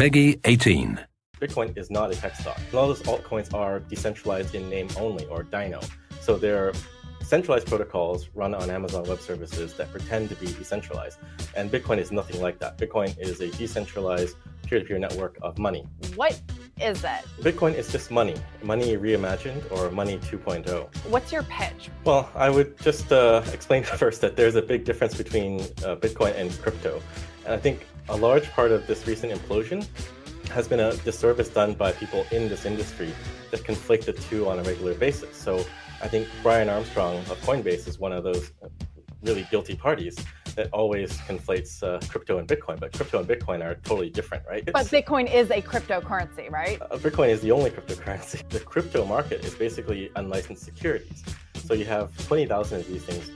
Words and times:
PEGI 0.00 0.40
18. 0.44 0.98
Bitcoin 1.42 1.76
is 1.76 1.90
not 1.90 2.10
a 2.10 2.14
tech 2.14 2.34
stock. 2.34 2.58
A 2.72 2.74
lot 2.74 2.88
of 2.88 2.96
those 2.96 3.06
altcoins 3.06 3.52
are 3.52 3.80
decentralized 3.80 4.54
in 4.54 4.70
name 4.70 4.88
only 4.96 5.26
or 5.26 5.42
DINO. 5.42 5.78
So 6.22 6.38
they're 6.38 6.72
centralized 7.22 7.66
protocols 7.66 8.30
run 8.34 8.54
on 8.54 8.70
Amazon 8.70 9.04
Web 9.04 9.20
Services 9.20 9.74
that 9.74 9.90
pretend 9.92 10.30
to 10.30 10.36
be 10.36 10.46
decentralized. 10.46 11.18
And 11.54 11.70
Bitcoin 11.70 11.98
is 11.98 12.12
nothing 12.12 12.40
like 12.40 12.58
that. 12.60 12.78
Bitcoin 12.78 13.14
is 13.18 13.42
a 13.42 13.50
decentralized 13.50 14.36
peer 14.62 14.78
to 14.78 14.86
peer 14.86 14.98
network 14.98 15.36
of 15.42 15.58
money. 15.58 15.86
What 16.16 16.40
is 16.80 17.02
that? 17.02 17.26
Bitcoin 17.42 17.74
is 17.74 17.92
just 17.92 18.10
money, 18.10 18.36
money 18.62 18.96
reimagined 18.96 19.70
or 19.70 19.90
money 19.90 20.16
2.0. 20.16 20.96
What's 21.10 21.30
your 21.30 21.42
pitch? 21.42 21.90
Well, 22.04 22.30
I 22.34 22.48
would 22.48 22.78
just 22.78 23.12
uh, 23.12 23.42
explain 23.52 23.82
first 24.02 24.22
that 24.22 24.34
there's 24.34 24.54
a 24.54 24.62
big 24.62 24.84
difference 24.84 25.14
between 25.14 25.60
uh, 25.84 25.96
Bitcoin 25.96 26.34
and 26.36 26.50
crypto. 26.62 27.02
I 27.50 27.56
think 27.56 27.84
a 28.08 28.16
large 28.16 28.48
part 28.52 28.70
of 28.70 28.86
this 28.86 29.08
recent 29.08 29.32
implosion 29.32 29.84
has 30.50 30.68
been 30.68 30.78
a 30.78 30.94
disservice 30.98 31.48
done 31.48 31.74
by 31.74 31.90
people 31.90 32.24
in 32.30 32.48
this 32.48 32.64
industry 32.64 33.12
that 33.50 33.64
conflate 33.64 34.04
the 34.04 34.12
two 34.12 34.48
on 34.48 34.60
a 34.60 34.62
regular 34.62 34.94
basis. 34.94 35.36
So 35.36 35.64
I 36.00 36.06
think 36.06 36.28
Brian 36.44 36.68
Armstrong 36.68 37.16
of 37.16 37.40
Coinbase 37.42 37.88
is 37.88 37.98
one 37.98 38.12
of 38.12 38.22
those 38.22 38.52
really 39.22 39.48
guilty 39.50 39.74
parties 39.74 40.16
that 40.54 40.68
always 40.72 41.12
conflates 41.18 41.82
uh, 41.82 41.98
crypto 42.08 42.38
and 42.38 42.46
Bitcoin, 42.46 42.78
but 42.78 42.92
crypto 42.92 43.18
and 43.18 43.28
Bitcoin 43.28 43.64
are 43.64 43.74
totally 43.76 44.10
different, 44.10 44.44
right? 44.48 44.62
It's, 44.66 44.72
but 44.72 44.86
Bitcoin 44.86 45.32
is 45.32 45.50
a 45.50 45.60
cryptocurrency, 45.60 46.50
right? 46.50 46.80
Uh, 46.80 46.98
Bitcoin 46.98 47.30
is 47.30 47.40
the 47.40 47.50
only 47.50 47.70
cryptocurrency. 47.70 48.48
The 48.48 48.60
crypto 48.60 49.04
market 49.04 49.44
is 49.44 49.54
basically 49.56 50.10
unlicensed 50.14 50.64
securities. 50.64 51.24
So 51.54 51.74
you 51.74 51.84
have 51.86 52.16
20,000 52.26 52.80
of 52.80 52.86
these 52.86 53.02
things 53.02 53.30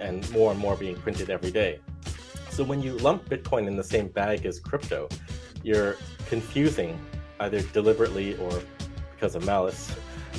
and 0.00 0.28
more 0.32 0.50
and 0.50 0.58
more 0.58 0.76
being 0.76 0.96
printed 0.96 1.30
every 1.30 1.52
day. 1.52 1.78
So 2.60 2.66
when 2.66 2.82
you 2.82 2.92
lump 2.98 3.26
Bitcoin 3.26 3.66
in 3.66 3.74
the 3.74 3.82
same 3.82 4.08
bag 4.08 4.44
as 4.44 4.60
crypto, 4.60 5.08
you're 5.62 5.96
confusing 6.26 7.00
either 7.40 7.62
deliberately 7.62 8.36
or 8.36 8.60
because 9.14 9.34
of 9.34 9.46
malice 9.46 9.96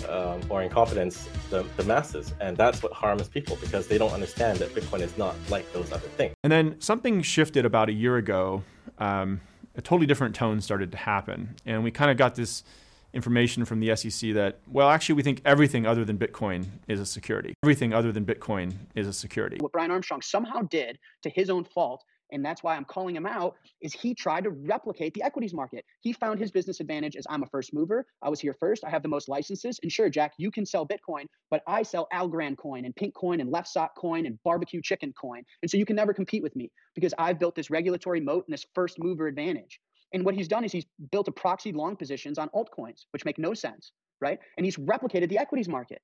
um, 0.07 0.39
or 0.47 0.61
incompetence 0.61 1.27
the, 1.49 1.65
the 1.77 1.83
masses 1.83 2.35
and 2.39 2.55
that's 2.55 2.83
what 2.83 2.93
harms 2.93 3.27
people 3.27 3.57
because 3.59 3.87
they 3.87 3.97
don't 3.97 4.11
understand 4.11 4.59
that 4.59 4.69
bitcoin 4.75 5.01
is 5.01 5.17
not 5.17 5.35
like 5.49 5.71
those 5.73 5.91
other 5.91 6.07
things 6.09 6.33
and 6.43 6.51
then 6.51 6.79
something 6.79 7.23
shifted 7.23 7.65
about 7.65 7.89
a 7.89 7.91
year 7.91 8.17
ago 8.17 8.63
um, 8.99 9.41
a 9.75 9.81
totally 9.81 10.05
different 10.05 10.35
tone 10.35 10.61
started 10.61 10.91
to 10.91 10.97
happen 10.97 11.55
and 11.65 11.83
we 11.83 11.89
kind 11.89 12.11
of 12.11 12.17
got 12.17 12.35
this 12.35 12.63
information 13.13 13.65
from 13.65 13.79
the 13.79 13.95
SEC 13.95 14.33
that, 14.33 14.59
well, 14.67 14.89
actually, 14.89 15.15
we 15.15 15.23
think 15.23 15.41
everything 15.45 15.85
other 15.85 16.05
than 16.05 16.17
Bitcoin 16.17 16.65
is 16.87 16.99
a 16.99 17.05
security. 17.05 17.53
Everything 17.63 17.93
other 17.93 18.11
than 18.11 18.25
Bitcoin 18.25 18.73
is 18.95 19.07
a 19.07 19.13
security. 19.13 19.57
What 19.59 19.71
Brian 19.71 19.91
Armstrong 19.91 20.21
somehow 20.21 20.61
did 20.61 20.97
to 21.23 21.29
his 21.29 21.49
own 21.49 21.63
fault 21.63 22.03
and 22.31 22.43
that's 22.43 22.63
why 22.63 22.75
I'm 22.75 22.85
calling 22.85 23.15
him 23.15 23.25
out, 23.25 23.55
is 23.81 23.93
he 23.93 24.13
tried 24.13 24.43
to 24.45 24.49
replicate 24.49 25.13
the 25.13 25.23
equities 25.23 25.53
market. 25.53 25.85
He 26.01 26.13
found 26.13 26.39
his 26.39 26.51
business 26.51 26.79
advantage 26.79 27.15
as 27.15 27.25
I'm 27.29 27.43
a 27.43 27.47
first 27.47 27.73
mover. 27.73 28.05
I 28.21 28.29
was 28.29 28.39
here 28.39 28.55
first. 28.59 28.83
I 28.83 28.89
have 28.89 29.03
the 29.03 29.09
most 29.09 29.29
licenses. 29.29 29.79
And 29.83 29.91
sure, 29.91 30.09
Jack, 30.09 30.33
you 30.37 30.51
can 30.51 30.65
sell 30.65 30.87
Bitcoin, 30.87 31.25
but 31.49 31.61
I 31.67 31.83
sell 31.83 32.07
Algorand 32.13 32.57
coin 32.57 32.85
and 32.85 32.95
Pink 32.95 33.13
coin 33.13 33.41
and 33.41 33.51
Left 33.51 33.67
Sock 33.67 33.95
coin 33.95 34.25
and 34.25 34.39
barbecue 34.43 34.81
chicken 34.81 35.13
coin. 35.19 35.43
And 35.61 35.69
so 35.69 35.77
you 35.77 35.85
can 35.85 35.95
never 35.95 36.13
compete 36.13 36.43
with 36.43 36.55
me 36.55 36.71
because 36.95 37.13
I've 37.17 37.39
built 37.39 37.55
this 37.55 37.69
regulatory 37.69 38.21
moat 38.21 38.45
and 38.47 38.53
this 38.53 38.65
first 38.73 38.97
mover 38.99 39.27
advantage. 39.27 39.79
And 40.13 40.25
what 40.25 40.35
he's 40.35 40.47
done 40.47 40.63
is 40.63 40.71
he's 40.71 40.85
built 41.11 41.27
a 41.27 41.31
proxy 41.31 41.71
long 41.71 41.95
positions 41.95 42.37
on 42.37 42.49
altcoins, 42.49 43.05
which 43.11 43.25
make 43.25 43.37
no 43.37 43.53
sense, 43.53 43.91
right? 44.19 44.39
And 44.57 44.65
he's 44.65 44.77
replicated 44.77 45.29
the 45.29 45.37
equities 45.37 45.69
market. 45.69 46.01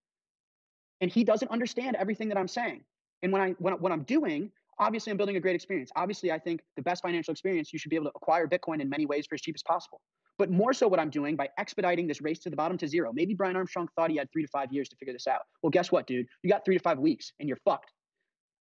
And 1.01 1.11
he 1.11 1.23
doesn't 1.23 1.51
understand 1.51 1.95
everything 1.97 2.29
that 2.29 2.37
I'm 2.37 2.47
saying. 2.47 2.83
And 3.23 3.31
when 3.31 3.41
I 3.41 3.49
when, 3.59 3.73
what 3.75 3.91
I'm 3.91 4.03
doing 4.03 4.51
obviously 4.79 5.11
I'm 5.11 5.17
building 5.17 5.37
a 5.37 5.39
great 5.39 5.55
experience. 5.55 5.91
Obviously, 5.95 6.31
I 6.31 6.39
think 6.39 6.61
the 6.75 6.81
best 6.81 7.01
financial 7.01 7.31
experience, 7.31 7.73
you 7.73 7.79
should 7.79 7.89
be 7.89 7.95
able 7.95 8.05
to 8.05 8.11
acquire 8.15 8.47
Bitcoin 8.47 8.81
in 8.81 8.89
many 8.89 9.05
ways 9.05 9.25
for 9.27 9.35
as 9.35 9.41
cheap 9.41 9.55
as 9.55 9.63
possible. 9.63 10.01
But 10.37 10.51
more 10.51 10.73
so, 10.73 10.87
what 10.87 10.99
I'm 10.99 11.09
doing 11.09 11.35
by 11.35 11.49
expediting 11.57 12.07
this 12.07 12.21
race 12.21 12.39
to 12.39 12.49
the 12.49 12.55
bottom 12.55 12.77
to 12.77 12.87
zero. 12.87 13.11
Maybe 13.11 13.33
Brian 13.33 13.55
Armstrong 13.55 13.87
thought 13.95 14.11
he 14.11 14.17
had 14.17 14.31
three 14.31 14.43
to 14.43 14.47
five 14.49 14.71
years 14.71 14.87
to 14.89 14.95
figure 14.97 15.13
this 15.13 15.27
out. 15.27 15.41
Well, 15.63 15.71
guess 15.71 15.91
what, 15.91 16.05
dude? 16.05 16.27
You 16.43 16.49
got 16.49 16.63
three 16.63 16.77
to 16.77 16.83
five 16.83 16.99
weeks 16.99 17.33
and 17.39 17.49
you're 17.49 17.57
fucked. 17.65 17.91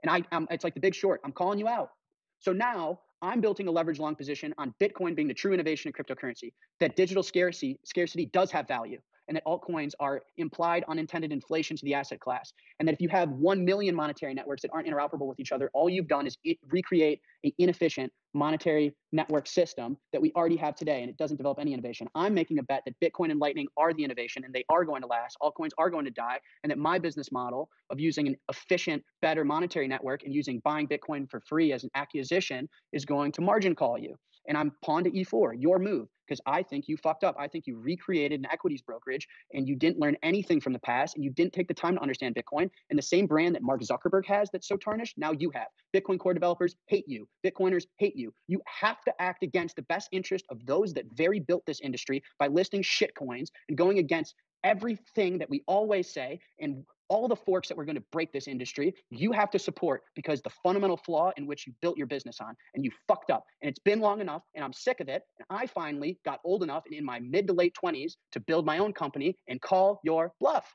And 0.03 0.11
I, 0.11 0.23
I'm, 0.35 0.47
it's 0.51 0.65
like 0.65 0.75
the 0.75 0.81
big 0.81 0.95
short. 0.95 1.21
I'm 1.25 1.33
calling 1.33 1.59
you 1.59 1.69
out. 1.69 1.91
So 2.39 2.53
now 2.53 3.01
I'm 3.21 3.41
building 3.41 3.69
a 3.69 3.71
leverage 3.71 3.99
long 3.99 4.15
position 4.15 4.55
on 4.59 4.75
Bitcoin 4.81 5.15
being 5.15 5.29
the 5.29 5.35
true 5.35 5.53
innovation 5.53 5.91
in 5.91 5.93
cryptocurrency. 5.93 6.53
That 6.81 6.97
digital 6.97 7.23
scarcity 7.23 7.79
scarcity 7.85 8.27
does 8.27 8.51
have 8.53 8.69
value 8.69 9.01
and 9.29 9.37
that 9.37 9.45
altcoins 9.45 9.93
are 10.01 10.23
implied 10.37 10.85
unintended 10.89 11.33
inflation 11.33 11.77
to 11.77 11.85
the 11.85 11.95
asset 11.95 12.21
class. 12.21 12.53
And 12.79 12.89
that 12.89 12.93
if 12.93 13.01
you 13.01 13.09
have 13.09 13.31
1 13.31 13.65
million 13.65 13.95
monetary 13.95 14.35
networks 14.35 14.63
that 14.63 14.71
aren't 14.73 14.89
interoperable 14.89 15.27
with 15.27 15.41
each 15.41 15.53
other, 15.53 15.71
all 15.75 15.89
you've 15.89 16.09
done 16.09 16.27
is 16.27 16.37
recreate 16.69 17.21
an 17.45 17.53
inefficient 17.59 18.13
monetary 18.35 18.95
network 19.13 19.47
system 19.47 19.97
that 20.13 20.21
we 20.21 20.31
already 20.37 20.57
have 20.57 20.75
today, 20.75 21.01
and 21.01 21.09
it 21.09 21.17
doesn't 21.17 21.39
develop 21.39 21.59
any 21.59 21.73
innovation. 21.73 22.07
I'm 22.15 22.35
making 22.35 22.59
a 22.59 22.63
bet 22.63 22.83
that 22.85 22.95
Bitcoin 23.03 23.31
and 23.31 23.41
Lightning 23.41 23.67
are 23.77 23.95
the 23.95 24.05
innovation, 24.05 24.45
and 24.45 24.55
they 24.55 24.65
are 24.69 24.85
going 24.85 25.01
to 25.01 25.09
last. 25.09 25.39
Altcoins 25.43 25.71
are 25.79 25.89
going 25.89 26.05
to 26.05 26.11
die, 26.11 26.39
and 26.63 26.71
that 26.71 26.79
my 26.79 26.99
business 26.99 27.33
model 27.33 27.71
of 27.91 27.99
using 27.99 28.27
an 28.27 28.37
efficient, 28.51 29.03
better 29.23 29.45
monetary 29.45 29.89
network 29.89 30.25
and 30.25 30.35
using 30.35 30.61
buying 30.65 30.87
Bitcoin 30.87 31.29
for 31.31 31.41
free 31.41 31.73
as 31.73 31.83
an 31.85 31.91
acquisition 31.95 32.69
is 32.93 33.05
going 33.05 33.33
to 33.33 33.41
margin 33.41 33.75
call 33.75 33.99
you 33.99 34.17
and 34.49 34.57
I'm 34.57 34.73
pawn 34.85 35.05
to 35.05 35.11
E4, 35.11 35.55
your 35.61 35.79
move, 35.79 36.09
because 36.27 36.41
I 36.47 36.63
think 36.63 36.89
you 36.89 36.97
fucked 36.97 37.25
up. 37.25 37.37
I 37.39 37.49
think 37.49 37.67
you 37.67 37.77
recreated 37.77 38.41
an 38.41 38.47
equities 38.51 38.83
brokerage 38.83 39.27
and 39.53 39.69
you 39.69 39.77
didn't 39.77 39.99
learn 39.99 40.17
anything 40.23 40.61
from 40.61 40.73
the 40.73 40.79
past 40.79 41.15
and 41.15 41.25
you 41.25 41.31
didn't 41.31 41.53
take 41.53 41.69
the 41.69 41.75
time 41.75 41.97
to 41.97 42.03
understand 42.03 42.35
Bitcoin. 42.35 42.71
And 42.91 42.99
the 42.99 43.03
same 43.03 43.27
brand 43.27 43.55
that 43.55 43.63
Mark 43.63 43.83
Zuckerberg 43.83 44.27
has 44.27 44.49
that's 44.53 44.69
so 44.69 44.77
tarnished, 44.77 45.19
now 45.19 45.33
you 45.33 45.51
have. 45.51 45.69
Bitcoin 45.95 46.19
core 46.19 46.35
developers 46.35 46.75
hate 46.87 47.05
you. 47.07 47.29
Bitcoiners 47.45 47.87
hate 47.99 48.17
you. 48.17 48.33
You 48.49 48.61
have 48.67 49.03
to 49.05 49.13
act 49.21 49.43
against 49.43 49.77
the 49.77 49.83
best 49.83 50.09
interest 50.13 50.45
of 50.51 50.65
those 50.67 50.93
that 50.95 51.05
very 51.15 51.41
built 51.41 51.65
this 51.67 51.81
industry 51.81 52.23
by 52.39 52.49
listing 52.49 52.83
shit 52.83 53.15
coins 53.15 53.51
and 53.69 53.79
going 53.79 53.99
against 53.99 54.35
everything 54.65 55.39
that 55.39 55.49
we 55.49 55.63
always 55.67 56.13
say 56.13 56.41
and 56.61 56.85
all 57.09 57.29
the 57.29 57.37
forks 57.37 57.69
that 57.69 57.77
we're 57.77 57.85
going 57.85 57.97
to 57.97 58.05
break 58.13 58.33
this 58.33 58.49
industry, 58.49 58.95
you 59.11 59.33
have 59.33 59.51
to 59.51 59.59
support 59.59 60.03
because 60.15 60.43
the 60.43 60.51
fundamental 60.63 60.97
flaw 60.97 61.33
in 61.37 61.47
which 61.47 61.67
you 61.67 61.73
built 61.81 61.97
your 61.97 62.07
business 62.07 62.41
on 62.41 62.55
and 62.75 62.85
you 62.85 62.91
fucked 63.07 63.31
up. 63.31 63.45
And 63.63 63.69
it's 63.69 63.79
been 63.79 64.01
long 64.01 64.21
enough 64.21 64.43
and 64.55 64.65
I'm 64.65 64.73
sick 64.73 65.01
of 65.01 65.09
it. 65.09 65.23
And 65.39 65.47
I 65.51 65.67
finally 65.67 66.19
got 66.25 66.41
old 66.45 66.63
enough 66.63 66.85
and 66.87 66.95
in 66.95 67.05
my 67.05 67.21
mid 67.21 67.47
to 67.49 67.53
late 67.53 67.77
20s 67.83 68.15
to 68.33 68.41
build 68.41 68.67
my 68.67 68.79
own 68.79 68.93
company 68.93 69.37
and 69.49 69.61
call 69.61 70.01
your 70.05 70.33
bluff. 70.41 70.75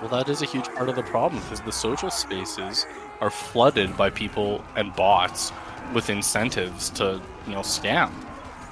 Well, 0.00 0.10
that 0.10 0.28
is 0.28 0.42
a 0.42 0.46
huge 0.46 0.66
part 0.74 0.88
of 0.88 0.96
the 0.96 1.04
problem 1.04 1.40
because 1.42 1.60
the 1.60 1.70
social 1.70 2.10
spaces 2.10 2.86
are 3.20 3.30
flooded 3.30 3.96
by 3.96 4.10
people 4.10 4.64
and 4.74 4.92
bots 4.96 5.52
with 5.94 6.10
incentives 6.10 6.90
to, 6.90 7.20
you 7.46 7.52
know, 7.52 7.60
scam, 7.60 8.10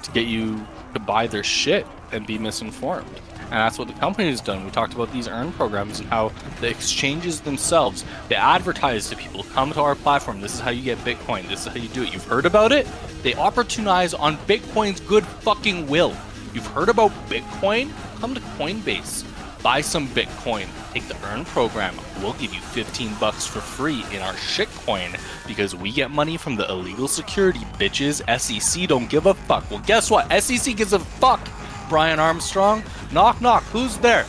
to 0.03 0.11
get 0.11 0.27
you 0.27 0.67
to 0.95 0.99
buy 0.99 1.29
their 1.29 1.45
shit 1.45 1.87
and 2.11 2.27
be 2.27 2.37
misinformed. 2.37 3.21
And 3.51 3.59
that's 3.59 3.79
what 3.79 3.89
the 3.89 3.95
company 3.95 4.31
has 4.31 4.41
done. 4.41 4.65
We 4.65 4.71
talked 4.71 4.95
about 4.95 5.13
these 5.13 5.27
earn 5.27 5.51
programs 5.53 5.99
and 5.99 6.09
how 6.09 6.33
the 6.61 6.69
exchanges 6.69 7.41
themselves, 7.41 8.05
they 8.29 8.37
advertise 8.37 9.09
to 9.11 9.17
people, 9.17 9.43
come 9.43 9.73
to 9.73 9.81
our 9.81 9.97
platform. 9.97 10.41
This 10.41 10.55
is 10.55 10.61
how 10.61 10.71
you 10.71 10.83
get 10.83 10.99
Bitcoin. 10.99 11.49
This 11.49 11.67
is 11.67 11.67
how 11.67 11.75
you 11.75 11.89
do 11.89 12.05
it. 12.05 12.13
You've 12.13 12.27
heard 12.27 12.47
about 12.47 12.71
it? 12.71 12.87
They 13.23 13.33
opportunize 13.33 14.19
on 14.19 14.37
Bitcoin's 14.39 15.01
good 15.01 15.27
fucking 15.27 15.89
will. 15.89 16.17
You've 16.55 16.67
heard 16.69 16.89
about 16.89 17.11
Bitcoin? 17.29 17.91
Come 18.21 18.35
to 18.35 18.41
Coinbase. 18.41 19.25
Buy 19.63 19.81
some 19.81 20.09
Bitcoin. 20.09 20.69
Take 20.93 21.07
the 21.07 21.17
earn 21.27 21.45
program. 21.45 21.95
We'll 22.23 22.33
give 22.35 22.55
you 22.55 22.61
15 22.61 23.15
bucks 23.21 23.47
for 23.47 23.61
free 23.61 24.05
in 24.13 24.23
our 24.23 24.33
shitcoin 24.35 25.21
because 25.47 25.77
we 25.77 25.93
get 25.93 26.11
money 26.11 26.37
from 26.37 26.57
the 26.57 26.69
illegal 26.71 27.09
security 27.09 27.61
bitches. 27.79 28.23
SEC 28.39 28.89
don't 28.89 29.11
give 29.11 29.27
a 29.27 29.35
fuck. 29.35 29.71
Well, 29.71 29.83
guess 29.87 30.11
what? 30.11 30.33
SEC 30.41 30.77
gives 30.77 30.93
a 30.93 30.99
fuck. 30.99 31.47
Brian 31.89 32.19
Armstrong. 32.19 32.83
Knock, 33.13 33.41
knock. 33.41 33.65
Who's 33.65 33.99
there? 33.99 34.25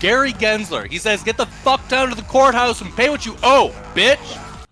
Gary 0.00 0.32
Gensler. 0.32 0.90
He 0.90 0.98
says, 0.98 1.22
get 1.22 1.36
the 1.36 1.46
fuck 1.46 1.88
down 1.88 2.08
to 2.08 2.16
the 2.16 2.22
courthouse 2.22 2.80
and 2.80 2.94
pay 2.96 3.08
what 3.08 3.24
you 3.24 3.36
owe, 3.42 3.72
bitch. 3.94 4.18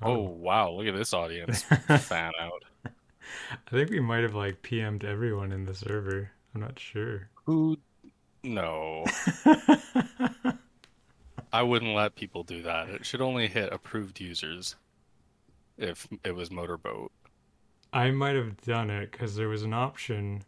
Oh, 0.03 0.17
oh. 0.17 0.21
wow. 0.21 0.71
Look 0.71 0.89
at 0.89 0.97
this 0.97 1.15
audience. 1.15 1.63
Fan 1.99 2.33
out. 2.41 2.65
I 2.85 3.71
think 3.71 3.91
we 3.91 4.01
might 4.01 4.25
have, 4.25 4.35
like, 4.35 4.61
PM'd 4.63 5.05
everyone 5.05 5.53
in 5.53 5.67
the 5.67 5.75
server. 5.75 6.33
I'm 6.55 6.61
not 6.61 6.79
sure. 6.79 7.29
Who? 7.45 7.79
No. 8.43 9.05
I 11.53 11.63
wouldn't 11.63 11.95
let 11.95 12.17
people 12.17 12.43
do 12.43 12.63
that. 12.63 12.89
It 12.89 13.07
should 13.07 13.21
only 13.21 13.47
hit 13.47 13.73
approved 13.73 14.21
users 14.21 14.75
if 15.79 16.09
it 16.25 16.35
was 16.35 16.51
motorboat. 16.51 17.13
I 17.93 18.11
might 18.11 18.35
have 18.35 18.61
done 18.63 18.91
it 18.91 19.13
because 19.13 19.37
there 19.37 19.49
was 19.49 19.63
an 19.63 19.73
option 19.73 20.43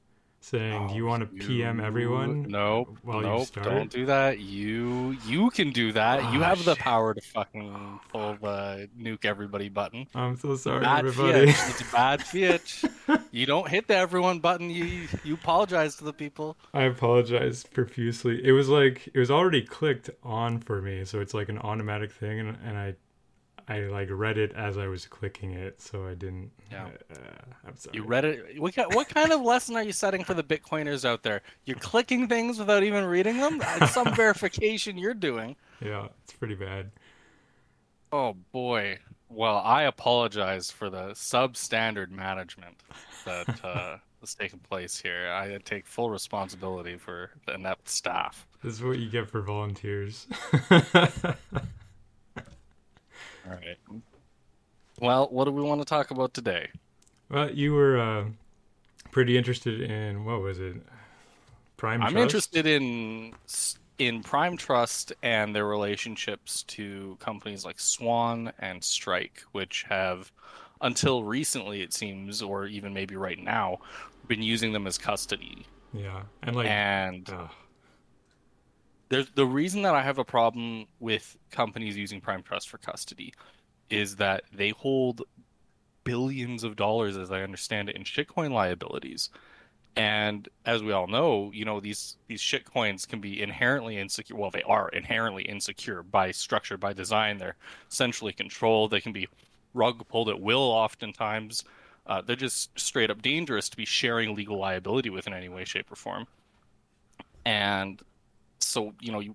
saying, 0.47 0.85
oh, 0.85 0.89
"Do 0.89 0.95
you 0.95 1.07
oh, 1.07 1.11
want 1.11 1.39
to 1.39 1.47
PM 1.47 1.81
everyone?" 1.81 2.43
No, 2.43 2.97
nope, 3.05 3.49
don't 3.63 3.91
do 3.91 4.07
that. 4.07 4.39
You 4.39 5.17
you 5.27 5.51
can 5.51 5.71
do 5.71 5.93
that. 5.93 6.21
Oh, 6.21 6.33
you 6.33 6.43
ah, 6.43 6.49
have 6.49 6.59
shit. 6.59 6.67
the 6.67 6.77
power 6.77 7.15
to 7.15 7.21
fucking 7.21 8.01
pull 8.11 8.37
the 8.41 8.89
nuke 8.99 9.25
everybody 9.25 9.69
button. 9.69 10.07
I'm 10.15 10.37
so 10.37 10.57
sorry, 10.57 10.85
bad 10.85 11.07
everybody. 11.07 11.51
It's 11.51 11.81
a 11.81 11.85
bad 11.93 12.23
fiat. 12.23 12.83
you 13.31 13.47
don't 13.47 13.69
hit 13.69 13.89
the 13.89 13.97
everyone 13.97 14.39
button. 14.39 14.71
You 14.71 15.09
you 15.25 15.35
apologize 15.35 15.97
to 15.97 16.05
the 16.05 16.13
people. 16.13 16.57
I 16.73 16.85
apologize 16.85 17.65
profusely. 17.65 18.45
It 18.45 18.53
was 18.53 18.69
like 18.69 19.09
it 19.13 19.19
was 19.19 19.31
already 19.31 19.63
clicked 19.63 20.11
on 20.23 20.61
for 20.61 20.81
me, 20.81 21.05
so 21.05 21.21
it's 21.21 21.35
like 21.35 21.49
an 21.49 21.59
automatic 21.59 22.13
thing, 22.13 22.41
and, 22.41 22.57
and 22.65 22.79
I 22.79 22.95
I 23.69 23.81
like 23.81 24.09
read 24.11 24.39
it 24.39 24.53
as 24.53 24.79
I 24.79 24.87
was 24.87 25.07
clicking 25.07 25.53
it, 25.53 25.81
so 25.81 26.07
I 26.07 26.15
didn't. 26.15 26.53
Yeah. 26.71 26.89
Uh, 27.11 27.17
I'm 27.67 27.77
sorry. 27.77 27.97
You 27.97 28.05
read 28.05 28.25
it. 28.25 28.61
What 28.61 28.75
kind, 28.75 28.95
what 28.95 29.09
kind 29.09 29.33
of 29.33 29.41
lesson 29.43 29.75
are 29.75 29.83
you 29.83 29.93
setting 29.93 30.23
for 30.23 30.35
the 30.35 30.45
Bitcoiners 30.45 31.05
out 31.05 31.25
there? 31.25 31.43
You're 31.65 31.79
clicking 31.79 32.29
things 32.29 32.59
without 32.59 32.85
even 32.85 33.05
reading 33.05 33.39
them. 33.39 33.61
Some 33.89 34.15
verification 34.17 34.97
you're 34.97 35.15
doing. 35.15 35.57
Yeah, 35.85 36.09
it's 36.23 36.33
pretty 36.33 36.55
bad. 36.55 36.93
Oh 38.13 38.37
boy. 38.53 38.99
Well, 39.29 39.59
I 39.59 39.83
apologize 39.83 40.71
for 40.71 40.89
the 40.89 41.09
substandard 41.09 42.11
management 42.11 42.77
that 43.25 43.65
uh, 43.65 43.97
is 44.23 44.37
taking 44.37 44.61
place 44.61 44.97
here. 44.97 45.29
I 45.33 45.59
take 45.65 45.87
full 45.87 46.11
responsibility 46.11 46.97
for 46.97 47.31
the 47.47 47.55
inept 47.55 47.89
staff. 47.89 48.47
This 48.63 48.75
is 48.75 48.83
what 48.85 49.01
you 49.01 49.11
get 49.11 49.29
for 49.29 49.43
volunteers. 49.43 50.29
All 53.47 53.53
right. 53.53 53.79
Well, 55.01 55.29
what 55.31 55.45
do 55.45 55.53
we 55.53 55.63
want 55.63 55.81
to 55.81 55.85
talk 55.85 56.11
about 56.11 56.35
today? 56.35 56.69
well, 57.31 57.51
you 57.51 57.73
were 57.75 57.99
uh, 57.99 58.25
pretty 59.11 59.37
interested 59.39 59.81
in 59.81 60.25
what 60.25 60.41
was 60.41 60.59
it? 60.61 60.77
Prime. 61.77 62.03
I'm 62.03 62.13
Trust? 62.13 62.23
interested 62.23 62.67
in 62.67 63.35
in 63.99 64.23
Prime 64.23 64.57
Trust 64.57 65.13
and 65.23 65.55
their 65.55 65.67
relationships 65.67 66.63
to 66.65 67.17
companies 67.21 67.65
like 67.65 67.81
Swan 67.81 68.53
and 68.59 68.83
Strike, 68.85 69.43
which 69.53 69.85
have, 69.89 70.33
until 70.81 71.25
recently, 71.25 71.83
it 71.83 71.93
seems, 71.93 72.43
or 72.43 72.67
even 72.67 72.93
maybe 72.93 73.17
right 73.17 73.39
now, 73.39 73.79
been 74.27 74.43
using 74.43 74.73
them 74.73 74.87
as 74.87 74.99
custody. 74.99 75.67
Yeah, 75.93 76.25
and 76.43 76.57
like, 76.57 76.67
And 76.67 77.29
ugh, 77.31 77.51
there's 79.09 79.31
the 79.31 79.47
reason 79.47 79.83
that 79.83 79.95
I 79.95 80.03
have 80.03 80.19
a 80.19 80.25
problem 80.25 80.87
with 81.01 81.37
companies 81.51 81.97
using 81.97 82.21
Prime 82.21 82.43
Trust 82.43 82.69
for 82.69 82.79
custody 82.79 83.35
is 83.89 84.17
that 84.17 84.45
they 84.53 84.71
hold 84.71 85.23
billions 86.05 86.65
of 86.65 86.77
dollars, 86.77 87.17
as 87.17 87.31
I 87.31 87.43
understand 87.43 87.89
it, 87.89 87.97
in 87.97 88.05
shitcoin 88.05 88.51
liabilities. 88.51 89.31
And 89.97 90.49
as 90.67 90.83
we 90.83 90.93
all 90.93 91.07
know, 91.07 91.51
you 91.55 91.65
know 91.65 91.81
these 91.81 92.17
these 92.27 92.43
shitcoins 92.43 93.09
can 93.09 93.21
be 93.21 93.43
inherently 93.43 93.97
insecure. 93.97 94.37
Well, 94.37 94.51
they 94.51 94.63
are 94.63 94.89
inherently 94.91 95.45
insecure 95.45 96.03
by 96.03 96.33
structure, 96.33 96.77
by 96.77 96.93
design. 96.93 97.39
They're 97.39 97.57
centrally 97.89 98.33
controlled. 98.33 98.91
They 98.91 99.01
can 99.01 99.13
be 99.13 99.29
rug 99.73 100.07
pulled 100.09 100.29
at 100.29 100.41
will. 100.41 100.61
Oftentimes, 100.61 101.65
uh, 102.07 102.21
they're 102.21 102.37
just 102.37 102.79
straight 102.79 103.11
up 103.11 103.23
dangerous 103.23 103.69
to 103.71 103.77
be 103.77 103.87
sharing 103.87 104.35
legal 104.35 104.59
liability 104.59 105.11
with 105.11 105.27
in 105.27 105.33
any 105.33 105.49
way, 105.49 105.65
shape, 105.65 105.91
or 105.91 105.97
form. 105.97 106.27
And 107.47 108.03
so 108.77 108.93
you 109.01 109.11
know 109.11 109.21
you 109.21 109.35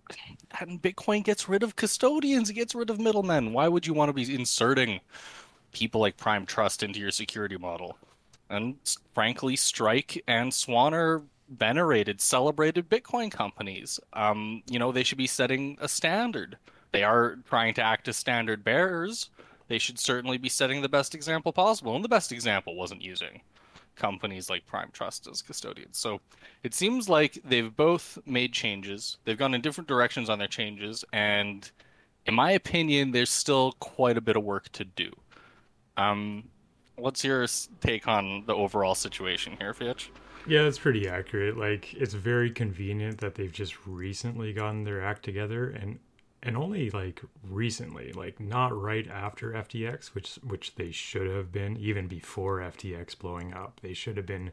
bitcoin 0.84 1.24
gets 1.24 1.50
rid 1.50 1.64
of 1.64 1.76
custodians 1.76 2.52
it 2.52 2.54
gets 2.54 2.76
rid 2.76 2.92
of 2.92 3.00
middlemen. 3.00 3.54
Why 3.54 3.68
would 3.68 3.88
you 3.88 3.94
want 3.96 4.10
to 4.10 4.14
be 4.14 4.36
inserting 4.36 5.00
people 5.74 6.00
like 6.00 6.16
prime 6.16 6.46
trust 6.46 6.84
into 6.84 7.00
your 7.00 7.10
security 7.10 7.58
model? 7.58 7.98
And 8.52 8.76
frankly 9.16 9.56
strike 9.56 10.24
and 10.28 10.54
swan 10.54 10.94
are 10.94 11.24
venerated 11.50 12.22
celebrated 12.22 12.88
bitcoin 12.88 13.32
companies. 13.32 14.00
Um, 14.14 14.62
you 14.70 14.78
know 14.78 14.92
they 14.92 15.04
should 15.04 15.18
be 15.18 15.26
setting 15.26 15.76
a 15.82 15.88
standard. 15.88 16.60
They 16.92 17.04
are 17.04 17.38
trying 17.50 17.74
to 17.76 17.82
act 17.82 18.08
as 18.10 18.18
standard 18.18 18.64
bearers. 18.64 19.32
They 19.70 19.80
should 19.80 19.98
certainly 19.98 20.38
be 20.38 20.50
setting 20.50 20.84
the 20.84 20.90
best 20.90 21.16
example 21.16 21.52
possible 21.52 21.96
and 21.96 22.04
the 22.04 22.10
best 22.10 22.32
example 22.32 22.76
wasn't 22.76 23.02
using 23.02 23.42
companies 23.96 24.50
like 24.50 24.66
prime 24.66 24.90
trust 24.94 25.28
as 25.28 25.42
custodians 25.42 25.98
so 25.98 26.20
it 26.64 26.74
seems 26.74 27.10
like 27.10 27.40
they've 27.44 27.76
both 27.76 28.20
made 28.26 28.54
changes. 28.54 29.18
They've 29.26 29.38
gone 29.38 29.54
in 29.54 29.62
different 29.62 29.88
directions 29.88 30.30
on 30.30 30.40
their 30.40 30.48
changes, 30.48 31.04
and 31.12 31.70
in 32.26 32.34
my 32.36 32.52
opinion, 32.52 33.12
there's 33.12 33.30
still 33.30 33.74
quite 33.80 34.18
a 34.18 34.22
bit 34.22 34.36
of 34.36 34.44
work 34.44 34.72
to 34.74 34.86
do. 34.86 35.12
Um, 35.98 36.50
what's 36.96 37.24
your 37.24 37.48
take 37.80 38.08
on 38.08 38.46
the 38.46 38.54
overall 38.54 38.96
situation 38.96 39.56
here, 39.60 39.74
Fitch? 39.74 40.12
yeah, 40.48 40.64
that's 40.64 40.80
pretty 40.80 41.08
accurate. 41.08 41.58
Like, 41.58 41.94
it's 41.94 42.14
very 42.14 42.52
convenient 42.52 43.20
that 43.20 43.36
they've 43.36 43.52
just 43.52 43.86
recently 43.86 44.54
gotten 44.54 44.84
their 44.84 45.04
act 45.04 45.24
together, 45.24 45.70
and 45.70 46.00
and 46.44 46.58
only 46.58 46.90
like 46.90 47.22
recently, 47.44 48.12
like 48.14 48.40
not 48.40 48.76
right 48.80 49.08
after 49.08 49.52
FTX, 49.52 50.08
which 50.08 50.36
which 50.44 50.76
they 50.76 50.92
should 50.92 51.30
have 51.30 51.52
been 51.52 51.78
even 51.78 52.08
before 52.08 52.60
FTX 52.60 53.18
blowing 53.18 53.54
up. 53.54 53.80
They 53.82 53.94
should 53.94 54.18
have 54.18 54.26
been 54.26 54.52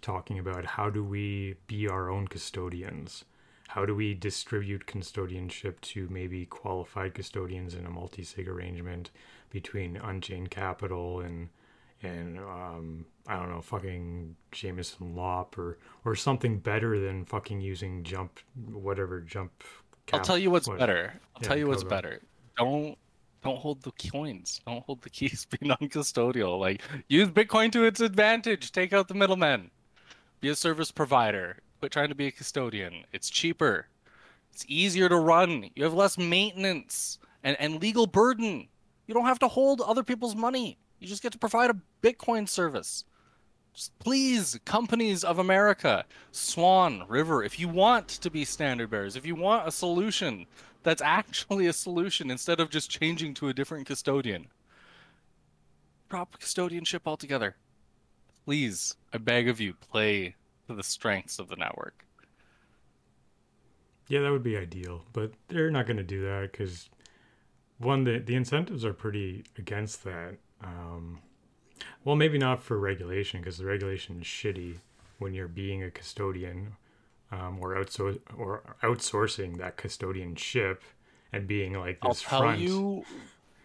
talking 0.00 0.38
about 0.38 0.64
how 0.64 0.90
do 0.90 1.02
we 1.02 1.56
be 1.66 1.88
our 1.88 2.10
own 2.10 2.28
custodians 2.28 3.24
how 3.68 3.84
do 3.84 3.94
we 3.94 4.14
distribute 4.14 4.86
custodianship 4.86 5.78
to 5.82 6.08
maybe 6.10 6.46
qualified 6.46 7.12
custodians 7.14 7.74
in 7.74 7.84
a 7.84 7.90
multi-sig 7.90 8.48
arrangement 8.48 9.10
between 9.50 9.96
Unchained 9.96 10.50
Capital 10.50 11.20
and 11.20 11.50
and 12.02 12.38
um, 12.38 13.04
I 13.26 13.36
don't 13.36 13.50
know, 13.50 13.60
fucking 13.60 14.36
Jameson 14.52 15.14
Lopp 15.14 15.58
or 15.58 15.76
or 16.04 16.14
something 16.14 16.60
better 16.60 16.98
than 16.98 17.26
fucking 17.26 17.60
using 17.60 18.04
jump 18.04 18.40
whatever 18.54 19.20
jump. 19.20 19.62
I'll 20.12 20.20
tell 20.20 20.38
you 20.38 20.50
what's 20.50 20.68
what- 20.68 20.78
better. 20.78 21.12
I'll 21.36 21.42
Yeah, 21.42 21.48
tell 21.48 21.58
you 21.58 21.66
what's 21.68 21.84
better. 21.84 22.20
Don't 22.56 22.96
don't 23.44 23.58
hold 23.58 23.82
the 23.82 23.92
coins. 24.10 24.60
Don't 24.66 24.84
hold 24.84 25.00
the 25.02 25.10
keys. 25.10 25.46
Be 25.50 25.58
non-custodial. 25.66 26.58
Like 26.58 26.82
use 27.08 27.28
Bitcoin 27.28 27.70
to 27.72 27.84
its 27.84 28.00
advantage. 28.00 28.72
Take 28.72 28.92
out 28.92 29.08
the 29.08 29.14
middlemen. 29.14 29.70
Be 30.40 30.48
a 30.48 30.54
service 30.56 30.90
provider. 30.90 31.58
Quit 31.80 31.92
trying 31.92 32.08
to 32.08 32.14
be 32.14 32.26
a 32.26 32.30
custodian. 32.32 33.04
It's 33.12 33.30
cheaper. 33.30 33.86
It's 34.52 34.64
easier 34.68 35.08
to 35.08 35.16
run. 35.16 35.70
You 35.76 35.84
have 35.84 35.94
less 35.94 36.18
maintenance 36.18 37.18
and, 37.44 37.56
and 37.60 37.80
legal 37.80 38.06
burden. 38.08 38.66
You 39.06 39.14
don't 39.14 39.26
have 39.26 39.38
to 39.40 39.48
hold 39.48 39.80
other 39.80 40.02
people's 40.02 40.34
money. 40.34 40.76
You 40.98 41.06
just 41.06 41.22
get 41.22 41.30
to 41.32 41.38
provide 41.38 41.70
a 41.70 41.76
Bitcoin 42.02 42.48
service. 42.48 43.04
Please, 43.98 44.58
companies 44.64 45.24
of 45.24 45.38
America, 45.38 46.04
Swan, 46.32 47.04
River, 47.08 47.42
if 47.44 47.58
you 47.58 47.68
want 47.68 48.08
to 48.08 48.30
be 48.30 48.44
standard 48.44 48.90
bearers, 48.90 49.16
if 49.16 49.26
you 49.26 49.34
want 49.34 49.68
a 49.68 49.72
solution 49.72 50.46
that's 50.82 51.02
actually 51.02 51.66
a 51.66 51.72
solution 51.72 52.30
instead 52.30 52.60
of 52.60 52.70
just 52.70 52.90
changing 52.90 53.34
to 53.34 53.48
a 53.48 53.54
different 53.54 53.86
custodian, 53.86 54.46
drop 56.08 56.38
custodianship 56.40 57.00
altogether. 57.06 57.56
Please, 58.44 58.96
I 59.12 59.18
beg 59.18 59.48
of 59.48 59.60
you, 59.60 59.74
play 59.74 60.34
to 60.66 60.74
the 60.74 60.82
strengths 60.82 61.38
of 61.38 61.48
the 61.48 61.56
network. 61.56 62.04
Yeah, 64.08 64.20
that 64.20 64.32
would 64.32 64.42
be 64.42 64.56
ideal, 64.56 65.04
but 65.12 65.32
they're 65.48 65.70
not 65.70 65.86
going 65.86 65.98
to 65.98 66.02
do 66.02 66.22
that 66.22 66.50
because 66.50 66.88
one, 67.78 68.04
the 68.04 68.18
the 68.18 68.34
incentives 68.34 68.84
are 68.84 68.94
pretty 68.94 69.44
against 69.58 70.02
that. 70.04 70.36
Um, 70.62 71.20
well, 72.04 72.16
maybe 72.16 72.38
not 72.38 72.62
for 72.62 72.78
regulation 72.78 73.40
because 73.40 73.58
the 73.58 73.64
regulation 73.66 74.20
is 74.20 74.26
shitty 74.26 74.78
when 75.18 75.34
you're 75.34 75.48
being 75.48 75.82
a 75.82 75.90
custodian 75.90 76.76
um, 77.32 77.58
or 77.60 77.74
outsour- 77.74 78.20
or 78.36 78.62
outsourcing 78.82 79.58
that 79.58 79.76
custodianship 79.76 80.78
and 81.32 81.46
being 81.46 81.74
like 81.74 82.00
this 82.00 82.24
I'll 82.24 82.30
tell 82.30 82.40
front. 82.40 82.60
you 82.60 83.04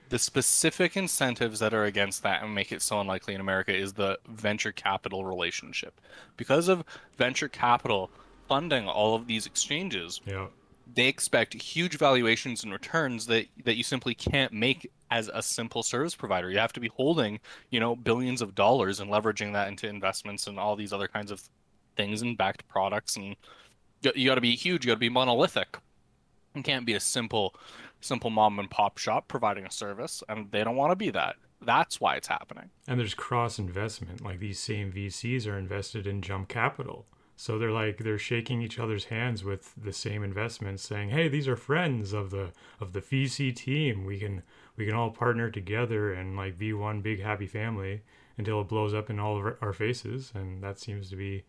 the 0.10 0.20
specific 0.20 0.96
incentives 0.96 1.60
that 1.60 1.74
are 1.74 1.86
against 1.86 2.22
that 2.24 2.43
and 2.43 2.53
make 2.53 2.72
it 2.72 2.82
so 2.82 3.00
unlikely 3.00 3.34
in 3.34 3.41
America 3.41 3.75
is 3.75 3.93
the 3.93 4.20
venture 4.27 4.72
capital 4.72 5.25
relationship. 5.25 6.00
Because 6.38 6.67
of 6.67 6.84
venture 7.17 7.48
capital 7.48 8.12
funding 8.48 8.88
all 8.88 9.15
of 9.15 9.25
these 9.27 9.46
exchanges, 9.46 10.22
Yeah, 10.25 10.48
they 10.93 11.08
expect 11.08 11.53
huge 11.53 11.98
valuations 11.98 12.63
and 12.63 12.72
returns 12.74 13.25
that 13.27 13.48
that 13.63 13.75
you 13.75 13.84
simply 13.84 14.13
can't 14.13 14.51
make 14.53 14.91
as 15.13 15.29
a 15.32 15.43
simple 15.43 15.84
service 15.84 16.15
provider. 16.15 16.50
You 16.50 16.58
have 16.58 16.74
to 16.74 16.79
be 16.79 16.88
holding, 16.88 17.39
you 17.70 17.79
know, 17.79 17.96
billions 17.96 18.41
of 18.41 18.55
dollars 18.55 19.00
and 19.00 19.12
leveraging 19.12 19.53
that 19.53 19.67
into 19.67 19.88
investments 19.88 20.48
and 20.48 20.60
all 20.60 20.75
these 20.75 20.91
other 20.91 21.08
kinds 21.08 21.29
of 21.29 21.48
things 21.96 22.24
and 22.24 22.36
backed 22.36 22.67
products 22.67 23.15
and 23.15 23.36
you, 24.01 24.25
got 24.25 24.36
to 24.36 24.41
be 24.41 24.55
huge, 24.55 24.84
you 24.84 24.89
got 24.89 24.96
to 24.96 25.00
be 25.00 25.10
monolithic. 25.10 25.77
You 26.55 26.63
can't 26.63 26.86
be 26.86 26.96
a 26.96 27.00
simple 27.00 27.55
simple 28.01 28.32
mom 28.32 28.60
and 28.60 28.70
pop 28.70 28.98
shop 28.98 29.27
providing 29.27 29.65
a 29.65 29.72
service 29.72 30.24
and 30.27 30.51
they 30.51 30.63
don't 30.63 30.75
want 30.75 30.91
to 30.91 30.96
be 30.96 31.12
that. 31.12 31.36
That's 31.62 32.01
why 32.01 32.15
it's 32.15 32.27
happening. 32.27 32.72
and 32.88 33.00
there's 33.00 33.13
cross 33.13 33.60
investment. 33.60 34.22
Like 34.22 34.39
these 34.39 34.60
same 34.60 34.91
VCs 34.91 35.48
are 35.48 35.58
invested 35.60 36.08
in 36.08 36.24
Jump 36.24 36.50
Capital. 36.50 37.05
So 37.36 37.60
they're 37.60 37.72
like 37.72 38.00
they're 38.00 38.17
shaking 38.17 38.62
each 38.62 38.79
other's 38.79 39.05
hands 39.05 39.43
with 39.43 39.74
the 39.77 39.93
same 39.93 40.24
investments, 40.24 40.84
saying, 40.84 41.10
"Hey, 41.10 41.27
these 41.27 41.48
are 41.48 41.55
friends 41.55 42.13
of 42.13 42.29
the 42.32 42.51
of 42.79 42.93
the 42.93 43.01
VC 43.01 43.55
team. 43.55 44.05
We 44.05 44.20
can 44.20 44.43
we 44.75 44.86
can 44.86 44.96
all 44.96 45.12
partner 45.12 45.50
together 45.50 46.13
and 46.13 46.36
like 46.36 46.58
be 46.58 46.74
one 46.74 47.01
big 47.01 47.22
happy 47.22 47.48
family 47.48 48.01
until 48.38 48.62
it 48.62 48.68
blows 48.68 48.94
up 48.94 49.10
in 49.10 49.20
all 49.20 49.38
of 49.38 49.56
our- 49.62 49.74
faces." 49.74 50.32
And 50.36 50.63
that 50.63 50.80
seems 50.80 51.10
to 51.10 51.15
be 51.15 51.44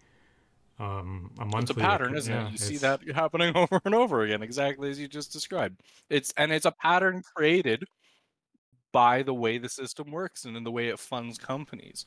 um, 0.78 1.31
a 1.38 1.45
monthly. 1.45 1.61
It's 1.61 1.71
a 1.71 1.75
pattern, 1.75 2.09
occur- 2.09 2.16
isn't 2.16 2.35
yeah, 2.35 2.47
it? 2.47 2.52
You 2.52 2.59
see 2.59 2.76
that 2.78 3.00
happening 3.14 3.52
over 3.57 3.81
and 3.85 3.95
over 3.95 4.23
again, 4.23 4.43
exactly 4.43 4.90
as 4.90 4.99
you 4.99 5.09
just 5.09 5.33
described. 5.33 5.81
It's 6.11 6.33
and 6.37 6.52
it's 6.52 6.66
a 6.66 6.73
pattern 6.73 7.23
created 7.35 7.85
by 8.93 9.23
the 9.25 9.35
way 9.35 9.59
the 9.59 9.69
system 9.69 10.12
works 10.12 10.45
and 10.45 10.57
in 10.57 10.62
the 10.62 10.71
way 10.71 10.88
it 10.88 10.99
funds 10.99 11.37
companies. 11.37 12.07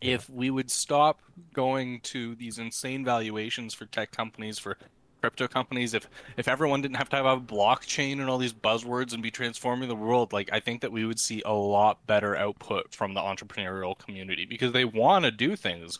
If 0.00 0.30
we 0.30 0.48
would 0.48 0.70
stop 0.70 1.20
going 1.52 2.00
to 2.04 2.34
these 2.36 2.58
insane 2.58 3.04
valuations 3.04 3.74
for 3.74 3.84
tech 3.84 4.10
companies 4.12 4.58
for 4.58 4.78
crypto 5.20 5.48
companies 5.48 5.94
if 5.94 6.08
if 6.36 6.48
everyone 6.48 6.80
didn't 6.80 6.96
have 6.96 7.08
to 7.08 7.16
have 7.16 7.26
a 7.26 7.40
blockchain 7.40 8.12
and 8.12 8.28
all 8.28 8.38
these 8.38 8.52
buzzwords 8.52 9.12
and 9.12 9.22
be 9.22 9.30
transforming 9.30 9.88
the 9.88 9.94
world 9.94 10.32
like 10.32 10.48
i 10.52 10.60
think 10.60 10.80
that 10.80 10.92
we 10.92 11.04
would 11.04 11.18
see 11.18 11.42
a 11.44 11.52
lot 11.52 12.06
better 12.06 12.36
output 12.36 12.94
from 12.94 13.14
the 13.14 13.20
entrepreneurial 13.20 13.98
community 13.98 14.44
because 14.44 14.72
they 14.72 14.84
want 14.84 15.24
to 15.24 15.30
do 15.30 15.56
things. 15.56 15.98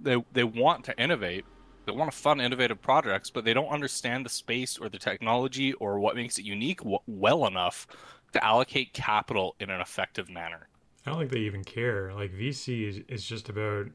They 0.00 0.22
they 0.32 0.44
want 0.44 0.84
to 0.84 1.00
innovate. 1.00 1.44
They 1.86 1.92
want 1.92 2.10
to 2.10 2.16
fund 2.16 2.40
innovative 2.40 2.82
projects 2.82 3.30
but 3.30 3.44
they 3.44 3.54
don't 3.54 3.68
understand 3.68 4.24
the 4.24 4.30
space 4.30 4.78
or 4.78 4.88
the 4.88 4.98
technology 4.98 5.72
or 5.74 5.98
what 5.98 6.16
makes 6.16 6.38
it 6.38 6.44
unique 6.44 6.80
well 7.06 7.46
enough 7.46 7.86
to 8.32 8.44
allocate 8.44 8.92
capital 8.92 9.56
in 9.58 9.70
an 9.70 9.80
effective 9.80 10.28
manner. 10.28 10.68
I 11.06 11.10
don't 11.10 11.20
think 11.20 11.30
they 11.30 11.38
even 11.38 11.64
care. 11.64 12.12
Like 12.12 12.32
VC 12.32 12.86
is, 12.86 13.00
is 13.08 13.24
just 13.24 13.48
about 13.48 13.86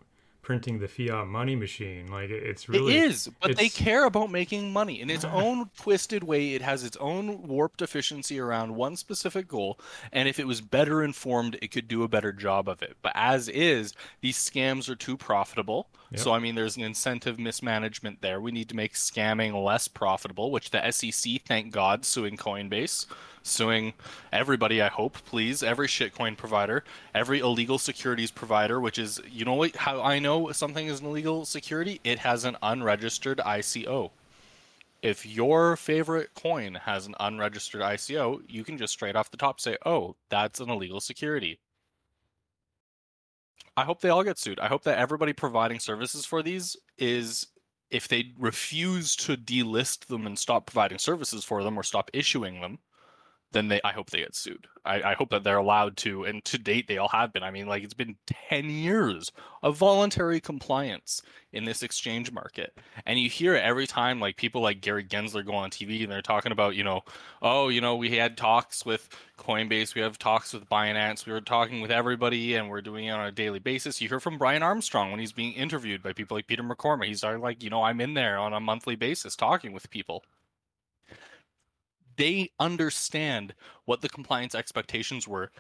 printing 0.44 0.80
the 0.80 0.88
fiat 0.88 1.26
money 1.28 1.56
machine. 1.56 2.08
Like 2.08 2.30
it's 2.30 2.70
really 2.70 2.96
it 2.96 3.06
is, 3.06 3.30
but 3.42 3.58
they 3.58 3.70
care 3.70 4.06
about 4.06 4.30
making 4.30 4.72
money 4.72 5.02
in 5.02 5.10
its 5.10 5.26
own 5.42 5.72
twisted 5.78 6.24
way. 6.24 6.54
It 6.54 6.62
has 6.62 6.84
its 6.84 6.98
own 6.98 7.48
warped 7.48 7.82
efficiency 7.82 8.40
around 8.40 8.76
one 8.76 8.96
specific 8.96 9.48
goal, 9.48 9.80
and 10.12 10.30
if 10.30 10.40
it 10.40 10.46
was 10.46 10.62
better 10.62 11.04
informed, 11.04 11.58
it 11.62 11.72
could 11.72 11.88
do 11.88 12.04
a 12.04 12.08
better 12.08 12.32
job 12.32 12.70
of 12.70 12.84
it. 12.84 12.98
But 13.02 13.14
as 13.16 13.50
is, 13.50 13.94
these 14.22 14.38
scams 14.38 14.90
are 14.90 14.96
too 14.96 15.18
profitable. 15.18 15.88
Yep. 16.13 16.22
So 16.22 16.32
I 16.32 16.38
mean, 16.38 16.53
there's 16.53 16.77
an 16.77 16.84
incentive 16.84 17.39
mismanagement 17.39 18.22
there. 18.22 18.39
We 18.39 18.51
need 18.51 18.70
to 18.70 18.75
make 18.75 18.93
scamming 18.93 19.63
less 19.63 19.88
profitable, 19.88 20.51
which 20.51 20.70
the 20.70 20.91
SEC, 20.91 21.41
thank 21.48 21.72
God, 21.72 22.05
suing 22.05 22.38
Coinbase, 22.38 23.08
suing 23.41 23.93
everybody. 24.32 24.79
I 24.79 24.89
hope, 24.89 25.17
please, 25.25 25.63
every 25.63 25.88
shitcoin 25.88 26.38
provider, 26.38 26.84
every 27.15 27.39
illegal 27.39 27.79
securities 27.79 28.29
provider. 28.29 28.79
Which 28.79 29.00
is, 29.00 29.20
you 29.27 29.43
know 29.43 29.55
what? 29.55 29.75
How 29.75 30.03
I 30.03 30.20
know 30.20 30.51
something 30.51 30.86
is 30.86 31.00
an 31.00 31.08
illegal 31.08 31.46
security? 31.46 32.00
It 32.03 32.20
has 32.20 32.46
an 32.46 32.58
unregistered 32.62 33.39
ICO. 33.39 34.12
If 35.01 35.25
your 35.25 35.75
favorite 35.75 36.29
coin 36.36 36.75
has 36.75 37.08
an 37.08 37.15
unregistered 37.20 37.82
ICO, 37.82 38.41
you 38.48 38.63
can 38.63 38.77
just 38.77 38.93
straight 38.93 39.15
off 39.15 39.32
the 39.32 39.38
top 39.38 39.60
say, 39.60 39.77
"Oh, 39.84 40.15
that's 40.29 40.60
an 40.60 40.70
illegal 40.70 41.01
security." 41.01 41.60
I 43.75 43.84
hope 43.84 44.01
they 44.01 44.10
all 44.10 44.24
get 44.24 44.38
sued. 44.38 44.60
I 44.60 44.68
hope 44.68 44.84
that 44.84 45.00
everybody 45.00 45.34
providing 45.34 45.80
services 45.80 46.25
for 46.25 46.44
these 46.44 46.77
is 46.98 47.48
if 47.89 48.08
they 48.08 48.34
refuse 48.38 49.15
to 49.15 49.36
delist 49.36 50.06
them 50.08 50.25
and 50.27 50.38
stop 50.38 50.68
providing 50.68 51.00
services 51.00 51.44
for 51.44 51.63
them 51.63 51.77
or 51.77 51.84
stop 51.84 52.10
issuing 52.13 52.62
them, 52.62 52.80
then 53.53 53.67
they 53.67 53.79
I 53.83 53.91
hope 53.91 54.10
they 54.10 54.19
get 54.19 54.36
sued. 54.36 54.67
I, 54.86 55.12
I 55.12 55.13
hope 55.13 55.29
that 55.29 55.43
they're 55.43 55.57
allowed 55.57 55.95
to, 55.98 56.25
and 56.25 56.43
to 56.45 56.57
date 56.57 56.88
they 56.88 56.98
all 56.98 57.07
have 57.10 57.31
been. 57.31 57.43
I 57.43 57.51
mean, 57.51 57.67
like 57.67 57.83
it's 57.83 57.93
been 57.93 58.17
ten 58.25 58.69
years 58.69 59.31
of 59.62 59.77
voluntary 59.77 60.41
compliance 60.41 61.22
in 61.53 61.63
this 61.63 61.83
exchange 61.83 62.31
market, 62.31 62.77
and 63.05 63.17
you 63.19 63.29
hear 63.29 63.55
it 63.55 63.63
every 63.63 63.88
time. 63.88 64.19
Like 64.19 64.36
people 64.36 64.62
like 64.62 64.81
Gary 64.81 65.05
Gensler 65.05 65.45
go 65.45 65.53
on 65.53 65.69
TV 65.69 66.03
and 66.03 66.12
they're 66.12 66.22
talking 66.22 66.51
about, 66.51 66.75
you 66.75 66.83
know, 66.83 67.01
oh, 67.41 67.69
you 67.69 67.79
know, 67.79 67.95
we 67.95 68.17
had 68.17 68.36
talks 68.36 68.86
with 68.86 69.07
Coinbase, 69.38 69.95
we 69.95 70.01
have 70.01 70.19
talks 70.19 70.53
with 70.53 70.67
Binance, 70.69 71.25
we 71.25 71.31
were 71.31 71.41
talking 71.41 71.81
with 71.81 71.91
everybody, 71.91 72.55
and 72.55 72.69
we're 72.69 72.81
doing 72.81 73.05
it 73.05 73.12
on 73.12 73.25
a 73.25 73.31
daily 73.31 73.60
basis. 73.60 74.01
You 74.01 74.10
hear 74.10 74.19
from 74.19 74.38
Brian 74.38 74.63
Armstrong 74.63 75.12
when 75.12 75.19
he's 75.19 75.31
being 75.31 75.53
interviewed 75.53 76.03
by 76.03 76.13
people 76.13 76.36
like 76.36 76.48
Peter 76.48 76.63
McCormack. 76.63 77.05
He's 77.05 77.24
like, 77.24 77.63
you 77.63 77.69
know, 77.69 77.83
I'm 77.83 78.01
in 78.01 78.15
there 78.15 78.38
on 78.38 78.53
a 78.53 78.60
monthly 78.60 78.95
basis 78.95 79.36
talking 79.36 79.72
with 79.72 79.89
people 79.89 80.24
they 82.17 82.51
understand 82.60 83.53
what 83.86 84.01
the 84.01 84.10
compliance 84.10 84.55
expectations 84.55 85.27
were 85.27 85.51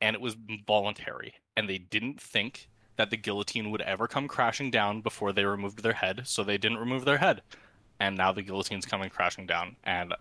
and 0.00 0.14
it 0.14 0.20
was 0.22 0.36
voluntary 0.66 1.34
and 1.56 1.68
they 1.68 1.78
didn't 1.78 2.20
think 2.20 2.68
that 2.96 3.10
the 3.10 3.16
guillotine 3.16 3.70
would 3.70 3.82
ever 3.82 4.06
come 4.08 4.28
crashing 4.28 4.70
down 4.70 5.00
before 5.00 5.32
they 5.32 5.44
removed 5.44 5.82
their 5.82 5.94
head 5.94 6.22
so 6.26 6.42
they 6.44 6.58
didn't 6.58 6.78
remove 6.78 7.04
their 7.04 7.18
head 7.18 7.42
and 8.00 8.16
now 8.16 8.32
the 8.32 8.42
guillotine's 8.42 8.86
coming 8.86 9.10
crashing 9.10 9.46
down 9.46 9.76
and 9.84 10.14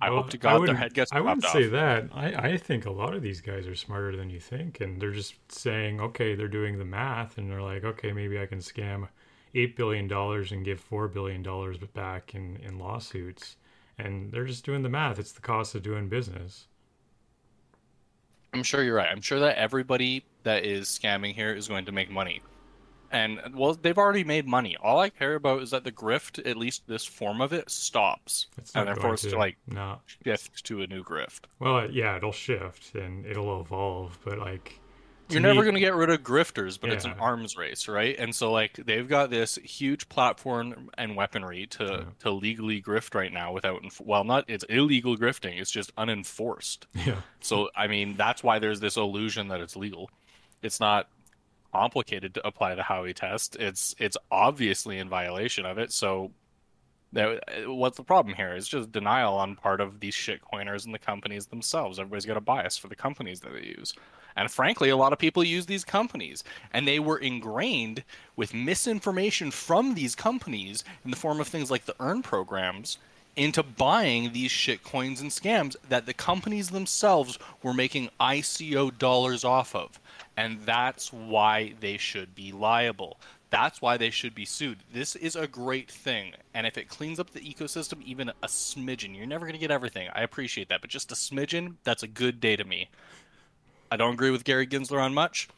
i 0.00 0.10
Well, 0.10 0.16
hope 0.16 0.30
to 0.30 0.38
god 0.38 0.64
their 0.66 0.76
head 0.76 0.94
gets 0.94 1.12
I 1.12 1.20
wouldn't 1.20 1.44
say 1.44 1.66
off. 1.66 1.70
that. 1.70 2.08
I, 2.12 2.34
I 2.52 2.56
think 2.56 2.86
a 2.86 2.90
lot 2.90 3.14
of 3.14 3.22
these 3.22 3.40
guys 3.40 3.66
are 3.66 3.74
smarter 3.74 4.16
than 4.16 4.30
you 4.30 4.40
think, 4.40 4.80
and 4.80 5.00
they're 5.00 5.12
just 5.12 5.34
saying, 5.52 6.00
okay, 6.00 6.34
they're 6.34 6.48
doing 6.48 6.78
the 6.78 6.84
math, 6.84 7.38
and 7.38 7.50
they're 7.50 7.62
like, 7.62 7.84
okay, 7.84 8.12
maybe 8.12 8.38
I 8.40 8.46
can 8.46 8.58
scam 8.60 9.08
eight 9.54 9.76
billion 9.76 10.08
dollars 10.08 10.50
and 10.52 10.64
give 10.64 10.80
four 10.80 11.08
billion 11.08 11.42
dollars 11.42 11.78
back 11.78 12.34
in 12.34 12.56
in 12.56 12.78
lawsuits, 12.78 13.56
and 14.04 14.32
they're 14.32 14.44
just 14.44 14.64
doing 14.64 14.82
the 14.82 14.88
math. 14.88 15.18
It's 15.18 15.32
the 15.32 15.40
cost 15.40 15.74
of 15.74 15.82
doing 15.82 16.08
business. 16.08 16.66
I'm 18.54 18.62
sure 18.62 18.82
you're 18.82 18.96
right. 18.96 19.08
I'm 19.10 19.22
sure 19.22 19.40
that 19.40 19.56
everybody 19.56 20.24
that 20.42 20.64
is 20.64 20.86
scamming 20.88 21.34
here 21.34 21.54
is 21.54 21.68
going 21.68 21.86
to 21.86 21.92
make 21.92 22.10
money. 22.10 22.42
And 23.10 23.40
well, 23.54 23.74
they've 23.74 23.98
already 23.98 24.24
made 24.24 24.46
money. 24.46 24.76
All 24.82 24.98
I 24.98 25.10
care 25.10 25.34
about 25.34 25.62
is 25.62 25.70
that 25.70 25.84
the 25.84 25.92
grift, 25.92 26.46
at 26.48 26.56
least 26.56 26.82
this 26.86 27.04
form 27.04 27.42
of 27.42 27.52
it, 27.52 27.70
stops. 27.70 28.46
It's 28.56 28.72
and 28.74 28.86
not 28.86 28.94
they're 28.94 29.02
forced 29.02 29.24
to, 29.24 29.30
to 29.30 29.38
like 29.38 29.58
no. 29.66 30.00
shift 30.24 30.64
to 30.64 30.80
a 30.80 30.86
new 30.86 31.04
grift. 31.04 31.40
Well, 31.58 31.90
yeah, 31.90 32.16
it'll 32.16 32.32
shift 32.32 32.94
and 32.94 33.26
it'll 33.26 33.60
evolve, 33.60 34.18
but 34.24 34.38
like 34.38 34.80
You're 35.32 35.40
never 35.40 35.62
going 35.62 35.74
to 35.74 35.80
get 35.80 35.94
rid 35.94 36.10
of 36.10 36.22
grifters, 36.22 36.78
but 36.80 36.90
it's 36.90 37.04
an 37.04 37.14
arms 37.18 37.56
race, 37.56 37.88
right? 37.88 38.14
And 38.18 38.34
so 38.34 38.52
like 38.52 38.74
they've 38.74 39.08
got 39.08 39.30
this 39.30 39.56
huge 39.56 40.08
platform 40.08 40.90
and 40.96 41.16
weaponry 41.16 41.66
to 41.68 41.84
Yeah. 41.84 42.04
to 42.20 42.30
legally 42.30 42.80
grift 42.82 43.14
right 43.14 43.32
now 43.32 43.52
without 43.52 43.82
well, 44.00 44.24
not 44.24 44.44
it's 44.48 44.64
illegal 44.64 45.16
grifting, 45.16 45.60
it's 45.60 45.70
just 45.70 45.92
unenforced. 45.96 46.86
Yeah, 46.94 47.16
So 47.40 47.70
I 47.76 47.86
mean, 47.88 48.16
that's 48.16 48.42
why 48.42 48.58
there's 48.58 48.80
this 48.80 48.96
illusion 48.96 49.48
that 49.48 49.60
it's 49.60 49.76
legal. 49.76 50.10
It's 50.62 50.78
not 50.80 51.08
complicated 51.72 52.34
to 52.34 52.46
apply 52.46 52.74
the 52.74 52.82
Howey 52.82 53.14
test. 53.14 53.56
It's 53.56 53.94
it's 53.98 54.16
obviously 54.30 54.98
in 54.98 55.08
violation 55.08 55.64
of 55.66 55.78
it. 55.78 55.90
So 55.92 56.30
Uh, 57.16 57.36
what's 57.66 57.96
the 57.96 58.02
problem 58.02 58.34
here? 58.34 58.52
It's 58.52 58.68
just 58.68 58.92
denial 58.92 59.34
on 59.34 59.56
part 59.56 59.80
of 59.80 60.00
these 60.00 60.14
shitcoiners 60.14 60.86
and 60.86 60.94
the 60.94 60.98
companies 60.98 61.46
themselves. 61.46 61.98
Everybody's 61.98 62.26
got 62.26 62.36
a 62.36 62.40
bias 62.40 62.78
for 62.78 62.88
the 62.88 62.96
companies 62.96 63.40
that 63.40 63.52
they 63.52 63.66
use. 63.66 63.94
And 64.36 64.50
frankly, 64.50 64.88
a 64.88 64.96
lot 64.96 65.12
of 65.12 65.18
people 65.18 65.44
use 65.44 65.66
these 65.66 65.84
companies, 65.84 66.42
and 66.72 66.88
they 66.88 66.98
were 66.98 67.18
ingrained 67.18 68.02
with 68.34 68.54
misinformation 68.54 69.50
from 69.50 69.94
these 69.94 70.14
companies 70.14 70.84
in 71.04 71.10
the 71.10 71.16
form 71.16 71.40
of 71.40 71.48
things 71.48 71.70
like 71.70 71.84
the 71.84 71.96
earn 72.00 72.22
programs 72.22 72.98
into 73.36 73.62
buying 73.62 74.32
these 74.32 74.50
shit 74.50 74.82
coins 74.84 75.20
and 75.20 75.30
scams 75.30 75.76
that 75.88 76.06
the 76.06 76.14
companies 76.14 76.70
themselves 76.70 77.38
were 77.62 77.72
making 77.72 78.10
ICO 78.20 78.96
dollars 78.98 79.44
off 79.44 79.74
of. 79.74 79.98
And 80.36 80.60
that's 80.64 81.12
why 81.12 81.74
they 81.80 81.96
should 81.96 82.34
be 82.34 82.52
liable. 82.52 83.18
That's 83.52 83.80
why 83.82 83.98
they 83.98 84.10
should 84.10 84.34
be 84.34 84.46
sued. 84.46 84.78
This 84.92 85.14
is 85.14 85.36
a 85.36 85.46
great 85.46 85.90
thing. 85.90 86.32
And 86.54 86.66
if 86.66 86.78
it 86.78 86.88
cleans 86.88 87.20
up 87.20 87.30
the 87.30 87.40
ecosystem 87.40 88.02
even 88.02 88.30
a 88.30 88.48
smidgen, 88.48 89.16
you're 89.16 89.26
never 89.26 89.46
going 89.46 89.54
to 89.54 89.60
get 89.60 89.70
everything. 89.70 90.08
I 90.14 90.22
appreciate 90.22 90.70
that. 90.70 90.80
But 90.80 90.90
just 90.90 91.12
a 91.12 91.14
smidgen, 91.14 91.76
that's 91.84 92.02
a 92.02 92.08
good 92.08 92.40
day 92.40 92.56
to 92.56 92.64
me. 92.64 92.90
I 93.92 93.96
don't 93.98 94.14
agree 94.14 94.30
with 94.30 94.44
Gary 94.44 94.66
Gensler 94.66 95.02
on 95.02 95.14
much, 95.14 95.48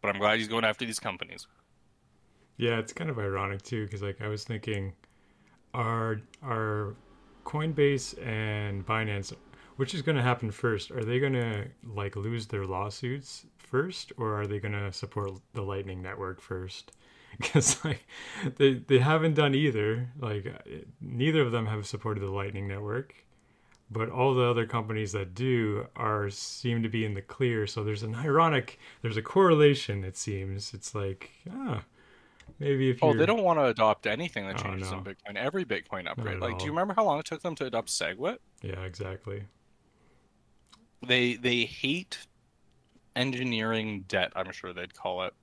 but 0.00 0.08
I'm 0.08 0.20
glad 0.20 0.38
he's 0.38 0.48
going 0.48 0.64
after 0.64 0.86
these 0.86 1.00
companies. 1.00 1.48
yeah, 2.56 2.78
it's 2.78 2.92
kind 2.92 3.10
of 3.10 3.18
ironic 3.18 3.62
too, 3.62 3.84
because 3.84 4.02
like 4.02 4.20
I 4.22 4.28
was 4.28 4.44
thinking, 4.44 4.92
are 5.74 6.20
are 6.42 6.94
Coinbase 7.44 8.14
and 8.24 8.86
Binance, 8.86 9.34
which 9.76 9.94
is 9.94 10.02
going 10.02 10.16
to 10.16 10.22
happen 10.22 10.50
first? 10.50 10.90
Are 10.92 11.04
they 11.04 11.18
going 11.18 11.32
to 11.34 11.66
like 11.84 12.16
lose 12.16 12.46
their 12.46 12.64
lawsuits 12.64 13.46
first, 13.58 14.12
or 14.16 14.40
are 14.40 14.46
they 14.46 14.60
going 14.60 14.72
to 14.74 14.92
support 14.92 15.32
the 15.52 15.62
Lightning 15.62 16.02
Network 16.02 16.40
first? 16.40 16.92
Because 17.38 17.84
like 17.84 18.06
they 18.56 18.74
they 18.74 18.98
haven't 18.98 19.34
done 19.34 19.54
either. 19.54 20.10
Like 20.18 20.46
neither 21.00 21.40
of 21.42 21.52
them 21.52 21.66
have 21.66 21.86
supported 21.86 22.20
the 22.20 22.30
Lightning 22.30 22.68
Network, 22.68 23.14
but 23.90 24.08
all 24.08 24.34
the 24.34 24.44
other 24.44 24.66
companies 24.66 25.12
that 25.12 25.34
do 25.34 25.86
are 25.96 26.30
seem 26.30 26.82
to 26.82 26.88
be 26.88 27.04
in 27.04 27.14
the 27.14 27.22
clear. 27.22 27.66
So 27.66 27.82
there's 27.84 28.02
an 28.02 28.14
ironic, 28.14 28.78
there's 29.02 29.16
a 29.16 29.22
correlation. 29.22 30.04
It 30.04 30.16
seems 30.16 30.72
it's 30.74 30.94
like 30.94 31.30
ah. 31.50 31.82
Maybe 32.60 32.90
if 32.90 33.02
Oh, 33.02 33.08
you're, 33.08 33.18
they 33.18 33.26
don't 33.26 33.42
want 33.42 33.58
to 33.58 33.64
adopt 33.64 34.06
anything 34.06 34.46
that 34.46 34.60
Oh, 34.60 34.62
changes 34.62 34.90
no. 34.90 34.98
in 34.98 35.04
Bitcoin. 35.04 35.34
Every 35.36 35.64
Bitcoin 35.64 36.06
upgrade. 36.08 36.38
Like, 36.40 36.58
do 36.58 36.66
you 36.66 36.70
remember 36.70 36.94
how 36.94 37.02
long 37.04 37.18
it 37.18 37.24
took 37.24 37.42
them 37.42 37.54
to 37.56 37.64
adopt 37.66 37.88
SegWit? 37.88 38.36
Yeah, 38.62 38.80
exactly. 38.82 39.44
They 41.06 41.34
they 41.34 41.64
hate 41.64 42.18
engineering 43.16 44.04
debt. 44.08 44.32
I'm 44.36 44.52
sure 44.52 44.72
they'd 44.72 44.94
call 44.94 45.24
it. 45.24 45.34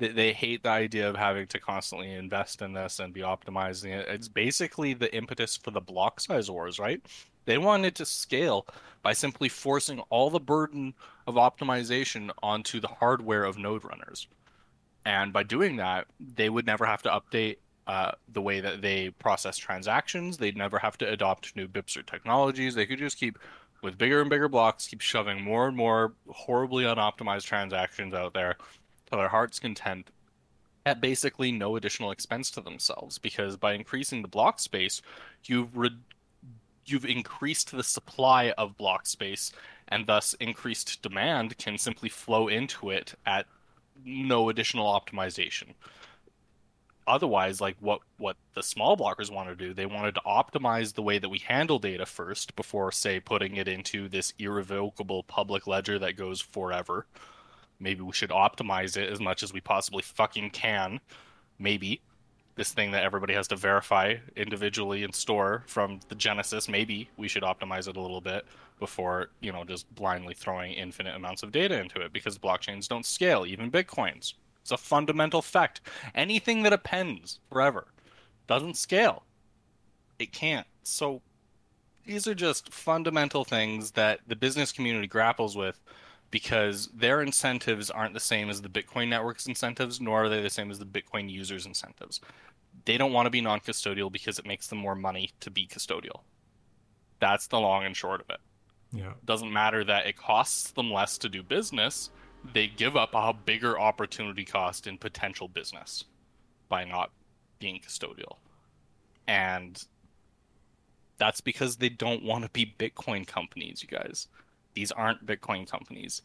They, 0.00 0.08
they 0.08 0.32
hate 0.32 0.62
the 0.62 0.70
idea 0.70 1.08
of 1.08 1.16
having 1.16 1.46
to 1.48 1.60
constantly 1.60 2.12
invest 2.12 2.62
in 2.62 2.72
this 2.72 2.98
and 2.98 3.12
be 3.12 3.20
optimizing 3.20 3.90
it. 3.90 4.08
It's 4.08 4.28
basically 4.28 4.94
the 4.94 5.14
impetus 5.14 5.56
for 5.56 5.70
the 5.70 5.80
block 5.80 6.20
size 6.20 6.50
wars, 6.50 6.78
right? 6.78 7.00
They 7.44 7.58
wanted 7.58 7.94
to 7.96 8.06
scale 8.06 8.66
by 9.02 9.12
simply 9.12 9.48
forcing 9.48 10.00
all 10.08 10.30
the 10.30 10.40
burden 10.40 10.94
of 11.26 11.34
optimization 11.34 12.30
onto 12.42 12.80
the 12.80 12.88
hardware 12.88 13.44
of 13.44 13.58
node 13.58 13.84
runners. 13.84 14.26
And 15.04 15.32
by 15.32 15.42
doing 15.42 15.76
that, 15.76 16.06
they 16.18 16.48
would 16.48 16.66
never 16.66 16.86
have 16.86 17.02
to 17.02 17.10
update 17.10 17.56
uh, 17.86 18.12
the 18.32 18.42
way 18.42 18.60
that 18.60 18.82
they 18.82 19.10
process 19.10 19.56
transactions. 19.56 20.36
They'd 20.36 20.56
never 20.56 20.78
have 20.78 20.96
to 20.98 21.08
adopt 21.08 21.56
new 21.56 21.68
BIPs 21.68 21.96
or 21.96 22.02
technologies. 22.02 22.74
They 22.74 22.86
could 22.86 22.98
just 22.98 23.18
keep, 23.18 23.38
with 23.82 23.98
bigger 23.98 24.20
and 24.20 24.30
bigger 24.30 24.48
blocks, 24.48 24.86
keep 24.86 25.00
shoving 25.00 25.42
more 25.42 25.66
and 25.66 25.76
more 25.76 26.12
horribly 26.28 26.84
unoptimized 26.84 27.44
transactions 27.44 28.14
out 28.14 28.32
there 28.32 28.56
to 29.10 29.16
their 29.16 29.28
heart's 29.28 29.58
content. 29.58 30.10
at 30.86 31.00
basically 31.00 31.52
no 31.52 31.76
additional 31.76 32.10
expense 32.10 32.50
to 32.50 32.60
themselves 32.60 33.18
because 33.18 33.56
by 33.56 33.74
increasing 33.74 34.22
the 34.22 34.28
block 34.28 34.58
space, 34.58 35.02
you've 35.44 35.76
re- 35.76 35.90
you've 36.86 37.04
increased 37.04 37.70
the 37.70 37.82
supply 37.84 38.50
of 38.58 38.76
block 38.76 39.06
space 39.06 39.52
and 39.88 40.06
thus 40.06 40.34
increased 40.40 41.02
demand 41.02 41.56
can 41.58 41.76
simply 41.78 42.08
flow 42.08 42.48
into 42.48 42.90
it 42.90 43.14
at 43.26 43.46
no 44.04 44.48
additional 44.48 44.86
optimization. 44.86 45.74
Otherwise, 47.06 47.60
like 47.60 47.76
what 47.80 48.00
what 48.18 48.36
the 48.54 48.62
small 48.62 48.96
blockers 48.96 49.30
want 49.32 49.48
to 49.48 49.56
do, 49.56 49.74
they 49.74 49.86
wanted 49.86 50.14
to 50.14 50.20
optimize 50.26 50.94
the 50.94 51.02
way 51.02 51.18
that 51.18 51.28
we 51.28 51.38
handle 51.38 51.78
data 51.78 52.06
first 52.06 52.54
before 52.56 52.92
say 52.92 53.18
putting 53.20 53.56
it 53.56 53.68
into 53.68 54.08
this 54.08 54.32
irrevocable 54.38 55.22
public 55.24 55.66
ledger 55.66 55.98
that 55.98 56.16
goes 56.16 56.40
forever. 56.40 57.06
Maybe 57.80 58.02
we 58.02 58.12
should 58.12 58.30
optimize 58.30 58.96
it 58.96 59.10
as 59.10 59.20
much 59.20 59.42
as 59.42 59.52
we 59.52 59.60
possibly 59.60 60.02
fucking 60.02 60.50
can. 60.50 61.00
Maybe 61.58 62.02
this 62.56 62.72
thing 62.72 62.90
that 62.90 63.04
everybody 63.04 63.32
has 63.32 63.48
to 63.48 63.56
verify 63.56 64.16
individually 64.36 65.02
and 65.02 65.14
store 65.14 65.64
from 65.66 66.00
the 66.08 66.14
Genesis, 66.14 66.68
maybe 66.68 67.08
we 67.16 67.26
should 67.26 67.42
optimize 67.42 67.88
it 67.88 67.96
a 67.96 68.00
little 68.00 68.20
bit 68.20 68.44
before, 68.78 69.30
you 69.40 69.50
know, 69.50 69.64
just 69.64 69.92
blindly 69.94 70.34
throwing 70.34 70.74
infinite 70.74 71.16
amounts 71.16 71.42
of 71.42 71.52
data 71.52 71.80
into 71.80 72.00
it 72.00 72.12
because 72.12 72.38
blockchains 72.38 72.86
don't 72.86 73.06
scale, 73.06 73.46
even 73.46 73.70
Bitcoins. 73.70 74.34
It's 74.60 74.70
a 74.70 74.76
fundamental 74.76 75.40
fact. 75.40 75.80
Anything 76.14 76.62
that 76.64 76.72
appends 76.72 77.40
forever 77.50 77.86
doesn't 78.46 78.76
scale. 78.76 79.22
It 80.18 80.32
can't. 80.32 80.66
So 80.82 81.22
these 82.04 82.26
are 82.26 82.34
just 82.34 82.72
fundamental 82.72 83.44
things 83.44 83.92
that 83.92 84.20
the 84.26 84.36
business 84.36 84.70
community 84.70 85.06
grapples 85.06 85.56
with 85.56 85.80
because 86.30 86.88
their 86.94 87.22
incentives 87.22 87.90
aren't 87.90 88.14
the 88.14 88.20
same 88.20 88.48
as 88.48 88.62
the 88.62 88.68
Bitcoin 88.68 89.08
network's 89.08 89.46
incentives, 89.46 90.00
nor 90.00 90.24
are 90.24 90.28
they 90.28 90.40
the 90.40 90.50
same 90.50 90.70
as 90.70 90.78
the 90.78 90.86
Bitcoin 90.86 91.30
users' 91.30 91.66
incentives. 91.66 92.20
They 92.84 92.96
don't 92.96 93.12
want 93.12 93.26
to 93.26 93.30
be 93.30 93.40
non 93.40 93.60
custodial 93.60 94.12
because 94.12 94.38
it 94.38 94.46
makes 94.46 94.68
them 94.68 94.78
more 94.78 94.94
money 94.94 95.32
to 95.40 95.50
be 95.50 95.66
custodial. 95.66 96.22
That's 97.18 97.48
the 97.48 97.60
long 97.60 97.84
and 97.84 97.96
short 97.96 98.20
of 98.20 98.30
it. 98.30 98.40
Yeah. 98.92 99.12
Doesn't 99.24 99.52
matter 99.52 99.84
that 99.84 100.06
it 100.06 100.16
costs 100.16 100.70
them 100.70 100.92
less 100.92 101.18
to 101.18 101.28
do 101.28 101.42
business, 101.42 102.10
they 102.52 102.66
give 102.66 102.96
up 102.96 103.10
a 103.12 103.32
bigger 103.32 103.78
opportunity 103.78 104.44
cost 104.44 104.86
in 104.86 104.98
potential 104.98 105.48
business 105.48 106.04
by 106.68 106.84
not 106.84 107.10
being 107.58 107.80
custodial. 107.80 108.36
And 109.26 109.82
that's 111.18 111.40
because 111.40 111.76
they 111.76 111.90
don't 111.90 112.24
want 112.24 112.44
to 112.44 112.50
be 112.50 112.74
Bitcoin 112.78 113.26
companies, 113.26 113.82
you 113.82 113.88
guys. 113.88 114.28
These 114.74 114.92
aren't 114.92 115.26
Bitcoin 115.26 115.68
companies. 115.70 116.22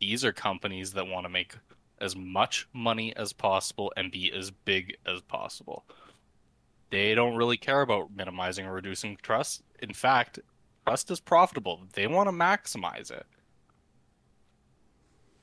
These 0.00 0.24
are 0.24 0.32
companies 0.32 0.92
that 0.92 1.06
want 1.06 1.24
to 1.24 1.30
make 1.30 1.54
as 2.00 2.16
much 2.16 2.68
money 2.72 3.14
as 3.16 3.32
possible 3.32 3.92
and 3.96 4.10
be 4.10 4.32
as 4.32 4.50
big 4.50 4.96
as 5.06 5.20
possible. 5.22 5.84
They 6.90 7.14
don't 7.14 7.36
really 7.36 7.56
care 7.56 7.80
about 7.80 8.14
minimizing 8.14 8.66
or 8.66 8.74
reducing 8.74 9.16
trust. 9.22 9.62
In 9.80 9.92
fact, 9.92 10.38
trust 10.86 11.10
is 11.10 11.20
profitable. 11.20 11.80
They 11.94 12.06
want 12.06 12.28
to 12.28 12.32
maximize 12.32 13.10
it. 13.10 13.26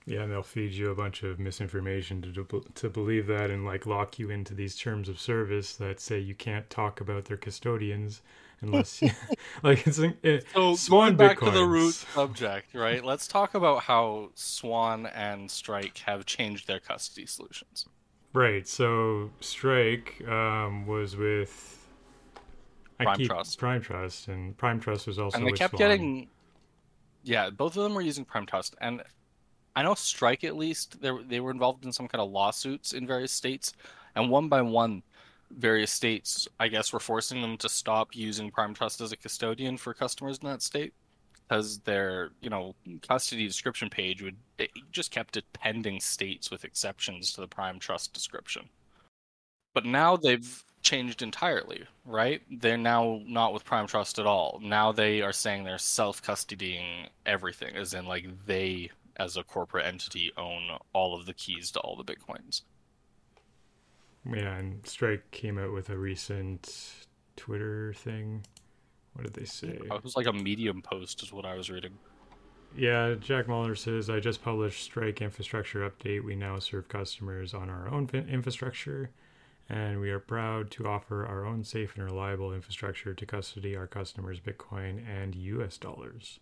Yeah, 0.05 0.23
and 0.23 0.31
they'll 0.31 0.43
feed 0.43 0.73
you 0.73 0.89
a 0.89 0.95
bunch 0.95 1.23
of 1.23 1.39
misinformation 1.39 2.21
to 2.21 2.63
to 2.73 2.89
believe 2.89 3.27
that 3.27 3.51
and 3.51 3.65
like 3.65 3.85
lock 3.85 4.17
you 4.17 4.29
into 4.29 4.53
these 4.53 4.75
terms 4.75 5.07
of 5.07 5.19
service 5.19 5.75
that 5.75 5.99
say 5.99 6.19
you 6.19 6.33
can't 6.33 6.69
talk 6.69 7.01
about 7.01 7.25
their 7.25 7.37
custodians 7.37 8.21
unless 8.61 9.01
you, 9.01 9.09
like 9.63 9.85
it's 9.87 9.99
it, 9.99 10.45
so 10.53 10.75
Swan 10.75 11.15
back 11.15 11.37
Bitcoins. 11.39 11.45
to 11.45 11.51
the 11.51 11.65
root 11.65 11.93
subject, 11.93 12.73
right? 12.73 13.03
Let's 13.03 13.27
talk 13.27 13.53
about 13.55 13.83
how 13.83 14.29
Swan 14.35 15.07
and 15.07 15.49
Strike 15.49 15.97
have 15.99 16.25
changed 16.25 16.67
their 16.67 16.79
custody 16.79 17.25
solutions. 17.25 17.85
Right. 18.33 18.67
So 18.67 19.29
Strike 19.41 20.21
um, 20.27 20.85
was 20.87 21.15
with 21.17 21.77
I 22.99 23.03
Prime 23.05 23.17
keep- 23.17 23.27
Trust. 23.29 23.57
Prime 23.59 23.81
Trust, 23.81 24.27
and 24.27 24.55
Prime 24.57 24.79
Trust 24.79 25.07
was 25.07 25.19
also 25.19 25.37
and 25.37 25.45
they 25.47 25.51
kept 25.51 25.71
Swan. 25.71 25.77
getting 25.79 26.27
yeah 27.23 27.49
both 27.51 27.77
of 27.77 27.83
them 27.83 27.93
were 27.93 28.01
using 28.01 28.25
prime 28.25 28.47
trust 28.47 28.73
and 28.81 29.03
i 29.75 29.83
know 29.83 29.93
strike 29.93 30.43
at 30.43 30.55
least 30.57 30.99
they, 31.03 31.11
were- 31.11 31.21
they 31.21 31.39
were 31.39 31.51
involved 31.51 31.85
in 31.85 31.91
some 31.93 32.07
kind 32.07 32.19
of 32.19 32.31
lawsuits 32.31 32.93
in 32.93 33.05
various 33.05 33.31
states 33.31 33.73
and 34.15 34.27
one 34.27 34.47
by 34.49 34.59
one 34.59 35.03
various 35.57 35.91
states 35.91 36.47
i 36.59 36.67
guess 36.67 36.93
were 36.93 36.99
forcing 36.99 37.41
them 37.41 37.57
to 37.57 37.69
stop 37.69 38.15
using 38.15 38.51
prime 38.51 38.73
trust 38.73 39.01
as 39.01 39.11
a 39.11 39.17
custodian 39.17 39.77
for 39.77 39.93
customers 39.93 40.39
in 40.41 40.47
that 40.47 40.61
state 40.61 40.93
because 41.47 41.79
their 41.79 42.31
you 42.41 42.49
know 42.49 42.75
custody 43.07 43.47
description 43.47 43.89
page 43.89 44.21
would 44.21 44.37
it 44.57 44.69
just 44.91 45.11
kept 45.11 45.37
appending 45.37 45.99
states 45.99 46.49
with 46.49 46.63
exceptions 46.63 47.33
to 47.33 47.41
the 47.41 47.47
prime 47.47 47.79
trust 47.79 48.13
description 48.13 48.69
but 49.73 49.85
now 49.85 50.17
they've 50.17 50.63
changed 50.81 51.21
entirely, 51.21 51.83
right? 52.05 52.41
They're 52.49 52.77
now 52.77 53.21
not 53.25 53.53
with 53.53 53.65
Prime 53.65 53.87
Trust 53.87 54.19
at 54.19 54.25
all. 54.25 54.59
Now 54.61 54.91
they 54.91 55.21
are 55.21 55.31
saying 55.33 55.63
they're 55.63 55.77
self 55.77 56.21
custodying 56.21 57.07
everything, 57.25 57.75
as 57.75 57.93
in, 57.93 58.05
like, 58.05 58.25
they, 58.45 58.89
as 59.17 59.37
a 59.37 59.43
corporate 59.43 59.85
entity, 59.85 60.31
own 60.37 60.63
all 60.93 61.17
of 61.17 61.25
the 61.25 61.33
keys 61.33 61.71
to 61.71 61.79
all 61.79 61.95
the 61.95 62.03
Bitcoins. 62.03 62.63
Yeah, 64.25 64.55
and 64.55 64.85
Strike 64.85 65.31
came 65.31 65.57
out 65.57 65.73
with 65.73 65.89
a 65.89 65.97
recent 65.97 67.07
Twitter 67.35 67.93
thing. 67.93 68.45
What 69.13 69.25
did 69.25 69.33
they 69.33 69.45
say? 69.45 69.79
It 69.83 70.03
was 70.03 70.15
like 70.15 70.27
a 70.27 70.33
Medium 70.33 70.81
post, 70.81 71.23
is 71.23 71.33
what 71.33 71.45
I 71.45 71.55
was 71.55 71.69
reading. 71.69 71.97
Yeah, 72.75 73.15
Jack 73.19 73.47
Mallers 73.47 73.79
says, 73.79 74.09
I 74.09 74.19
just 74.19 74.41
published 74.41 74.83
Strike 74.83 75.21
infrastructure 75.21 75.89
update. 75.89 76.23
We 76.23 76.35
now 76.35 76.59
serve 76.59 76.87
customers 76.87 77.53
on 77.53 77.69
our 77.69 77.89
own 77.89 78.09
infrastructure, 78.13 79.09
and 79.67 79.99
we 79.99 80.09
are 80.09 80.19
proud 80.19 80.71
to 80.71 80.87
offer 80.87 81.25
our 81.25 81.45
own 81.45 81.65
safe 81.65 81.95
and 81.95 82.05
reliable 82.05 82.53
infrastructure 82.53 83.13
to 83.13 83.25
custody 83.25 83.75
our 83.75 83.87
customers' 83.87 84.39
Bitcoin 84.39 85.03
and 85.05 85.35
US 85.35 85.77
dollars. 85.77 86.39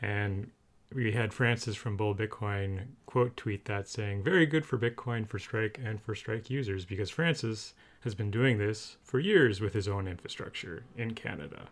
And 0.00 0.50
we 0.94 1.12
had 1.12 1.34
Francis 1.34 1.76
from 1.76 1.96
Bull 1.96 2.14
Bitcoin 2.14 2.86
quote 3.06 3.36
tweet 3.36 3.64
that 3.66 3.88
saying, 3.88 4.22
Very 4.22 4.46
good 4.46 4.64
for 4.64 4.78
Bitcoin, 4.78 5.28
for 5.28 5.38
Strike, 5.38 5.78
and 5.82 6.00
for 6.00 6.14
Strike 6.14 6.48
users, 6.48 6.84
because 6.84 7.10
Francis 7.10 7.74
has 8.02 8.14
been 8.14 8.30
doing 8.30 8.58
this 8.58 8.96
for 9.02 9.18
years 9.18 9.60
with 9.60 9.74
his 9.74 9.88
own 9.88 10.06
infrastructure 10.06 10.84
in 10.96 11.14
Canada. 11.14 11.68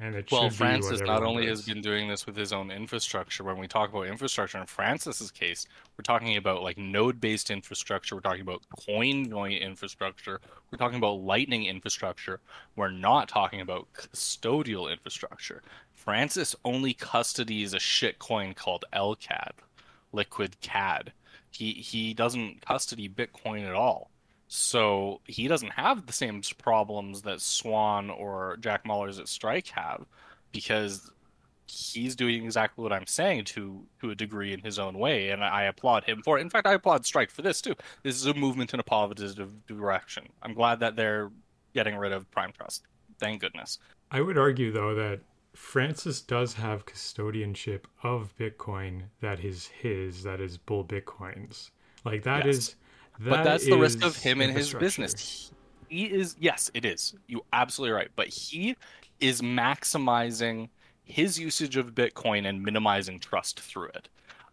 And 0.00 0.16
it 0.16 0.30
Well, 0.30 0.50
should 0.50 0.58
be 0.58 0.74
what 0.80 0.82
Francis 0.82 1.00
not 1.00 1.22
only 1.22 1.46
does. 1.46 1.60
has 1.60 1.68
been 1.68 1.80
doing 1.80 2.08
this 2.08 2.26
with 2.26 2.36
his 2.36 2.52
own 2.52 2.70
infrastructure. 2.72 3.44
When 3.44 3.58
we 3.58 3.68
talk 3.68 3.90
about 3.90 4.08
infrastructure 4.08 4.58
in 4.58 4.66
Francis's 4.66 5.30
case, 5.30 5.66
we're 5.96 6.02
talking 6.02 6.36
about 6.36 6.62
like 6.64 6.76
node-based 6.76 7.48
infrastructure. 7.50 8.16
We're 8.16 8.20
talking 8.22 8.40
about 8.40 8.62
coin 8.84 9.30
join 9.30 9.52
infrastructure. 9.52 10.40
We're 10.70 10.78
talking 10.78 10.98
about 10.98 11.20
Lightning 11.20 11.66
infrastructure. 11.66 12.40
We're 12.74 12.90
not 12.90 13.28
talking 13.28 13.60
about 13.60 13.86
custodial 13.92 14.90
infrastructure. 14.90 15.62
Francis 16.04 16.54
only 16.64 16.94
custodies 16.94 17.74
a 17.74 17.80
shit 17.80 18.18
coin 18.18 18.54
called 18.54 18.84
LCAD, 18.92 19.52
Liquid 20.12 20.60
CAD. 20.60 21.12
He 21.50 21.72
he 21.72 22.14
doesn't 22.14 22.64
custody 22.64 23.08
Bitcoin 23.08 23.66
at 23.66 23.74
all. 23.74 24.10
So 24.48 25.20
he 25.24 25.48
doesn't 25.48 25.72
have 25.72 26.06
the 26.06 26.12
same 26.12 26.42
problems 26.58 27.22
that 27.22 27.40
Swan 27.40 28.10
or 28.10 28.58
Jack 28.60 28.84
Mallers 28.84 29.18
at 29.18 29.28
Strike 29.28 29.68
have 29.68 30.04
because 30.52 31.10
he's 31.66 32.14
doing 32.14 32.44
exactly 32.44 32.82
what 32.82 32.92
I'm 32.92 33.06
saying 33.06 33.44
to 33.46 33.84
to 34.00 34.10
a 34.10 34.14
degree 34.14 34.52
in 34.52 34.60
his 34.60 34.78
own 34.78 34.98
way, 34.98 35.30
and 35.30 35.42
I 35.42 35.64
applaud 35.64 36.04
him 36.04 36.22
for 36.22 36.38
it. 36.38 36.42
In 36.42 36.50
fact, 36.50 36.66
I 36.66 36.74
applaud 36.74 37.06
Strike 37.06 37.30
for 37.30 37.42
this 37.42 37.60
too. 37.60 37.74
This 38.02 38.16
is 38.16 38.26
a 38.26 38.34
movement 38.34 38.74
in 38.74 38.80
a 38.80 38.84
positive 38.84 39.66
direction. 39.66 40.28
I'm 40.42 40.54
glad 40.54 40.80
that 40.80 40.96
they're 40.96 41.30
getting 41.72 41.96
rid 41.96 42.12
of 42.12 42.30
Prime 42.30 42.52
Trust. 42.52 42.82
Thank 43.18 43.40
goodness. 43.40 43.78
I 44.10 44.20
would 44.20 44.36
argue 44.36 44.70
though 44.70 44.94
that 44.94 45.20
Francis 45.54 46.20
does 46.20 46.54
have 46.54 46.86
custodianship 46.86 47.84
of 48.02 48.36
Bitcoin 48.36 49.04
that 49.20 49.44
is 49.44 49.66
his, 49.68 50.22
that 50.24 50.40
is 50.40 50.58
Bull 50.58 50.84
Bitcoins. 50.84 51.70
Like 52.04 52.24
that 52.24 52.44
Yes. 52.44 52.56
is 52.56 52.76
that 53.20 53.30
but 53.30 53.44
that's 53.44 53.64
the 53.64 53.78
risk 53.78 54.04
of 54.04 54.16
him 54.16 54.40
and 54.40 54.52
his 54.52 54.74
business. 54.74 55.52
He 55.88 56.06
is 56.06 56.34
yes, 56.38 56.70
it 56.74 56.84
is. 56.84 57.14
You 57.28 57.42
absolutely 57.52 57.94
right. 57.94 58.10
But 58.16 58.28
he 58.28 58.76
is 59.20 59.40
maximizing 59.42 60.68
his 61.04 61.38
usage 61.38 61.76
of 61.76 61.94
Bitcoin 61.94 62.48
and 62.48 62.62
minimizing 62.62 63.20
trust 63.20 63.60
through 63.60 63.88
it. 63.88 64.08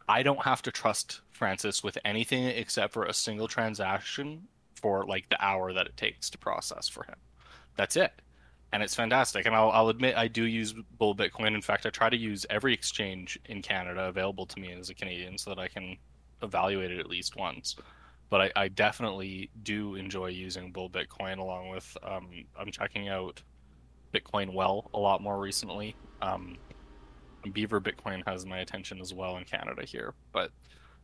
I 0.08 0.22
don't 0.24 0.44
have 0.44 0.62
to 0.64 0.72
trust 0.72 1.22
Francis 1.32 1.84
with 1.84 1.98
anything 2.06 2.44
except 2.46 2.94
for 2.94 3.06
a 3.06 3.14
single 3.14 3.48
transaction 3.48 4.48
for 4.76 5.06
like 5.06 5.30
the 5.30 5.44
hour 5.44 5.74
that 5.74 5.88
it 5.88 5.98
takes 5.98 6.30
to 6.30 6.38
process 6.38 6.88
for 6.88 7.04
him. 7.06 7.16
That's 7.76 7.96
it. 7.96 8.12
And 8.74 8.82
it's 8.82 8.96
fantastic. 8.96 9.46
And 9.46 9.56
I'll, 9.56 9.70
I'll 9.72 9.90
admit 9.90 10.16
I 10.16 10.28
do 10.28 10.46
use 10.46 10.74
Bull 10.98 11.16
Bitcoin. 11.16 11.56
In 11.56 11.62
fact, 11.62 11.86
I 11.86 11.90
try 11.90 12.10
to 12.10 12.18
use 12.18 12.46
every 12.50 12.74
exchange 12.74 13.38
in 13.46 13.62
Canada 13.62 14.06
available 14.06 14.46
to 14.46 14.60
me 14.60 14.72
as 14.72 14.90
a 14.90 14.96
Canadian 14.96 15.38
so 15.38 15.50
that 15.50 15.60
I 15.60 15.68
can 15.68 15.98
evaluate 16.42 16.92
it 16.92 17.00
at 17.00 17.08
least 17.08 17.36
once 17.36 17.76
but 18.32 18.42
I, 18.42 18.64
I 18.64 18.68
definitely 18.70 19.52
do 19.62 19.96
enjoy 19.96 20.28
using 20.28 20.72
Bull 20.72 20.90
Bitcoin 20.90 21.38
along 21.38 21.70
with 21.70 21.96
um, 22.02 22.30
I'm 22.58 22.72
checking 22.72 23.10
out 23.10 23.44
Bitcoin 24.14 24.54
Well 24.54 24.90
a 24.94 25.00
lot 25.00 25.22
more 25.22 25.40
recently. 25.40 25.96
Um, 26.22 26.58
Beaver 27.52 27.82
Bitcoin 27.82 28.24
has 28.26 28.46
my 28.46 28.60
attention 28.60 29.02
as 29.02 29.14
well 29.14 29.38
in 29.38 29.44
Canada 29.44 29.84
here, 29.84 30.14
but 30.32 30.52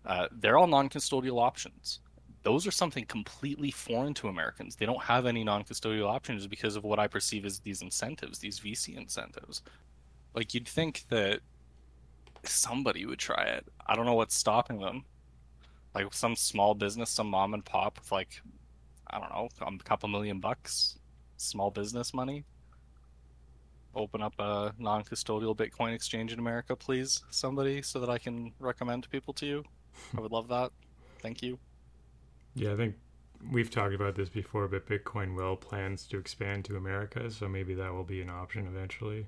uh, 0.06 0.28
they're 0.40 0.58
all 0.58 0.68
non-custodial 0.68 1.42
options. 1.42 2.00
Those 2.48 2.66
are 2.66 2.72
something 2.72 3.04
completely 3.04 3.72
foreign 3.72 4.14
to 4.14 4.30
Americans. 4.30 4.78
They 4.78 4.86
don't 4.86 5.04
have 5.04 5.26
any 5.26 5.44
non-custodial 5.44 6.08
options 6.08 6.48
because 6.48 6.78
of 6.78 6.86
what 6.86 6.98
I 6.98 7.06
perceive 7.06 7.46
as 7.46 7.60
these 7.60 7.82
incentives, 7.82 8.40
these 8.40 8.58
VC 8.58 8.96
incentives. 8.96 9.62
Like 10.34 10.54
you'd 10.54 10.66
think 10.66 11.04
that 11.10 11.42
somebody 12.44 13.06
would 13.06 13.20
try 13.20 13.44
it. 13.44 13.66
I 13.86 13.98
don't 13.98 14.06
know 14.06 14.14
what's 14.14 14.34
stopping 14.34 14.80
them. 14.80 15.04
Like 15.94 16.14
some 16.14 16.38
small 16.38 16.74
business, 16.74 17.10
some 17.10 17.28
mom 17.28 17.54
and 17.54 17.66
pop 17.66 18.00
with 18.00 18.14
like, 18.14 18.42
I 19.10 19.20
don't 19.20 19.30
know, 19.30 19.50
a 19.60 19.84
couple 19.84 20.08
million 20.08 20.40
bucks, 20.40 20.98
small 21.36 21.70
business 21.70 22.14
money. 22.14 22.46
Open 23.94 24.22
up 24.22 24.36
a 24.40 24.74
non-custodial 24.80 25.54
Bitcoin 25.54 25.94
exchange 25.94 26.32
in 26.32 26.40
America, 26.40 26.78
please, 26.78 27.26
somebody, 27.30 27.82
so 27.82 28.00
that 28.00 28.10
I 28.10 28.18
can 28.18 28.54
recommend 28.60 29.10
people 29.10 29.34
to 29.34 29.46
you. 29.46 29.64
I 30.18 30.22
would 30.22 30.32
love 30.32 30.48
that. 30.48 30.72
Thank 31.22 31.42
you. 31.42 31.60
Yeah, 32.58 32.74
I 32.74 32.76
think 32.76 32.96
we've 33.52 33.70
talked 33.70 33.94
about 33.94 34.16
this 34.16 34.30
before, 34.30 34.68
but 34.68 34.88
Bitcoin 34.88 35.36
well 35.36 35.56
plans 35.56 36.08
to 36.08 36.18
expand 36.18 36.66
to 36.66 36.76
America, 36.76 37.30
so 37.30 37.48
maybe 37.48 37.76
that 37.76 37.94
will 37.94 38.04
be 38.04 38.22
an 38.22 38.30
option 38.30 38.66
eventually. 38.66 39.28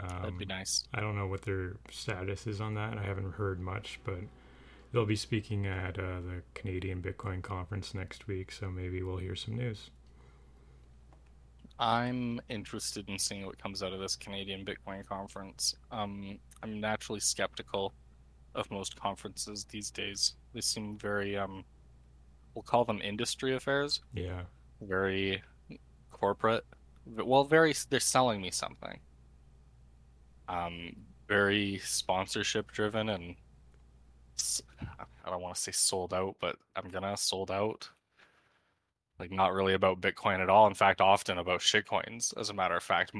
Um, 0.00 0.22
That'd 0.22 0.38
be 0.38 0.44
nice. 0.44 0.84
I 0.94 1.00
don't 1.00 1.16
know 1.16 1.26
what 1.26 1.42
their 1.42 1.76
status 1.90 2.46
is 2.46 2.60
on 2.60 2.74
that. 2.74 2.96
I 2.96 3.02
haven't 3.02 3.32
heard 3.32 3.60
much, 3.60 3.98
but 4.04 4.20
they'll 4.92 5.04
be 5.04 5.16
speaking 5.16 5.66
at 5.66 5.98
uh, 5.98 6.20
the 6.20 6.42
Canadian 6.54 7.02
Bitcoin 7.02 7.42
conference 7.42 7.92
next 7.92 8.28
week, 8.28 8.52
so 8.52 8.70
maybe 8.70 9.02
we'll 9.02 9.18
hear 9.18 9.34
some 9.34 9.56
news. 9.56 9.90
I'm 11.78 12.40
interested 12.48 13.08
in 13.08 13.18
seeing 13.18 13.44
what 13.46 13.58
comes 13.58 13.82
out 13.82 13.92
of 13.92 13.98
this 13.98 14.14
Canadian 14.14 14.64
Bitcoin 14.64 15.04
conference. 15.04 15.74
Um, 15.90 16.38
I'm 16.62 16.80
naturally 16.80 17.18
skeptical 17.18 17.92
of 18.54 18.70
most 18.70 18.94
conferences 18.94 19.66
these 19.68 19.90
days. 19.90 20.34
They 20.54 20.60
seem 20.60 20.96
very, 20.96 21.36
um, 21.36 21.64
we'll 22.54 22.62
call 22.62 22.84
them 22.84 23.00
industry 23.02 23.54
affairs, 23.54 24.00
Yeah, 24.14 24.42
very 24.80 25.42
corporate. 26.10 26.64
Well, 27.06 27.44
very, 27.44 27.74
they're 27.90 28.00
selling 28.00 28.40
me 28.40 28.50
something. 28.50 29.00
Um, 30.48 30.96
very 31.28 31.80
sponsorship 31.84 32.70
driven 32.70 33.08
and 33.08 33.36
I 35.24 35.30
don't 35.30 35.40
want 35.40 35.54
to 35.54 35.60
say 35.60 35.72
sold 35.72 36.12
out, 36.12 36.36
but 36.40 36.56
I'm 36.76 36.88
gonna 36.88 37.16
sold 37.16 37.50
out. 37.50 37.88
Like 39.18 39.30
not 39.30 39.52
really 39.52 39.74
about 39.74 40.00
Bitcoin 40.00 40.40
at 40.40 40.50
all. 40.50 40.66
In 40.66 40.74
fact, 40.74 41.00
often 41.00 41.38
about 41.38 41.60
shitcoins. 41.60 42.36
As 42.38 42.50
a 42.50 42.54
matter 42.54 42.76
of 42.76 42.82
fact, 42.82 43.12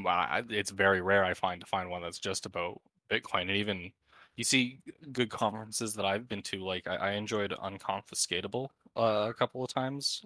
it's 0.50 0.70
very 0.70 1.00
rare 1.00 1.24
I 1.24 1.34
find 1.34 1.60
to 1.60 1.66
find 1.66 1.88
one 1.90 2.02
that's 2.02 2.18
just 2.18 2.44
about 2.44 2.80
Bitcoin. 3.10 3.42
And 3.42 3.52
even 3.52 3.92
you 4.36 4.42
see 4.42 4.80
good 5.12 5.30
conferences 5.30 5.94
that 5.94 6.04
I've 6.04 6.28
been 6.28 6.42
to. 6.42 6.64
Like 6.64 6.88
I, 6.88 6.96
I 6.96 7.10
enjoyed 7.12 7.52
Unconfiscatable 7.52 8.68
uh, 8.96 9.26
a 9.30 9.34
couple 9.34 9.62
of 9.64 9.72
times, 9.72 10.22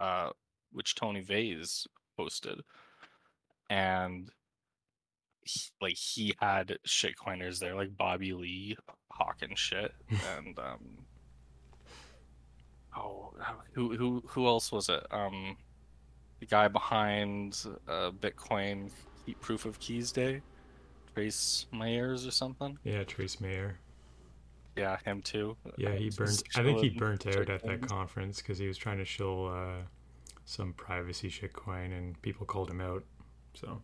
uh, 0.00 0.30
which 0.72 0.94
Tony 0.94 1.20
Vays 1.20 1.86
posted, 2.16 2.60
and 3.70 4.30
he, 5.42 5.60
like 5.80 5.96
he 5.96 6.34
had 6.40 6.78
shitcoiners 6.86 7.58
there, 7.58 7.74
like 7.74 7.96
Bobby 7.96 8.32
Lee 8.32 8.76
hawking 9.10 9.54
shit, 9.54 9.92
and 10.36 10.58
um, 10.58 11.06
oh, 12.96 13.34
who 13.72 13.96
who 13.96 14.22
who 14.26 14.46
else 14.46 14.70
was 14.72 14.88
it? 14.88 15.04
Um, 15.10 15.56
the 16.40 16.46
guy 16.46 16.68
behind 16.68 17.64
uh, 17.88 18.10
Bitcoin 18.10 18.90
Proof 19.40 19.64
of 19.64 19.78
Keys 19.80 20.12
Day, 20.12 20.42
Trace 21.14 21.66
Mayers 21.72 22.26
or 22.28 22.30
something. 22.30 22.78
yeah, 22.84 23.04
Trace 23.04 23.40
Mayer. 23.40 23.78
Yeah, 24.76 24.96
him 25.04 25.22
too. 25.22 25.56
Yeah, 25.76 25.94
he 25.94 26.10
burnt. 26.10 26.42
I 26.56 26.62
think 26.62 26.80
he 26.80 26.90
burnt 26.90 27.26
out 27.26 27.48
at 27.48 27.62
that 27.62 27.82
conference 27.82 28.38
because 28.38 28.58
he 28.58 28.66
was 28.66 28.76
trying 28.76 28.98
to 28.98 29.04
shill 29.04 29.48
uh, 29.48 29.82
some 30.44 30.72
privacy 30.72 31.30
shitcoin, 31.30 31.96
and 31.96 32.20
people 32.22 32.44
called 32.46 32.70
him 32.70 32.80
out. 32.80 33.04
So 33.54 33.80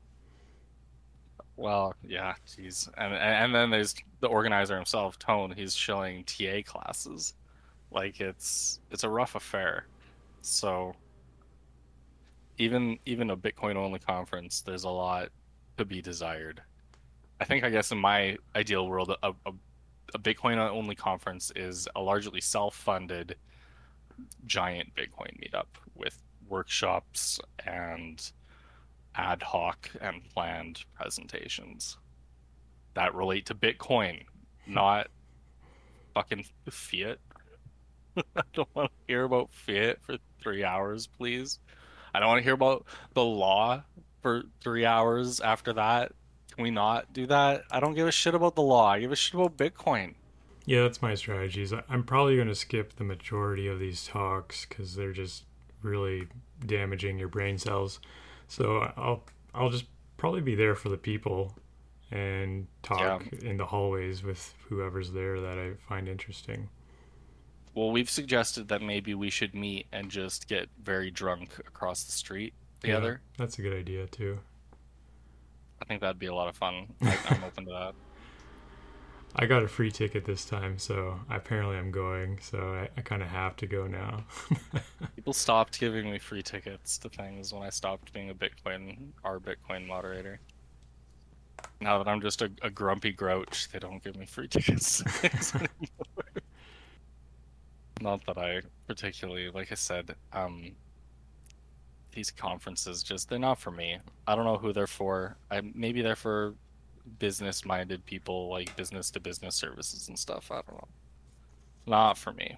Well, 1.56 1.94
yeah, 2.02 2.34
jeez, 2.46 2.88
and 2.96 3.14
and 3.14 3.54
then 3.54 3.70
there's 3.70 3.94
the 4.20 4.26
organizer 4.26 4.74
himself, 4.76 5.18
Tone. 5.18 5.52
He's 5.56 5.74
showing 5.74 6.24
TA 6.24 6.62
classes, 6.64 7.34
like 7.92 8.20
it's 8.20 8.80
it's 8.90 9.04
a 9.04 9.08
rough 9.08 9.36
affair. 9.36 9.86
So 10.42 10.94
even 12.58 12.98
even 13.06 13.30
a 13.30 13.36
Bitcoin 13.36 13.76
only 13.76 13.98
conference, 14.00 14.60
there's 14.60 14.84
a 14.84 14.90
lot 14.90 15.28
to 15.78 15.84
be 15.84 16.02
desired. 16.02 16.62
I 17.40 17.44
think 17.44 17.64
I 17.64 17.70
guess 17.70 17.90
in 17.90 17.98
my 17.98 18.36
ideal 18.54 18.86
world, 18.88 19.14
a 19.22 19.32
a, 19.46 19.52
a 20.14 20.18
Bitcoin 20.18 20.56
only 20.58 20.94
conference 20.94 21.52
is 21.56 21.88
a 21.94 22.00
largely 22.00 22.40
self-funded 22.40 23.36
giant 24.46 24.94
Bitcoin 24.94 25.38
meetup 25.40 25.66
with 25.94 26.20
workshops 26.48 27.40
and 27.66 28.32
ad 29.14 29.42
hoc 29.42 29.90
and 30.00 30.22
planned 30.32 30.84
presentations 30.94 31.96
that 32.94 33.14
relate 33.14 33.46
to 33.46 33.54
Bitcoin, 33.54 34.22
hmm. 34.64 34.74
not 34.74 35.08
fucking 36.14 36.44
fiat. 36.68 37.18
I 38.16 38.42
don't 38.52 38.68
want 38.74 38.90
to 38.90 39.12
hear 39.12 39.24
about 39.24 39.52
fiat 39.52 39.98
for 40.02 40.16
three 40.42 40.64
hours, 40.64 41.06
please. 41.06 41.60
I 42.12 42.18
don't 42.18 42.28
want 42.28 42.38
to 42.40 42.44
hear 42.44 42.54
about 42.54 42.86
the 43.14 43.24
law 43.24 43.84
for 44.22 44.42
three 44.60 44.84
hours 44.84 45.40
after 45.40 45.72
that. 45.74 46.12
Can 46.54 46.62
we 46.64 46.70
not 46.70 47.12
do 47.12 47.26
that? 47.26 47.64
I 47.70 47.80
don't 47.80 47.94
give 47.94 48.06
a 48.08 48.12
shit 48.12 48.34
about 48.34 48.54
the 48.54 48.62
law. 48.62 48.88
I 48.90 49.00
give 49.00 49.12
a 49.12 49.16
shit 49.16 49.34
about 49.34 49.56
Bitcoin. 49.56 50.14
yeah, 50.66 50.82
that's 50.82 51.00
my 51.02 51.14
strategies. 51.14 51.72
I'm 51.88 52.04
probably 52.04 52.36
going 52.36 52.48
to 52.48 52.54
skip 52.54 52.96
the 52.96 53.04
majority 53.04 53.66
of 53.68 53.78
these 53.78 54.06
talks 54.06 54.66
because 54.66 54.94
they're 54.94 55.12
just 55.12 55.44
really 55.82 56.26
damaging 56.66 57.18
your 57.18 57.28
brain 57.28 57.58
cells. 57.58 58.00
So 58.48 58.92
I'll 58.96 59.24
I'll 59.54 59.70
just 59.70 59.84
probably 60.16 60.40
be 60.42 60.54
there 60.54 60.74
for 60.74 60.88
the 60.90 60.98
people 60.98 61.54
and 62.10 62.66
talk 62.82 63.24
in 63.42 63.56
the 63.56 63.66
hallways 63.66 64.22
with 64.22 64.54
whoever's 64.68 65.12
there 65.12 65.40
that 65.40 65.58
I 65.58 65.72
find 65.88 66.08
interesting. 66.08 66.68
Well, 67.74 67.92
we've 67.92 68.10
suggested 68.10 68.66
that 68.68 68.82
maybe 68.82 69.14
we 69.14 69.30
should 69.30 69.54
meet 69.54 69.86
and 69.92 70.10
just 70.10 70.48
get 70.48 70.68
very 70.82 71.10
drunk 71.12 71.56
across 71.60 72.02
the 72.02 72.10
street 72.12 72.52
Yeah, 72.82 72.94
together. 72.96 73.20
that's 73.38 73.58
a 73.60 73.62
good 73.62 73.72
idea 73.72 74.06
too. 74.08 74.40
I 75.80 75.84
think 75.84 76.00
that'd 76.00 76.18
be 76.18 76.26
a 76.26 76.34
lot 76.34 76.48
of 76.48 76.56
fun. 76.56 76.86
I, 77.02 77.16
I'm 77.28 77.44
open 77.44 77.64
to 77.66 77.70
that. 77.70 77.94
I 79.36 79.46
got 79.46 79.62
a 79.62 79.68
free 79.68 79.92
ticket 79.92 80.24
this 80.24 80.44
time, 80.44 80.78
so 80.78 81.20
apparently 81.30 81.76
I'm 81.76 81.92
going. 81.92 82.38
So 82.42 82.58
I, 82.58 82.88
I 82.96 83.00
kind 83.02 83.22
of 83.22 83.28
have 83.28 83.54
to 83.56 83.66
go 83.66 83.86
now. 83.86 84.24
People 85.16 85.32
stopped 85.32 85.78
giving 85.78 86.10
me 86.10 86.18
free 86.18 86.42
tickets 86.42 86.98
to 86.98 87.08
things 87.08 87.52
when 87.52 87.62
I 87.62 87.70
stopped 87.70 88.12
being 88.12 88.30
a 88.30 88.34
Bitcoin 88.34 89.10
our 89.24 89.38
Bitcoin 89.38 89.86
moderator. 89.86 90.40
Now 91.80 91.98
that 91.98 92.08
I'm 92.08 92.20
just 92.20 92.42
a, 92.42 92.50
a 92.62 92.70
grumpy 92.70 93.12
grouch, 93.12 93.68
they 93.70 93.78
don't 93.78 94.02
give 94.02 94.16
me 94.16 94.26
free 94.26 94.48
tickets. 94.48 94.98
to 94.98 95.08
things 95.08 95.54
anymore. 95.54 96.42
Not 98.00 98.24
that 98.26 98.38
I 98.38 98.62
particularly, 98.86 99.50
like 99.50 99.70
I 99.70 99.76
said, 99.76 100.16
um, 100.32 100.72
these 102.12 102.30
conferences 102.30 103.02
just 103.02 103.28
they're 103.28 103.38
not 103.38 103.58
for 103.58 103.70
me. 103.70 103.98
I 104.26 104.34
don't 104.34 104.44
know 104.44 104.56
who 104.56 104.72
they're 104.72 104.86
for. 104.86 105.36
I 105.50 105.60
maybe 105.74 106.02
they're 106.02 106.16
for 106.16 106.54
business-minded 107.18 108.04
people, 108.06 108.48
like 108.48 108.76
business 108.76 109.10
to 109.12 109.20
business 109.20 109.56
services 109.56 110.08
and 110.08 110.18
stuff. 110.18 110.50
I 110.50 110.56
don't 110.56 110.74
know. 110.74 110.88
Not 111.86 112.18
for 112.18 112.32
me. 112.32 112.56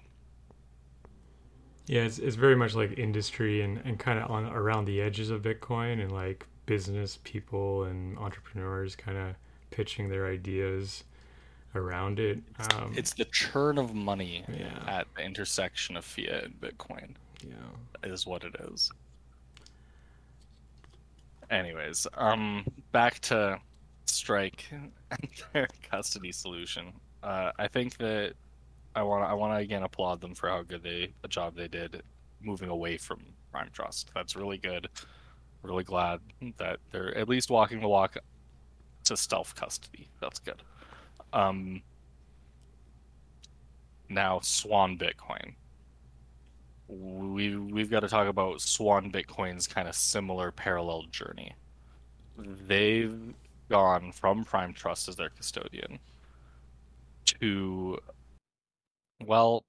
Yeah, 1.87 2.01
it's, 2.03 2.19
it's 2.19 2.35
very 2.35 2.55
much 2.55 2.75
like 2.75 2.97
industry 2.97 3.61
and, 3.61 3.79
and 3.83 3.99
kind 3.99 4.19
of 4.19 4.31
on 4.31 4.45
around 4.45 4.85
the 4.85 5.01
edges 5.01 5.29
of 5.29 5.41
Bitcoin 5.41 6.01
and 6.01 6.11
like 6.11 6.45
business 6.65 7.19
people 7.23 7.83
and 7.83 8.17
entrepreneurs 8.17 8.95
kind 8.95 9.17
of 9.17 9.35
pitching 9.69 10.07
their 10.09 10.27
ideas 10.27 11.03
around 11.75 12.19
it. 12.19 12.39
Um, 12.75 12.93
It's 12.95 13.13
the 13.13 13.25
churn 13.25 13.77
of 13.77 13.93
money 13.93 14.45
Yeah. 14.47 14.79
at 14.87 15.07
the 15.15 15.23
intersection 15.23 15.97
of 15.97 16.05
fiat 16.05 16.43
and 16.45 16.61
Bitcoin 16.61 17.15
yeah. 17.45 18.09
is 18.09 18.25
what 18.25 18.43
it 18.43 18.55
is. 18.71 18.91
Anyways, 21.53 22.07
um, 22.15 22.65
back 22.91 23.19
to 23.19 23.59
Strike 24.05 24.65
and 24.71 24.91
their 25.53 25.67
custody 25.91 26.31
solution. 26.31 26.91
Uh, 27.21 27.51
I 27.59 27.67
think 27.67 27.95
that 27.97 28.33
I 28.95 29.03
want 29.03 29.23
I 29.23 29.33
want 29.35 29.53
to 29.53 29.57
again 29.57 29.83
applaud 29.83 30.19
them 30.19 30.33
for 30.33 30.49
how 30.49 30.63
good 30.63 30.81
they 30.81 31.13
a 31.23 31.27
job 31.27 31.55
they 31.55 31.67
did 31.67 32.01
moving 32.41 32.69
away 32.69 32.97
from 32.97 33.21
Prime 33.51 33.69
Trust. 33.71 34.09
That's 34.15 34.35
really 34.35 34.57
good. 34.57 34.89
Really 35.61 35.83
glad 35.83 36.21
that 36.57 36.79
they're 36.91 37.15
at 37.15 37.29
least 37.29 37.51
walking 37.51 37.81
the 37.81 37.87
walk 37.87 38.17
to 39.05 39.15
stealth 39.15 39.53
custody. 39.55 40.09
That's 40.19 40.39
good. 40.39 40.63
Um, 41.33 41.83
now 44.09 44.39
Swan 44.41 44.97
Bitcoin. 44.97 45.53
We 46.87 47.55
we've 47.55 47.89
got 47.89 48.01
to 48.01 48.07
talk 48.07 48.27
about 48.27 48.61
Swan 48.61 49.11
Bitcoin's 49.11 49.67
kind 49.67 49.87
of 49.87 49.95
similar 49.95 50.51
parallel 50.51 51.03
journey. 51.11 51.53
They've 52.37 53.33
gone 53.69 54.11
from 54.11 54.43
Prime 54.43 54.73
Trust 54.73 55.07
as 55.07 55.15
their 55.15 55.29
custodian 55.29 55.99
to 57.25 57.97
well, 59.25 59.65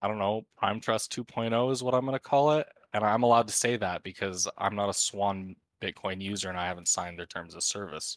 I 0.00 0.08
don't 0.08 0.18
know, 0.18 0.46
Prime 0.56 0.80
Trust 0.80 1.14
2.0 1.16 1.72
is 1.72 1.82
what 1.82 1.94
I'm 1.94 2.04
going 2.04 2.14
to 2.14 2.20
call 2.20 2.52
it. 2.52 2.66
And 2.94 3.04
I'm 3.04 3.22
allowed 3.22 3.48
to 3.48 3.54
say 3.54 3.76
that 3.76 4.02
because 4.02 4.48
I'm 4.58 4.76
not 4.76 4.90
a 4.90 4.94
Swan 4.94 5.56
Bitcoin 5.80 6.20
user 6.20 6.48
and 6.48 6.58
I 6.58 6.66
haven't 6.66 6.88
signed 6.88 7.18
their 7.18 7.26
terms 7.26 7.54
of 7.54 7.62
service, 7.62 8.16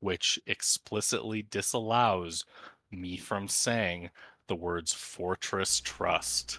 which 0.00 0.38
explicitly 0.46 1.42
disallows 1.42 2.44
me 2.90 3.16
from 3.16 3.48
saying 3.48 4.10
the 4.48 4.56
words 4.56 4.92
Fortress 4.92 5.80
Trust 5.80 6.58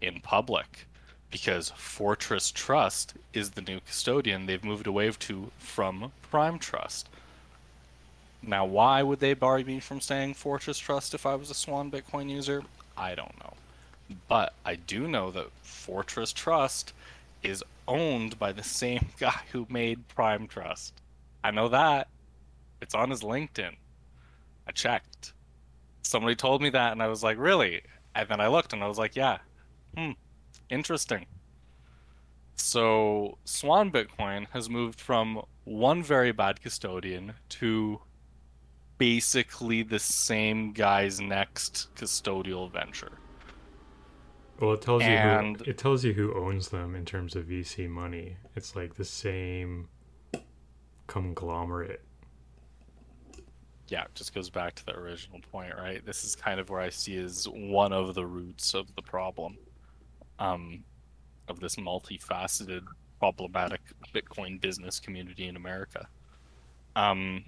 in 0.00 0.20
public 0.20 0.86
because 1.30 1.70
Fortress 1.76 2.50
Trust 2.50 3.14
is 3.32 3.50
the 3.50 3.62
new 3.62 3.80
custodian 3.80 4.46
they've 4.46 4.64
moved 4.64 4.86
away 4.86 5.10
to 5.10 5.50
from 5.58 6.12
Prime 6.22 6.58
Trust. 6.58 7.08
Now, 8.42 8.64
why 8.64 9.02
would 9.02 9.20
they 9.20 9.34
bar 9.34 9.58
me 9.58 9.80
from 9.80 10.00
saying 10.00 10.34
Fortress 10.34 10.78
Trust 10.78 11.14
if 11.14 11.26
I 11.26 11.34
was 11.34 11.50
a 11.50 11.54
Swan 11.54 11.90
Bitcoin 11.90 12.30
user? 12.30 12.62
I 12.96 13.14
don't 13.14 13.38
know. 13.38 13.54
But 14.28 14.54
I 14.64 14.74
do 14.74 15.06
know 15.06 15.30
that 15.30 15.50
Fortress 15.62 16.32
Trust 16.32 16.92
is 17.42 17.62
owned 17.86 18.38
by 18.38 18.52
the 18.52 18.62
same 18.80 19.06
guy 19.18 19.40
who 19.52 19.66
made 19.68 20.08
Prime 20.08 20.48
Trust. 20.48 20.94
I 21.44 21.50
know 21.50 21.68
that. 21.68 22.08
It's 22.80 22.94
on 22.94 23.10
his 23.10 23.20
LinkedIn. 23.20 23.74
I 24.66 24.72
checked. 24.72 25.32
Somebody 26.02 26.34
told 26.34 26.62
me 26.62 26.70
that, 26.70 26.92
and 26.92 27.02
I 27.02 27.08
was 27.08 27.22
like, 27.22 27.38
really? 27.38 27.82
And 28.14 28.28
then 28.28 28.40
I 28.40 28.48
looked 28.48 28.72
and 28.72 28.82
I 28.82 28.88
was 28.88 28.98
like, 28.98 29.16
yeah. 29.16 29.38
Hmm. 29.96 30.12
Interesting. 30.68 31.26
So, 32.56 33.38
Swan 33.44 33.90
Bitcoin 33.90 34.46
has 34.52 34.68
moved 34.68 35.00
from 35.00 35.42
one 35.64 36.02
very 36.02 36.32
bad 36.32 36.60
custodian 36.60 37.32
to 37.50 38.00
basically 38.98 39.82
the 39.82 39.98
same 39.98 40.72
guy's 40.72 41.20
next 41.20 41.88
custodial 41.96 42.70
venture. 42.70 43.12
Well, 44.60 44.74
it 44.74 44.82
tells 44.82 45.02
And- 45.02 45.58
you 45.58 45.64
who, 45.64 45.70
it 45.70 45.78
tells 45.78 46.04
you 46.04 46.12
who 46.12 46.34
owns 46.34 46.68
them 46.68 46.94
in 46.94 47.06
terms 47.06 47.34
of 47.34 47.46
VC 47.46 47.88
money. 47.88 48.36
It's 48.54 48.76
like 48.76 48.94
the 48.94 49.04
same 49.06 49.88
conglomerate. 51.06 52.02
yeah, 53.88 54.02
it 54.04 54.14
just 54.14 54.32
goes 54.32 54.48
back 54.50 54.74
to 54.76 54.86
the 54.86 54.94
original 54.94 55.40
point, 55.50 55.74
right? 55.76 56.04
This 56.06 56.22
is 56.22 56.36
kind 56.36 56.60
of 56.60 56.70
where 56.70 56.80
I 56.80 56.90
see 56.90 57.16
as 57.16 57.48
one 57.48 57.92
of 57.92 58.14
the 58.14 58.24
roots 58.24 58.72
of 58.72 58.94
the 58.94 59.02
problem, 59.02 59.58
um, 60.40 60.82
of 61.48 61.60
this 61.60 61.76
multifaceted, 61.76 62.82
problematic 63.18 63.80
Bitcoin 64.14 64.60
business 64.60 64.98
community 64.98 65.46
in 65.46 65.56
America. 65.56 66.08
Um, 66.96 67.44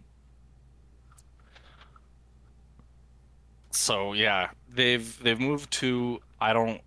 so 3.71 4.13
yeah, 4.13 4.51
they've 4.73 5.21
they've 5.23 5.41
moved 5.41 5.71
to 5.73 6.21
I 6.41 6.53
don't 6.53 6.81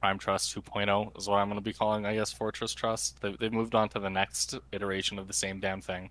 Prime 0.00 0.18
Trust 0.18 0.54
2.0 0.54 1.18
is 1.18 1.28
what 1.28 1.36
I'm 1.36 1.48
going 1.48 1.58
to 1.58 1.64
be 1.64 1.74
calling, 1.74 2.06
I 2.06 2.14
guess, 2.14 2.32
Fortress 2.32 2.72
Trust. 2.72 3.20
They, 3.20 3.36
they've 3.38 3.52
moved 3.52 3.74
on 3.74 3.88
to 3.90 3.98
the 3.98 4.08
next 4.08 4.54
iteration 4.72 5.18
of 5.18 5.26
the 5.26 5.34
same 5.34 5.60
damn 5.60 5.80
thing 5.82 6.10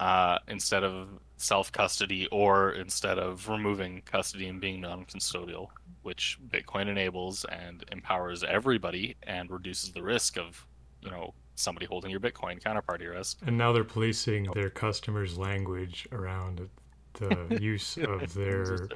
uh, 0.00 0.38
instead 0.48 0.84
of 0.84 1.08
self 1.36 1.70
custody 1.72 2.26
or 2.30 2.72
instead 2.72 3.18
of 3.18 3.48
removing 3.48 4.02
custody 4.04 4.48
and 4.48 4.60
being 4.60 4.80
non 4.80 5.04
custodial, 5.04 5.68
which 6.02 6.38
Bitcoin 6.50 6.88
enables 6.88 7.44
and 7.46 7.84
empowers 7.92 8.44
everybody 8.44 9.16
and 9.24 9.50
reduces 9.50 9.92
the 9.92 10.02
risk 10.02 10.36
of, 10.36 10.66
you 11.02 11.10
know, 11.10 11.34
somebody 11.54 11.86
holding 11.86 12.10
your 12.10 12.20
Bitcoin 12.20 12.62
counterparty 12.62 13.10
risk. 13.10 13.38
And 13.46 13.58
now 13.58 13.72
they're 13.72 13.84
policing 13.84 14.44
their 14.54 14.70
customers' 14.70 15.36
language 15.36 16.06
around 16.12 16.68
the 17.14 17.58
use 17.60 17.96
of 17.96 18.32
their 18.34 18.88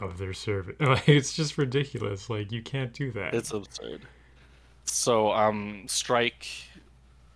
of 0.00 0.18
their 0.18 0.32
service. 0.32 0.76
Like, 0.80 1.08
it's 1.08 1.32
just 1.32 1.58
ridiculous. 1.58 2.30
Like 2.30 2.52
you 2.52 2.62
can't 2.62 2.92
do 2.92 3.10
that. 3.12 3.34
It's 3.34 3.52
absurd. 3.52 4.02
So, 4.84 5.32
um, 5.32 5.84
Strike, 5.88 6.46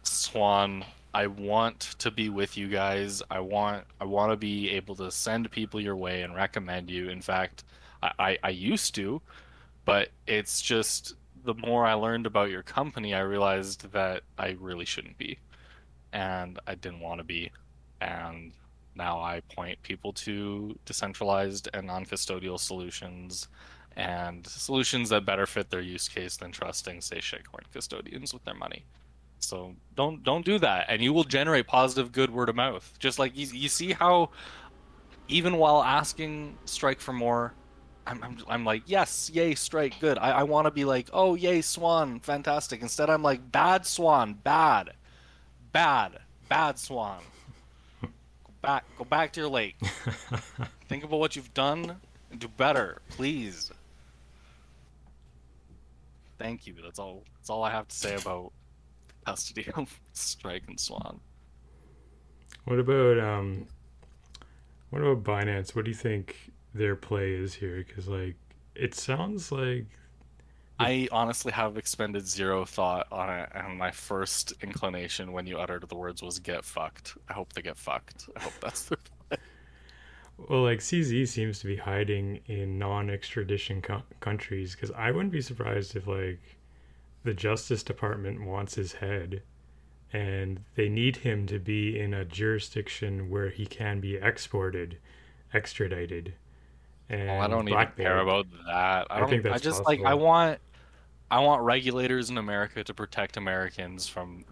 Swan, 0.04 0.84
I 1.12 1.26
want 1.26 1.80
to 1.98 2.10
be 2.10 2.28
with 2.28 2.56
you 2.56 2.68
guys. 2.68 3.22
I 3.30 3.40
want 3.40 3.84
I 4.00 4.04
want 4.04 4.32
to 4.32 4.36
be 4.36 4.70
able 4.70 4.94
to 4.96 5.10
send 5.10 5.50
people 5.50 5.80
your 5.80 5.96
way 5.96 6.22
and 6.22 6.34
recommend 6.34 6.90
you. 6.90 7.08
In 7.08 7.20
fact, 7.20 7.64
I, 8.02 8.12
I, 8.18 8.38
I 8.44 8.50
used 8.50 8.94
to, 8.96 9.20
but 9.84 10.10
it's 10.26 10.62
just 10.62 11.14
the 11.44 11.54
more 11.54 11.86
I 11.86 11.94
learned 11.94 12.26
about 12.26 12.50
your 12.50 12.62
company, 12.62 13.14
I 13.14 13.20
realized 13.20 13.90
that 13.92 14.22
I 14.38 14.56
really 14.60 14.84
shouldn't 14.84 15.18
be, 15.18 15.38
and 16.12 16.58
I 16.66 16.74
didn't 16.74 17.00
want 17.00 17.18
to 17.18 17.24
be, 17.24 17.50
and 18.00 18.52
now 18.94 19.20
I 19.20 19.40
point 19.54 19.82
people 19.82 20.12
to 20.12 20.78
decentralized 20.84 21.68
and 21.72 21.86
non-custodial 21.86 22.60
solutions 22.60 23.48
and 23.96 24.46
solutions 24.46 25.08
that 25.08 25.24
better 25.24 25.46
fit 25.46 25.70
their 25.70 25.80
use 25.80 26.08
case 26.08 26.36
than 26.36 26.52
trusting, 26.52 27.00
say, 27.00 27.18
shitcoin 27.18 27.70
custodians 27.72 28.32
with 28.32 28.44
their 28.44 28.54
money. 28.54 28.84
So 29.40 29.74
don't 29.96 30.22
don't 30.22 30.44
do 30.44 30.59
that, 30.59 30.87
and 30.88 31.03
you 31.03 31.12
will 31.12 31.24
generate 31.24 31.66
positive, 31.66 32.12
good 32.12 32.31
word 32.31 32.48
of 32.48 32.57
mouth. 32.57 32.92
Just 32.98 33.18
like 33.18 33.37
you, 33.37 33.46
you 33.46 33.68
see 33.68 33.92
how, 33.92 34.31
even 35.29 35.57
while 35.57 35.83
asking 35.83 36.57
Strike 36.66 37.00
for 37.00 37.12
more, 37.12 37.55
I'm 38.07 38.22
I'm, 38.22 38.38
I'm 38.48 38.64
like, 38.64 38.83
yes, 38.87 39.31
yay, 39.33 39.55
Strike, 39.55 39.98
good. 39.98 40.18
I, 40.18 40.31
I 40.31 40.42
want 40.42 40.66
to 40.66 40.70
be 40.70 40.85
like, 40.85 41.09
oh, 41.12 41.35
yay, 41.35 41.62
Swan, 41.62 42.20
fantastic. 42.20 42.83
Instead, 42.83 43.11
I'm 43.11 43.22
like, 43.22 43.50
bad 43.50 43.87
Swan, 43.87 44.35
bad, 44.35 44.92
bad, 45.72 46.18
bad 46.48 46.79
Swan. 46.79 47.20
Go 48.03 48.09
back, 48.62 48.85
go 48.98 49.05
back 49.05 49.33
to 49.33 49.40
your 49.40 49.48
lake. 49.48 49.76
Think 50.88 51.05
about 51.05 51.18
what 51.18 51.35
you've 51.35 51.53
done 51.55 51.96
and 52.31 52.40
do 52.40 52.48
better, 52.48 53.00
please. 53.09 53.72
Thank 56.38 56.66
you. 56.66 56.74
That's 56.83 56.98
all. 56.98 57.22
That's 57.37 57.50
all 57.50 57.62
I 57.62 57.70
have 57.70 57.88
to 57.88 57.96
say 57.96 58.14
about 58.14 58.53
custody 59.30 59.70
of 59.74 60.00
Strike 60.12 60.64
and 60.68 60.78
Swan. 60.78 61.20
What 62.64 62.78
about 62.78 63.18
um, 63.18 63.66
what 64.90 65.02
about 65.02 65.22
Binance? 65.22 65.74
What 65.74 65.84
do 65.84 65.90
you 65.90 65.96
think 65.96 66.36
their 66.74 66.96
play 66.96 67.32
is 67.32 67.54
here? 67.54 67.84
Because 67.86 68.08
like 68.08 68.36
it 68.74 68.94
sounds 68.94 69.52
like 69.52 69.86
I 70.78 71.08
honestly 71.12 71.52
have 71.52 71.76
expended 71.76 72.26
zero 72.26 72.64
thought 72.64 73.06
on 73.12 73.30
it, 73.30 73.50
and 73.54 73.78
my 73.78 73.90
first 73.90 74.52
inclination 74.62 75.32
when 75.32 75.46
you 75.46 75.58
uttered 75.58 75.88
the 75.88 75.94
words 75.94 76.22
was 76.22 76.38
"get 76.38 76.64
fucked." 76.64 77.16
I 77.28 77.34
hope 77.34 77.52
they 77.52 77.62
get 77.62 77.76
fucked. 77.76 78.28
I 78.36 78.40
hope 78.40 78.54
that's 78.60 78.84
the. 78.84 78.98
well, 80.48 80.62
like 80.62 80.80
CZ 80.80 81.28
seems 81.28 81.60
to 81.60 81.66
be 81.66 81.76
hiding 81.76 82.40
in 82.46 82.78
non-extradition 82.78 83.80
co- 83.80 84.02
countries. 84.20 84.74
Because 84.74 84.90
I 84.90 85.10
wouldn't 85.12 85.32
be 85.32 85.42
surprised 85.42 85.96
if 85.96 86.06
like 86.06 86.40
the 87.22 87.35
Justice 87.35 87.83
Department 87.83 88.44
wants 88.44 88.74
his 88.74 88.94
head, 88.94 89.42
and 90.12 90.61
they 90.74 90.88
need 90.88 91.16
him 91.16 91.46
to 91.46 91.59
be 91.59 91.98
in 91.98 92.14
a 92.14 92.24
jurisdiction 92.24 93.28
where 93.30 93.50
he 93.50 93.66
can 93.66 94.00
be 94.00 94.16
exported, 94.16 94.98
extradited. 95.52 96.35
And 97.09 97.28
Well, 97.28 97.40
I 97.42 97.46
don't 97.48 97.68
even 97.68 97.88
care 97.96 98.20
about 98.20 98.46
that. 98.50 98.72
I, 98.72 99.04
I 99.11 99.20
don't, 99.20 99.28
think 99.28 99.46
I 99.46 99.50
that's 99.50 99.62
just 99.62 99.85
like 99.85 100.00
I 100.04 100.14
want, 100.14 100.59
I 101.30 101.40
want 101.40 101.62
regulators 101.62 102.30
in 102.30 102.38
America 102.38 102.83
to 102.85 102.94
protect 102.94 103.37
Americans 103.37 104.09
from 104.09 104.44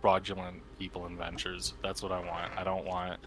fraudulent 0.00 0.62
people 0.78 1.06
and 1.06 1.18
ventures. 1.18 1.74
That's 1.82 2.02
what 2.02 2.12
I 2.12 2.20
want. 2.20 2.52
I 2.56 2.64
don't 2.64 2.84
want. 2.84 3.20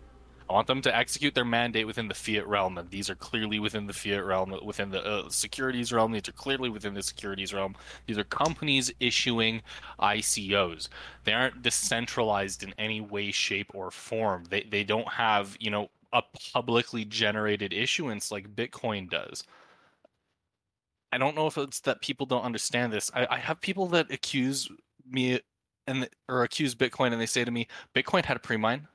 I 0.49 0.53
want 0.53 0.67
them 0.67 0.81
to 0.81 0.95
execute 0.95 1.35
their 1.35 1.45
mandate 1.45 1.85
within 1.85 2.07
the 2.07 2.13
fiat 2.13 2.47
realm, 2.47 2.77
and 2.77 2.89
these 2.89 3.09
are 3.09 3.15
clearly 3.15 3.59
within 3.59 3.85
the 3.85 3.93
fiat 3.93 4.23
realm, 4.23 4.57
within 4.63 4.89
the 4.89 5.03
uh, 5.03 5.29
securities 5.29 5.91
realm. 5.91 6.13
These 6.13 6.29
are 6.29 6.33
clearly 6.33 6.69
within 6.69 6.93
the 6.93 7.03
securities 7.03 7.53
realm. 7.53 7.75
These 8.05 8.17
are 8.17 8.23
companies 8.23 8.91
issuing 8.99 9.61
ICOs. 9.99 10.87
They 11.25 11.33
aren't 11.33 11.61
decentralized 11.61 12.63
in 12.63 12.73
any 12.77 13.01
way, 13.01 13.31
shape, 13.31 13.71
or 13.73 13.91
form. 13.91 14.45
They 14.49 14.63
they 14.63 14.83
don't 14.83 15.09
have 15.09 15.57
you 15.59 15.69
know 15.69 15.89
a 16.13 16.23
publicly 16.53 17.03
generated 17.03 17.73
issuance 17.73 18.31
like 18.31 18.55
Bitcoin 18.55 19.09
does. 19.09 19.43
I 21.11 21.17
don't 21.17 21.35
know 21.35 21.47
if 21.47 21.57
it's 21.57 21.81
that 21.81 22.01
people 22.01 22.25
don't 22.25 22.43
understand 22.43 22.93
this. 22.93 23.11
I, 23.13 23.27
I 23.31 23.37
have 23.37 23.59
people 23.59 23.87
that 23.87 24.11
accuse 24.11 24.69
me 25.09 25.41
and 25.87 26.07
or 26.29 26.43
accuse 26.43 26.75
Bitcoin, 26.75 27.11
and 27.11 27.19
they 27.21 27.25
say 27.25 27.43
to 27.43 27.51
me, 27.51 27.67
"Bitcoin 27.93 28.25
had 28.25 28.37
a 28.37 28.39
pre-mine. 28.39 28.87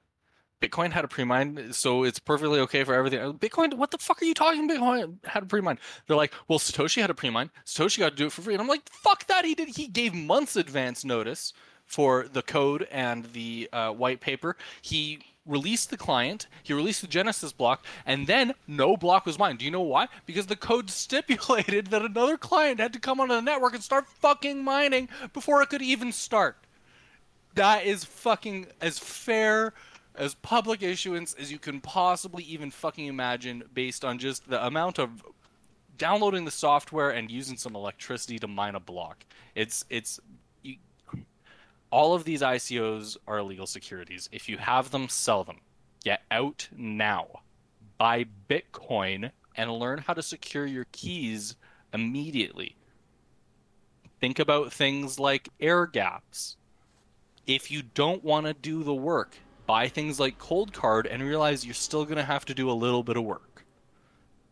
Bitcoin 0.63 0.93
had 0.93 1.05
a 1.05 1.09
pre-mine, 1.09 1.73
so 1.73 2.05
it's 2.05 2.19
perfectly 2.19 2.61
okay 2.61 2.85
for 2.85 2.95
everything." 2.95 3.21
Uh, 3.21 3.33
Bitcoin, 3.33 3.75
what 3.75 3.91
the 3.91 3.99
fuck 3.99 4.23
are 4.23 4.25
you 4.25 4.35
talking? 4.35 4.69
Bitcoin 4.69 5.17
had 5.25 5.43
a 5.43 5.47
pre-mine. 5.47 5.79
They're 6.07 6.17
like, 6.17 6.33
"Well, 6.49 6.59
Satoshi 6.59 7.01
had 7.01 7.11
a 7.11 7.15
pre-mine. 7.15 7.51
Satoshi 7.67 7.99
got 7.99 8.11
to 8.11 8.17
do 8.17 8.27
it 8.27 8.33
for 8.33 8.43
free," 8.43 8.55
and 8.55 8.61
I'm 8.61 8.69
like, 8.69 8.89
"Fuck 8.91 9.27
that! 9.27 9.45
He 9.45 9.55
did. 9.55 9.71
He 9.71 9.89
gave 9.89 10.15
months 10.15 10.57
advance 10.57 11.05
notice 11.05 11.53
for 11.87 12.27
the 12.33 12.43
code 12.43 12.89
and 12.91 13.27
the 13.33 13.69
uh, 13.73 13.91
white 13.91 14.21
paper. 14.21 14.57
He 14.81 15.21
released 15.45 15.91
the 15.91 15.97
client, 15.97 16.47
he 16.63 16.73
released 16.73 17.01
the 17.01 17.07
Genesis 17.07 17.53
block, 17.53 17.85
and 18.07 18.27
then 18.27 18.55
no 18.67 18.97
block 18.97 19.27
was 19.27 19.39
mined. 19.39 19.59
Do 19.59 19.65
you 19.65 19.71
know 19.71 19.83
why? 19.83 20.09
Because 20.27 20.47
the 20.47 20.57
code 20.57 20.91
stipulated 21.05 21.89
that 21.89 22.03
another 22.03 22.37
client 22.37 22.81
had 22.81 22.93
to 22.93 23.01
come 23.01 23.21
onto 23.21 23.35
the 23.35 23.43
network 23.43 23.75
and 23.75 23.83
start 23.83 24.07
fucking 24.07 24.63
mining 24.63 25.09
before 25.33 25.63
it 25.63 25.69
could 25.69 25.83
even 25.83 26.13
start. 26.13 26.57
That 27.55 27.85
is 27.85 28.05
fucking 28.05 28.69
as 28.81 28.99
fair 28.99 29.75
as 30.15 30.35
public 30.35 30.83
issuance 30.83 31.35
as 31.35 31.51
you 31.51 31.59
can 31.59 31.81
possibly 31.81 32.45
even 32.45 32.71
fucking 32.71 33.07
imagine 33.07 33.63
based 33.73 34.05
on 34.05 34.19
just 34.19 34.49
the 34.49 34.65
amount 34.65 34.99
of 34.99 35.23
downloading 35.97 36.45
the 36.45 36.51
software 36.51 37.11
and 37.11 37.31
using 37.31 37.57
some 37.57 37.75
electricity 37.75 38.39
to 38.39 38.49
mine 38.49 38.75
a 38.75 38.81
block. 38.81 39.25
It's 39.55 39.85
it's 39.89 40.21
you, 40.63 40.77
all 41.91 42.15
of 42.15 42.25
these 42.25 42.43
ICOs 42.43 43.17
are 43.27 43.39
illegal 43.39 43.67
securities. 43.67 44.29
If 44.33 44.49
you 44.49 44.59
have 44.59 44.91
them, 44.91 45.09
sell 45.09 45.45
them. 45.45 45.59
Get 46.05 46.23
out 46.31 46.69
now. 46.77 47.43
Buy 47.99 48.27
Bitcoin 48.49 49.31
and 49.55 49.73
learn 49.73 49.99
how 49.99 50.15
to 50.15 50.23
secure 50.23 50.67
your 50.67 50.87
keys 50.93 51.57
immediately. 51.93 52.77
Think 54.21 54.39
about 54.39 54.73
things 54.73 55.19
like 55.19 55.49
air 55.61 55.87
gaps. 55.87 56.57
If 57.47 57.71
you 57.71 57.83
don't 57.83 58.25
want 58.25 58.47
to 58.47 58.55
do 58.55 58.83
the 58.83 58.95
work, 58.95 59.37
buy 59.73 59.89
things 59.89 60.21
like 60.21 60.37
Cold 60.37 60.71
Card 60.75 61.07
and 61.07 61.23
realize 61.23 61.65
you're 61.65 61.73
still 61.73 62.05
going 62.05 62.19
to 62.19 62.23
have 62.23 62.45
to 62.45 62.53
do 62.53 62.71
a 62.71 62.73
little 62.73 63.03
bit 63.03 63.17
of 63.17 63.25
work. 63.25 63.65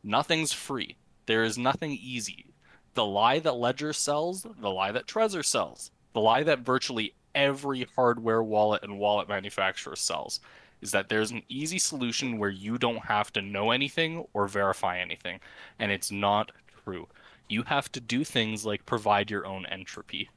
Nothing's 0.03 0.51
free. 0.51 0.97
There 1.27 1.45
is 1.45 1.59
nothing 1.59 1.91
easy. 1.91 2.47
The 2.95 3.05
lie 3.05 3.39
that 3.41 3.57
Ledger 3.57 3.93
sells, 3.93 4.47
the 4.59 4.71
lie 4.71 4.93
that 4.93 5.07
Trezor 5.07 5.45
sells, 5.45 5.91
the 6.15 6.23
lie 6.23 6.43
that 6.45 6.61
virtually 6.61 7.13
every 7.35 7.87
hardware 7.97 8.43
wallet 8.43 8.83
and 8.83 8.99
wallet 8.99 9.29
manufacturer 9.29 9.95
sells 9.95 10.41
is 10.81 10.91
that 10.93 11.11
there's 11.11 11.33
an 11.33 11.43
easy 11.51 11.79
solution 11.79 12.39
where 12.39 12.49
you 12.49 12.79
don't 12.79 13.05
have 13.05 13.31
to 13.35 13.43
know 13.43 13.73
anything 13.73 14.25
or 14.33 14.49
verify 14.49 14.99
anything. 14.99 15.39
And 15.79 15.93
it's 15.93 16.11
not 16.11 16.51
true. 16.83 17.09
You 17.47 17.65
have 17.65 17.93
to 17.93 18.01
do 18.01 18.25
things 18.25 18.65
like 18.65 18.87
provide 18.87 19.31
your 19.31 19.45
own 19.45 19.67
entropy. 19.67 20.31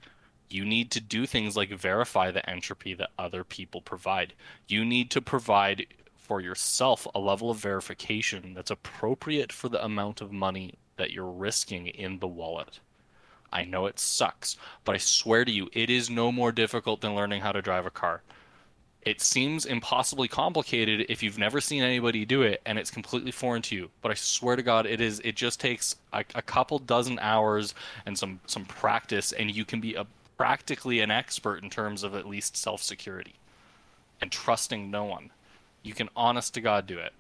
You 0.54 0.66
need 0.66 0.92
to 0.92 1.02
do 1.02 1.26
things 1.26 1.58
like 1.58 1.72
verify 1.72 2.30
the 2.30 2.48
entropy 2.48 2.94
that 2.94 3.10
other 3.18 3.44
people 3.44 3.82
provide. 3.82 4.34
You 4.68 4.86
need 4.86 5.10
to 5.10 5.20
provide 5.20 5.88
for 6.16 6.42
yourself 6.42 7.08
a 7.16 7.20
level 7.20 7.50
of 7.50 7.58
verification 7.58 8.54
that's 8.54 8.70
appropriate 8.70 9.52
for 9.52 9.68
the 9.68 9.84
amount 9.84 10.22
of 10.22 10.32
money 10.32 10.76
that 10.98 11.10
you're 11.10 11.26
risking 11.26 11.88
in 11.88 12.20
the 12.20 12.28
wallet. 12.28 12.82
I 13.52 13.66
know 13.66 13.88
it 13.88 13.98
sucks, 13.98 14.56
but 14.86 14.94
I 14.94 15.00
swear 15.00 15.44
to 15.44 15.52
you, 15.52 15.70
it 15.74 15.90
is 15.90 16.12
no 16.12 16.32
more 16.32 16.52
difficult 16.52 17.02
than 17.02 17.16
learning 17.16 17.42
how 17.42 17.52
to 17.52 17.62
drive 17.64 17.88
a 17.88 17.92
car. 17.92 18.22
It 19.02 19.22
seems 19.22 19.66
impossibly 19.66 20.28
complicated 20.28 21.08
if 21.10 21.24
you've 21.24 21.40
never 21.40 21.62
seen 21.62 21.82
anybody 21.82 22.26
do 22.26 22.44
it 22.44 22.62
and 22.68 22.78
it's 22.78 22.92
completely 22.92 23.32
foreign 23.32 23.64
to 23.64 23.76
you. 23.76 23.90
But 24.04 24.12
I 24.12 24.16
swear 24.16 24.56
to 24.56 24.62
God, 24.62 24.86
it 24.86 25.02
is. 25.02 25.20
It 25.22 25.36
just 25.36 25.60
takes 25.60 25.96
a, 26.14 26.24
a 26.36 26.44
couple 26.44 26.78
dozen 26.78 27.18
hours 27.18 27.74
and 28.06 28.16
some 28.16 28.40
some 28.46 28.66
practice, 28.66 29.32
and 29.32 29.50
you 29.50 29.66
can 29.66 29.82
be 29.82 29.96
a 29.96 30.06
practically 30.38 31.00
an 31.00 31.12
expert 31.12 31.64
in 31.64 31.70
terms 31.70 32.04
of 32.04 32.16
at 32.16 32.28
least 32.28 32.58
self 32.58 32.82
security 32.82 33.36
and 34.22 34.32
trusting 34.32 34.90
no 34.90 35.04
one. 35.04 35.32
You 35.84 35.94
can 35.94 36.10
honest 36.16 36.54
to 36.54 36.62
God 36.62 36.88
do 36.88 36.98
it. 36.98 37.14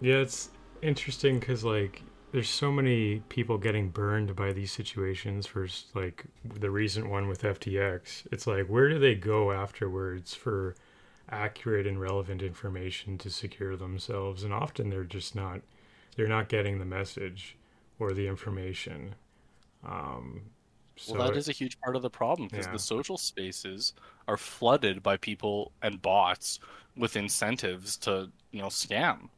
Yeah, 0.00 0.16
it's 0.16 0.50
interesting 0.82 1.40
because 1.40 1.64
like 1.64 2.02
there's 2.32 2.48
so 2.48 2.70
many 2.70 3.20
people 3.28 3.58
getting 3.58 3.88
burned 3.88 4.36
by 4.36 4.52
these 4.52 4.70
situations 4.70 5.46
for 5.46 5.66
like 5.94 6.24
the 6.44 6.70
recent 6.70 7.08
one 7.08 7.28
with 7.28 7.42
FTX. 7.42 8.26
It's 8.30 8.46
like 8.46 8.66
where 8.66 8.88
do 8.88 8.98
they 8.98 9.14
go 9.14 9.50
afterwards 9.50 10.34
for 10.34 10.76
accurate 11.28 11.86
and 11.86 12.00
relevant 12.00 12.42
information 12.42 13.18
to 13.18 13.30
secure 13.30 13.76
themselves? 13.76 14.44
And 14.44 14.54
often 14.54 14.90
they're 14.90 15.04
just 15.04 15.34
not 15.34 15.60
they're 16.16 16.28
not 16.28 16.48
getting 16.48 16.78
the 16.78 16.84
message 16.84 17.56
or 17.98 18.12
the 18.12 18.26
information. 18.26 19.14
Um, 19.84 20.42
so 21.00 21.14
well, 21.14 21.28
that 21.28 21.36
is 21.36 21.48
a 21.48 21.52
huge 21.52 21.80
part 21.80 21.96
of 21.96 22.02
the 22.02 22.10
problem 22.10 22.48
because 22.48 22.66
yeah. 22.66 22.72
the 22.72 22.78
social 22.78 23.16
spaces 23.16 23.94
are 24.28 24.36
flooded 24.36 25.02
by 25.02 25.16
people 25.16 25.72
and 25.82 26.00
bots 26.02 26.60
with 26.96 27.16
incentives 27.16 27.96
to 27.96 28.30
you 28.50 28.60
know 28.60 28.68
scam 28.68 29.28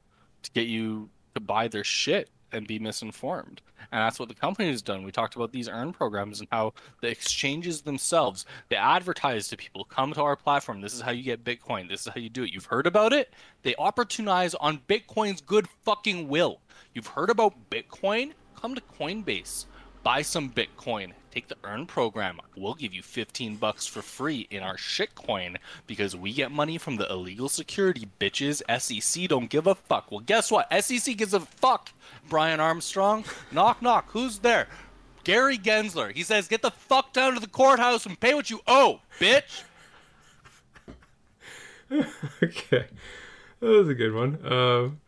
to 0.42 0.50
get 0.50 0.66
you 0.66 1.08
to 1.34 1.40
buy 1.40 1.68
their 1.68 1.84
shit 1.84 2.28
and 2.52 2.66
be 2.66 2.78
misinformed. 2.78 3.62
And 3.90 4.00
that's 4.00 4.18
what 4.18 4.28
the 4.28 4.34
company 4.34 4.68
has 4.70 4.82
done. 4.82 5.04
We 5.04 5.12
talked 5.12 5.36
about 5.36 5.52
these 5.52 5.68
earn 5.68 5.92
programs 5.92 6.40
and 6.40 6.48
how 6.52 6.74
the 7.00 7.08
exchanges 7.08 7.82
themselves, 7.82 8.44
they 8.68 8.76
advertise 8.76 9.48
to 9.48 9.56
people, 9.56 9.84
come 9.84 10.12
to 10.12 10.22
our 10.22 10.36
platform. 10.36 10.80
This 10.80 10.92
is 10.92 11.00
how 11.00 11.12
you 11.12 11.22
get 11.22 11.44
Bitcoin. 11.44 11.88
This 11.88 12.02
is 12.02 12.08
how 12.08 12.20
you 12.20 12.28
do 12.28 12.42
it. 12.42 12.52
You've 12.52 12.66
heard 12.66 12.86
about 12.86 13.12
it? 13.12 13.32
They 13.62 13.74
opportunize 13.74 14.54
on 14.60 14.82
Bitcoin's 14.88 15.40
good 15.40 15.66
fucking 15.84 16.28
will. 16.28 16.60
You've 16.94 17.06
heard 17.06 17.30
about 17.30 17.70
Bitcoin? 17.70 18.32
Come 18.60 18.74
to 18.74 18.82
Coinbase. 18.98 19.66
Buy 20.02 20.22
some 20.22 20.50
Bitcoin 20.50 21.12
take 21.32 21.48
the 21.48 21.56
earn 21.64 21.86
program. 21.86 22.40
We'll 22.56 22.74
give 22.74 22.92
you 22.92 23.02
15 23.02 23.56
bucks 23.56 23.86
for 23.86 24.02
free 24.02 24.46
in 24.50 24.62
our 24.62 24.76
shitcoin 24.76 25.56
because 25.86 26.14
we 26.14 26.32
get 26.32 26.50
money 26.50 26.78
from 26.78 26.96
the 26.96 27.10
illegal 27.10 27.48
security 27.48 28.08
bitches. 28.20 28.62
SEC 28.80 29.28
don't 29.28 29.48
give 29.48 29.66
a 29.66 29.74
fuck. 29.74 30.10
Well, 30.10 30.20
guess 30.20 30.50
what? 30.50 30.68
SEC 30.82 31.16
gives 31.16 31.34
a 31.34 31.40
fuck. 31.40 31.90
Brian 32.28 32.60
Armstrong, 32.60 33.24
knock 33.52 33.80
knock. 33.80 34.10
Who's 34.10 34.38
there? 34.40 34.68
Gary 35.24 35.56
Gensler. 35.56 36.12
He 36.12 36.22
says, 36.22 36.48
"Get 36.48 36.62
the 36.62 36.70
fuck 36.70 37.12
down 37.12 37.34
to 37.34 37.40
the 37.40 37.46
courthouse 37.46 38.06
and 38.06 38.18
pay 38.18 38.34
what 38.34 38.50
you 38.50 38.60
owe, 38.66 39.00
bitch." 39.20 39.62
okay, 42.42 42.86
that 43.60 43.66
was 43.68 43.88
a 43.88 43.94
good 43.94 44.12
one. 44.12 44.38
Um, 44.44 45.00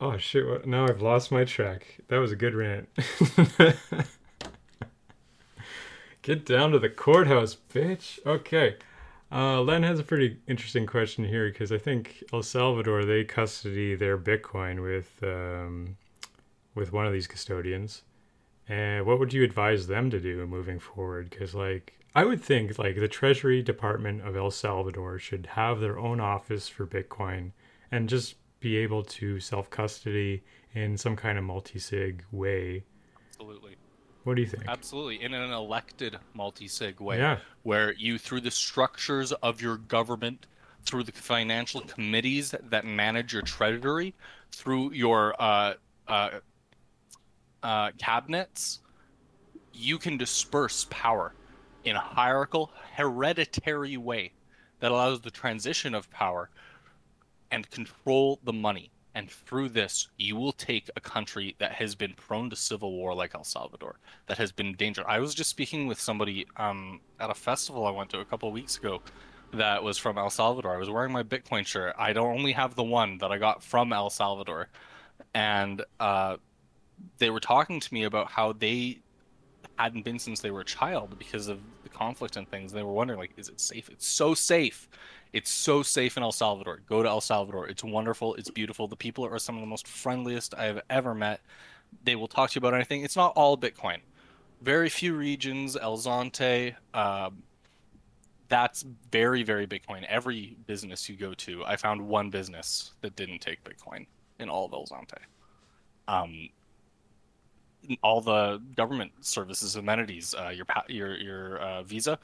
oh 0.00 0.16
shit! 0.16 0.66
Now 0.66 0.86
I've 0.88 1.02
lost 1.02 1.30
my 1.30 1.44
track. 1.44 2.00
That 2.08 2.18
was 2.18 2.32
a 2.32 2.36
good 2.36 2.54
rant. 2.54 2.88
Get 6.28 6.44
down 6.44 6.72
to 6.72 6.78
the 6.78 6.90
courthouse, 6.90 7.56
bitch. 7.72 8.18
Okay. 8.26 8.76
Uh, 9.32 9.62
Len 9.62 9.82
has 9.82 9.98
a 9.98 10.02
pretty 10.02 10.36
interesting 10.46 10.84
question 10.84 11.24
here 11.24 11.48
because 11.48 11.72
I 11.72 11.78
think 11.78 12.22
El 12.34 12.42
Salvador 12.42 13.06
they 13.06 13.24
custody 13.24 13.94
their 13.94 14.18
Bitcoin 14.18 14.82
with 14.82 15.22
um, 15.22 15.96
with 16.74 16.92
one 16.92 17.06
of 17.06 17.14
these 17.14 17.26
custodians. 17.26 18.02
And 18.68 19.06
what 19.06 19.18
would 19.18 19.32
you 19.32 19.42
advise 19.42 19.86
them 19.86 20.10
to 20.10 20.20
do 20.20 20.46
moving 20.46 20.78
forward? 20.78 21.30
Because 21.30 21.54
like 21.54 21.94
I 22.14 22.26
would 22.26 22.42
think 22.42 22.78
like 22.78 22.96
the 22.96 23.08
Treasury 23.08 23.62
Department 23.62 24.20
of 24.20 24.36
El 24.36 24.50
Salvador 24.50 25.18
should 25.18 25.46
have 25.46 25.80
their 25.80 25.98
own 25.98 26.20
office 26.20 26.68
for 26.68 26.86
Bitcoin 26.86 27.52
and 27.90 28.06
just 28.06 28.34
be 28.60 28.76
able 28.76 29.02
to 29.02 29.40
self 29.40 29.70
custody 29.70 30.42
in 30.74 30.98
some 30.98 31.16
kind 31.16 31.38
of 31.38 31.44
multi 31.44 31.78
sig 31.78 32.22
way. 32.30 32.84
Absolutely. 33.30 33.78
What 34.28 34.36
do 34.36 34.42
you 34.42 34.48
think? 34.48 34.64
Absolutely, 34.68 35.22
in 35.22 35.32
an 35.32 35.52
elected 35.52 36.18
multi-sig 36.34 37.00
way, 37.00 37.16
yeah. 37.16 37.38
where 37.62 37.94
you, 37.94 38.18
through 38.18 38.42
the 38.42 38.50
structures 38.50 39.32
of 39.32 39.62
your 39.62 39.78
government, 39.78 40.46
through 40.82 41.04
the 41.04 41.12
financial 41.12 41.80
committees 41.80 42.54
that 42.68 42.84
manage 42.84 43.32
your 43.32 43.40
treasury, 43.40 44.14
through 44.52 44.92
your 44.92 45.34
uh, 45.40 45.74
uh, 46.06 46.30
uh, 47.62 47.90
cabinets, 47.96 48.80
you 49.72 49.96
can 49.96 50.18
disperse 50.18 50.86
power 50.90 51.32
in 51.84 51.96
a 51.96 52.00
hierarchical, 52.00 52.70
hereditary 52.96 53.96
way 53.96 54.34
that 54.80 54.90
allows 54.90 55.22
the 55.22 55.30
transition 55.30 55.94
of 55.94 56.10
power 56.10 56.50
and 57.50 57.70
control 57.70 58.40
the 58.44 58.52
money 58.52 58.90
and 59.14 59.30
through 59.30 59.70
this, 59.70 60.08
you 60.16 60.36
will 60.36 60.52
take 60.52 60.90
a 60.96 61.00
country 61.00 61.56
that 61.58 61.72
has 61.72 61.94
been 61.94 62.12
prone 62.14 62.50
to 62.50 62.56
civil 62.56 62.92
war 62.92 63.14
like 63.14 63.34
El 63.34 63.44
Salvador, 63.44 63.96
that 64.26 64.38
has 64.38 64.52
been 64.52 64.74
dangerous. 64.74 65.06
I 65.08 65.18
was 65.18 65.34
just 65.34 65.50
speaking 65.50 65.86
with 65.86 66.00
somebody 66.00 66.46
um, 66.56 67.00
at 67.18 67.30
a 67.30 67.34
festival 67.34 67.86
I 67.86 67.90
went 67.90 68.10
to 68.10 68.20
a 68.20 68.24
couple 68.24 68.50
weeks 68.52 68.76
ago 68.76 69.02
that 69.52 69.82
was 69.82 69.98
from 69.98 70.18
El 70.18 70.30
Salvador. 70.30 70.74
I 70.74 70.78
was 70.78 70.90
wearing 70.90 71.12
my 71.12 71.22
Bitcoin 71.22 71.66
shirt. 71.66 71.94
I 71.98 72.12
don't 72.12 72.36
only 72.36 72.52
have 72.52 72.74
the 72.74 72.84
one 72.84 73.18
that 73.18 73.32
I 73.32 73.38
got 73.38 73.62
from 73.62 73.92
El 73.92 74.10
Salvador. 74.10 74.68
And 75.34 75.82
uh, 75.98 76.36
they 77.18 77.30
were 77.30 77.40
talking 77.40 77.80
to 77.80 77.94
me 77.94 78.04
about 78.04 78.30
how 78.30 78.52
they 78.52 79.00
hadn't 79.78 80.04
been 80.04 80.18
since 80.18 80.40
they 80.40 80.50
were 80.50 80.60
a 80.60 80.64
child 80.64 81.18
because 81.18 81.48
of 81.48 81.60
the 81.82 81.88
conflict 81.88 82.36
and 82.36 82.48
things. 82.48 82.72
They 82.72 82.82
were 82.82 82.92
wondering, 82.92 83.18
like, 83.18 83.32
is 83.36 83.48
it 83.48 83.60
safe? 83.60 83.88
It's 83.88 84.06
so 84.06 84.34
safe. 84.34 84.88
It's 85.32 85.50
so 85.50 85.82
safe 85.82 86.16
in 86.16 86.22
El 86.22 86.32
Salvador. 86.32 86.80
Go 86.88 87.02
to 87.02 87.08
El 87.08 87.20
Salvador. 87.20 87.68
It's 87.68 87.84
wonderful. 87.84 88.34
It's 88.34 88.50
beautiful. 88.50 88.88
The 88.88 88.96
people 88.96 89.24
are 89.26 89.38
some 89.38 89.56
of 89.56 89.60
the 89.60 89.66
most 89.66 89.86
friendliest 89.86 90.54
I 90.54 90.64
have 90.64 90.80
ever 90.88 91.14
met. 91.14 91.40
They 92.04 92.16
will 92.16 92.28
talk 92.28 92.50
to 92.50 92.56
you 92.56 92.60
about 92.60 92.74
anything. 92.74 93.02
It's 93.02 93.16
not 93.16 93.32
all 93.36 93.56
Bitcoin. 93.56 93.98
Very 94.62 94.88
few 94.88 95.14
regions, 95.14 95.76
El 95.76 95.96
Zonte, 95.98 96.74
uh, 96.94 97.30
that's 98.48 98.84
very, 99.12 99.42
very 99.42 99.66
Bitcoin. 99.66 100.04
Every 100.04 100.56
business 100.66 101.08
you 101.08 101.16
go 101.16 101.34
to, 101.34 101.64
I 101.64 101.76
found 101.76 102.00
one 102.00 102.30
business 102.30 102.92
that 103.02 103.14
didn't 103.14 103.40
take 103.40 103.62
Bitcoin 103.62 104.06
in 104.40 104.48
all 104.48 104.64
of 104.66 104.72
El 104.72 104.86
Zonte. 104.86 105.18
Um, 106.08 106.48
all 108.02 108.20
the 108.20 108.60
government 108.76 109.12
services, 109.20 109.76
amenities, 109.76 110.34
uh, 110.34 110.48
your 110.48 110.66
your 110.88 111.16
your 111.16 111.58
uh, 111.58 111.82
Visa, 111.82 112.18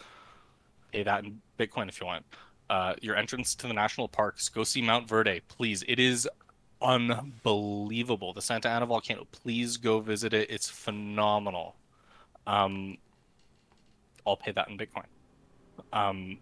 pay 0.93 1.03
that 1.03 1.24
in 1.24 1.41
Bitcoin 1.59 1.89
if 1.89 2.01
you 2.01 2.07
want 2.07 2.24
uh, 2.71 2.95
your 3.01 3.17
entrance 3.17 3.55
to 3.57 3.67
the 3.67 3.75
national 3.75 4.09
parks. 4.09 4.49
Go 4.49 4.65
see 4.65 4.83
Mount 4.83 5.09
Verde, 5.09 5.41
please. 5.49 5.85
It 5.87 5.99
is 5.99 6.29
unbelievable. 6.81 8.33
The 8.33 8.43
Santa 8.43 8.69
Ana 8.69 8.87
volcano. 8.87 9.27
Please 9.33 9.77
go 9.77 10.01
visit 10.01 10.33
it. 10.33 10.51
It's 10.51 10.69
phenomenal. 10.69 11.77
Um, 12.47 12.99
I'll 14.27 14.37
pay 14.37 14.53
that 14.53 14.69
in 14.69 14.79
Bitcoin. 14.79 15.07
Um, 15.93 16.39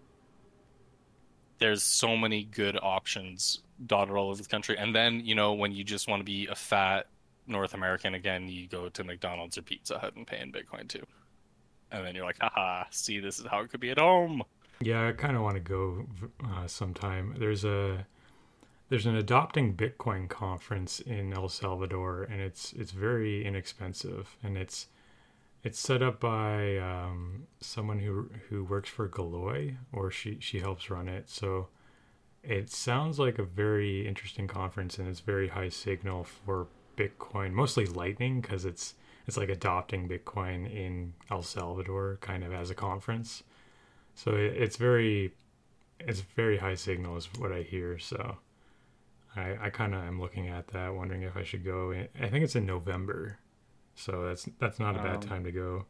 there's 1.59 1.83
so 1.83 2.17
many 2.17 2.45
good 2.45 2.79
options 2.81 3.61
dotted 3.87 4.15
all 4.15 4.31
over 4.31 4.43
the 4.43 4.49
country. 4.49 4.77
And 4.79 4.95
then, 4.95 5.21
you 5.25 5.35
know, 5.35 5.53
when 5.53 5.73
you 5.73 5.85
just 5.85 6.09
want 6.09 6.21
to 6.21 6.25
be 6.25 6.47
a 6.49 6.55
fat 6.55 7.07
North 7.47 7.75
American 7.75 8.15
again, 8.15 8.49
you 8.49 8.69
go 8.69 8.89
to 8.89 9.05
McDonald's 9.05 9.59
or 9.59 9.63
Pizza 9.63 9.99
Hut 9.99 10.15
and 10.17 10.27
pay 10.27 10.41
in 10.41 10.53
Bitcoin 10.53 10.89
too. 10.89 11.05
And 11.91 12.05
then 12.07 12.15
you're 12.15 12.25
like, 12.25 12.39
haha, 12.41 12.85
see, 12.91 13.21
this 13.21 13.39
is 13.39 13.47
how 13.47 13.61
it 13.61 13.71
could 13.71 13.81
be 13.81 13.91
at 13.91 13.99
home. 13.99 14.43
Yeah, 14.85 15.09
I 15.09 15.13
kind 15.13 15.37
of 15.37 15.43
want 15.43 15.55
to 15.55 15.61
go 15.61 16.07
uh, 16.45 16.67
sometime. 16.67 17.37
There's 17.39 17.65
a 17.65 18.07
there's 18.89 19.07
an 19.07 19.15
adopting 19.15 19.77
Bitcoin 19.77 20.29
conference 20.29 20.99
in 21.01 21.33
El 21.33 21.49
Salvador, 21.49 22.25
and 22.25 22.41
it's 22.41 22.73
it's 22.73 22.91
very 22.91 23.45
inexpensive, 23.45 24.37
and 24.43 24.59
it's 24.59 24.89
it's 25.63 25.79
set 25.79 26.03
up 26.03 26.19
by 26.19 26.79
um, 26.79 27.47
someone 27.61 28.01
who 28.01 28.29
who 28.49 28.65
works 28.65 28.91
for 28.91 29.09
Galoy, 29.09 29.77
or 29.93 30.11
she 30.11 30.39
she 30.41 30.59
helps 30.59 30.91
run 30.91 31.09
it. 31.09 31.31
So 31.31 31.69
it 32.43 32.69
sounds 32.71 33.21
like 33.21 33.39
a 33.39 33.45
very 33.45 34.07
interesting 34.07 34.49
conference, 34.49 34.99
and 34.99 35.07
it's 35.07 35.21
very 35.21 35.49
high 35.49 35.69
signal 35.69 36.25
for 36.25 36.67
Bitcoin, 36.97 37.53
mostly 37.53 37.87
Lightning, 37.87 38.41
because 38.41 38.65
it's 38.65 38.95
it's 39.29 39.37
like 39.37 39.49
adopting 39.49 40.09
Bitcoin 40.09 40.69
in 40.69 41.15
El 41.31 41.43
Salvador, 41.43 42.19
kind 42.21 42.43
of 42.43 42.53
as 42.53 42.69
a 42.69 42.75
conference. 42.75 43.45
So 44.15 44.33
it, 44.33 44.55
it's 44.57 44.77
very 44.77 45.33
it's 46.01 46.21
very 46.21 46.59
high 46.59 46.75
signal, 46.75 47.17
is 47.17 47.29
what 47.39 47.53
I 47.53 47.63
hear. 47.63 47.99
So 47.99 48.39
I 49.37 49.57
I 49.63 49.71
kind 49.71 49.95
of 49.95 50.03
am 50.05 50.21
looking 50.21 50.49
at 50.49 50.69
that, 50.69 50.95
wondering 50.95 51.23
if 51.23 51.37
I 51.37 51.43
should 51.43 51.65
go. 51.65 51.91
In, 51.93 52.09
I 52.21 52.29
think 52.29 52.45
it's 52.45 52.57
in 52.57 52.67
November, 52.67 53.39
so 53.95 54.25
that's 54.27 54.49
that's 54.59 54.79
not 54.79 54.97
a 54.97 55.03
bad 55.03 55.17
Um, 55.17 55.21
time 55.21 55.45
to 55.45 55.53
go. 55.53 55.87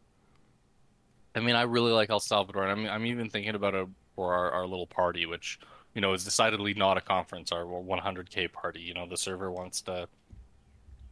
I 1.34 1.40
mean, 1.40 1.54
I 1.54 1.62
really 1.62 1.92
like 1.92 2.10
El 2.10 2.20
Salvador, 2.20 2.64
and 2.64 2.72
I'm 2.72 2.86
I'm 2.92 3.06
even 3.06 3.28
thinking 3.30 3.54
about 3.54 3.74
it 3.74 3.88
for 4.14 4.34
our, 4.34 4.50
our 4.50 4.66
little 4.66 4.86
party, 4.86 5.26
which 5.26 5.58
you 5.94 6.00
know 6.00 6.12
is 6.12 6.24
decidedly 6.24 6.74
not 6.74 6.96
a 6.96 7.00
conference. 7.00 7.52
Our 7.52 7.64
100k 7.64 8.52
party. 8.52 8.80
You 8.80 8.94
know, 8.94 9.06
the 9.08 9.16
server 9.16 9.50
wants 9.50 9.80
to 9.82 10.08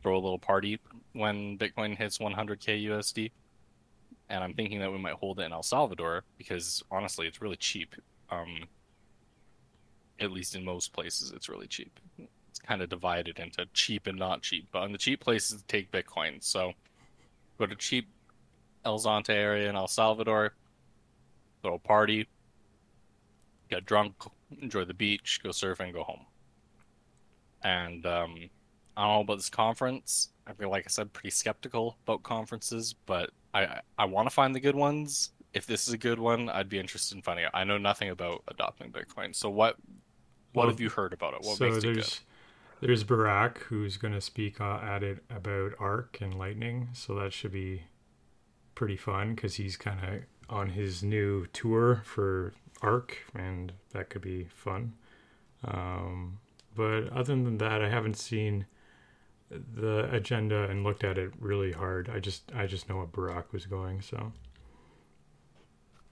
throw 0.03 0.15
a 0.15 0.21
little 0.21 0.39
party 0.39 0.79
when 1.13 1.59
Bitcoin 1.59 1.97
hits 1.97 2.19
100k 2.19 2.85
USD, 2.87 3.31
and 4.31 4.45
I'm 4.45 4.55
thinking 4.55 4.79
that 4.79 4.93
we 4.93 4.99
might 4.99 5.15
hold 5.15 5.41
it 5.41 5.45
in 5.45 5.53
El 5.53 5.63
Salvador 5.63 6.23
because 6.39 6.83
honestly, 6.91 7.27
it's 7.27 7.43
really 7.43 7.57
cheap. 7.57 7.95
Um, 8.31 8.69
at 10.21 10.31
least 10.31 10.55
in 10.55 10.65
most 10.65 10.93
places, 10.93 11.33
it's 11.33 11.49
really 11.49 11.67
cheap. 11.67 11.99
It's 12.49 12.61
kind 12.61 12.81
of 12.81 12.89
divided 12.89 13.39
into 13.41 13.67
cheap 13.75 14.07
and 14.07 14.19
not 14.19 14.43
cheap, 14.43 14.69
but 14.73 14.83
on 14.83 14.93
the 14.93 14.99
cheap 14.99 15.21
places, 15.21 15.65
take 15.67 15.91
Bitcoin. 15.91 16.43
So 16.43 16.73
go 17.59 17.67
to 17.67 17.75
cheap 17.75 18.09
El 18.85 18.99
Zonte 18.99 19.31
area 19.31 19.69
in 19.69 19.77
El 19.77 19.89
Salvador, 19.89 20.55
throw 21.63 21.75
a 21.75 21.79
party, 21.79 22.29
get 23.69 23.85
drunk, 23.85 24.15
enjoy 24.63 24.85
the 24.85 24.95
beach, 24.95 25.41
go 25.43 25.51
surfing, 25.51 25.93
go 25.93 26.05
home. 26.05 26.25
And 27.65 28.07
um, 28.07 28.37
I 28.97 29.03
don't 29.03 29.15
know 29.15 29.21
about 29.21 29.37
this 29.37 29.51
conference. 29.51 30.31
I 30.47 30.53
feel 30.53 30.71
like 30.71 30.85
I 30.87 30.91
said 30.91 31.13
pretty 31.13 31.31
skeptical 31.31 31.99
about 32.05 32.23
conferences, 32.23 32.95
but 33.07 33.31
I 33.55 33.81
I, 33.99 34.05
want 34.05 34.29
to 34.29 34.35
find 34.35 34.55
the 34.55 34.61
good 34.61 34.77
ones. 34.77 35.31
If 35.53 35.67
this 35.67 35.89
is 35.89 35.95
a 35.95 35.99
good 35.99 36.19
one, 36.19 36.49
I'd 36.49 36.69
be 36.69 36.79
interested 36.79 37.17
in 37.17 37.23
finding 37.23 37.45
out. 37.45 37.53
I 37.55 37.65
know 37.65 37.79
nothing 37.79 38.11
about 38.11 38.43
adopting 38.49 38.93
Bitcoin, 38.93 39.35
so 39.35 39.51
what 39.51 39.77
what 40.53 40.65
Well, 40.65 40.69
have 40.69 40.81
you 40.81 40.91
heard 40.91 41.13
about 41.13 41.35
it? 41.35 41.41
What 41.43 41.59
so 41.59 41.65
makes 41.65 41.79
it 41.79 41.83
good? 41.83 41.97
there's 41.97 42.21
there's 42.81 43.05
Burak 43.05 43.59
who's 43.59 43.97
going 43.97 44.15
to 44.15 44.21
speak 44.21 44.61
uh, 44.61 44.79
at 44.83 45.03
it 45.03 45.23
about 45.29 45.73
Ark 45.79 46.19
and 46.21 46.35
Lightning, 46.39 46.89
so 46.93 47.15
that 47.17 47.33
should 47.33 47.53
be 47.53 47.83
pretty 48.75 48.97
fun 48.97 49.35
because 49.35 49.57
he's 49.57 49.77
kind 49.77 50.01
of 50.03 50.23
on 50.49 50.71
his 50.71 51.03
new 51.03 51.47
tour 51.53 52.03
for 52.05 52.55
Ark, 52.81 53.19
and 53.35 53.73
that 53.93 54.09
could 54.09 54.23
be 54.23 54.45
fun. 54.45 54.95
Um, 55.65 56.39
but 56.75 57.09
other 57.11 57.35
than 57.35 57.59
that, 57.59 57.83
I 57.83 57.89
haven't 57.91 58.17
seen 58.17 58.67
the 59.51 60.09
agenda 60.13 60.65
and 60.69 60.85
looked 60.85 61.05
at 61.05 61.19
it 61.19 61.33
really 61.39 61.73
hard. 61.73 62.09
I 62.09 62.21
just 62.21 62.51
I 62.55 62.67
just 62.67 62.89
know 62.89 62.99
what 62.99 63.13
Burak 63.13 63.53
was 63.53 63.67
going, 63.67 64.01
so 64.03 64.33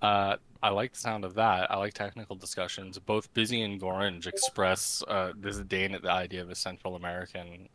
Uh, 0.01 0.37
I 0.63 0.71
like 0.71 0.93
the 0.93 0.99
sound 0.99 1.25
of 1.25 1.35
that. 1.35 1.71
I 1.71 1.77
like 1.77 1.95
technical 1.95 2.37
discussions. 2.37 2.99
Both 2.99 3.33
Busy 3.35 3.63
and 3.63 3.81
Gorange 3.81 4.27
express 4.27 5.03
uh, 5.09 5.33
disdain 5.39 5.95
at 5.95 6.03
the 6.03 6.11
idea 6.11 6.43
of 6.43 6.51
a 6.51 6.55
Central 6.55 6.97
American 6.97 7.69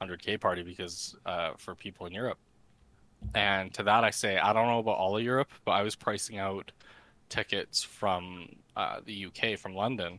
100K 0.00 0.40
party 0.40 0.62
because 0.62 1.16
uh, 1.26 1.52
for 1.56 1.74
people 1.74 2.06
in 2.06 2.12
Europe. 2.12 2.38
And 3.34 3.72
to 3.74 3.82
that, 3.84 4.04
I 4.04 4.10
say, 4.10 4.38
I 4.38 4.52
don't 4.52 4.66
know 4.66 4.78
about 4.80 4.98
all 4.98 5.16
of 5.16 5.22
Europe, 5.22 5.50
but 5.64 5.72
I 5.72 5.82
was 5.82 5.96
pricing 5.96 6.38
out 6.38 6.72
tickets 7.28 7.82
from 7.82 8.48
uh, 8.76 9.00
the 9.04 9.26
UK, 9.26 9.58
from 9.58 9.74
London. 9.74 10.18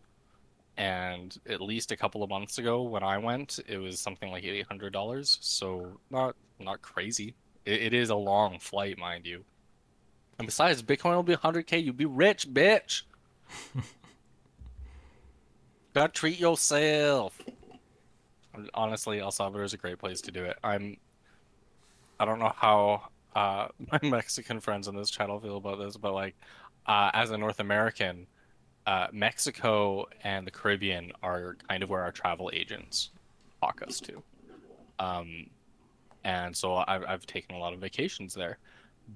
And 0.78 1.36
at 1.50 1.60
least 1.60 1.92
a 1.92 1.98
couple 1.98 2.22
of 2.22 2.30
months 2.30 2.60
ago, 2.60 2.84
when 2.84 3.04
I 3.04 3.18
went, 3.18 3.60
it 3.68 3.80
was 3.80 4.00
something 4.00 4.30
like 4.30 4.44
eight 4.44 4.68
hundred 4.68 4.94
dollars. 4.94 5.38
So 5.42 6.00
not 6.12 6.36
not 6.60 6.82
crazy. 6.82 7.36
It, 7.66 7.82
it 7.82 7.94
is 7.94 8.10
a 8.10 8.16
long 8.16 8.60
flight, 8.60 8.98
mind 8.98 9.26
you. 9.26 9.44
And 10.40 10.46
besides, 10.46 10.84
Bitcoin 10.84 11.16
will 11.16 11.24
be 11.24 11.36
100k. 11.36 11.84
You'll 11.84 11.96
be 11.96 12.06
rich, 12.06 12.48
bitch. 12.48 13.04
Gotta 15.94 16.14
treat 16.14 16.40
yourself. 16.40 17.42
Honestly, 18.74 19.20
El 19.20 19.32
Salvador 19.32 19.64
is 19.64 19.74
a 19.74 19.78
great 19.78 19.98
place 19.98 20.22
to 20.22 20.32
do 20.32 20.44
it. 20.44 20.58
I'm. 20.64 20.98
I 22.20 22.26
don't 22.26 22.40
know 22.40 22.54
how 22.56 23.10
uh, 23.36 23.68
my 23.92 24.00
Mexican 24.04 24.60
friends 24.60 24.88
on 24.88 24.96
this 24.96 25.10
channel 25.10 25.40
feel 25.40 25.58
about 25.58 25.80
this, 25.80 25.98
but 25.98 26.14
like, 26.14 26.36
uh, 26.86 27.12
as 27.14 27.32
a 27.32 27.38
North 27.38 27.60
American, 27.60 28.28
uh, 28.88 29.08
Mexico 29.12 30.08
and 30.24 30.48
the 30.48 30.52
Caribbean 30.52 31.12
are 31.22 31.58
kind 31.68 31.84
of 31.84 31.90
where 31.90 32.02
our 32.02 32.12
travel 32.12 32.50
agents 32.54 33.10
talk 33.62 33.84
us 33.86 34.00
to. 34.00 34.24
Um, 34.98 35.48
and 36.24 36.56
so 36.56 36.84
I've, 36.88 37.04
I've 37.06 37.26
taken 37.26 37.56
a 37.56 37.60
lot 37.60 37.74
of 37.74 37.82
vacations 37.82 38.34
there. 38.34 38.58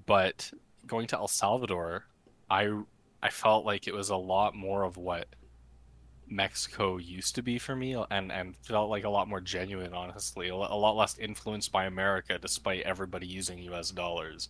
But 0.05 0.51
going 0.85 1.07
to 1.07 1.17
El 1.17 1.27
Salvador, 1.27 2.05
I 2.49 2.81
I 3.23 3.29
felt 3.29 3.65
like 3.65 3.87
it 3.87 3.93
was 3.93 4.09
a 4.09 4.15
lot 4.15 4.55
more 4.55 4.83
of 4.83 4.97
what 4.97 5.27
Mexico 6.27 6.97
used 6.97 7.35
to 7.35 7.41
be 7.41 7.57
for 7.57 7.75
me, 7.75 7.95
and 8.09 8.31
and 8.31 8.55
felt 8.57 8.89
like 8.89 9.03
a 9.03 9.09
lot 9.09 9.27
more 9.27 9.41
genuine. 9.41 9.93
Honestly, 9.93 10.49
a, 10.49 10.53
a 10.53 10.55
lot 10.55 10.95
less 10.95 11.17
influenced 11.17 11.71
by 11.71 11.85
America, 11.85 12.37
despite 12.41 12.83
everybody 12.83 13.27
using 13.27 13.59
U.S. 13.59 13.91
dollars, 13.91 14.47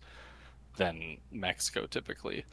than 0.76 1.18
Mexico 1.32 1.86
typically 1.86 2.44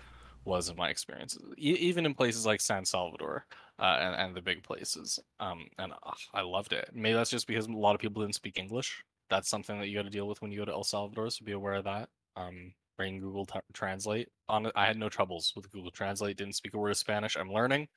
was 0.46 0.70
in 0.70 0.76
my 0.76 0.90
experiences. 0.90 1.44
E- 1.58 1.78
even 1.80 2.06
in 2.06 2.14
places 2.14 2.46
like 2.46 2.62
San 2.62 2.86
Salvador 2.86 3.46
uh, 3.80 3.98
and 4.00 4.16
and 4.16 4.36
the 4.36 4.42
big 4.42 4.64
places, 4.64 5.20
um, 5.40 5.68
and 5.78 5.94
uh, 5.94 6.12
I 6.34 6.42
loved 6.42 6.74
it. 6.74 6.90
Maybe 6.94 7.14
that's 7.16 7.30
just 7.30 7.48
because 7.48 7.68
a 7.68 7.72
lot 7.72 7.96
of 7.96 8.02
people 8.02 8.22
didn't 8.22 8.36
speak 8.36 8.58
English. 8.58 9.04
That's 9.30 9.50
something 9.50 9.80
that 9.80 9.88
you 9.88 9.98
got 9.98 10.04
to 10.04 10.10
deal 10.10 10.28
with 10.28 10.42
when 10.42 10.52
you 10.52 10.60
go 10.60 10.66
to 10.66 10.72
El 10.72 10.84
Salvador, 10.84 11.30
so 11.30 11.46
be 11.46 11.52
aware 11.52 11.76
of 11.76 11.84
that. 11.86 12.10
Um, 12.36 12.74
bring 12.98 13.20
Google 13.20 13.46
t- 13.46 13.60
Translate. 13.74 14.30
On 14.50 14.72
I 14.76 14.86
had 14.86 14.98
no 14.98 15.10
troubles 15.10 15.54
with 15.56 15.72
Google 15.72 15.92
Translate. 15.92 16.38
Didn't 16.38 16.56
speak 16.56 16.74
a 16.74 16.78
word 16.78 16.92
of 16.92 16.98
Spanish. 16.98 17.38
I'm 17.38 17.52
learning. 17.52 17.88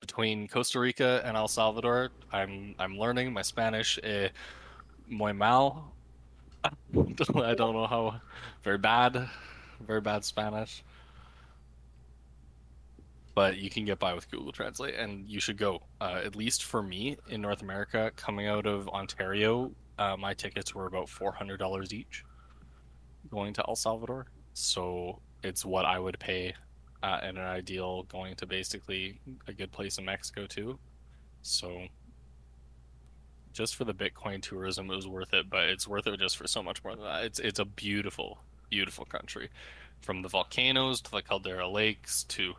Between 0.00 0.48
Costa 0.48 0.80
Rica 0.80 1.22
and 1.24 1.36
El 1.36 1.48
Salvador, 1.48 2.10
I'm 2.32 2.74
I'm 2.78 2.98
learning 2.98 3.32
my 3.32 3.42
Spanish. 3.42 3.98
Eh, 4.02 4.28
muy 5.08 5.32
mal. 5.32 5.92
I 6.64 7.54
don't 7.54 7.74
know 7.74 7.86
how. 7.86 8.20
Very 8.62 8.78
bad. 8.78 9.28
Very 9.80 10.00
bad 10.00 10.24
Spanish. 10.24 10.82
But 13.34 13.56
you 13.56 13.68
can 13.68 13.84
get 13.84 13.98
by 13.98 14.14
with 14.14 14.30
Google 14.30 14.52
Translate, 14.52 14.94
and 14.94 15.28
you 15.28 15.40
should 15.40 15.56
go. 15.56 15.82
Uh, 16.00 16.20
at 16.24 16.36
least 16.36 16.62
for 16.62 16.82
me 16.82 17.16
in 17.28 17.40
North 17.40 17.62
America, 17.62 18.12
coming 18.14 18.46
out 18.46 18.64
of 18.64 18.88
Ontario, 18.88 19.72
uh, 19.98 20.16
my 20.16 20.34
tickets 20.34 20.74
were 20.74 20.86
about 20.86 21.08
four 21.08 21.32
hundred 21.32 21.58
dollars 21.58 21.92
each 21.92 22.24
going 23.30 23.52
to 23.54 23.64
El 23.66 23.74
Salvador. 23.74 24.26
So 24.52 25.20
it's 25.42 25.64
what 25.64 25.84
I 25.84 25.98
would 25.98 26.18
pay 26.20 26.54
uh, 27.02 27.20
in 27.22 27.36
an 27.36 27.44
ideal 27.44 28.04
going 28.04 28.36
to 28.36 28.46
basically 28.46 29.18
a 29.48 29.52
good 29.52 29.72
place 29.72 29.98
in 29.98 30.04
Mexico 30.04 30.46
too. 30.46 30.78
So 31.42 31.86
just 33.52 33.74
for 33.74 33.84
the 33.84 33.94
Bitcoin 33.94 34.42
tourism, 34.42 34.90
it 34.90 34.94
was 34.96 35.08
worth 35.08 35.34
it. 35.34 35.50
But 35.50 35.64
it's 35.64 35.88
worth 35.88 36.06
it 36.06 36.20
just 36.20 36.36
for 36.36 36.46
so 36.46 36.62
much 36.62 36.84
more 36.84 36.94
than 36.94 37.04
that. 37.04 37.24
It's 37.24 37.40
it's 37.40 37.58
a 37.58 37.64
beautiful, 37.64 38.38
beautiful 38.70 39.04
country, 39.04 39.48
from 40.02 40.22
the 40.22 40.28
volcanoes 40.28 41.00
to 41.00 41.10
the 41.10 41.22
Caldera 41.22 41.68
Lakes 41.68 42.24
to 42.24 42.54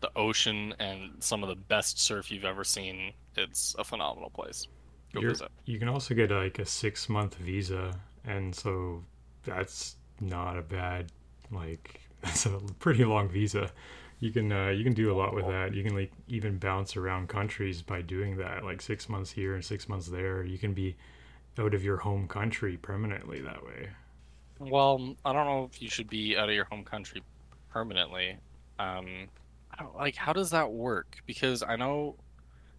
the 0.00 0.10
ocean 0.16 0.74
and 0.78 1.12
some 1.20 1.42
of 1.42 1.48
the 1.48 1.56
best 1.56 1.98
surf 2.00 2.30
you've 2.30 2.44
ever 2.44 2.64
seen. 2.64 3.12
It's 3.36 3.74
a 3.78 3.84
phenomenal 3.84 4.30
place. 4.30 4.66
Go 5.12 5.20
You're- 5.20 5.32
visit. 5.32 5.48
you 5.64 5.78
can 5.78 5.88
also 5.88 6.14
get 6.14 6.30
like 6.30 6.58
a 6.58 6.64
six 6.64 7.08
month 7.08 7.34
visa, 7.36 7.92
and 8.24 8.54
so 8.54 9.04
that's 9.44 9.96
not 10.20 10.56
a 10.58 10.62
bad 10.62 11.10
like 11.50 12.00
that's 12.22 12.46
a 12.46 12.58
pretty 12.78 13.04
long 13.04 13.28
visa. 13.28 13.70
You 14.20 14.30
can 14.30 14.52
uh, 14.52 14.68
you 14.68 14.84
can 14.84 14.92
do 14.92 15.10
a 15.12 15.16
lot 15.16 15.34
with 15.34 15.46
that. 15.46 15.74
You 15.74 15.82
can 15.82 15.94
like 15.94 16.12
even 16.28 16.58
bounce 16.58 16.96
around 16.96 17.28
countries 17.28 17.80
by 17.82 18.02
doing 18.02 18.36
that. 18.36 18.64
Like 18.64 18.82
six 18.82 19.08
months 19.08 19.30
here 19.30 19.54
and 19.54 19.64
six 19.64 19.88
months 19.88 20.08
there. 20.08 20.44
You 20.44 20.58
can 20.58 20.74
be 20.74 20.96
out 21.58 21.72
of 21.74 21.82
your 21.82 21.96
home 21.96 22.28
country 22.28 22.76
permanently 22.76 23.40
that 23.40 23.64
way. 23.64 23.88
Well, 24.58 25.16
I 25.24 25.32
don't 25.32 25.46
know 25.46 25.68
if 25.72 25.80
you 25.80 25.88
should 25.88 26.08
be 26.10 26.36
out 26.36 26.50
of 26.50 26.54
your 26.54 26.66
home 26.66 26.84
country 26.84 27.22
permanently. 27.70 28.36
Um, 28.78 29.28
like, 29.94 30.16
how 30.16 30.32
does 30.32 30.50
that 30.50 30.70
work? 30.70 31.18
Because 31.26 31.62
I 31.62 31.76
know 31.76 32.16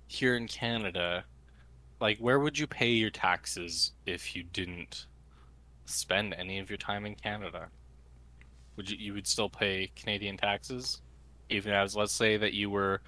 here 0.08 0.36
in 0.36 0.48
Canada, 0.48 1.24
like 2.00 2.18
where 2.18 2.39
would 2.39 2.58
you 2.58 2.68
pay 2.68 2.89
your 2.89 3.10
taxes 3.10 3.92
if 4.06 4.36
you 4.36 4.44
didn't 4.44 5.06
spend 5.86 6.34
any 6.38 6.60
of 6.60 6.70
your 6.70 6.78
time 6.78 7.06
in 7.06 7.16
Canada? 7.16 7.70
Would 8.76 8.89
you 8.89 8.98
you 8.98 9.14
would 9.14 9.28
still 9.28 9.50
pay 9.50 9.92
Canadian 9.96 10.38
taxes, 10.38 11.02
even 11.50 11.74
as 11.74 11.96
let's 11.96 12.14
say 12.14 12.38
that 12.38 12.54
you 12.54 12.70
were 12.70 13.02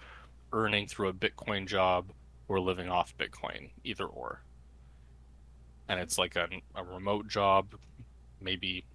earning 0.54 0.88
through 0.88 1.10
a 1.10 1.14
Bitcoin 1.14 1.68
job 1.68 2.12
or 2.48 2.60
living 2.60 2.90
off 2.90 3.18
Bitcoin, 3.18 3.70
either 3.84 4.06
or. 4.06 4.44
And 5.90 6.00
it's 6.00 6.18
like 6.18 6.36
a, 6.36 6.48
a 6.76 6.84
remote 6.84 7.28
job, 7.28 7.74
maybe 8.40 8.86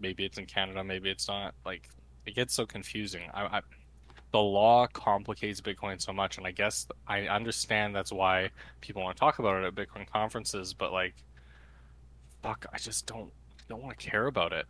maybe 0.00 0.24
it's 0.24 0.38
in 0.38 0.46
Canada, 0.46 0.82
maybe 0.82 1.08
it's 1.10 1.28
not. 1.28 1.54
Like 1.64 1.88
it 2.26 2.34
gets 2.34 2.54
so 2.54 2.66
confusing. 2.66 3.30
I, 3.32 3.58
I 3.58 3.60
the 4.34 4.40
law 4.40 4.88
complicates 4.88 5.60
Bitcoin 5.60 6.02
so 6.02 6.12
much, 6.12 6.38
and 6.38 6.46
I 6.46 6.50
guess 6.50 6.88
I 7.06 7.28
understand 7.28 7.94
that's 7.94 8.10
why 8.10 8.50
people 8.80 9.00
want 9.00 9.16
to 9.16 9.20
talk 9.20 9.38
about 9.38 9.62
it 9.62 9.64
at 9.64 9.76
Bitcoin 9.76 10.10
conferences. 10.10 10.74
But 10.74 10.92
like, 10.92 11.14
fuck, 12.42 12.66
I 12.72 12.78
just 12.78 13.06
don't 13.06 13.30
don't 13.68 13.80
want 13.80 13.96
to 13.96 14.10
care 14.10 14.26
about 14.26 14.52
it. 14.52 14.66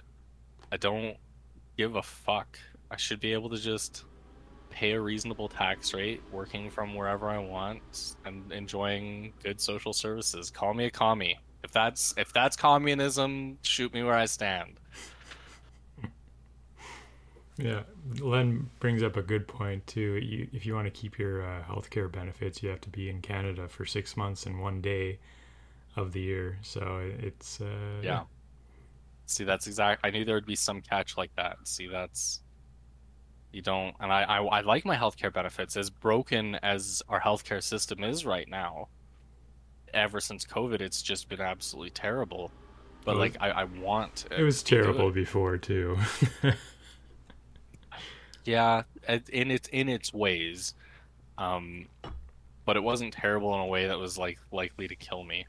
I 0.71 0.77
don't 0.77 1.17
give 1.79 1.97
a 1.97 2.03
fuck. 2.03 2.59
I 2.91 2.99
should 2.99 3.21
be 3.21 3.33
able 3.33 3.49
to 3.49 3.57
just 3.57 4.05
pay 4.69 4.93
a 4.93 5.01
reasonable 5.01 5.49
tax 5.49 5.95
rate, 5.95 6.21
working 6.31 6.69
from 6.69 6.95
wherever 6.95 7.31
I 7.31 7.39
want, 7.39 8.17
and 8.27 8.53
enjoying 8.53 9.33
good 9.43 9.62
social 9.62 9.95
services. 9.95 10.51
Call 10.51 10.75
me 10.75 10.85
a 10.85 10.91
commie. 10.91 11.39
If 11.62 11.73
that's 11.73 12.12
if 12.19 12.35
that's 12.35 12.55
communism, 12.55 13.57
shoot 13.62 13.95
me 13.95 14.03
where 14.03 14.12
I 14.12 14.27
stand. 14.27 14.79
Yeah, 17.57 17.82
Len 18.18 18.68
brings 18.80 19.02
up 19.02 19.16
a 19.16 19.22
good 19.22 19.46
point 19.46 19.86
too. 19.86 20.16
You, 20.16 20.48
if 20.52 20.66
you 20.66 20.74
want 20.74 20.86
to 20.86 20.90
keep 20.90 21.18
your 21.18 21.42
uh, 21.42 21.62
healthcare 21.62 22.11
benefits, 22.11 22.62
you 22.62 22.68
have 22.68 22.80
to 22.82 22.88
be 22.88 23.09
in 23.09 23.20
Canada 23.20 23.68
for 23.68 23.84
six 23.84 24.16
months 24.16 24.44
and 24.44 24.61
one 24.61 24.80
day 24.80 25.18
of 25.96 26.12
the 26.12 26.20
year. 26.20 26.59
So 26.62 27.00
it's 27.20 27.61
uh, 27.61 28.00
yeah. 28.02 28.22
See, 29.26 29.44
that's 29.44 29.66
exact. 29.66 30.00
I 30.05 30.11
knew 30.11 30.24
there 30.24 30.34
would 30.34 30.46
be 30.46 30.57
some 30.57 30.80
catch 30.80 31.16
like 31.16 31.34
that. 31.36 31.59
See, 31.64 31.86
that's 31.86 32.40
you 33.52 33.62
don't. 33.62 33.94
And 34.00 34.12
I, 34.12 34.22
I, 34.24 34.44
I 34.44 34.61
like 34.62 34.84
my 34.84 34.96
healthcare 34.96 35.32
benefits 35.32 35.76
as 35.76 35.90
broken 35.90 36.57
as 36.57 37.02
our 37.09 37.20
healthcare 37.20 37.62
system 37.62 38.02
is 38.02 38.26
right 38.26 38.48
now. 38.48 38.88
Ever 39.94 40.18
since 40.18 40.44
COVID, 40.44 40.80
it's 40.80 41.02
just 41.02 41.28
been 41.28 41.40
absolutely 41.40 41.90
terrible. 41.90 42.50
But 43.05 43.16
like, 43.16 43.36
I, 43.40 43.50
I 43.50 43.64
want. 43.64 44.24
It 44.36 44.42
was 44.42 44.62
terrible 44.62 45.11
it. 45.11 45.14
before 45.14 45.57
too. 45.57 45.96
yeah, 48.45 48.82
in 49.32 49.51
its 49.51 49.68
in 49.68 49.88
its 49.88 50.12
ways, 50.12 50.74
um, 51.38 51.86
but 52.64 52.76
it 52.76 52.82
wasn't 52.82 53.12
terrible 53.12 53.55
in 53.55 53.61
a 53.61 53.66
way 53.66 53.86
that 53.86 53.99
was 53.99 54.18
like 54.18 54.38
likely 54.53 54.88
to 54.88 54.97
kill 54.97 55.24
me. 55.24 55.47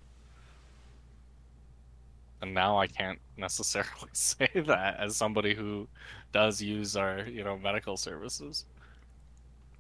And 2.42 2.54
now 2.54 2.78
I 2.78 2.88
can't 2.88 3.20
necessarily 3.38 4.10
say 4.14 4.50
that 4.54 5.00
as 5.00 5.16
somebody 5.16 5.56
who 5.56 5.88
does 6.32 6.62
use 6.62 6.96
our 6.96 7.22
you 7.28 7.44
know 7.44 7.58
medical 7.58 7.98
services. 7.98 8.66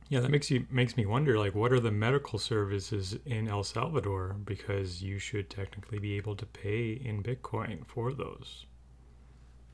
Yeah, 0.08 0.20
that 0.20 0.30
makes 0.30 0.52
you 0.52 0.68
makes 0.70 0.98
me 0.98 1.06
wonder 1.06 1.40
like 1.40 1.56
what 1.56 1.72
are 1.72 1.80
the 1.80 1.92
medical 1.92 2.38
services 2.38 3.18
in 3.26 3.48
El 3.48 3.64
Salvador 3.64 4.36
because 4.46 5.02
you 5.02 5.18
should 5.18 5.50
technically 5.50 5.98
be 5.98 6.16
able 6.16 6.36
to 6.36 6.46
pay 6.46 6.92
in 6.92 7.24
Bitcoin 7.24 7.86
for 7.88 8.14
those. 8.14 8.66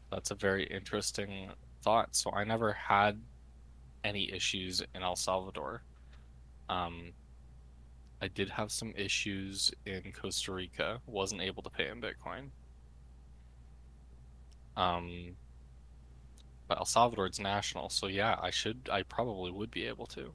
That's 0.10 0.32
a 0.32 0.36
very 0.36 0.66
interesting 0.66 1.50
thought. 1.82 2.16
So 2.16 2.32
I 2.32 2.44
never 2.44 2.74
had 2.74 3.20
any 4.04 4.32
issues 4.32 4.82
in 4.96 5.04
El 5.04 5.16
Salvador. 5.16 5.84
Um, 6.70 7.14
I 8.22 8.28
did 8.28 8.50
have 8.50 8.72
some 8.72 8.94
issues 8.96 9.72
in 9.86 10.14
Costa 10.14 10.52
Rica. 10.52 11.02
Wasn't 11.08 11.42
able 11.42 11.64
to 11.64 11.70
pay 11.70 11.90
in 11.90 12.02
Bitcoin. 12.02 12.50
Um, 14.78 15.36
but 16.68 16.78
El 16.78 16.86
Salvador 16.86 17.26
Salvador's 17.26 17.40
national, 17.40 17.90
so 17.90 18.08
yeah, 18.08 18.38
I 18.42 18.50
should, 18.50 18.88
I 18.90 19.04
probably 19.04 19.52
would 19.52 19.72
be 19.72 19.86
able 19.88 20.06
to. 20.08 20.32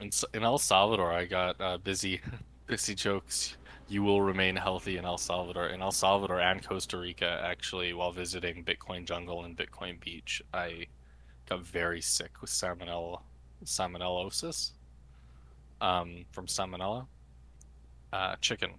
In, 0.00 0.10
in 0.32 0.42
El 0.42 0.56
Salvador, 0.58 1.12
I 1.12 1.26
got 1.26 1.60
uh, 1.60 1.78
busy, 1.78 2.20
busy 2.66 2.94
jokes. 2.94 3.56
You 3.88 4.02
will 4.02 4.22
remain 4.22 4.56
healthy 4.56 4.96
in 4.96 5.04
El 5.04 5.18
Salvador. 5.18 5.66
In 5.66 5.82
El 5.82 5.92
Salvador 5.92 6.40
and 6.40 6.66
Costa 6.66 6.96
Rica, 6.96 7.42
actually, 7.44 7.92
while 7.92 8.10
visiting 8.10 8.64
Bitcoin 8.64 9.04
Jungle 9.04 9.44
and 9.44 9.56
Bitcoin 9.56 10.00
Beach, 10.00 10.42
I 10.54 10.86
got 11.48 11.66
very 11.66 12.00
sick 12.00 12.40
with 12.40 12.50
salmonella, 12.50 13.20
salmonellosis 13.64 14.72
um, 15.80 16.24
from 16.32 16.46
salmonella. 16.46 17.06
Uh, 18.12 18.36
chicken. 18.40 18.70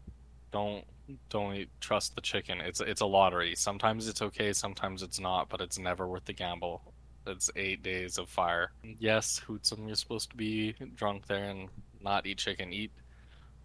Don't 0.52 0.84
don't 1.30 1.68
trust 1.80 2.16
the 2.16 2.22
chicken. 2.22 2.60
It's 2.62 2.82
it's 2.82 3.02
a 3.02 3.06
lottery. 3.06 3.56
Sometimes 3.56 4.08
it's 4.08 4.22
okay, 4.22 4.54
sometimes 4.54 5.04
it's 5.04 5.20
not, 5.20 5.50
but 5.50 5.62
it's 5.62 5.78
never 5.78 6.08
worth 6.08 6.26
the 6.26 6.34
gamble. 6.34 6.82
It's 7.26 7.50
eight 7.56 7.84
days 7.84 8.18
of 8.18 8.30
fire. 8.30 8.72
Yes, 9.00 9.42
Hootsum, 9.48 9.86
you're 9.86 9.96
supposed 9.96 10.30
to 10.30 10.38
be 10.38 10.74
drunk 10.96 11.28
there 11.28 11.44
and 11.44 11.70
not 12.02 12.26
eat 12.26 12.38
chicken. 12.38 12.72
Eat. 12.72 12.92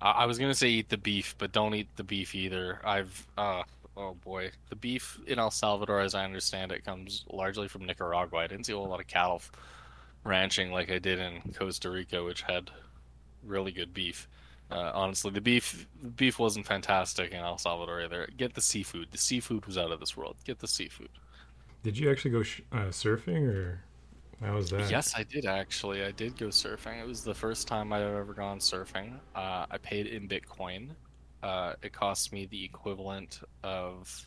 I, 0.01 0.11
I 0.11 0.27
was 0.27 0.39
gonna 0.39 0.55
say 0.55 0.69
eat 0.69 0.89
the 0.89 0.99
beef, 0.99 1.35
but 1.39 1.53
don't 1.53 1.75
eat 1.75 1.89
the 1.97 2.05
beef 2.05 2.35
either. 2.35 2.81
I've 2.85 3.27
uh 3.39 3.63
oh 3.97 4.15
boy, 4.15 4.51
the 4.69 4.77
beef 4.77 5.19
in 5.27 5.39
El 5.39 5.51
Salvador, 5.51 6.01
as 6.01 6.15
I 6.15 6.25
understand 6.25 6.73
it, 6.73 6.85
comes 6.85 7.25
largely 7.31 7.69
from 7.69 7.85
Nicaragua. 7.85 8.41
I 8.41 8.47
didn't 8.47 8.67
see 8.67 8.73
a 8.73 8.77
whole 8.77 8.89
lot 8.89 9.01
of 9.01 9.07
cattle 9.07 9.43
ranching 10.25 10.73
like 10.73 10.91
I 10.91 10.99
did 10.99 11.19
in 11.19 11.53
Costa 11.55 11.91
Rica, 11.91 12.23
which 12.23 12.43
had 12.43 12.71
really 13.43 13.73
good 13.73 13.93
beef. 13.93 14.29
Uh, 14.71 14.91
honestly, 14.95 15.31
the 15.31 15.41
beef 15.41 15.87
the 16.03 16.09
beef 16.09 16.39
wasn't 16.39 16.67
fantastic 16.67 17.33
in 17.33 17.39
El 17.39 17.59
Salvador 17.59 18.03
either. 18.03 18.29
Get 18.37 18.55
the 18.55 18.61
seafood. 18.61 19.09
The 19.11 19.19
seafood 19.19 19.67
was 19.67 19.77
out 19.77 19.93
of 19.93 20.01
this 20.01 20.17
world. 20.17 20.37
Get 20.45 20.61
the 20.61 20.69
seafood. 20.69 21.11
Did 21.83 21.99
you 21.99 22.11
actually 22.11 22.31
go 22.31 22.43
sh- 22.43 22.63
uh, 22.73 22.87
surfing, 22.87 23.47
or 23.49 23.83
how 24.41 24.55
was 24.55 24.71
that? 24.71 24.91
Yes, 24.91 25.13
I 25.15 25.25
did 25.25 25.45
actually. 25.45 26.03
I 26.03 26.13
did 26.13 26.39
go 26.39 26.47
surfing. 26.47 27.01
It 27.01 27.07
was 27.07 27.23
the 27.23 27.35
first 27.35 27.69
time 27.69 27.93
I've 27.93 28.03
ever 28.03 28.33
gone 28.33 28.61
surfing. 28.61 29.19
Uh, 29.35 29.67
I 29.71 29.79
paid 29.79 30.07
in 30.07 30.27
Bitcoin 30.27 30.91
uh, 31.43 31.75
it 31.83 31.93
cost 31.93 32.33
me 32.33 32.47
the 32.47 32.65
equivalent 32.65 33.41
of 33.63 34.27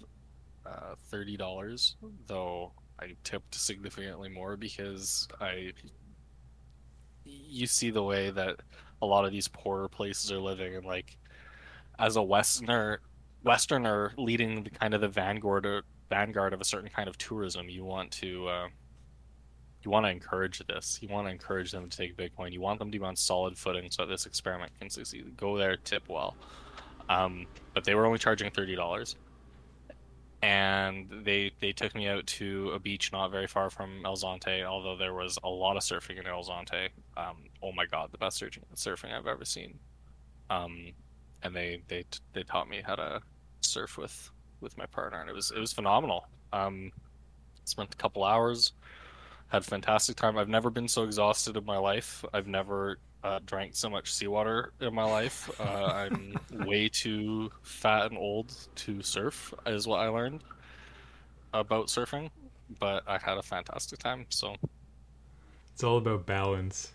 uh, 0.66 0.96
thirty 1.10 1.38
dollars, 1.38 1.96
though 2.28 2.72
I 3.00 3.16
tipped 3.24 3.56
significantly 3.56 4.30
more 4.30 4.58
because 4.58 5.28
I. 5.40 5.72
You 7.24 7.66
see 7.66 7.90
the 7.90 8.04
way 8.04 8.30
that 8.30 8.58
a 9.02 9.06
lot 9.06 9.26
of 9.26 9.32
these 9.32 9.48
poorer 9.48 9.90
places 9.90 10.32
are 10.32 10.40
living, 10.40 10.76
and 10.76 10.86
like, 10.86 11.18
as 11.98 12.18
a 12.18 12.22
Westerner, 12.22 13.00
Westerner 13.44 14.14
leading 14.18 14.64
the 14.64 14.70
kind 14.70 14.94
of 14.94 15.02
the 15.02 15.08
vanguard 15.08 15.66
or 15.66 15.84
vanguard 16.10 16.54
of 16.54 16.62
a 16.62 16.66
certain 16.66 16.90
kind 16.90 17.10
of 17.10 17.18
tourism, 17.18 17.70
you 17.70 17.84
want 17.84 18.12
to. 18.12 18.48
Uh, 18.48 18.68
you 19.84 19.92
want 19.92 20.08
to 20.08 20.10
encourage 20.10 20.60
this. 20.68 20.98
You 21.00 21.10
want 21.10 21.28
to 21.28 21.32
encourage 21.32 21.72
them 21.72 21.88
to 21.88 21.96
take 21.96 22.18
Bitcoin. 22.18 22.52
You 22.52 22.60
want 22.60 22.80
them 22.80 22.92
to 22.92 22.98
be 22.98 23.06
on 23.06 23.16
solid 23.16 23.56
footing 23.56 23.92
so 23.92 24.04
that 24.04 24.10
this 24.10 24.26
experiment 24.26 24.72
can 24.80 24.90
succeed. 24.90 25.38
Go 25.38 25.58
there, 25.58 25.78
tip 25.78 26.10
well. 26.10 26.36
Um, 27.10 27.46
but 27.74 27.84
they 27.84 27.96
were 27.96 28.06
only 28.06 28.20
charging 28.20 28.52
thirty 28.52 28.76
dollars, 28.76 29.16
and 30.42 31.08
they 31.24 31.52
they 31.60 31.72
took 31.72 31.96
me 31.96 32.08
out 32.08 32.26
to 32.28 32.72
a 32.72 32.80
beach 32.80 33.12
not 33.12 33.32
very 33.32 33.48
far 33.48 33.70
from 33.70 34.06
El 34.06 34.16
Zonte. 34.16 34.64
Although 34.64 34.98
there 34.98 35.14
was 35.14 35.38
a 35.44 35.50
lot 35.50 35.78
of 35.78 35.84
surfing 35.84 36.20
in 36.20 36.28
El 36.28 36.44
Zonte. 36.44 36.90
Um, 37.18 37.38
oh 37.62 37.72
my 37.72 37.86
god, 37.86 38.12
the 38.12 38.18
best 38.18 38.42
surfing 38.42 39.14
I've 39.14 39.28
ever 39.28 39.46
seen. 39.46 39.80
Um, 40.50 40.94
and 41.44 41.56
they 41.56 41.82
they 41.88 42.06
they 42.34 42.44
taught 42.44 42.70
me 42.70 42.82
how 42.86 42.96
to 42.96 43.22
surf 43.62 43.98
with 43.98 44.32
with 44.62 44.78
my 44.78 44.86
partner, 44.86 45.22
and 45.22 45.30
it 45.30 45.34
was 45.34 45.52
it 45.56 45.60
was 45.60 45.74
phenomenal. 45.74 46.28
Um, 46.54 46.92
spent 47.66 47.94
a 47.94 47.98
couple 47.98 48.24
hours, 48.24 48.74
had 49.48 49.62
a 49.62 49.66
fantastic 49.66 50.16
time. 50.16 50.38
I've 50.38 50.50
never 50.50 50.70
been 50.70 50.88
so 50.88 51.04
exhausted 51.04 51.58
in 51.58 51.66
my 51.66 51.78
life. 51.78 52.24
I've 52.34 52.48
never 52.48 53.00
uh, 53.26 53.40
drank 53.46 53.76
so 53.76 53.90
much 53.90 54.14
seawater 54.14 54.72
in 54.80 54.94
my 54.94 55.04
life. 55.04 55.50
Uh, 55.60 56.08
I'm 56.10 56.36
way 56.68 56.90
too 56.90 57.52
fat 57.64 58.12
and 58.12 58.18
old 58.18 58.54
to 58.76 59.02
surf, 59.02 59.52
is 59.66 59.88
what 59.88 60.00
I 60.00 60.10
learned 60.10 60.44
about 61.54 61.88
surfing. 61.88 62.30
But 62.80 63.04
I 63.08 63.18
had 63.18 63.38
a 63.38 63.44
fantastic 63.44 64.00
time. 64.00 64.28
So 64.30 64.56
it's 65.74 65.84
all 65.84 65.98
about 65.98 66.26
balance. 66.26 66.92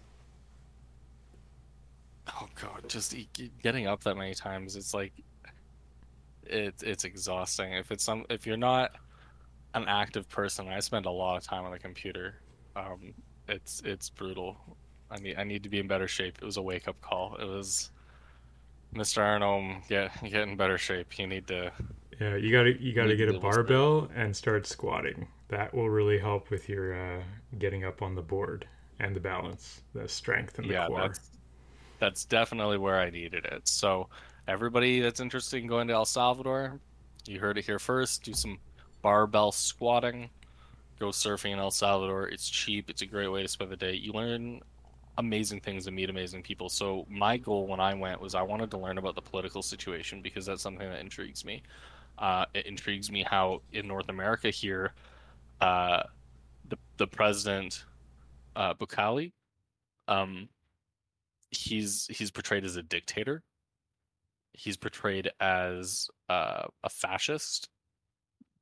Oh 2.28 2.49
god, 2.61 2.89
just 2.89 3.14
getting 3.62 3.89
up 3.89 4.05
that 4.05 4.16
many 4.16 4.35
times, 4.35 4.76
it's 4.76 4.95
like 4.95 5.12
it's 6.45 6.83
it's 6.85 7.05
exhausting. 7.05 7.72
If 7.72 7.91
it's 7.91 8.05
some, 8.05 8.24
if 8.31 8.47
you're 8.47 8.57
not 8.57 8.93
an 9.74 9.85
active 9.89 10.28
person, 10.28 10.68
I 10.68 10.78
spend 10.78 11.07
a 11.07 11.11
lot 11.11 11.37
of 11.37 11.43
time 11.43 11.64
on 11.64 11.72
the 11.72 11.78
computer. 11.78 12.37
Um, 12.76 13.14
it's 13.49 13.83
it's 13.85 14.11
brutal. 14.11 14.57
I 15.11 15.19
need 15.19 15.37
I 15.37 15.45
need 15.45 15.63
to 15.63 15.69
be 15.69 15.79
in 15.79 15.87
better 15.87 16.09
shape. 16.09 16.39
It 16.41 16.45
was 16.45 16.57
a 16.57 16.63
wake 16.63 16.89
up 16.89 17.01
call. 17.01 17.37
It 17.37 17.47
was 17.47 17.91
Mr. 18.95 19.19
Arnome, 19.19 19.87
get 19.89 20.13
get 20.23 20.49
in 20.49 20.57
better 20.57 20.79
shape. 20.79 21.19
You 21.19 21.27
need 21.27 21.47
to 21.49 21.73
Yeah, 22.21 22.37
you 22.37 22.53
gotta 22.53 22.81
you 22.81 22.93
gotta 22.93 23.17
get 23.17 23.29
a 23.29 23.39
barbell 23.39 24.09
and 24.15 24.35
start 24.37 24.67
squatting. 24.67 25.27
That 25.49 25.75
will 25.75 25.91
really 25.91 26.19
help 26.19 26.51
with 26.51 26.69
your 26.69 26.95
uh, 26.95 27.23
getting 27.59 27.85
up 27.85 28.03
on 28.03 28.15
the 28.15 28.23
board 28.23 28.67
and 29.01 29.17
the 29.17 29.21
balance, 29.21 29.81
the 29.95 30.07
strength 30.07 30.59
and 30.59 30.69
the 30.69 30.75
yeah, 30.75 30.87
core. 30.87 31.01
That's, 31.01 31.31
That's 31.99 32.25
definitely 32.25 32.79
where 32.79 33.01
I 33.01 33.11
needed 33.11 33.47
it. 33.47 33.67
So, 33.67 34.09
everybody 34.47 35.01
that's 35.01 35.21
interested 35.21 35.61
in 35.63 35.67
going 35.67 35.89
to 35.89 35.95
El 35.95 36.05
Salvador, 36.05 36.79
you 37.27 37.41
heard 37.41 37.59
it 37.59 37.65
here 37.65 37.79
first. 37.79 38.23
Do 38.23 38.35
some 38.35 38.59
barbell 39.03 39.53
squatting. 39.53 40.31
Go 40.99 41.09
surfing 41.09 41.53
in 41.53 41.59
El 41.59 41.71
Salvador. 41.71 42.29
It's 42.29 42.49
cheap. 42.49 42.91
It's 42.91 43.03
a 43.03 43.07
great 43.07 43.29
way 43.29 43.43
to 43.43 43.49
spend 43.49 43.71
the 43.71 43.77
day. 43.77 43.95
You 43.95 44.13
learn 44.13 44.61
amazing 45.21 45.61
things 45.61 45.87
and 45.87 45.95
meet 45.95 46.11
amazing 46.11 46.43
people. 46.43 46.68
So 46.68 47.07
my 47.09 47.37
goal 47.37 47.66
when 47.66 47.79
I 47.79 47.95
went 47.95 48.21
was 48.21 48.35
I 48.35 48.43
wanted 48.43 48.71
to 48.73 48.79
learn 48.79 48.99
about 48.99 49.14
the 49.14 49.23
political 49.23 49.62
situation 49.62 50.21
because 50.21 50.47
that's 50.47 50.62
something 50.62 50.89
that 50.89 51.01
intrigues 51.01 51.45
me. 51.45 51.62
Uh, 52.18 52.45
it 52.55 52.66
intrigues 52.66 53.11
me 53.11 53.23
how 53.23 53.62
in 53.73 53.87
North 53.87 54.09
America 54.09 54.51
here, 54.51 54.93
uh, 55.61 56.03
the 56.68 56.77
the 56.97 57.07
president 57.07 57.85
uh, 58.57 58.75
Bukele, 58.75 59.33
um, 60.09 60.49
he's 61.51 62.07
he's 62.09 62.31
portrayed 62.31 62.64
as 62.64 62.77
a 62.77 62.83
dictator. 62.83 63.43
He's 64.53 64.77
portrayed 64.77 65.31
as 65.41 66.09
uh, 66.29 66.64
a 66.83 66.91
fascist 66.91 67.68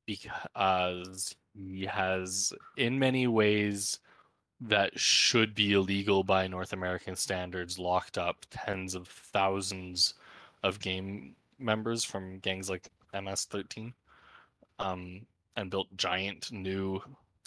because 0.05 1.35
he 1.53 1.85
has, 1.85 2.53
in 2.77 2.99
many 2.99 3.27
ways, 3.27 3.99
that 4.61 4.99
should 4.99 5.55
be 5.55 5.73
illegal 5.73 6.23
by 6.23 6.47
North 6.47 6.73
American 6.73 7.15
standards, 7.15 7.79
locked 7.79 8.17
up 8.17 8.45
tens 8.49 8.95
of 8.95 9.07
thousands 9.07 10.15
of 10.63 10.79
game 10.79 11.35
members 11.57 12.03
from 12.03 12.39
gangs 12.39 12.69
like 12.69 12.89
MS-13, 13.13 13.93
um, 14.79 15.21
and 15.55 15.71
built 15.71 15.87
giant 15.95 16.51
new 16.51 17.01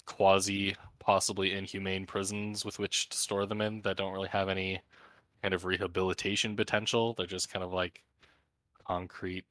quasi 0.05 0.75
possibly 0.99 1.53
inhumane 1.53 2.05
prisons 2.05 2.65
with 2.65 2.79
which 2.79 3.09
to 3.09 3.17
store 3.17 3.45
them 3.45 3.61
in 3.61 3.81
that 3.81 3.97
don't 3.97 4.13
really 4.13 4.27
have 4.29 4.49
any 4.49 4.81
kind 5.41 5.53
of 5.53 5.65
rehabilitation 5.65 6.55
potential. 6.55 7.13
They're 7.13 7.25
just 7.27 7.51
kind 7.51 7.63
of 7.63 7.73
like 7.73 8.01
concrete 8.87 9.45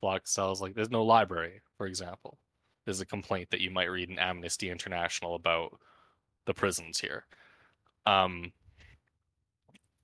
block 0.00 0.26
cells. 0.26 0.60
Like 0.60 0.74
there's 0.74 0.90
no 0.90 1.04
library, 1.04 1.60
for 1.76 1.86
example. 1.86 2.38
There's 2.84 3.00
a 3.00 3.06
complaint 3.06 3.50
that 3.50 3.60
you 3.60 3.70
might 3.70 3.90
read 3.90 4.10
in 4.10 4.18
Amnesty 4.18 4.70
International 4.70 5.34
about 5.34 5.78
the 6.46 6.54
prisons 6.54 6.98
here. 6.98 7.24
Um, 8.06 8.52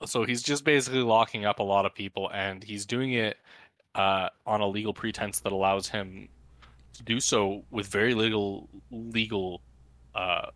so 0.04 0.24
he's 0.24 0.42
just 0.42 0.64
basically 0.64 1.00
locking 1.00 1.44
up 1.44 1.58
a 1.58 1.62
lot 1.62 1.86
of 1.86 1.94
people, 1.94 2.30
and 2.32 2.62
he's 2.62 2.86
doing 2.86 3.12
it 3.12 3.38
uh, 3.94 4.28
on 4.46 4.60
a 4.60 4.68
legal 4.68 4.92
pretense 4.92 5.40
that 5.40 5.52
allows 5.52 5.88
him 5.88 6.28
to 6.94 7.02
do 7.02 7.20
so 7.20 7.64
with 7.70 7.86
very 7.86 8.14
little 8.14 8.68
legal 8.90 9.62
uh, 10.14 10.50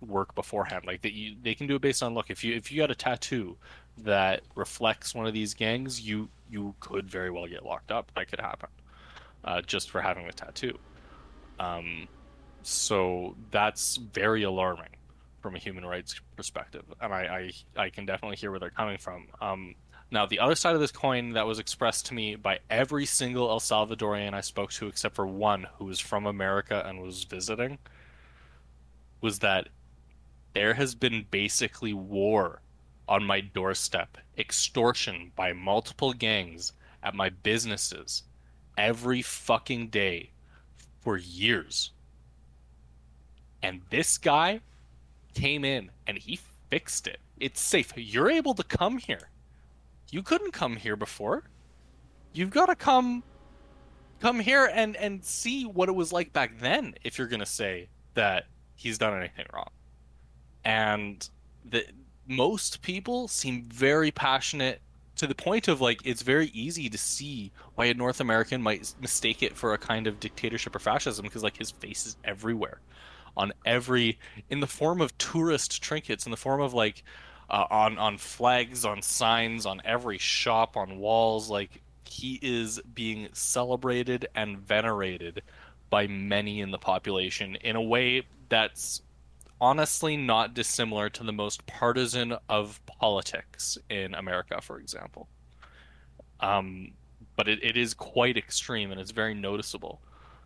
work 0.00 0.34
beforehand. 0.34 0.84
Like 0.86 1.02
that, 1.02 1.12
you 1.12 1.36
they 1.42 1.54
can 1.54 1.66
do 1.66 1.76
it 1.76 1.82
based 1.82 2.02
on 2.02 2.14
look. 2.14 2.30
If 2.30 2.44
you 2.44 2.54
if 2.54 2.70
you 2.72 2.78
got 2.78 2.90
a 2.90 2.94
tattoo 2.94 3.56
that 3.98 4.42
reflects 4.54 5.14
one 5.14 5.26
of 5.26 5.32
these 5.32 5.54
gangs, 5.54 6.00
you 6.00 6.28
you 6.50 6.74
could 6.80 7.08
very 7.08 7.30
well 7.30 7.46
get 7.46 7.64
locked 7.64 7.92
up. 7.92 8.10
That 8.16 8.28
could 8.28 8.40
happen, 8.40 8.68
uh, 9.44 9.62
just 9.62 9.90
for 9.90 10.00
having 10.00 10.26
a 10.26 10.32
tattoo. 10.32 10.78
Um, 11.58 12.08
so 12.66 13.36
that's 13.50 13.96
very 13.96 14.42
alarming 14.42 14.96
from 15.40 15.56
a 15.56 15.58
human 15.58 15.84
rights 15.84 16.20
perspective, 16.36 16.84
and 17.00 17.12
I 17.12 17.52
I, 17.76 17.84
I 17.84 17.90
can 17.90 18.06
definitely 18.06 18.36
hear 18.36 18.50
where 18.50 18.60
they're 18.60 18.70
coming 18.70 18.98
from. 18.98 19.28
Um, 19.40 19.74
now, 20.10 20.26
the 20.26 20.38
other 20.38 20.54
side 20.54 20.74
of 20.74 20.80
this 20.80 20.92
coin 20.92 21.30
that 21.30 21.46
was 21.46 21.58
expressed 21.58 22.06
to 22.06 22.14
me 22.14 22.36
by 22.36 22.60
every 22.70 23.04
single 23.06 23.50
El 23.50 23.58
Salvadorian 23.58 24.32
I 24.32 24.42
spoke 24.42 24.70
to, 24.72 24.86
except 24.86 25.16
for 25.16 25.26
one 25.26 25.66
who 25.78 25.86
was 25.86 25.98
from 25.98 26.26
America 26.26 26.84
and 26.86 27.00
was 27.02 27.24
visiting, 27.24 27.78
was 29.20 29.40
that 29.40 29.68
there 30.52 30.74
has 30.74 30.94
been 30.94 31.26
basically 31.30 31.92
war 31.92 32.60
on 33.08 33.24
my 33.24 33.40
doorstep, 33.40 34.16
extortion 34.38 35.32
by 35.34 35.52
multiple 35.52 36.12
gangs 36.12 36.72
at 37.02 37.14
my 37.14 37.28
businesses 37.28 38.22
every 38.78 39.20
fucking 39.20 39.88
day 39.88 40.30
for 41.00 41.16
years. 41.16 41.90
And 43.64 43.80
this 43.88 44.18
guy 44.18 44.60
came 45.32 45.64
in 45.64 45.90
and 46.06 46.18
he 46.18 46.38
fixed 46.68 47.06
it. 47.06 47.18
It's 47.40 47.62
safe. 47.62 47.94
You're 47.96 48.30
able 48.30 48.52
to 48.52 48.62
come 48.62 48.98
here. 48.98 49.30
You 50.10 50.22
couldn't 50.22 50.52
come 50.52 50.76
here 50.76 50.96
before. 50.96 51.44
You've 52.34 52.50
got 52.50 52.66
to 52.66 52.76
come 52.76 53.22
come 54.20 54.38
here 54.38 54.70
and 54.72 54.96
and 54.96 55.24
see 55.24 55.64
what 55.64 55.88
it 55.88 55.92
was 55.92 56.12
like 56.12 56.32
back 56.34 56.58
then 56.60 56.94
if 57.04 57.16
you're 57.16 57.26
going 57.26 57.40
to 57.40 57.46
say 57.46 57.88
that 58.12 58.44
he's 58.74 58.98
done 58.98 59.16
anything 59.16 59.46
wrong. 59.54 59.70
And 60.66 61.26
the 61.64 61.86
most 62.28 62.82
people 62.82 63.28
seem 63.28 63.62
very 63.62 64.10
passionate 64.10 64.82
to 65.16 65.26
the 65.26 65.34
point 65.34 65.68
of 65.68 65.80
like 65.80 66.02
it's 66.04 66.20
very 66.20 66.48
easy 66.48 66.90
to 66.90 66.98
see 66.98 67.50
why 67.76 67.86
a 67.86 67.94
North 67.94 68.20
American 68.20 68.60
might 68.60 68.94
mistake 69.00 69.42
it 69.42 69.56
for 69.56 69.72
a 69.72 69.78
kind 69.78 70.06
of 70.06 70.20
dictatorship 70.20 70.76
or 70.76 70.80
fascism 70.80 71.22
because 71.22 71.42
like 71.42 71.56
his 71.56 71.70
face 71.70 72.04
is 72.04 72.16
everywhere 72.24 72.80
on 73.36 73.52
every 73.64 74.18
in 74.50 74.60
the 74.60 74.66
form 74.66 75.00
of 75.00 75.16
tourist 75.18 75.82
trinkets 75.82 76.26
in 76.26 76.30
the 76.30 76.36
form 76.36 76.60
of 76.60 76.74
like 76.74 77.02
uh, 77.50 77.66
on 77.70 77.98
on 77.98 78.18
flags 78.18 78.84
on 78.84 79.02
signs 79.02 79.66
on 79.66 79.80
every 79.84 80.18
shop 80.18 80.76
on 80.76 80.98
walls 80.98 81.50
like 81.50 81.82
he 82.06 82.38
is 82.42 82.80
being 82.94 83.28
celebrated 83.32 84.26
and 84.34 84.58
venerated 84.58 85.42
by 85.90 86.06
many 86.06 86.60
in 86.60 86.70
the 86.70 86.78
population 86.78 87.56
in 87.56 87.76
a 87.76 87.82
way 87.82 88.22
that's 88.48 89.02
honestly 89.60 90.16
not 90.16 90.54
dissimilar 90.54 91.08
to 91.08 91.24
the 91.24 91.32
most 91.32 91.64
partisan 91.66 92.36
of 92.48 92.80
politics 92.86 93.78
in 93.88 94.14
America, 94.14 94.60
for 94.60 94.78
example. 94.78 95.28
Um, 96.40 96.92
but 97.36 97.48
it, 97.48 97.62
it 97.62 97.76
is 97.76 97.94
quite 97.94 98.36
extreme 98.36 98.90
and 98.90 99.00
it's 99.00 99.10
very 99.10 99.34
noticeable 99.34 100.00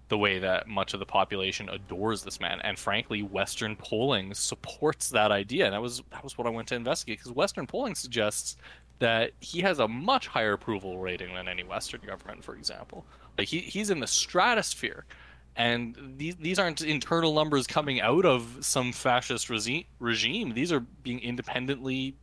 the 0.08 0.18
way 0.18 0.38
that 0.38 0.66
much 0.66 0.94
of 0.94 1.00
the 1.00 1.06
population 1.06 1.68
adores 1.68 2.22
this 2.22 2.40
man. 2.40 2.60
And 2.62 2.78
frankly, 2.78 3.22
Western 3.22 3.76
polling 3.76 4.34
supports 4.34 5.10
that 5.10 5.30
idea. 5.30 5.66
And 5.66 5.74
that 5.74 5.82
was 5.82 6.02
that 6.10 6.24
was 6.24 6.38
what 6.38 6.46
I 6.46 6.50
went 6.50 6.68
to 6.68 6.74
investigate 6.74 7.18
because 7.18 7.32
Western 7.32 7.66
polling 7.66 7.94
suggests 7.94 8.56
that 9.00 9.32
he 9.40 9.60
has 9.60 9.78
a 9.78 9.86
much 9.86 10.26
higher 10.26 10.54
approval 10.54 10.98
rating 10.98 11.34
than 11.34 11.46
any 11.46 11.62
Western 11.62 12.00
government, 12.00 12.42
for 12.42 12.56
example. 12.56 13.06
Like 13.36 13.48
he, 13.48 13.60
he's 13.60 13.90
in 13.90 14.00
the 14.00 14.06
stratosphere 14.06 15.04
and 15.58 15.96
these 16.16 16.36
these 16.36 16.58
aren't 16.58 16.80
internal 16.80 17.34
numbers 17.34 17.66
coming 17.66 18.00
out 18.00 18.24
of 18.24 18.58
some 18.60 18.92
fascist 18.92 19.50
regi- 19.50 19.88
regime. 19.98 20.54
These 20.54 20.72
are 20.72 20.80
being 20.80 21.18
independently 21.20 22.14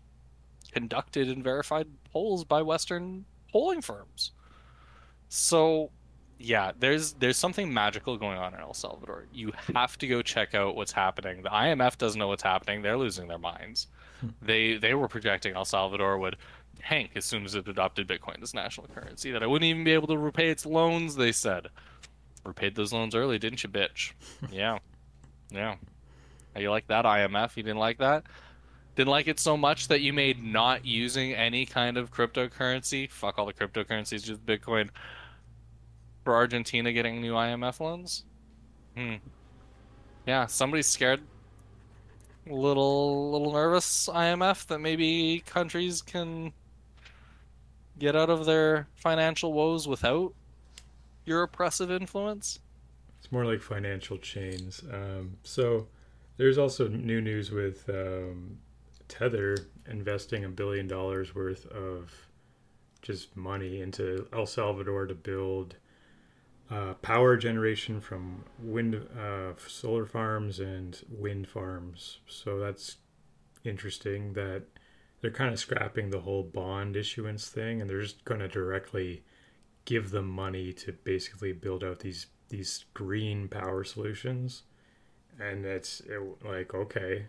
conducted 0.72 1.30
and 1.30 1.44
verified 1.44 1.88
polls 2.12 2.46
by 2.46 2.62
Western 2.62 3.26
polling 3.52 3.82
firms. 3.82 4.32
So, 5.28 5.92
yeah, 6.38 6.72
there's 6.78 7.14
there's 7.14 7.38
something 7.38 7.74
magical 7.74 8.18
going 8.18 8.38
on 8.38 8.54
in 8.54 8.60
El 8.60 8.74
Salvador. 8.74 9.26
You 9.34 9.54
have 9.74 9.98
to 10.00 10.08
go 10.08 10.22
check 10.22 10.54
out 10.54 10.76
what's 10.76 10.92
happening. 10.92 11.44
The 11.44 11.50
IMF 11.50 11.98
doesn't 11.98 12.20
know 12.20 12.28
what's 12.28 12.44
happening. 12.44 12.82
They're 12.82 12.98
losing 12.98 13.28
their 13.28 13.38
minds. 13.38 13.88
Hmm. 14.22 14.28
they 14.42 14.78
they 14.78 14.94
were 14.94 15.08
projecting 15.08 15.56
El 15.56 15.66
Salvador 15.66 16.18
would 16.18 16.38
tank 16.80 17.12
as 17.16 17.26
soon 17.26 17.46
as 17.46 17.56
it 17.56 17.68
adopted 17.68 18.08
Bitcoin 18.08 18.42
as 18.42 18.54
national 18.54 18.88
currency. 18.88 19.32
That 19.32 19.44
it 19.44 19.50
wouldn't 19.50 19.68
even 19.68 19.84
be 19.84 19.92
able 19.94 20.08
to 20.08 20.18
repay 20.18 20.50
its 20.50 20.66
loans. 20.66 21.16
They 21.16 21.32
said 21.32 21.68
repaid 22.46 22.76
those 22.76 22.94
loans 22.94 23.16
early, 23.16 23.40
didn't 23.40 23.64
you, 23.64 23.70
bitch? 23.70 24.12
yeah, 24.52 24.80
yeah. 25.52 25.76
How 26.54 26.62
you 26.62 26.70
like 26.70 26.88
that 26.88 27.06
IMF? 27.06 27.58
You 27.58 27.64
didn't 27.64 27.80
like 27.80 27.98
that? 28.00 28.24
Didn't 28.96 29.10
like 29.10 29.28
it 29.28 29.40
so 29.40 29.58
much 29.58 29.90
that 29.90 30.00
you 30.00 30.14
made 30.14 30.42
not 30.42 30.86
using 30.86 31.34
any 31.34 31.66
kind 31.66 31.98
of 31.98 32.12
cryptocurrency. 32.12 33.10
Fuck 33.12 33.38
all 33.38 33.46
the 33.46 33.54
cryptocurrencies, 33.54 34.24
just 34.24 34.46
Bitcoin. 34.46 34.90
For 36.26 36.36
Argentina 36.36 36.92
getting 36.92 37.22
new 37.22 37.34
IMF 37.34 37.80
loans. 37.80 38.26
Hmm. 38.98 39.16
Yeah, 40.28 40.48
somebody's 40.48 40.88
scared. 40.88 41.22
A 42.50 42.54
little, 42.54 43.32
little 43.32 43.54
nervous. 43.54 44.10
IMF 44.12 44.68
that 44.68 44.80
maybe 44.80 45.44
countries 45.46 46.02
can 46.02 46.52
get 47.98 48.16
out 48.16 48.30
of 48.30 48.46
their 48.46 48.88
financial 48.96 49.54
woes 49.54 49.88
without 49.88 50.34
your 51.26 51.44
oppressive 51.44 51.92
influence? 51.92 52.60
It's 53.20 53.32
more 53.32 53.46
like 53.46 53.62
financial 53.62 54.18
chains. 54.18 54.84
Um, 54.92 55.38
so 55.44 55.88
there's 56.38 56.58
also 56.58 56.88
new 56.88 57.22
news 57.22 57.52
with 57.52 57.90
um, 57.90 58.58
Tether 59.08 59.58
investing 59.90 60.44
a 60.46 60.50
billion 60.50 60.88
dollars 60.88 61.34
worth 61.34 61.66
of 61.68 62.12
just 63.02 63.36
money 63.36 63.82
into 63.82 64.28
El 64.34 64.46
Salvador 64.46 65.06
to 65.06 65.16
build 65.16 65.76
uh, 66.70 66.94
power 66.96 67.38
generation 67.38 68.02
from 68.02 68.44
wind, 68.60 68.96
uh, 69.20 69.54
solar 69.68 70.06
farms 70.06 70.60
and 70.60 71.02
wind 71.10 71.48
farms. 71.48 72.20
So 72.28 72.60
that's 72.60 72.98
interesting 73.64 74.34
that 74.34 74.64
they're 75.22 75.32
kind 75.32 75.54
of 75.54 75.60
scrapping 75.60 76.10
the 76.10 76.22
whole 76.22 76.44
bond 76.44 76.96
issuance 76.96 77.48
thing 77.48 77.82
and 77.82 77.90
they're 77.90 78.02
just 78.02 78.24
going 78.26 78.40
to 78.40 78.48
directly 78.48 79.24
give 79.86 80.12
them 80.12 80.28
money 80.28 80.74
to 80.74 80.92
basically 80.92 81.54
build 81.54 81.84
out 81.84 82.00
these 82.00 82.28
these 82.50 82.86
green 82.94 83.48
power 83.48 83.84
solutions 83.84 84.64
and 85.40 85.66
it's 85.66 86.00
it, 86.02 86.22
like 86.44 86.76
okay 86.76 87.26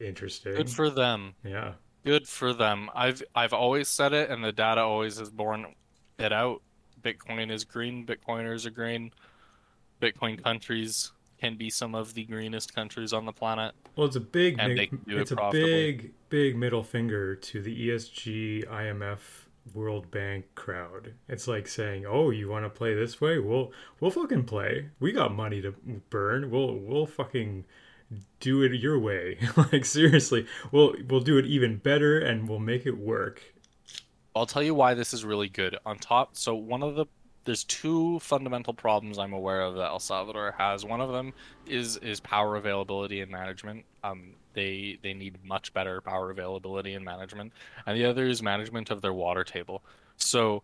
interesting 0.00 0.54
good 0.56 0.68
for 0.68 0.90
them 0.90 1.34
yeah 1.44 1.74
Good 2.04 2.28
for 2.28 2.54
them. 2.54 2.88
I've 2.94 3.22
I've 3.34 3.52
always 3.52 3.88
said 3.88 4.12
it, 4.12 4.30
and 4.30 4.42
the 4.42 4.50
data 4.50 4.80
always 4.80 5.18
has 5.18 5.30
borne 5.30 5.74
it 6.18 6.32
out. 6.32 6.62
Bitcoin 7.02 7.50
is 7.50 7.64
green. 7.64 8.06
Bitcoiners 8.06 8.66
are 8.66 8.70
green. 8.70 9.12
Bitcoin 10.00 10.42
countries 10.42 11.12
can 11.40 11.56
be 11.56 11.70
some 11.70 11.94
of 11.94 12.14
the 12.14 12.24
greenest 12.24 12.74
countries 12.74 13.12
on 13.12 13.24
the 13.24 13.32
planet. 13.32 13.74
Well, 13.96 14.06
it's 14.06 14.16
a 14.16 14.20
big, 14.20 14.56
And 14.58 14.72
mi- 14.72 14.78
they 14.78 14.86
can 14.86 14.98
do 15.06 15.18
it 15.18 15.22
it's 15.22 15.30
a 15.30 15.48
big, 15.52 16.12
big 16.28 16.56
middle 16.56 16.82
finger 16.82 17.34
to 17.34 17.62
the 17.62 17.88
ESG, 17.88 18.66
IMF, 18.66 19.18
World 19.74 20.10
Bank 20.10 20.46
crowd. 20.54 21.14
It's 21.28 21.46
like 21.46 21.68
saying, 21.68 22.06
"Oh, 22.06 22.30
you 22.30 22.48
want 22.48 22.64
to 22.64 22.70
play 22.70 22.94
this 22.94 23.20
way? 23.20 23.38
We'll, 23.38 23.72
we'll 24.00 24.10
fucking 24.10 24.44
play. 24.44 24.88
We 24.98 25.12
got 25.12 25.34
money 25.34 25.60
to 25.62 25.72
burn. 26.10 26.50
We'll, 26.50 26.74
we'll 26.74 27.06
fucking 27.06 27.64
do 28.40 28.62
it 28.62 28.72
your 28.72 28.98
way. 28.98 29.38
like 29.72 29.84
seriously, 29.84 30.46
we'll, 30.72 30.94
we'll 31.08 31.20
do 31.20 31.38
it 31.38 31.44
even 31.46 31.76
better, 31.76 32.18
and 32.18 32.48
we'll 32.48 32.58
make 32.58 32.86
it 32.86 32.98
work." 32.98 33.54
I'll 34.38 34.46
tell 34.46 34.62
you 34.62 34.74
why 34.74 34.94
this 34.94 35.12
is 35.12 35.24
really 35.24 35.48
good. 35.48 35.76
On 35.84 35.98
top, 35.98 36.36
so 36.36 36.54
one 36.54 36.82
of 36.82 36.94
the 36.94 37.06
there's 37.48 37.64
two 37.64 38.18
fundamental 38.18 38.74
problems 38.74 39.18
I'm 39.18 39.32
aware 39.32 39.62
of 39.62 39.74
that 39.76 39.86
El 39.86 40.00
Salvador 40.00 40.54
has. 40.58 40.84
One 40.84 41.00
of 41.00 41.10
them 41.12 41.32
is 41.66 41.96
is 41.98 42.20
power 42.20 42.56
availability 42.56 43.22
and 43.22 43.30
management. 43.32 43.86
Um, 44.04 44.34
they 44.52 44.98
they 45.02 45.14
need 45.14 45.38
much 45.42 45.72
better 45.72 46.02
power 46.02 46.30
availability 46.30 46.92
and 46.92 47.02
management, 47.02 47.54
and 47.86 47.96
the 47.96 48.04
other 48.04 48.26
is 48.26 48.42
management 48.42 48.90
of 48.90 49.00
their 49.00 49.14
water 49.14 49.44
table. 49.44 49.82
So, 50.18 50.62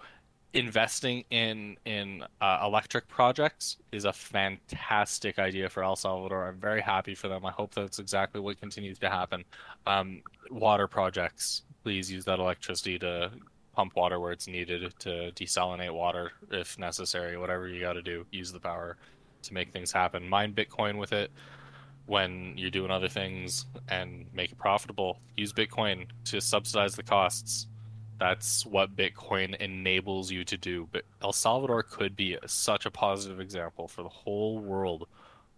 investing 0.53 1.25
in 1.31 1.79
in 1.87 2.23
uh, 2.43 2.61
electric 2.63 3.09
projects 3.09 3.79
is 3.91 4.05
a 4.05 4.13
fantastic 4.13 5.39
idea 5.39 5.71
for 5.71 5.83
El 5.83 5.97
Salvador. 5.97 6.49
I'm 6.49 6.61
very 6.61 6.83
happy 6.83 7.15
for 7.15 7.29
them. 7.29 7.47
I 7.47 7.51
hope 7.51 7.75
that's 7.75 7.99
exactly 7.99 8.43
what 8.43 8.61
continues 8.61 8.99
to 8.99 9.09
happen. 9.09 9.43
Um, 9.87 10.23
water 10.51 10.87
projects, 10.87 11.63
please 11.83 12.13
use 12.13 12.27
that 12.27 12.41
electricity 12.41 12.99
to 12.99 13.31
pump 13.75 13.97
water 13.97 14.21
where 14.21 14.33
it's 14.33 14.47
needed 14.47 14.93
to 15.01 15.33
desalinate 15.35 15.93
water 15.93 16.33
if 16.51 16.79
necessary. 16.79 17.37
Whatever 17.37 17.69
you 17.69 17.81
got 17.81 17.95
to 17.95 18.03
do, 18.03 18.27
use 18.31 18.53
the 18.53 18.61
power 18.61 18.97
to 19.43 19.55
make 19.55 19.73
things 19.73 19.93
happen. 19.93 20.29
Mine 20.29 20.55
Bitcoin 20.55 20.99
with 20.99 21.13
it 21.13 21.31
when 22.07 22.55
you're 22.57 22.71
doing 22.71 22.91
other 22.91 23.09
things 23.09 23.67
and 23.89 24.27
make 24.33 24.53
it 24.53 24.59
profitable. 24.59 25.19
Use 25.37 25.53
Bitcoin 25.53 26.07
to 26.25 26.41
subsidize 26.41 26.95
the 26.95 27.03
costs. 27.03 27.67
That's 28.19 28.65
what 28.65 28.95
Bitcoin 28.95 29.57
enables 29.57 30.31
you 30.31 30.45
to 30.45 30.57
do. 30.57 30.89
But 30.93 31.03
El 31.23 31.33
Salvador 31.33 31.83
could 31.83 32.15
be 32.15 32.39
such 32.47 32.87
a 32.87 32.91
positive 32.91 33.41
example 33.41 33.89
for 33.89 34.03
the 34.03 34.09
whole 34.09 34.59
world 34.59 35.09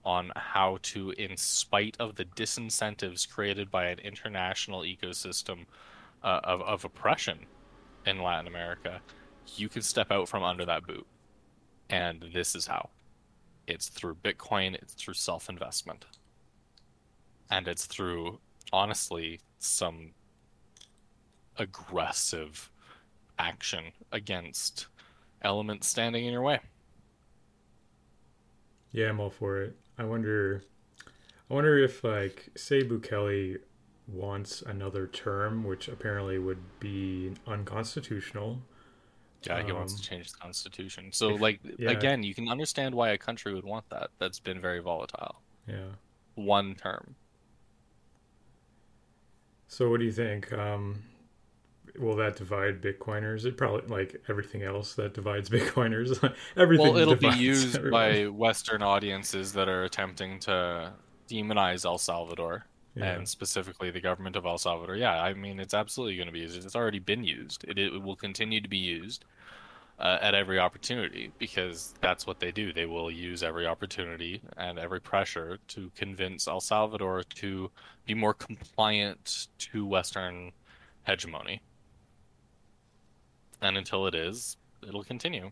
on 0.05 0.31
how 0.37 0.79
to, 0.81 1.11
in 1.19 1.37
spite 1.37 1.97
of 1.99 2.15
the 2.15 2.25
disincentives 2.25 3.29
created 3.29 3.71
by 3.71 3.87
an 3.87 3.99
international 3.99 4.83
ecosystem 4.83 5.67
uh, 6.23 6.41
of, 6.45 6.63
of 6.63 6.85
oppression 6.85 7.41
in 8.07 8.23
Latin 8.23 8.47
America, 8.47 9.01
you 9.57 9.69
can 9.69 9.83
step 9.83 10.11
out 10.11 10.29
from 10.29 10.43
under 10.43 10.65
that 10.65 10.87
boot. 10.87 11.07
And 11.91 12.25
this 12.33 12.55
is 12.55 12.67
how 12.67 12.91
it's 13.67 13.89
through 13.89 14.17
Bitcoin, 14.17 14.75
it's 14.75 14.95
through 14.95 15.15
self 15.15 15.49
investment. 15.49 16.07
And 17.51 17.69
it's 17.69 17.87
through, 17.87 18.41
honestly, 18.73 19.41
some 19.59 20.13
aggressive 21.59 22.71
action 23.39 23.85
against 24.13 24.87
elements 25.43 25.87
standing 25.87 26.27
in 26.27 26.33
your 26.33 26.43
way. 26.43 26.61
Yeah, 28.93 29.11
I'm 29.11 29.21
all 29.21 29.31
for 29.31 29.61
it. 29.63 29.77
I 29.99 30.05
wonder, 30.05 30.63
I 31.51 31.55
wonder 31.55 31.79
if 31.79 32.03
like 32.03 32.49
say 32.57 32.83
Bukele 32.83 33.59
wants 34.09 34.63
another 34.63 35.07
term, 35.07 35.65
which 35.65 35.89
apparently 35.89 36.39
would 36.39 36.63
be 36.81 37.33
unconstitutional. 37.47 38.61
Yeah, 39.43 39.63
he 39.63 39.73
wants 39.73 39.93
Um, 39.95 39.99
to 39.99 40.05
change 40.05 40.33
the 40.33 40.39
constitution. 40.39 41.13
So, 41.13 41.35
if- 41.35 41.41
like, 41.41 41.61
yeah. 41.79 41.91
again, 41.91 42.23
you 42.23 42.35
can 42.35 42.49
understand 42.49 42.95
why 42.95 43.11
a 43.11 43.19
country 43.19 43.53
would 43.55 43.65
want 43.65 43.89
that. 43.91 44.11
That's 44.19 44.41
been 44.41 44.61
very 44.61 44.81
volatile. 44.81 45.43
Yeah. 45.69 45.91
One 46.35 46.75
term. 46.75 47.17
So 49.69 49.91
what 49.91 50.01
do 50.01 50.07
you 50.07 50.13
think? 50.13 50.53
Um, 50.53 51.03
will 51.99 52.17
that 52.17 52.37
divide 52.37 52.81
Bitcoiners? 52.81 53.45
It 53.45 53.57
probably 53.57 53.87
like 53.89 54.23
everything 54.29 54.63
else 54.63 54.95
that 54.95 55.15
divides 55.15 55.49
Bitcoiners. 55.51 56.23
everything. 56.57 56.87
Well, 56.87 56.97
it'll 56.97 57.17
be 57.17 57.29
used 57.29 57.77
everyone. 57.77 57.91
by 58.13 58.27
Western 58.29 58.83
audiences 58.83 59.53
that 59.55 59.69
are 59.69 59.85
attempting 59.85 60.39
to 60.41 60.93
demonize 61.29 61.85
El 61.85 61.99
Salvador 61.99 62.67
Yeah. 62.97 63.13
and 63.13 63.29
specifically 63.29 63.91
the 63.91 64.01
government 64.01 64.37
of 64.37 64.47
El 64.47 64.57
Salvador. 64.57 64.97
Yeah, 64.97 65.23
I 65.23 65.35
mean, 65.35 65.61
it's 65.61 65.75
absolutely 65.75 66.17
going 66.17 66.29
to 66.29 66.33
be 66.33 66.41
used. 66.41 66.65
It's 66.65 66.75
already 66.75 66.99
been 66.99 67.25
used. 67.25 67.63
It, 67.69 67.79
it 67.79 68.03
will 68.03 68.17
continue 68.17 68.59
to 68.63 68.69
be 68.69 68.79
used 68.79 69.27
uh, 69.99 70.19
at 70.23 70.35
every 70.35 70.59
opportunity 70.59 71.31
because 71.39 71.95
that's 72.01 72.27
what 72.27 72.41
they 72.41 72.51
do. 72.51 72.73
They 72.73 72.87
will 72.87 73.11
use 73.11 73.43
every 73.43 73.67
opportunity 73.67 74.41
and 74.57 74.79
every 74.79 75.01
pressure 75.01 75.59
to 75.69 75.91
convince 75.95 76.49
El 76.49 76.61
Salvador 76.61 77.23
to 77.37 77.71
be 78.07 78.15
more 78.15 78.33
compliant 78.35 79.49
to 79.59 79.85
Western 79.85 80.53
hegemony. 81.07 81.61
And 83.61 83.77
until 83.77 84.07
it 84.07 84.15
is, 84.15 84.57
it'll 84.87 85.05
continue 85.05 85.51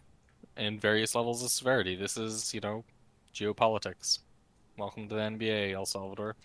in 0.56 0.78
various 0.78 1.14
levels 1.14 1.42
of 1.42 1.50
severity. 1.50 1.94
This 1.94 2.16
is, 2.16 2.54
you 2.54 2.60
know, 2.60 2.84
geopolitics. 3.34 4.20
Welcome 4.78 5.08
to 5.08 5.14
the 5.14 5.20
NBA, 5.20 5.72
El 5.72 5.86
Salvador. 5.86 6.36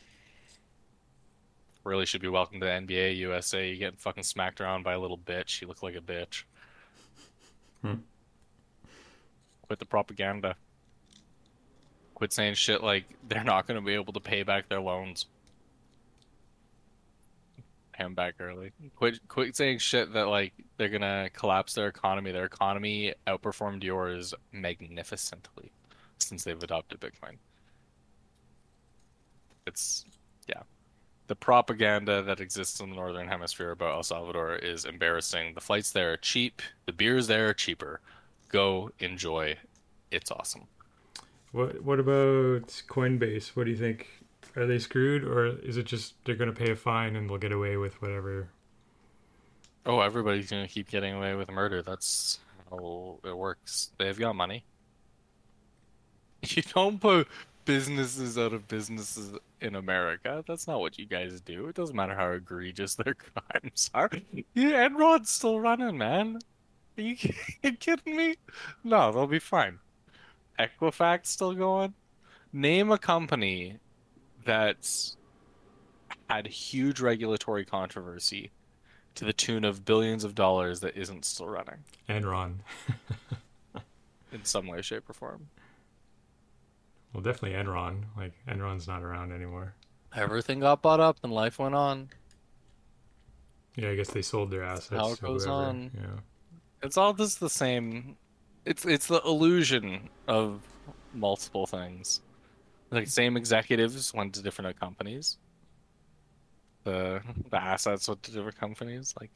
Really 1.89 2.05
should 2.05 2.21
be 2.21 2.27
welcome 2.27 2.59
to 2.59 2.67
the 2.67 2.71
NBA, 2.71 3.17
USA. 3.17 3.67
You 3.67 3.75
getting 3.75 3.97
fucking 3.97 4.21
smacked 4.21 4.61
around 4.61 4.83
by 4.83 4.93
a 4.93 4.99
little 4.99 5.17
bitch. 5.17 5.59
You 5.59 5.67
look 5.67 5.81
like 5.81 5.95
a 5.95 5.99
bitch. 5.99 6.43
Hmm. 7.81 7.95
Quit 9.65 9.79
the 9.79 9.85
propaganda. 9.87 10.55
Quit 12.13 12.31
saying 12.31 12.53
shit 12.53 12.83
like 12.83 13.05
they're 13.27 13.43
not 13.43 13.65
going 13.65 13.79
to 13.79 13.83
be 13.83 13.95
able 13.95 14.13
to 14.13 14.19
pay 14.19 14.43
back 14.43 14.69
their 14.69 14.79
loans. 14.79 15.25
Pay 17.93 18.03
'em 18.03 18.13
back 18.13 18.35
early. 18.39 18.71
Quit 18.95 19.27
quit 19.27 19.55
saying 19.55 19.79
shit 19.79 20.13
that 20.13 20.27
like 20.27 20.53
they're 20.77 20.89
gonna 20.89 21.31
collapse 21.33 21.73
their 21.73 21.87
economy. 21.87 22.31
Their 22.31 22.45
economy 22.45 23.15
outperformed 23.25 23.83
yours 23.83 24.35
magnificently 24.51 25.71
since 26.19 26.43
they've 26.43 26.61
adopted 26.61 26.99
Bitcoin. 26.99 27.37
It's 29.65 30.05
yeah. 30.47 30.61
The 31.30 31.36
propaganda 31.36 32.23
that 32.23 32.39
exists 32.39 32.80
in 32.80 32.89
the 32.89 32.95
northern 32.95 33.27
hemisphere 33.27 33.69
about 33.69 33.93
El 33.93 34.01
Salvador 34.01 34.55
is 34.55 34.84
embarrassing. 34.84 35.53
The 35.53 35.61
flights 35.61 35.91
there 35.91 36.11
are 36.13 36.17
cheap. 36.17 36.59
The 36.88 36.91
beers 36.91 37.27
there 37.27 37.49
are 37.49 37.53
cheaper. 37.53 38.01
Go 38.47 38.89
enjoy. 38.97 39.57
It's 40.09 40.32
awesome. 40.32 40.63
What 41.51 41.84
What 41.84 41.99
about 41.99 42.63
Coinbase? 42.88 43.49
What 43.49 43.65
do 43.65 43.69
you 43.69 43.77
think? 43.77 44.07
Are 44.55 44.65
they 44.65 44.80
screwed, 44.80 45.23
or 45.23 45.45
is 45.59 45.77
it 45.77 45.86
just 45.86 46.15
they're 46.25 46.34
going 46.34 46.51
to 46.51 46.59
pay 46.59 46.71
a 46.71 46.75
fine 46.75 47.15
and 47.15 47.30
they'll 47.30 47.38
get 47.38 47.51
away 47.51 47.77
with 47.77 48.01
whatever? 48.01 48.49
Oh, 49.86 49.99
everybody's 49.99 50.49
gonna 50.49 50.67
keep 50.67 50.89
getting 50.89 51.13
away 51.13 51.36
with 51.36 51.51
murder. 51.51 51.84
That's 51.84 52.39
how 52.71 53.19
it 53.23 53.38
works. 53.38 53.91
They've 53.99 54.17
got 54.17 54.36
money. 54.36 54.65
You 56.41 56.63
don't 56.73 56.99
put 56.99 57.27
businesses 57.70 58.36
out 58.36 58.51
of 58.51 58.67
businesses 58.67 59.38
in 59.61 59.76
America. 59.76 60.43
That's 60.47 60.65
not 60.65 60.80
what 60.80 60.97
you 60.97 61.05
guys 61.05 61.39
do. 61.39 61.67
It 61.67 61.76
doesn't 61.76 61.95
matter 61.95 62.15
how 62.15 62.32
egregious 62.32 62.95
their 63.03 63.13
crimes 63.13 63.91
are. 63.93 64.09
Yeah, 64.55 64.88
Enron's 64.88 65.30
still 65.30 65.59
running, 65.59 65.95
man. 65.95 66.39
Are 66.97 67.01
you 67.01 67.15
kidding 67.80 68.17
me? 68.17 68.38
No, 68.84 69.11
they'll 69.11 69.28
be 69.28 69.38
fine. 69.38 69.78
Equifax 70.57 71.28
still 71.28 71.53
going. 71.53 71.93
Name 72.51 72.89
a 72.89 72.97
company 72.97 73.78
that's 74.43 75.15
had 76.28 76.47
huge 76.47 76.99
regulatory 76.99 77.65
controversy 77.65 78.49
to 79.13 79.26
the 79.26 79.34
tune 79.34 79.63
of 79.63 79.86
billions 79.86 80.24
of 80.24 80.34
dollars 80.34 80.80
that 80.80 80.97
isn't 80.97 81.24
still 81.24 81.47
running 81.47 81.84
Enron. 82.09 82.61
in 84.32 84.43
some 84.43 84.65
way, 84.65 84.82
shape, 84.82 85.07
or 85.07 85.13
form. 85.13 85.49
Well, 87.14 87.24
definitely 87.24 87.57
Enron. 87.57 88.03
Like 88.16 88.34
Enron's 88.47 88.88
not 88.88 89.01
around 89.03 89.32
anymore. 89.32 89.74
Everything 90.16 90.60
got 90.60 90.82
bought 90.82 90.99
up 90.99 91.18
and 91.24 91.32
life 91.32 91.60
went 91.60 91.76
on. 91.76 92.10
Yeah, 93.76 93.89
I 93.89 93.95
guess 93.95 94.10
they 94.10 94.22
sold 94.22 94.51
their 94.51 94.64
assets. 94.64 94.89
how 94.89 95.12
it 95.12 95.22
goes 95.22 95.45
whoever. 95.45 95.62
on. 95.62 95.91
Yeah. 95.95 96.20
It's 96.82 96.97
all 96.97 97.14
just 97.14 97.39
the 97.39 97.49
same. 97.49 98.18
It's 98.66 98.86
it's 98.86 99.07
the 99.07 99.22
illusion 99.26 100.10
of 100.28 100.62
multiple 101.14 101.66
things. 101.66 102.22
Like 102.91 103.07
same 103.07 103.38
executives 103.38 104.14
went 104.14 104.34
to 104.36 104.41
different 104.41 104.80
companies. 104.80 105.38
The 106.84 107.22
the 107.49 107.62
assets 107.62 108.07
went 108.07 108.24
to 108.24 108.32
different 108.32 108.60
companies. 108.60 109.14
Like 109.20 109.32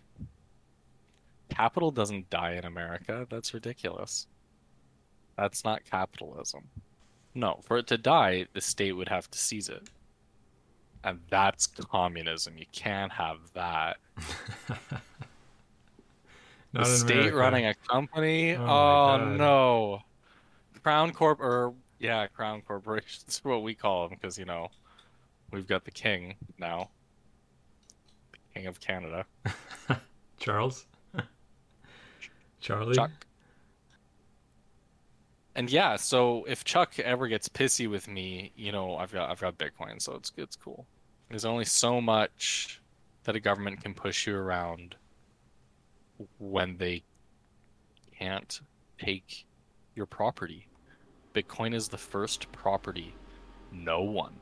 capital 1.49 1.91
doesn't 1.91 2.29
die 2.29 2.53
in 2.53 2.65
America. 2.65 3.27
That's 3.29 3.53
ridiculous. 3.53 4.27
That's 5.37 5.63
not 5.63 5.83
capitalism. 5.85 6.69
No, 7.35 7.59
for 7.63 7.77
it 7.77 7.87
to 7.87 7.97
die, 7.97 8.45
the 8.53 8.61
state 8.61 8.91
would 8.93 9.09
have 9.09 9.29
to 9.31 9.37
seize 9.39 9.69
it. 9.69 9.89
and 11.03 11.19
that's 11.29 11.67
communism. 11.67 12.57
You 12.57 12.65
can't 12.71 13.11
have 13.11 13.39
that. 13.53 13.97
The 16.73 16.85
state 16.85 17.17
America. 17.17 17.35
running 17.37 17.65
a 17.67 17.73
company. 17.75 18.55
Oh 18.55 18.65
Oh, 18.65 19.35
no, 19.37 19.99
Crown 20.81 21.11
Corp 21.13 21.39
or 21.39 21.73
yeah, 21.99 22.25
Crown 22.27 22.61
Corporations 22.63 23.39
what 23.43 23.61
we 23.61 23.75
call 23.75 24.07
them 24.09 24.17
because 24.19 24.39
you 24.39 24.45
know 24.45 24.69
we've 25.51 25.67
got 25.67 25.85
the 25.85 25.91
king 25.91 26.33
now, 26.57 26.89
the 28.31 28.37
king 28.55 28.65
of 28.65 28.79
Canada, 28.79 29.25
Charles. 30.39 30.87
Charlie. 32.59 32.95
Chuck. 32.95 33.11
And 35.55 35.69
yeah, 35.69 35.95
so 35.97 36.45
if 36.45 36.63
Chuck 36.63 36.99
ever 36.99 37.27
gets 37.27 37.47
pissy 37.47 37.89
with 37.89 38.07
me, 38.07 38.51
you 38.55 38.71
know, 38.71 38.95
I've 38.95 39.11
got 39.11 39.29
I've 39.29 39.41
got 39.41 39.57
Bitcoin, 39.57 40.01
so 40.01 40.15
it's 40.15 40.31
it's 40.35 40.55
cool. 40.55 40.85
There's 41.29 41.45
only 41.45 41.65
so 41.65 42.01
much 42.01 42.81
that 43.23 43.35
a 43.35 43.39
government 43.39 43.81
can 43.81 43.93
push 43.93 44.27
you 44.27 44.35
around 44.35 44.95
when 46.39 46.77
they 46.77 47.03
can't 48.17 48.61
take 48.99 49.45
your 49.95 50.05
property. 50.05 50.67
Bitcoin 51.33 51.73
is 51.73 51.87
the 51.87 51.97
first 51.97 52.51
property 52.51 53.15
no 53.71 54.01
one 54.01 54.33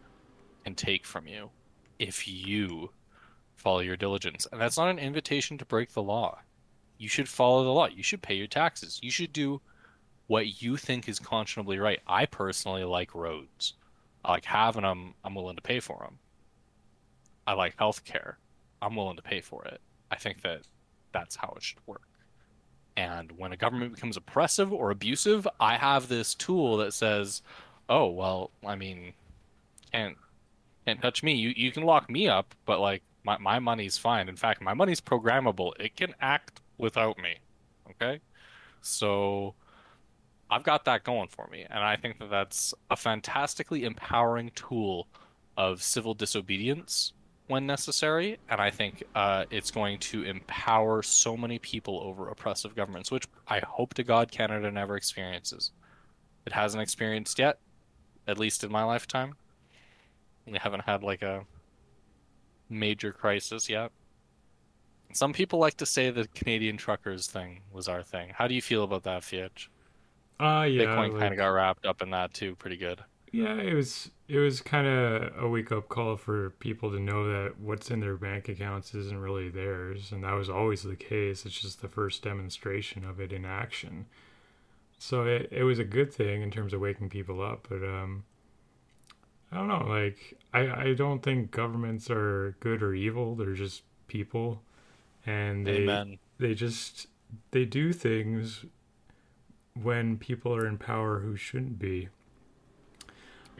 can 0.63 0.75
take 0.75 1.05
from 1.05 1.27
you 1.27 1.49
if 1.99 2.27
you 2.27 2.91
follow 3.55 3.79
your 3.79 3.95
diligence. 3.95 4.47
And 4.51 4.59
that's 4.59 4.77
not 4.77 4.89
an 4.89 4.99
invitation 4.99 5.57
to 5.57 5.65
break 5.65 5.93
the 5.93 6.03
law. 6.03 6.39
You 6.97 7.07
should 7.07 7.29
follow 7.29 7.63
the 7.63 7.69
law. 7.69 7.87
You 7.87 8.03
should 8.03 8.21
pay 8.21 8.35
your 8.35 8.47
taxes. 8.47 8.99
You 9.01 9.11
should 9.11 9.33
do 9.33 9.61
what 10.31 10.61
you 10.61 10.77
think 10.77 11.09
is 11.09 11.19
conscionably 11.19 11.77
right. 11.77 11.99
I 12.07 12.25
personally 12.25 12.85
like 12.85 13.13
roads. 13.13 13.73
I 14.23 14.31
like 14.31 14.45
having 14.45 14.83
them. 14.83 15.13
I'm 15.25 15.35
willing 15.35 15.57
to 15.57 15.61
pay 15.61 15.81
for 15.81 15.97
them. 16.05 16.19
I 17.45 17.51
like 17.51 17.75
healthcare. 17.75 18.35
I'm 18.81 18.95
willing 18.95 19.17
to 19.17 19.21
pay 19.21 19.41
for 19.41 19.65
it. 19.65 19.81
I 20.09 20.15
think 20.15 20.41
that 20.43 20.61
that's 21.11 21.35
how 21.35 21.53
it 21.57 21.63
should 21.63 21.85
work. 21.85 22.07
And 22.95 23.33
when 23.33 23.51
a 23.51 23.57
government 23.57 23.93
becomes 23.93 24.15
oppressive 24.15 24.71
or 24.71 24.89
abusive, 24.89 25.45
I 25.59 25.75
have 25.75 26.07
this 26.07 26.33
tool 26.33 26.77
that 26.77 26.93
says, 26.93 27.41
"Oh 27.89 28.07
well, 28.07 28.51
I 28.65 28.75
mean, 28.75 29.11
can't 29.91 30.15
can't 30.85 31.01
touch 31.01 31.23
me. 31.23 31.33
You 31.33 31.51
you 31.57 31.73
can 31.73 31.83
lock 31.83 32.09
me 32.09 32.29
up, 32.29 32.55
but 32.65 32.79
like 32.79 33.03
my 33.25 33.37
my 33.37 33.59
money's 33.59 33.97
fine. 33.97 34.29
In 34.29 34.37
fact, 34.37 34.61
my 34.61 34.73
money's 34.73 35.01
programmable. 35.01 35.73
It 35.77 35.97
can 35.97 36.15
act 36.21 36.61
without 36.77 37.17
me. 37.17 37.35
Okay, 37.89 38.21
so 38.81 39.55
I've 40.51 40.63
got 40.63 40.83
that 40.85 41.05
going 41.05 41.29
for 41.29 41.47
me, 41.49 41.65
and 41.69 41.79
I 41.81 41.95
think 41.95 42.19
that 42.19 42.29
that's 42.29 42.73
a 42.89 42.97
fantastically 42.97 43.85
empowering 43.85 44.51
tool 44.53 45.07
of 45.55 45.81
civil 45.81 46.13
disobedience 46.13 47.13
when 47.47 47.65
necessary, 47.65 48.37
and 48.49 48.61
I 48.61 48.69
think 48.69 49.03
uh, 49.15 49.45
it's 49.49 49.71
going 49.71 49.99
to 49.99 50.23
empower 50.23 51.03
so 51.03 51.35
many 51.37 51.57
people 51.57 52.01
over 52.01 52.29
oppressive 52.29 52.75
governments, 52.75 53.11
which 53.11 53.27
I 53.47 53.59
hope 53.59 53.93
to 53.95 54.03
God 54.03 54.31
Canada 54.31 54.69
never 54.71 54.97
experiences. 54.97 55.71
It 56.45 56.53
hasn't 56.53 56.83
experienced 56.83 57.39
yet, 57.39 57.59
at 58.27 58.37
least 58.37 58.63
in 58.63 58.71
my 58.71 58.83
lifetime. 58.83 59.35
We 60.45 60.57
haven't 60.57 60.85
had 60.85 61.01
like 61.01 61.21
a 61.21 61.45
major 62.69 63.11
crisis 63.11 63.69
yet. 63.69 63.91
Some 65.13 65.33
people 65.33 65.59
like 65.59 65.75
to 65.77 65.85
say 65.85 66.09
the 66.09 66.27
Canadian 66.29 66.77
truckers 66.77 67.27
thing 67.27 67.61
was 67.71 67.87
our 67.87 68.01
thing. 68.01 68.31
How 68.33 68.47
do 68.47 68.55
you 68.55 68.61
feel 68.61 68.83
about 68.83 69.03
that, 69.03 69.23
Fiat? 69.23 69.67
Ah, 70.41 70.63
yeah. 70.63 70.85
Bitcoin 70.85 71.19
kind 71.19 71.33
of 71.33 71.37
got 71.37 71.49
wrapped 71.49 71.85
up 71.85 72.01
in 72.01 72.09
that 72.09 72.33
too, 72.33 72.55
pretty 72.55 72.77
good. 72.77 73.03
Yeah, 73.31 73.55
it 73.55 73.75
was 73.75 74.09
it 74.27 74.39
was 74.39 74.59
kind 74.59 74.87
of 74.87 75.31
a 75.37 75.47
wake 75.47 75.71
up 75.71 75.87
call 75.87 76.17
for 76.17 76.49
people 76.49 76.91
to 76.91 76.99
know 76.99 77.27
that 77.31 77.59
what's 77.59 77.91
in 77.91 77.99
their 77.99 78.17
bank 78.17 78.49
accounts 78.49 78.93
isn't 78.95 79.19
really 79.19 79.49
theirs, 79.49 80.11
and 80.11 80.23
that 80.23 80.33
was 80.33 80.49
always 80.49 80.81
the 80.81 80.95
case. 80.95 81.45
It's 81.45 81.61
just 81.61 81.81
the 81.81 81.87
first 81.87 82.23
demonstration 82.23 83.05
of 83.05 83.21
it 83.21 83.31
in 83.31 83.45
action. 83.45 84.07
So 84.97 85.23
it 85.25 85.47
it 85.51 85.63
was 85.63 85.77
a 85.79 85.85
good 85.85 86.11
thing 86.11 86.41
in 86.41 86.49
terms 86.49 86.73
of 86.73 86.81
waking 86.81 87.09
people 87.09 87.41
up, 87.41 87.67
but 87.69 87.83
um, 87.83 88.23
I 89.51 89.57
don't 89.57 89.67
know. 89.67 89.85
Like 89.87 90.39
I 90.53 90.89
I 90.89 90.93
don't 90.93 91.21
think 91.21 91.51
governments 91.51 92.09
are 92.09 92.55
good 92.59 92.81
or 92.81 92.95
evil. 92.95 93.35
They're 93.35 93.53
just 93.53 93.83
people, 94.07 94.63
and 95.25 95.67
they 95.67 95.83
Amen. 95.83 96.17
they 96.39 96.55
just 96.55 97.07
they 97.51 97.63
do 97.63 97.93
things 97.93 98.65
when 99.81 100.17
people 100.17 100.53
are 100.55 100.67
in 100.67 100.77
power 100.77 101.19
who 101.19 101.35
shouldn't 101.35 101.79
be. 101.79 102.09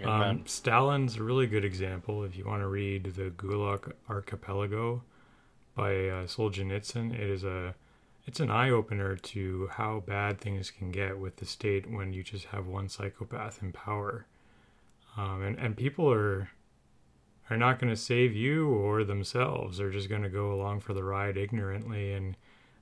Um, 0.03 0.43
Stalin's 0.45 1.18
a 1.18 1.24
really 1.24 1.47
good 1.47 1.64
example. 1.64 2.24
If 2.24 2.36
you 2.36 2.45
want 2.45 2.62
to 2.62 2.68
read 2.68 3.14
the 3.16 3.30
Gulag 3.30 3.91
Archipelago 4.09 5.03
by 5.76 5.91
uh, 5.91 6.26
Solzhenitsyn, 6.26 7.14
it 7.14 7.30
is 7.30 7.43
a 7.43 7.76
it's 8.26 8.39
an 8.39 8.51
eye 8.51 8.70
opener 8.70 9.16
to 9.16 9.68
how 9.74 10.03
bad 10.05 10.39
things 10.39 10.70
can 10.72 10.91
get 10.91 11.20
with 11.20 11.38
the 11.38 11.45
state 11.45 11.89
when 11.89 12.14
you 12.14 12.24
just 12.24 12.45
have 12.45 12.68
one 12.68 12.88
psychopath 12.88 13.62
in 13.62 13.72
power, 13.72 14.26
um, 15.18 15.43
and 15.43 15.57
and 15.59 15.78
people 15.78 16.12
are 16.12 16.49
are 17.49 17.57
not 17.57 17.80
going 17.80 17.89
to 17.89 17.97
save 17.97 18.34
you 18.36 18.70
or 18.70 19.03
themselves. 19.03 19.78
They're 19.78 19.91
just 19.91 20.09
going 20.09 20.24
to 20.24 20.30
go 20.30 20.51
along 20.51 20.80
for 20.80 20.93
the 20.93 21.03
ride 21.03 21.38
ignorantly, 21.38 22.14
and 22.14 22.38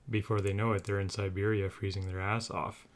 before 0.10 0.40
they 0.40 0.54
know 0.54 0.74
it, 0.74 0.84
they're 0.84 1.00
in 1.00 1.10
Siberia 1.10 1.70
freezing 1.70 2.08
their 2.08 2.22
ass 2.22 2.50
off. 2.50 2.88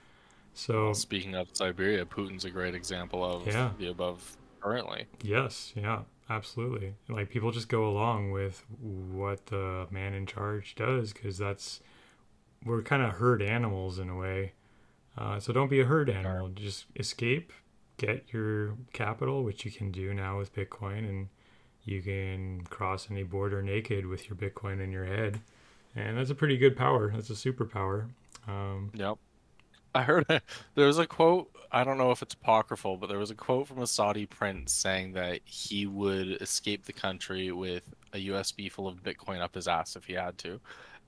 So 0.53 0.85
Well, 0.85 0.93
speaking 0.93 1.35
of 1.35 1.47
Siberia, 1.53 2.05
Putin's 2.05 2.45
a 2.45 2.49
great 2.49 2.75
example 2.75 3.23
of 3.23 3.45
Yeah. 3.47 3.71
the 3.77 3.87
above 3.87 4.37
currently. 4.61 5.05
Yes, 5.21 5.73
yeah, 5.75 6.03
absolutely. 6.29 6.93
Like 7.09 7.29
people 7.29 7.51
just 7.51 7.69
go 7.69 7.87
along 7.87 8.31
with 8.31 8.63
what 8.79 9.47
the 9.47 9.87
man 9.89 10.13
in 10.13 10.25
charge 10.25 10.75
does 10.75 11.11
because 11.13 11.37
that's 11.37 11.81
we're 12.65 12.81
kind 12.81 13.01
of 13.03 13.13
herd 13.15 13.41
animals 13.41 13.99
in 13.99 14.09
a 14.09 14.15
way. 14.15 14.53
Uh, 15.17 15.39
so 15.39 15.51
don't 15.53 15.69
be 15.69 15.79
a 15.81 15.85
herd 15.85 16.09
animal. 16.09 16.47
Just 16.49 16.85
escape, 16.95 17.51
get 17.97 18.25
your 18.31 18.75
capital, 18.93 19.43
which 19.43 19.65
you 19.65 19.71
can 19.71 19.91
do 19.91 20.13
now 20.13 20.37
with 20.37 20.55
Bitcoin, 20.55 20.99
and 21.09 21.27
you 21.83 22.01
can 22.01 22.61
cross 22.69 23.11
any 23.11 23.23
border 23.23 23.61
naked 23.61 24.05
with 24.05 24.29
your 24.29 24.35
Bitcoin 24.37 24.81
in 24.81 24.91
your 24.91 25.05
head, 25.05 25.41
and 25.95 26.17
that's 26.17 26.29
a 26.29 26.35
pretty 26.35 26.57
good 26.57 26.75
power. 26.77 27.11
That's 27.11 27.29
a 27.29 27.33
superpower. 27.33 28.07
Um, 28.47 28.91
Yep. 28.95 29.17
I 29.95 30.03
heard 30.03 30.25
there 30.27 30.87
was 30.87 30.97
a 30.97 31.05
quote. 31.07 31.49
I 31.71 31.83
don't 31.83 31.97
know 31.97 32.11
if 32.11 32.21
it's 32.21 32.35
apocryphal, 32.35 32.97
but 32.97 33.09
there 33.09 33.17
was 33.17 33.31
a 33.31 33.35
quote 33.35 33.67
from 33.67 33.81
a 33.81 33.87
Saudi 33.87 34.25
prince 34.25 34.71
saying 34.71 35.13
that 35.13 35.41
he 35.45 35.87
would 35.87 36.41
escape 36.41 36.85
the 36.85 36.93
country 36.93 37.51
with 37.51 37.93
a 38.13 38.27
USB 38.27 38.71
full 38.71 38.87
of 38.87 39.03
Bitcoin 39.03 39.41
up 39.41 39.55
his 39.55 39.67
ass 39.67 39.95
if 39.95 40.05
he 40.05 40.13
had 40.13 40.37
to. 40.39 40.59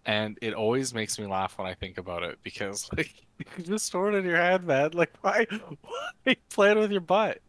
And 0.08 0.38
it 0.42 0.54
always 0.54 0.94
makes 0.94 1.18
me 1.18 1.26
laugh 1.26 1.58
when 1.58 1.68
I 1.68 1.74
think 1.74 1.98
about 1.98 2.24
it 2.24 2.40
because 2.44 2.90
like 2.98 3.14
you 3.38 3.46
can 3.46 3.64
just 3.64 3.86
store 3.86 4.12
it 4.12 4.16
in 4.16 4.26
your 4.26 4.38
hand, 4.38 4.66
man. 4.66 4.92
Like 4.94 5.14
why 5.22 5.46
why 5.82 6.36
play 6.50 6.72
it 6.72 6.78
with 6.78 6.92
your 6.92 7.02
butt? 7.02 7.42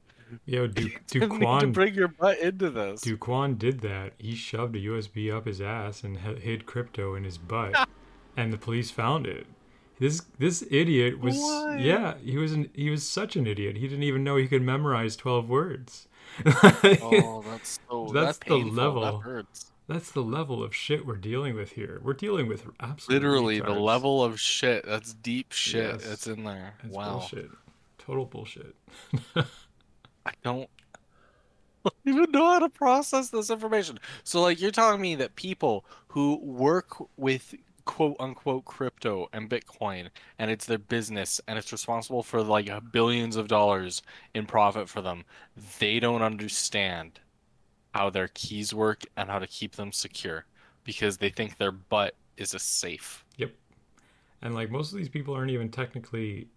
yo, 0.45 0.67
Du- 0.67 0.83
You 1.15 1.29
need 1.29 1.61
to 1.61 1.67
bring 1.69 1.95
your 1.95 2.09
butt 2.09 2.39
into 2.39 2.71
this. 2.71 3.03
Duquan 3.03 3.59
did 3.59 3.81
that. 3.81 4.13
He 4.19 4.35
shoved 4.35 4.77
a 4.77 4.81
USB 4.81 5.35
up 5.35 5.47
his 5.47 5.61
ass 5.61 6.03
and 6.03 6.19
hid 6.19 6.67
crypto 6.67 7.15
in 7.15 7.25
his 7.25 7.39
butt, 7.39 7.89
and 8.37 8.53
the 8.53 8.59
police 8.59 8.91
found 8.91 9.27
it. 9.27 9.47
This 9.99 10.23
this 10.39 10.63
idiot 10.71 11.21
was 11.21 11.37
What? 11.39 11.81
yeah 11.81 12.15
he 12.23 12.37
was 12.37 12.53
an, 12.53 12.71
he 12.75 12.91
was 12.91 13.09
such 13.09 13.35
an 13.37 13.47
idiot. 13.47 13.77
He 13.77 13.89
didn't 13.89 14.03
even 14.05 14.23
know 14.25 14.37
he 14.37 14.47
could 14.49 14.63
memorize 14.63 15.17
twelve 15.17 15.49
words. 15.49 16.07
Oh, 16.45 17.43
that's 17.51 17.79
so 17.89 18.11
That's 18.13 18.39
that's, 18.39 18.39
the 18.49 18.57
level. 18.57 19.01
That 19.03 19.21
hurts. 19.23 19.73
That's 19.89 20.11
the 20.11 20.21
level 20.23 20.63
of 20.65 20.75
shit 20.75 21.07
we're 21.07 21.17
dealing 21.17 21.55
with 21.55 21.73
here. 21.73 22.01
We're 22.03 22.13
dealing 22.15 22.49
with 22.49 22.67
absolute 22.81 23.15
Literally 23.23 23.61
the 23.61 23.71
level 23.71 24.23
of 24.23 24.39
shit. 24.41 24.85
That's 24.85 25.15
deep 25.15 25.53
shit 25.53 25.93
Yes. 25.95 26.05
that's 26.05 26.27
in 26.27 26.45
there. 26.45 26.75
Wow. 26.89 27.19
bullshit. 27.19 27.51
Total 27.99 28.25
bullshit. 28.25 28.75
I 29.35 30.33
don't 30.43 30.69
even 32.05 32.31
know 32.33 32.45
how 32.47 32.59
to 32.59 32.69
process 32.69 33.31
this 33.31 33.49
information. 33.49 33.99
So, 34.25 34.43
like, 34.43 34.61
you're 34.61 34.73
telling 34.73 35.01
me 35.01 35.15
that 35.17 35.37
people 35.37 35.85
who 36.09 36.41
work 36.43 36.97
with 37.17 37.55
quote 37.87 38.17
unquote 38.21 38.67
crypto 38.67 39.29
and 39.33 39.49
Bitcoin 39.49 40.11
and 40.39 40.51
it's 40.51 40.67
their 40.67 40.77
business 40.77 41.41
and 41.49 41.59
it's 41.59 41.73
responsible 41.73 42.23
for 42.23 42.43
like 42.43 42.69
billions 42.93 43.37
of 43.37 43.49
dollars 43.49 44.03
in 44.35 44.45
profit 44.45 44.89
for 44.89 45.01
them, 45.01 45.25
they 45.79 45.99
don't 45.99 46.23
understand 46.23 47.21
how 47.95 48.11
their 48.11 48.29
keys 48.29 48.75
work 48.75 49.05
and 49.17 49.31
how 49.31 49.39
to 49.39 49.47
keep 49.47 49.77
them 49.77 49.91
secure 49.91 50.45
because 50.85 51.17
they 51.17 51.31
think 51.31 51.57
their 51.57 51.73
butt 51.73 52.15
is 52.37 52.53
a 52.53 52.59
safe. 52.59 53.25
Yep. 53.39 53.53
And 54.43 54.55
like 54.55 54.71
most 54.71 54.93
of 54.93 54.99
these 54.99 55.09
people 55.09 55.35
aren't 55.35 55.51
even 55.51 55.71
technically 55.71 56.49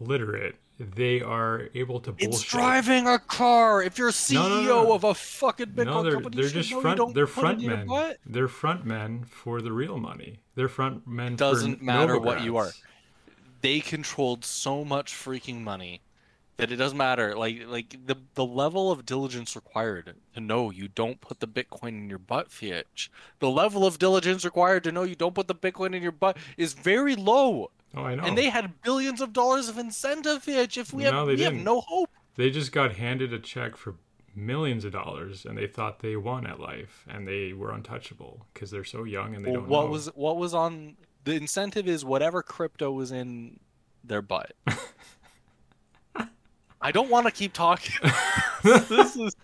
literate. 0.00 0.56
They 0.78 1.20
are 1.22 1.68
able 1.74 2.00
to 2.00 2.10
bullshit. 2.12 2.28
It's 2.34 2.42
driving 2.42 3.06
a 3.06 3.18
car. 3.20 3.80
If 3.82 3.96
you're 3.96 4.08
a 4.08 4.12
CEO 4.12 4.34
No, 4.34 4.48
no, 4.48 4.62
no. 4.84 4.92
of 4.92 5.04
a 5.04 5.14
fucking 5.14 5.66
Bitcoin 5.68 5.84
no, 5.86 6.02
they're 6.02 6.12
company, 6.14 6.36
they're 6.36 6.44
you 6.46 6.50
just 6.50 6.70
know 6.70 6.76
you 6.78 6.82
front. 6.82 6.96
don't 6.96 7.14
They're 7.14 7.26
put 7.28 7.38
it 7.40 7.42
front 7.42 7.62
men. 7.62 7.86
butt. 7.86 8.18
They're 8.26 8.48
front 8.48 8.84
men 8.84 9.24
for 9.24 9.62
the 9.62 9.70
real 9.72 9.98
money. 9.98 10.40
They're 10.56 10.68
front 10.68 11.06
men. 11.06 11.32
for 11.34 11.38
Doesn't 11.38 11.80
matter 11.80 12.18
what 12.18 12.42
you 12.42 12.56
are. 12.56 12.72
They 13.60 13.80
controlled 13.80 14.44
so 14.44 14.84
much 14.84 15.12
freaking 15.14 15.62
money 15.62 16.00
that 16.56 16.70
it 16.72 16.76
doesn't 16.76 16.98
matter. 16.98 17.36
Like 17.36 17.62
like 17.66 17.96
the 18.06 18.16
the 18.34 18.44
level 18.44 18.90
of 18.90 19.06
diligence 19.06 19.54
required 19.54 20.12
to 20.34 20.40
know 20.40 20.70
you 20.70 20.88
don't 20.88 21.20
put 21.20 21.38
the 21.40 21.48
Bitcoin 21.48 21.88
in 21.90 22.08
your 22.10 22.18
butt, 22.18 22.50
Fiat. 22.50 22.86
The 23.38 23.48
level 23.48 23.86
of 23.86 23.98
diligence 24.00 24.44
required 24.44 24.82
to 24.84 24.92
know 24.92 25.04
you 25.04 25.14
don't 25.14 25.34
put 25.36 25.46
the 25.48 25.54
Bitcoin 25.54 25.94
in 25.94 26.02
your 26.02 26.12
butt 26.12 26.36
is 26.56 26.72
very 26.72 27.14
low. 27.14 27.70
Oh, 27.96 28.04
I 28.04 28.14
know. 28.14 28.24
And 28.24 28.36
they 28.36 28.48
had 28.50 28.80
billions 28.82 29.20
of 29.20 29.32
dollars 29.32 29.68
of 29.68 29.78
incentive, 29.78 30.42
Fiat. 30.42 30.76
If 30.76 30.92
we 30.92 31.04
have 31.04 31.14
No, 31.14 31.26
they 31.26 31.32
we 31.32 31.36
didn't. 31.36 31.62
no 31.64 31.80
hope. 31.80 32.10
They 32.36 32.50
just 32.50 32.72
got 32.72 32.94
handed 32.94 33.32
a 33.32 33.38
check 33.38 33.76
for 33.76 33.94
millions 34.34 34.84
of 34.84 34.90
dollars, 34.92 35.44
and 35.44 35.56
they 35.56 35.68
thought 35.68 36.00
they 36.00 36.16
won 36.16 36.44
at 36.46 36.58
life, 36.58 37.04
and 37.08 37.26
they 37.28 37.52
were 37.52 37.70
untouchable 37.70 38.46
because 38.52 38.70
they're 38.72 38.82
so 38.84 39.04
young 39.04 39.34
and 39.36 39.44
they 39.44 39.50
Well, 39.52 39.60
don't 39.60 39.68
what 39.68 39.84
know. 39.86 39.90
was 39.92 40.06
what 40.16 40.36
was 40.36 40.52
on 40.54 40.96
the 41.24 41.34
incentive 41.34 41.86
is 41.86 42.04
whatever 42.04 42.42
crypto 42.42 42.90
was 42.90 43.12
in 43.12 43.60
their 44.02 44.20
butt. 44.22 44.52
I 46.80 46.90
don't 46.92 47.08
want 47.08 47.26
to 47.26 47.32
keep 47.32 47.52
talking. 47.52 47.94
this 48.64 49.16
is 49.16 49.34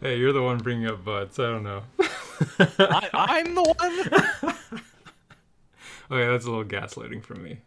Hey, 0.00 0.18
you're 0.18 0.32
the 0.32 0.42
one 0.42 0.58
bringing 0.58 0.88
up 0.88 1.04
butts. 1.04 1.38
I 1.38 1.44
don't 1.44 1.62
know. 1.62 1.84
I, 2.58 3.08
I'm 3.14 3.54
the 3.54 3.62
one. 3.62 4.54
Okay, 6.12 6.26
that's 6.30 6.44
a 6.44 6.50
little 6.50 6.64
gaslighting 6.64 7.24
from 7.24 7.42
me. 7.42 7.58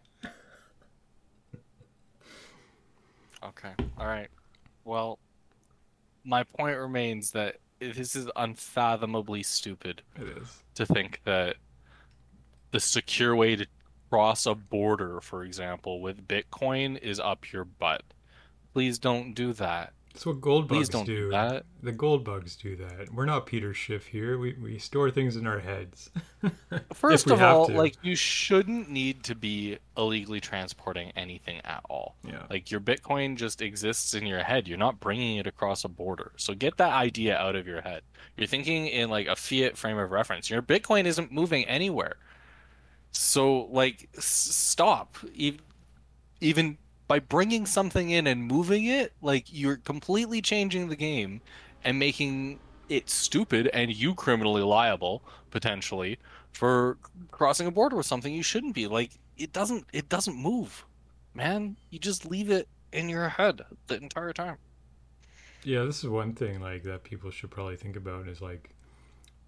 Okay. 3.44 3.72
All 3.98 4.06
right. 4.06 4.28
Well, 4.84 5.18
my 6.24 6.44
point 6.44 6.78
remains 6.78 7.32
that 7.32 7.56
this 7.80 8.16
is 8.16 8.30
unfathomably 8.36 9.42
stupid 9.42 10.04
It 10.16 10.28
is. 10.38 10.62
to 10.76 10.86
think 10.86 11.22
that 11.26 11.56
the 12.70 12.80
secure 12.80 13.36
way 13.36 13.56
to 13.56 13.66
cross 14.12 14.46
a 14.46 14.54
border, 14.54 15.22
for 15.22 15.44
example, 15.44 16.00
with 16.00 16.28
Bitcoin 16.28 17.00
is 17.00 17.20
up 17.20 17.52
your 17.52 17.66
butt. 17.66 18.04
Please 18.74 19.00
don't 19.00 19.34
do 19.34 19.54
that. 19.54 19.94
That's 20.16 20.26
what 20.26 20.40
gold 20.40 20.70
bugs 20.70 20.88
don't 20.88 21.06
do. 21.06 21.26
do 21.26 21.30
that. 21.32 21.66
The 21.84 21.92
gold 21.92 22.24
bugs 22.24 22.56
do 22.56 22.78
that. 22.78 23.14
We're 23.14 23.26
not 23.26 23.46
Peter 23.46 23.74
Schiff 23.74 24.08
here. 24.08 24.38
We 24.40 24.54
we 24.54 24.80
store 24.80 25.12
things 25.12 25.36
in 25.36 25.46
our 25.46 25.60
heads. 25.60 26.10
First 26.94 27.30
of 27.30 27.42
all, 27.42 27.68
like 27.68 27.98
you 28.02 28.16
shouldn't 28.16 28.90
need 28.90 29.24
to 29.26 29.36
be 29.36 29.78
illegally 29.98 30.40
transporting 30.40 31.12
anything 31.18 31.60
at 31.66 31.82
all. 31.90 32.16
Yeah. 32.26 32.44
Like 32.50 32.72
your 32.72 32.80
Bitcoin 32.80 33.36
just 33.36 33.62
exists 33.62 34.14
in 34.14 34.26
your 34.26 34.42
head. 34.42 34.70
You're 34.70 34.78
not 34.78 35.02
bringing 35.02 35.36
it 35.36 35.48
across 35.48 35.84
a 35.84 35.90
border. 35.90 36.32
So 36.38 36.54
get 36.54 36.78
that 36.78 36.94
idea 36.94 37.38
out 37.38 37.58
of 37.58 37.68
your 37.68 37.82
head. 37.82 38.02
You're 38.38 38.48
thinking 38.48 38.88
in 38.88 39.10
like 39.10 39.28
a 39.28 39.36
fiat 39.36 39.76
frame 39.78 39.98
of 39.98 40.12
reference. 40.12 40.50
Your 40.50 40.62
Bitcoin 40.62 41.04
isn't 41.04 41.30
moving 41.34 41.66
anywhere. 41.66 42.16
So 43.12 43.64
like 43.66 44.08
s- 44.18 44.24
stop. 44.26 45.18
E- 45.34 45.58
Even 46.40 46.78
by 47.08 47.20
bringing 47.20 47.66
something 47.66 48.10
in 48.10 48.28
and 48.28 48.44
moving 48.44 48.86
it, 48.86 49.14
like 49.22 49.46
you're 49.52 49.78
completely 49.78 50.42
changing 50.42 50.90
the 50.90 50.96
game 50.96 51.42
and 51.84 52.00
making 52.00 52.60
it 52.90 53.10
stupid 53.10 53.68
and 53.74 53.94
you 53.94 54.14
criminally 54.14 54.62
liable 54.62 55.24
potentially 55.52 56.20
for 56.52 56.98
crossing 57.32 57.68
a 57.68 57.72
border 57.72 57.96
with 57.96 58.06
something 58.06 58.34
you 58.34 58.44
shouldn't 58.44 58.76
be. 58.76 58.88
Like 58.88 59.12
it 59.38 59.54
doesn't 59.54 59.86
it 59.94 60.10
doesn't 60.10 60.36
move. 60.36 60.86
Man, 61.34 61.76
you 61.90 62.00
just 62.00 62.26
leave 62.26 62.50
it 62.50 62.68
in 62.92 63.10
your 63.10 63.30
head 63.30 63.62
the 63.88 63.98
entire 63.98 64.34
time. 64.34 64.58
Yeah, 65.64 65.84
this 65.84 66.04
is 66.04 66.10
one 66.10 66.34
thing 66.34 66.62
like 66.62 66.84
that 66.84 67.04
people 67.04 67.32
should 67.32 67.52
probably 67.52 67.76
think 67.76 67.96
about 67.96 68.28
is 68.28 68.42
like 68.42 68.70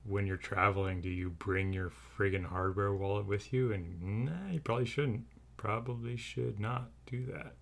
when 0.03 0.25
you're 0.25 0.37
traveling, 0.37 1.01
do 1.01 1.09
you 1.09 1.29
bring 1.29 1.73
your 1.73 1.91
friggin' 2.17 2.45
hardware 2.45 2.93
wallet 2.93 3.25
with 3.25 3.51
you? 3.53 3.71
And 3.71 4.25
nah, 4.25 4.51
you 4.51 4.59
probably 4.59 4.85
shouldn't. 4.85 5.25
Probably 5.57 6.17
should 6.17 6.59
not 6.59 6.91
do 7.09 7.25
that. 7.33 7.55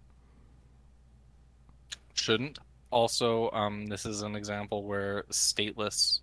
Shouldn't. 2.13 2.59
Also, 2.91 3.49
um, 3.51 3.87
this 3.87 4.05
is 4.05 4.21
an 4.21 4.35
example 4.35 4.85
where 4.85 5.23
stateless 5.31 6.19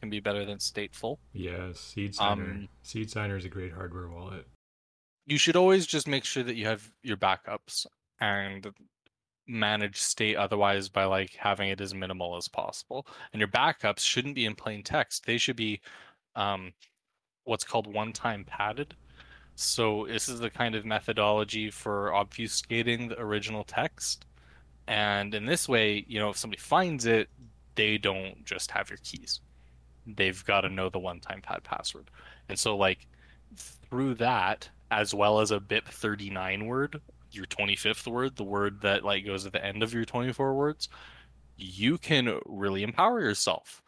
can 0.00 0.10
be 0.10 0.20
better 0.20 0.44
than 0.44 0.58
stateful. 0.58 1.18
Yes, 1.32 1.78
Seed 1.80 2.14
Signer. 2.14 2.44
Um, 2.44 2.68
Seed 2.82 3.10
Signer 3.10 3.36
is 3.36 3.44
a 3.44 3.48
great 3.48 3.72
hardware 3.72 4.08
wallet. 4.08 4.46
You 5.26 5.38
should 5.38 5.56
always 5.56 5.86
just 5.86 6.06
make 6.06 6.24
sure 6.24 6.42
that 6.42 6.56
you 6.56 6.66
have 6.66 6.90
your 7.02 7.16
backups 7.16 7.86
and 8.20 8.66
manage 9.48 10.00
state 10.00 10.36
otherwise 10.36 10.88
by 10.88 11.04
like 11.04 11.34
having 11.34 11.68
it 11.68 11.80
as 11.80 11.94
minimal 11.94 12.36
as 12.36 12.48
possible. 12.48 13.06
And 13.32 13.40
your 13.40 13.48
backups 13.48 14.00
shouldn't 14.00 14.34
be 14.34 14.46
in 14.46 14.54
plain 14.54 14.82
text. 14.82 15.26
They 15.26 15.38
should 15.38 15.56
be 15.56 15.80
um, 16.34 16.72
what's 17.44 17.64
called 17.64 17.92
one-time 17.92 18.44
padded. 18.44 18.94
So 19.56 20.06
this 20.06 20.28
is 20.28 20.38
the 20.38 20.50
kind 20.50 20.74
of 20.74 20.84
methodology 20.84 21.70
for 21.70 22.10
obfuscating 22.10 23.08
the 23.08 23.18
original 23.18 23.64
text. 23.64 24.26
And 24.86 25.34
in 25.34 25.46
this 25.46 25.66
way, 25.66 26.04
you 26.06 26.18
know, 26.18 26.28
if 26.28 26.36
somebody 26.36 26.60
finds 26.60 27.06
it, 27.06 27.28
they 27.74 27.96
don't 27.96 28.44
just 28.44 28.70
have 28.70 28.90
your 28.90 28.98
keys. 29.02 29.40
They've 30.06 30.44
got 30.44 30.60
to 30.60 30.68
know 30.68 30.90
the 30.90 30.98
one-time 30.98 31.40
pad 31.40 31.64
password. 31.64 32.10
And 32.50 32.58
so 32.58 32.76
like 32.76 33.06
through 33.56 34.14
that, 34.16 34.68
as 34.90 35.14
well 35.14 35.40
as 35.40 35.50
a 35.50 35.58
BIP 35.58 35.86
39 35.88 36.66
word, 36.66 37.00
your 37.30 37.46
25th 37.46 38.06
word, 38.06 38.36
the 38.36 38.44
word 38.44 38.82
that 38.82 39.04
like 39.04 39.24
goes 39.24 39.46
at 39.46 39.52
the 39.52 39.64
end 39.64 39.82
of 39.82 39.94
your 39.94 40.04
24 40.04 40.54
words, 40.54 40.90
you 41.56 41.96
can 41.96 42.38
really 42.44 42.82
empower 42.82 43.20
yourself 43.20 43.82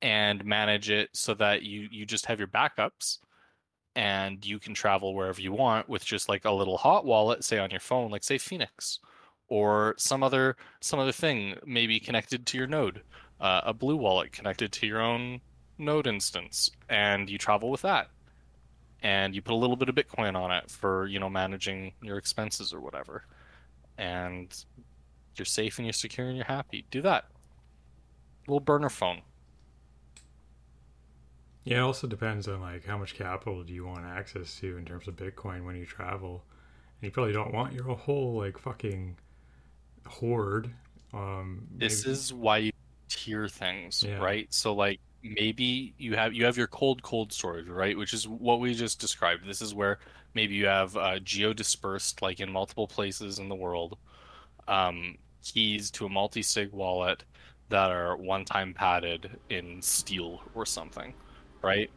and 0.00 0.44
manage 0.44 0.88
it 0.88 1.10
so 1.12 1.34
that 1.34 1.62
you 1.62 1.88
you 1.90 2.06
just 2.06 2.26
have 2.26 2.38
your 2.38 2.46
backups 2.46 3.18
and 3.98 4.46
you 4.46 4.58
can 4.58 4.74
travel 4.74 5.14
wherever 5.14 5.40
you 5.40 5.52
want 5.52 5.88
with 5.88 6.04
just 6.04 6.28
like 6.28 6.44
a 6.44 6.50
little 6.50 6.76
hot 6.76 7.04
wallet 7.04 7.42
say 7.42 7.58
on 7.58 7.70
your 7.70 7.80
phone 7.80 8.10
like 8.10 8.22
say 8.22 8.38
Phoenix 8.38 9.00
or 9.48 9.94
some 9.98 10.22
other 10.22 10.56
some 10.80 11.00
other 11.00 11.12
thing 11.12 11.54
maybe 11.66 11.98
connected 11.98 12.46
to 12.46 12.56
your 12.56 12.66
node 12.66 13.02
uh, 13.40 13.60
a 13.64 13.74
blue 13.74 13.96
wallet 13.96 14.32
connected 14.32 14.72
to 14.72 14.86
your 14.86 15.00
own 15.00 15.40
node 15.78 16.06
instance 16.06 16.70
and 16.88 17.30
you 17.30 17.38
travel 17.38 17.70
with 17.70 17.82
that. 17.82 18.10
And 19.00 19.34
you 19.34 19.42
put 19.42 19.54
a 19.54 19.56
little 19.56 19.76
bit 19.76 19.88
of 19.88 19.94
bitcoin 19.94 20.34
on 20.34 20.50
it 20.50 20.70
for 20.70 21.06
you 21.06 21.20
know 21.20 21.30
managing 21.30 21.92
your 22.02 22.18
expenses 22.18 22.72
or 22.72 22.80
whatever. 22.80 23.24
And 23.96 24.52
you're 25.36 25.46
safe 25.46 25.78
and 25.78 25.86
you're 25.86 25.92
secure 25.92 26.26
and 26.26 26.36
you're 26.36 26.44
happy. 26.44 26.84
Do 26.90 27.00
that. 27.02 27.26
Little 28.48 28.60
burner 28.60 28.88
phone 28.88 29.22
Yeah, 31.68 31.78
it 31.78 31.80
also 31.80 32.06
depends 32.06 32.48
on 32.48 32.60
like 32.60 32.84
how 32.86 32.98
much 32.98 33.14
capital 33.14 33.62
do 33.62 33.72
you 33.72 33.84
want 33.86 34.04
access 34.04 34.58
to 34.60 34.76
in 34.78 34.84
terms 34.84 35.06
of 35.08 35.16
Bitcoin 35.16 35.64
when 35.64 35.76
you 35.76 35.84
travel. 35.86 36.44
And 37.00 37.06
you 37.06 37.10
probably 37.10 37.32
don't 37.32 37.52
want 37.52 37.72
your 37.74 37.84
whole 37.94 38.36
like 38.38 38.58
fucking 38.58 39.16
hoard. 40.06 40.70
Um 41.12 41.66
this 41.76 42.04
maybe- 42.04 42.12
is 42.12 42.32
why 42.32 42.56
you 42.58 42.72
tier 43.08 43.48
things 43.48 44.02
Yeah. 44.06 44.18
right 44.18 44.46
so 44.52 44.74
like 44.74 45.00
maybe 45.22 45.94
you 45.96 46.14
have 46.14 46.34
you 46.34 46.44
have 46.44 46.58
your 46.58 46.66
cold 46.66 47.02
cold 47.02 47.32
storage 47.32 47.66
right 47.66 47.96
which 47.96 48.12
is 48.12 48.28
what 48.28 48.60
we 48.60 48.74
just 48.74 49.00
described 49.00 49.46
this 49.48 49.62
is 49.62 49.72
where 49.74 49.98
maybe 50.34 50.54
you 50.54 50.66
have 50.66 50.94
uh, 50.94 51.18
geo 51.20 51.54
dispersed 51.54 52.20
like 52.20 52.38
in 52.40 52.52
multiple 52.52 52.86
places 52.86 53.38
in 53.38 53.48
the 53.48 53.54
world 53.54 53.96
um, 54.68 55.16
keys 55.42 55.90
to 55.92 56.04
a 56.04 56.08
multi-sig 56.10 56.70
wallet 56.70 57.24
that 57.70 57.90
are 57.90 58.14
one-time 58.14 58.74
padded 58.74 59.30
in 59.48 59.80
steel 59.80 60.42
or 60.54 60.66
something 60.66 61.14
right? 61.62 61.90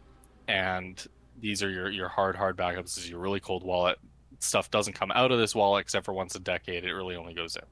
And 0.47 1.03
these 1.39 1.63
are 1.63 1.69
your 1.69 1.89
your 1.89 2.07
hard 2.07 2.35
hard 2.35 2.57
backups. 2.57 2.95
This 2.95 2.97
is 2.99 3.09
your 3.09 3.19
really 3.19 3.39
cold 3.39 3.63
wallet. 3.63 3.97
Stuff 4.39 4.71
doesn't 4.71 4.93
come 4.93 5.11
out 5.11 5.31
of 5.31 5.39
this 5.39 5.53
wallet 5.53 5.81
except 5.81 6.05
for 6.05 6.13
once 6.13 6.35
a 6.35 6.39
decade. 6.39 6.83
It 6.83 6.93
really 6.93 7.15
only 7.15 7.33
goes 7.33 7.55
in. 7.55 7.63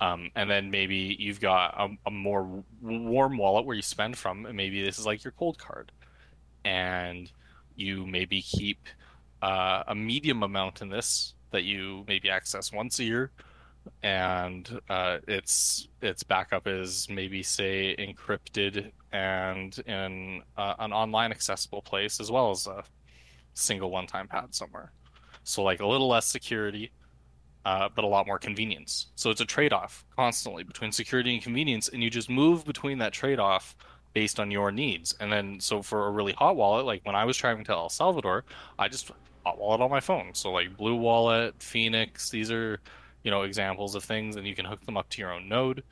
Um, 0.00 0.30
and 0.34 0.50
then 0.50 0.70
maybe 0.70 1.16
you've 1.18 1.40
got 1.40 1.74
a, 1.78 1.88
a 2.06 2.10
more 2.10 2.64
warm 2.82 3.36
wallet 3.36 3.64
where 3.64 3.76
you 3.76 3.82
spend 3.82 4.18
from 4.18 4.46
and 4.46 4.56
maybe 4.56 4.82
this 4.82 4.98
is 4.98 5.06
like 5.06 5.24
your 5.24 5.32
Coldcard. 5.32 5.88
And 6.64 7.30
you 7.76 8.06
maybe 8.06 8.40
keep 8.40 8.88
uh, 9.42 9.82
a 9.88 9.94
medium 9.94 10.42
amount 10.42 10.80
in 10.80 10.88
this 10.88 11.34
that 11.50 11.64
you 11.64 12.04
maybe 12.08 12.30
access 12.30 12.72
once 12.72 12.98
a 12.98 13.04
year. 13.04 13.30
And 14.02 14.80
uh, 14.88 15.18
its 15.28 15.88
its 16.00 16.22
backup 16.22 16.66
is 16.66 17.06
maybe 17.10 17.42
say 17.42 17.94
encrypted 17.98 18.92
and 19.14 19.78
in 19.86 20.42
uh, 20.58 20.74
an 20.80 20.92
online 20.92 21.30
accessible 21.30 21.80
place 21.80 22.20
as 22.20 22.30
well 22.30 22.50
as 22.50 22.66
a 22.66 22.84
single 23.54 23.90
one-time 23.90 24.28
pad 24.28 24.54
somewhere 24.54 24.92
so 25.44 25.62
like 25.62 25.80
a 25.80 25.86
little 25.86 26.08
less 26.08 26.26
security 26.26 26.90
uh, 27.64 27.88
but 27.94 28.04
a 28.04 28.06
lot 28.06 28.26
more 28.26 28.38
convenience. 28.38 29.06
So 29.14 29.30
it's 29.30 29.40
a 29.40 29.46
trade 29.46 29.72
off 29.72 30.04
constantly 30.16 30.64
between 30.64 30.92
security 30.92 31.34
and 31.34 31.42
convenience, 31.42 31.88
and 31.88 32.02
you 32.02 32.10
just 32.10 32.28
move 32.28 32.64
between 32.64 32.98
that 32.98 33.12
trade 33.12 33.38
off 33.38 33.74
based 34.12 34.38
on 34.38 34.50
your 34.50 34.70
needs. 34.70 35.14
And 35.20 35.32
then, 35.32 35.58
so 35.60 35.82
for 35.82 36.06
a 36.06 36.10
really 36.10 36.32
hot 36.32 36.56
wallet, 36.56 36.86
like 36.86 37.04
when 37.04 37.16
I 37.16 37.24
was 37.24 37.36
traveling 37.36 37.64
to 37.66 37.72
El 37.72 37.88
Salvador, 37.88 38.44
I 38.78 38.88
just 38.88 39.10
hot 39.44 39.58
wallet 39.58 39.80
on 39.80 39.90
my 39.90 40.00
phone. 40.00 40.34
So 40.34 40.52
like 40.52 40.76
Blue 40.76 40.96
Wallet, 40.96 41.54
Phoenix, 41.58 42.30
these 42.30 42.50
are 42.50 42.80
you 43.22 43.30
know 43.30 43.42
examples 43.42 43.94
of 43.94 44.04
things, 44.04 44.36
and 44.36 44.46
you 44.46 44.54
can 44.54 44.64
hook 44.64 44.84
them 44.84 44.96
up 44.96 45.08
to 45.10 45.20
your 45.20 45.32
own 45.32 45.48
node. 45.48 45.82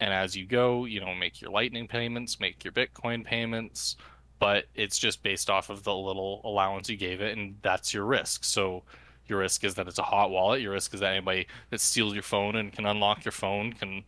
And 0.00 0.12
as 0.12 0.36
you 0.36 0.46
go, 0.46 0.84
you 0.86 1.00
know, 1.00 1.14
make 1.14 1.40
your 1.40 1.50
Lightning 1.50 1.88
payments, 1.88 2.40
make 2.40 2.64
your 2.64 2.72
Bitcoin 2.72 3.24
payments, 3.24 3.96
but 4.38 4.64
it's 4.74 4.98
just 4.98 5.22
based 5.22 5.48
off 5.50 5.70
of 5.70 5.84
the 5.84 5.94
little 5.94 6.40
allowance 6.44 6.88
you 6.90 6.96
gave 6.96 7.20
it, 7.20 7.36
and 7.36 7.56
that's 7.62 7.94
your 7.94 8.04
risk. 8.04 8.44
So 8.44 8.84
Your 9.26 9.38
risk 9.38 9.64
is 9.64 9.74
that 9.76 9.88
it's 9.88 9.98
a 9.98 10.02
hot 10.02 10.30
wallet. 10.30 10.60
Your 10.60 10.72
risk 10.72 10.92
is 10.94 11.00
that 11.00 11.12
anybody 11.12 11.46
that 11.70 11.80
steals 11.80 12.14
your 12.14 12.22
phone 12.22 12.56
and 12.56 12.72
can 12.72 12.86
unlock 12.86 13.24
your 13.24 13.32
phone 13.32 13.72
can 13.72 14.04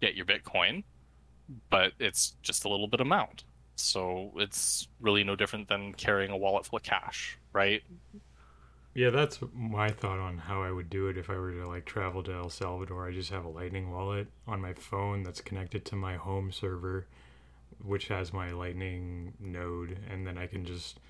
get 0.00 0.14
your 0.14 0.26
Bitcoin. 0.26 0.84
But 1.70 1.92
it's 2.00 2.36
just 2.42 2.64
a 2.64 2.68
little 2.68 2.88
bit 2.88 3.00
amount. 3.00 3.44
So 3.76 4.32
it's 4.36 4.88
really 5.00 5.24
no 5.24 5.36
different 5.36 5.68
than 5.68 5.94
carrying 5.94 6.30
a 6.30 6.36
wallet 6.36 6.66
full 6.66 6.78
of 6.78 6.82
cash, 6.82 7.38
right? 7.52 7.82
Yeah, 8.94 9.10
that's 9.10 9.40
my 9.52 9.90
thought 9.90 10.20
on 10.20 10.38
how 10.38 10.62
I 10.62 10.70
would 10.70 10.88
do 10.88 11.08
it 11.08 11.18
if 11.18 11.28
I 11.28 11.36
were 11.36 11.50
to 11.52 11.66
like 11.66 11.84
travel 11.84 12.22
to 12.22 12.32
El 12.32 12.48
Salvador. 12.48 13.08
I 13.08 13.12
just 13.12 13.30
have 13.30 13.44
a 13.44 13.48
Lightning 13.48 13.90
wallet 13.90 14.28
on 14.46 14.60
my 14.60 14.72
phone 14.72 15.24
that's 15.24 15.40
connected 15.40 15.84
to 15.86 15.96
my 15.96 16.14
home 16.14 16.52
server, 16.52 17.06
which 17.82 18.08
has 18.08 18.32
my 18.32 18.52
Lightning 18.52 19.34
node, 19.40 19.98
and 20.08 20.24
then 20.26 20.38
I 20.38 20.46
can 20.46 20.64
just 20.64 21.00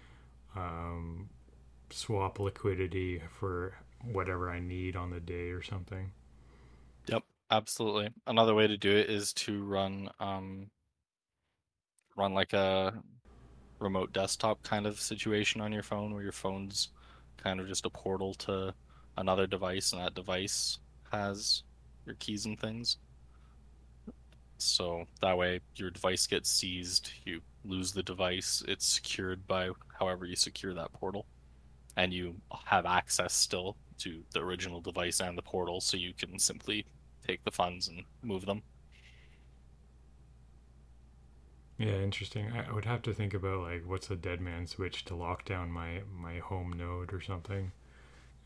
um, 0.57 1.28
swap 1.91 2.41
liquidity 2.41 3.22
for 3.39 3.74
whatever 4.03 4.51
I 4.51 4.61
need 4.61 4.97
on 4.97 5.11
the 5.11 5.20
day 5.20 5.51
or 5.51 5.62
something. 5.62 6.12
Yep, 7.07 7.24
absolutely. 7.51 8.11
Another 8.26 8.55
way 8.55 8.66
to 8.66 8.76
do 8.76 8.91
it 8.91 9.11
is 9.11 9.32
to 9.35 9.62
run 9.64 10.11
um 10.20 10.70
run 12.16 12.35
like 12.35 12.53
a 12.53 13.03
remote 13.80 14.12
desktop 14.12 14.62
kind 14.62 14.87
of 14.87 15.01
situation 15.01 15.61
on 15.61 15.72
your 15.72 15.82
phone 15.82 16.14
where 16.14 16.22
your 16.22 16.32
phone's 16.32 16.89
kind 17.45 17.61
of 17.61 17.69
just 17.69 17.85
a 17.85 17.91
portal 17.91 18.35
to 18.35 18.75
another 19.19 19.47
device 19.47 19.93
and 19.93 20.01
that 20.01 20.15
device 20.15 20.79
has 21.13 21.63
your 22.07 22.17
keys 22.17 22.47
and 22.47 22.59
things. 22.59 22.97
So 24.57 25.05
that 25.21 25.37
way 25.37 25.61
your 25.77 25.91
device 25.91 26.27
gets 26.27 26.51
seized, 26.51 27.13
you 27.27 27.43
lose 27.65 27.93
the 27.93 28.03
device, 28.03 28.63
it's 28.67 28.87
secured 28.87 29.47
by 29.47 29.71
however 29.99 30.25
you 30.25 30.37
secure 30.37 30.73
that 30.75 30.93
portal. 30.93 31.27
And 31.97 32.13
you 32.13 32.37
have 32.65 32.87
access 32.87 33.35
still 33.35 33.77
to 33.99 34.23
the 34.33 34.41
original 34.41 34.81
device 34.81 35.21
and 35.21 35.39
the 35.39 35.43
portal 35.43 35.81
so 35.81 35.97
you 35.97 36.13
can 36.15 36.39
simply 36.39 36.87
take 37.27 37.45
the 37.45 37.51
funds 37.51 37.89
and 37.89 38.03
move 38.23 38.47
them. 38.47 38.63
Yeah, 41.79 42.01
interesting. 42.01 42.51
I 42.51 42.72
would 42.72 42.85
have 42.85 43.03
to 43.03 43.14
think 43.14 43.33
about 43.33 43.61
like 43.61 43.87
what's 43.87 44.11
a 44.11 44.16
dead 44.16 44.41
man 44.41 44.66
switch 44.66 45.05
to 45.05 45.14
lock 45.14 45.45
down 45.45 45.70
my 45.70 46.03
my 46.11 46.39
home 46.41 46.72
node 46.72 47.12
or 47.12 47.20
something. 47.20 47.70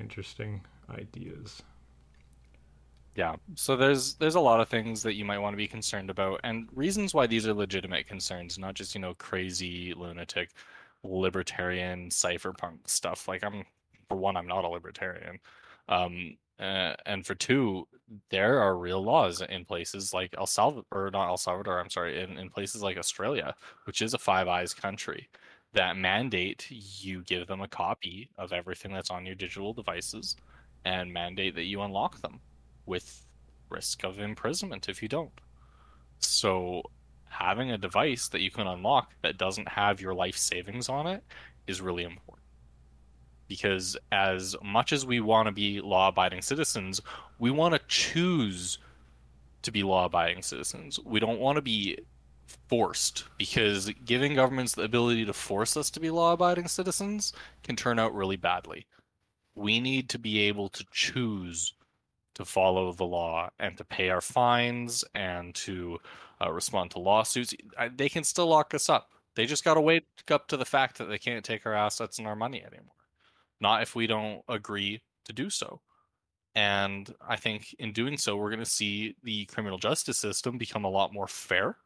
Interesting 0.01 0.66
ideas. 0.91 1.62
Yeah. 3.14 3.37
So 3.57 3.76
there's 3.76 4.14
there's 4.14 4.37
a 4.37 4.41
lot 4.41 4.61
of 4.61 4.68
things 4.68 5.03
that 5.03 5.14
you 5.14 5.24
might 5.24 5.39
want 5.39 5.53
to 5.55 5.57
be 5.57 5.66
concerned 5.68 6.09
about 6.11 6.41
and 6.45 6.68
reasons 6.72 7.14
why 7.14 7.26
these 7.26 7.47
are 7.47 7.55
legitimate 7.55 8.07
concerns, 8.07 8.59
not 8.59 8.74
just, 8.74 8.95
you 8.95 9.01
know, 9.01 9.14
crazy 9.14 9.93
lunatic 9.95 10.51
libertarian 11.03 12.11
cypherpunk 12.11 12.89
stuff. 12.89 13.26
Like 13.26 13.43
I'm 13.45 13.64
for 14.09 14.16
one, 14.16 14.37
I'm 14.37 14.47
not 14.47 14.64
a 14.64 14.68
libertarian. 14.68 15.41
Um 15.89 16.37
uh, 16.61 16.95
and 17.07 17.25
for 17.25 17.35
two, 17.35 17.87
there 18.31 18.61
are 18.61 18.77
real 18.77 19.03
laws 19.03 19.43
in 19.43 19.65
places 19.65 20.13
like 20.13 20.35
El 20.39 20.47
Salvador, 20.47 20.85
or 20.91 21.11
not 21.11 21.29
El 21.29 21.37
Salvador, 21.37 21.79
I'm 21.79 21.91
sorry, 21.91 22.23
in, 22.23 22.39
in 22.39 22.51
places 22.51 22.83
like 22.83 22.97
Australia, 22.97 23.55
which 23.85 24.03
is 24.03 24.15
a 24.15 24.19
Five 24.19 24.49
Eyes 24.49 24.75
country, 24.75 25.29
that 25.73 25.97
mandate 25.97 26.67
you 26.71 27.23
give 27.25 27.47
them 27.47 27.61
a 27.61 27.69
copy 27.69 28.31
of 28.39 28.53
everything 28.53 28.93
that's 28.93 29.11
on 29.11 29.27
your 29.27 29.35
digital 29.35 29.73
devices 29.73 30.37
and 30.85 31.13
mandate 31.13 31.55
that 31.55 31.65
you 31.65 31.83
unlock 31.83 32.21
them 32.23 32.41
with 32.87 33.25
risk 33.71 34.05
of 34.05 34.19
imprisonment 34.19 34.89
if 34.89 35.03
you 35.03 35.09
don't. 35.09 35.41
So 36.21 36.83
having 37.29 37.71
a 37.71 37.79
device 37.79 38.29
that 38.29 38.41
you 38.41 38.51
can 38.51 38.67
unlock 38.67 39.13
that 39.23 39.37
doesn't 39.37 39.69
have 39.69 40.01
your 40.01 40.15
life 40.15 40.37
savings 40.37 40.89
on 40.89 41.07
it 41.07 41.23
is 41.67 41.81
really 41.81 42.05
important. 42.05 42.38
Because 43.49 43.97
as 44.13 44.55
much 44.63 44.93
as 44.93 45.07
we 45.07 45.21
want 45.21 45.47
to 45.47 45.53
be 45.53 45.81
law 45.81 46.09
abiding 46.09 46.43
citizens, 46.43 47.01
we 47.39 47.51
want 47.51 47.75
to 47.75 47.81
choose 47.89 48.79
to 49.63 49.71
be 49.71 49.83
law 49.83 50.05
abiding 50.05 50.43
citizens. 50.43 51.01
We 51.05 51.19
don't 51.19 51.41
want 51.41 51.57
to 51.57 51.63
be 51.63 51.99
forced 52.69 53.25
because 53.37 53.91
giving 54.05 54.35
governments 54.35 54.75
the 54.75 54.83
ability 54.83 55.25
to 55.27 55.33
force 55.33 55.77
us 55.77 55.91
to 55.91 56.01
be 56.01 56.11
law 56.11 56.33
abiding 56.33 56.69
citizens 56.69 57.33
can 57.63 57.77
turn 57.77 57.99
out 57.99 58.15
really 58.15 58.37
badly. 58.37 58.87
We 59.55 59.81
need 59.81 60.09
to 60.11 60.19
be 60.19 60.41
able 60.41 60.69
to 60.71 60.85
choose 60.93 61.75
to 62.35 62.45
follow 62.45 62.93
the 62.93 63.05
law 63.05 63.51
and 63.59 63.77
to 63.77 63.85
pay 63.85 64.11
our 64.11 64.21
fines 64.21 65.05
and 65.15 65.55
to 65.57 65.99
uh, 66.41 66.53
respond 66.53 66.93
to 66.93 67.01
lawsuits. 67.01 67.53
They 67.97 68.09
can 68.09 68.25
still 68.25 68.47
lock 68.47 68.73
us 68.75 68.89
up. 68.89 69.11
They 69.35 69.47
just 69.47 69.65
got 69.65 69.75
to 69.75 69.81
wake 69.81 70.07
up 70.31 70.49
to 70.49 70.57
the 70.57 70.65
fact 70.65 70.99
that 70.99 71.07
they 71.07 71.19
can't 71.19 71.45
take 71.45 71.67
our 71.67 71.75
assets 71.75 72.19
and 72.19 72.27
our 72.27 72.37
money 72.37 72.63
anymore. 72.63 72.95
Not 73.61 73.83
if 73.83 73.95
we 73.95 74.07
don't 74.07 74.43
agree 74.49 75.03
to 75.25 75.33
do 75.33 75.51
so. 75.51 75.81
And 76.55 77.13
I 77.27 77.37
think 77.37 77.75
in 77.79 77.93
doing 77.93 78.17
so, 78.17 78.37
we're 78.37 78.51
going 78.51 78.59
to 78.59 78.67
see 78.67 79.15
the 79.23 79.45
criminal 79.47 79.79
justice 79.79 80.19
system 80.19 80.59
become 80.59 80.85
a 80.85 80.91
lot 80.91 81.13
more 81.13 81.29
fair 81.29 81.77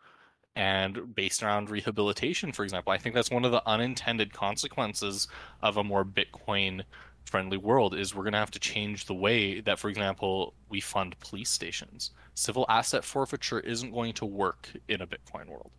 and 0.55 1.15
based 1.15 1.43
around 1.43 1.71
rehabilitation, 1.71 2.53
for 2.53 2.63
example. 2.63 2.93
I 2.93 2.99
think 2.99 3.15
that's 3.15 3.31
one 3.31 3.45
of 3.45 3.53
the 3.53 3.67
unintended 3.67 4.33
consequences 4.33 5.29
of 5.63 5.77
a 5.77 5.85
more 5.85 6.05
Bitcoin 6.05 6.85
friendly 7.25 7.57
world 7.57 7.95
is 7.95 8.15
we're 8.15 8.25
going 8.25 8.33
to 8.33 8.39
have 8.39 8.51
to 8.51 8.59
change 8.59 9.07
the 9.07 9.15
way 9.15 9.61
that 9.61 9.79
for 9.79 9.89
example 9.89 10.55
we 10.69 10.81
fund 10.81 11.19
police 11.21 11.51
stations 11.51 12.11
civil 12.35 12.67
asset 12.69 13.05
forfeiture 13.05 13.61
isn't 13.61 13.93
going 13.93 14.13
to 14.13 14.27
work 14.27 14.69
in 14.89 15.01
a 15.01 15.07
bitcoin 15.07 15.49
world 15.49 15.71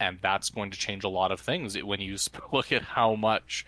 and 0.00 0.18
that's 0.22 0.50
going 0.50 0.70
to 0.70 0.78
change 0.78 1.04
a 1.04 1.08
lot 1.08 1.32
of 1.32 1.40
things 1.40 1.80
when 1.82 2.00
you 2.00 2.16
look 2.52 2.72
at 2.72 2.82
how 2.82 3.14
much 3.14 3.66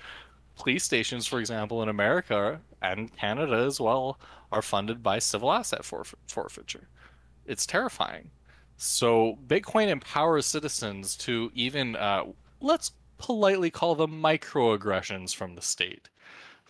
police 0.60 0.84
stations 0.84 1.26
for 1.26 1.40
example 1.40 1.82
in 1.82 1.88
america 1.88 2.60
and 2.82 3.14
canada 3.16 3.56
as 3.56 3.80
well 3.80 4.18
are 4.52 4.62
funded 4.62 5.02
by 5.02 5.18
civil 5.18 5.52
asset 5.52 5.82
forf- 5.82 6.14
forfeiture 6.28 6.88
it's 7.46 7.66
terrifying 7.66 8.30
so 8.76 9.38
bitcoin 9.46 9.88
empowers 9.88 10.46
citizens 10.46 11.16
to 11.16 11.50
even 11.54 11.96
uh, 11.96 12.24
let's 12.60 12.92
politely 13.18 13.70
call 13.70 13.94
them 13.94 14.22
microaggressions 14.22 15.34
from 15.34 15.54
the 15.54 15.62
state 15.62 16.08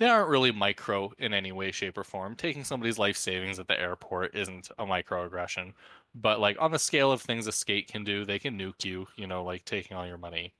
they 0.01 0.09
aren't 0.09 0.31
really 0.31 0.51
micro 0.51 1.13
in 1.19 1.35
any 1.35 1.53
way, 1.53 1.71
shape, 1.73 1.99
or 1.99 2.05
form. 2.05 2.35
Taking 2.35 2.65
somebody's 2.65 2.99
life 2.99 3.19
savings 3.19 3.59
at 3.59 3.69
the 3.69 3.79
airport 3.79 4.35
isn't 4.35 4.71
a 4.79 4.87
microaggression. 4.87 5.75
But 6.15 6.41
like 6.41 6.57
on 6.59 6.71
the 6.71 6.79
scale 6.79 7.13
of 7.13 7.21
things 7.21 7.47
a 7.47 7.53
skate 7.53 7.89
can 7.89 8.03
do, 8.03 8.25
they 8.25 8.39
can 8.39 8.59
nuke 8.59 8.83
you, 8.83 9.07
you 9.17 9.27
know, 9.27 9.45
like 9.45 9.67
taking 9.67 9.99
all 9.99 10.07
your 10.07 10.17
money. 10.17 10.55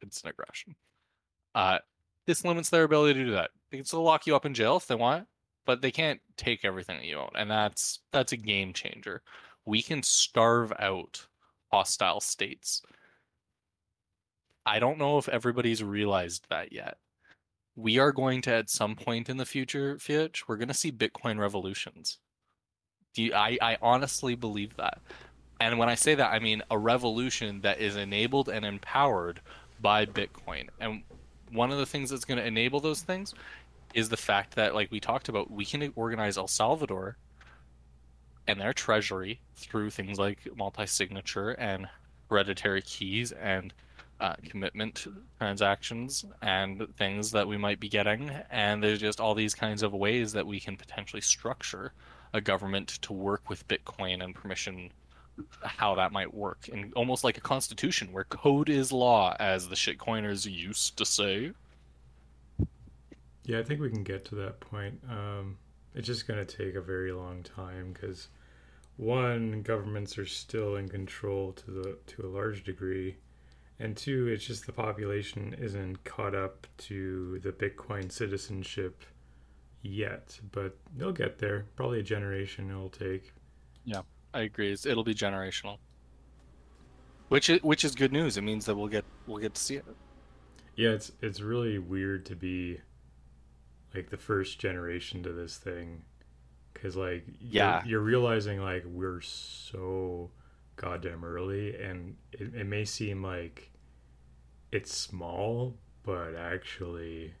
It's 0.00 0.22
an 0.22 0.30
aggression. 0.30 0.74
Uh 1.54 1.78
this 2.30 2.44
limits 2.44 2.70
their 2.70 2.84
ability 2.84 3.18
to 3.18 3.24
do 3.26 3.32
that. 3.32 3.50
They 3.70 3.78
can 3.78 3.86
still 3.86 4.02
lock 4.02 4.26
you 4.26 4.36
up 4.36 4.46
in 4.46 4.54
jail 4.54 4.76
if 4.76 4.86
they 4.86 4.94
want, 4.94 5.26
but 5.66 5.82
they 5.82 5.90
can't 5.90 6.20
take 6.36 6.64
everything 6.64 6.98
that 6.98 7.06
you 7.06 7.16
own. 7.16 7.30
And 7.34 7.50
that's 7.50 8.00
that's 8.12 8.32
a 8.32 8.36
game 8.36 8.72
changer. 8.72 9.22
We 9.66 9.82
can 9.82 10.02
starve 10.02 10.72
out 10.78 11.26
hostile 11.72 12.20
states. 12.20 12.82
I 14.64 14.78
don't 14.78 14.98
know 14.98 15.18
if 15.18 15.28
everybody's 15.28 15.82
realized 15.82 16.46
that 16.50 16.72
yet 16.72 16.98
we 17.76 17.98
are 17.98 18.12
going 18.12 18.42
to 18.42 18.52
at 18.52 18.70
some 18.70 18.94
point 18.94 19.28
in 19.28 19.36
the 19.36 19.46
future, 19.46 19.98
Fitch, 19.98 20.46
we're 20.46 20.56
going 20.56 20.68
to 20.68 20.74
see 20.74 20.92
Bitcoin 20.92 21.38
revolutions. 21.38 22.18
Do 23.14 23.22
you, 23.22 23.34
I, 23.34 23.58
I 23.60 23.78
honestly 23.82 24.34
believe 24.34 24.76
that. 24.76 25.00
And 25.60 25.78
when 25.78 25.88
I 25.88 25.94
say 25.94 26.14
that, 26.14 26.30
I 26.30 26.38
mean 26.38 26.62
a 26.70 26.78
revolution 26.78 27.60
that 27.62 27.80
is 27.80 27.96
enabled 27.96 28.48
and 28.48 28.64
empowered 28.64 29.40
by 29.80 30.06
Bitcoin. 30.06 30.68
And 30.78 31.02
one 31.52 31.70
of 31.70 31.78
the 31.78 31.86
things 31.86 32.10
that's 32.10 32.24
going 32.24 32.38
to 32.38 32.46
enable 32.46 32.80
those 32.80 33.02
things 33.02 33.34
is 33.94 34.08
the 34.08 34.16
fact 34.16 34.54
that, 34.54 34.74
like 34.74 34.90
we 34.90 35.00
talked 35.00 35.28
about, 35.28 35.50
we 35.50 35.64
can 35.64 35.92
organize 35.96 36.38
El 36.38 36.48
Salvador 36.48 37.16
and 38.46 38.60
their 38.60 38.72
treasury 38.72 39.40
through 39.54 39.90
things 39.90 40.18
like 40.18 40.38
multi 40.56 40.86
signature 40.86 41.50
and 41.50 41.88
hereditary 42.28 42.82
keys 42.82 43.32
and 43.32 43.72
uh, 44.20 44.34
commitment 44.44 45.06
transactions 45.38 46.24
and 46.42 46.86
things 46.96 47.30
that 47.32 47.48
we 47.48 47.56
might 47.56 47.80
be 47.80 47.88
getting. 47.88 48.30
And 48.50 48.82
there's 48.82 49.00
just 49.00 49.20
all 49.20 49.34
these 49.34 49.54
kinds 49.54 49.82
of 49.82 49.92
ways 49.92 50.32
that 50.32 50.46
we 50.46 50.60
can 50.60 50.76
potentially 50.76 51.22
structure 51.22 51.92
a 52.32 52.40
government 52.40 52.88
to 53.02 53.12
work 53.12 53.48
with 53.48 53.66
Bitcoin 53.66 54.22
and 54.22 54.34
permission 54.34 54.90
how 55.62 55.94
that 55.96 56.12
might 56.12 56.32
work. 56.32 56.68
And 56.72 56.92
almost 56.94 57.24
like 57.24 57.38
a 57.38 57.40
constitution 57.40 58.12
where 58.12 58.24
code 58.24 58.68
is 58.68 58.92
law, 58.92 59.36
as 59.38 59.68
the 59.68 59.76
shitcoiners 59.76 60.50
used 60.50 60.96
to 60.98 61.04
say. 61.04 61.52
Yeah, 63.44 63.58
I 63.58 63.62
think 63.62 63.80
we 63.80 63.90
can 63.90 64.04
get 64.04 64.24
to 64.26 64.34
that 64.36 64.60
point. 64.60 65.00
Um, 65.08 65.58
it's 65.94 66.06
just 66.06 66.28
going 66.28 66.44
to 66.44 66.56
take 66.56 66.74
a 66.74 66.80
very 66.80 67.12
long 67.12 67.42
time 67.42 67.92
because 67.92 68.28
one, 68.96 69.62
governments 69.62 70.18
are 70.18 70.26
still 70.26 70.76
in 70.76 70.88
control 70.88 71.52
to 71.52 71.70
the 71.70 71.98
to 72.08 72.26
a 72.26 72.28
large 72.28 72.64
degree, 72.64 73.16
and 73.78 73.96
two, 73.96 74.28
it's 74.28 74.44
just 74.44 74.66
the 74.66 74.72
population 74.72 75.56
isn't 75.58 76.04
caught 76.04 76.34
up 76.34 76.66
to 76.78 77.38
the 77.40 77.50
Bitcoin 77.50 78.12
citizenship 78.12 79.02
yet, 79.82 80.38
but 80.52 80.76
they'll 80.96 81.12
get 81.12 81.38
there. 81.38 81.66
Probably 81.76 82.00
a 82.00 82.02
generation 82.02 82.70
it'll 82.70 82.90
take. 82.90 83.32
I 84.32 84.40
agree. 84.42 84.72
It's, 84.72 84.86
it'll 84.86 85.04
be 85.04 85.14
generational. 85.14 85.78
Which 87.28 87.48
is, 87.48 87.62
which 87.62 87.84
is 87.84 87.94
good 87.94 88.12
news. 88.12 88.36
It 88.36 88.42
means 88.42 88.66
that 88.66 88.74
we'll 88.76 88.88
get 88.88 89.04
we'll 89.26 89.38
get 89.38 89.54
to 89.54 89.60
see 89.60 89.76
it. 89.76 89.84
Yeah, 90.76 90.90
it's 90.90 91.12
it's 91.20 91.40
really 91.40 91.78
weird 91.78 92.26
to 92.26 92.36
be 92.36 92.80
like 93.94 94.10
the 94.10 94.16
first 94.16 94.58
generation 94.58 95.22
to 95.24 95.32
this 95.32 95.56
thing 95.56 96.02
because 96.72 96.96
like 96.96 97.24
you're, 97.40 97.50
Yeah. 97.64 97.82
you're 97.84 98.00
realizing 98.00 98.60
like 98.60 98.84
we're 98.86 99.20
so 99.20 100.30
goddamn 100.76 101.24
early 101.24 101.76
and 101.76 102.16
it, 102.32 102.54
it 102.54 102.66
may 102.66 102.84
seem 102.84 103.22
like 103.22 103.70
it's 104.72 104.96
small 104.96 105.76
but 106.04 106.34
actually 106.36 107.34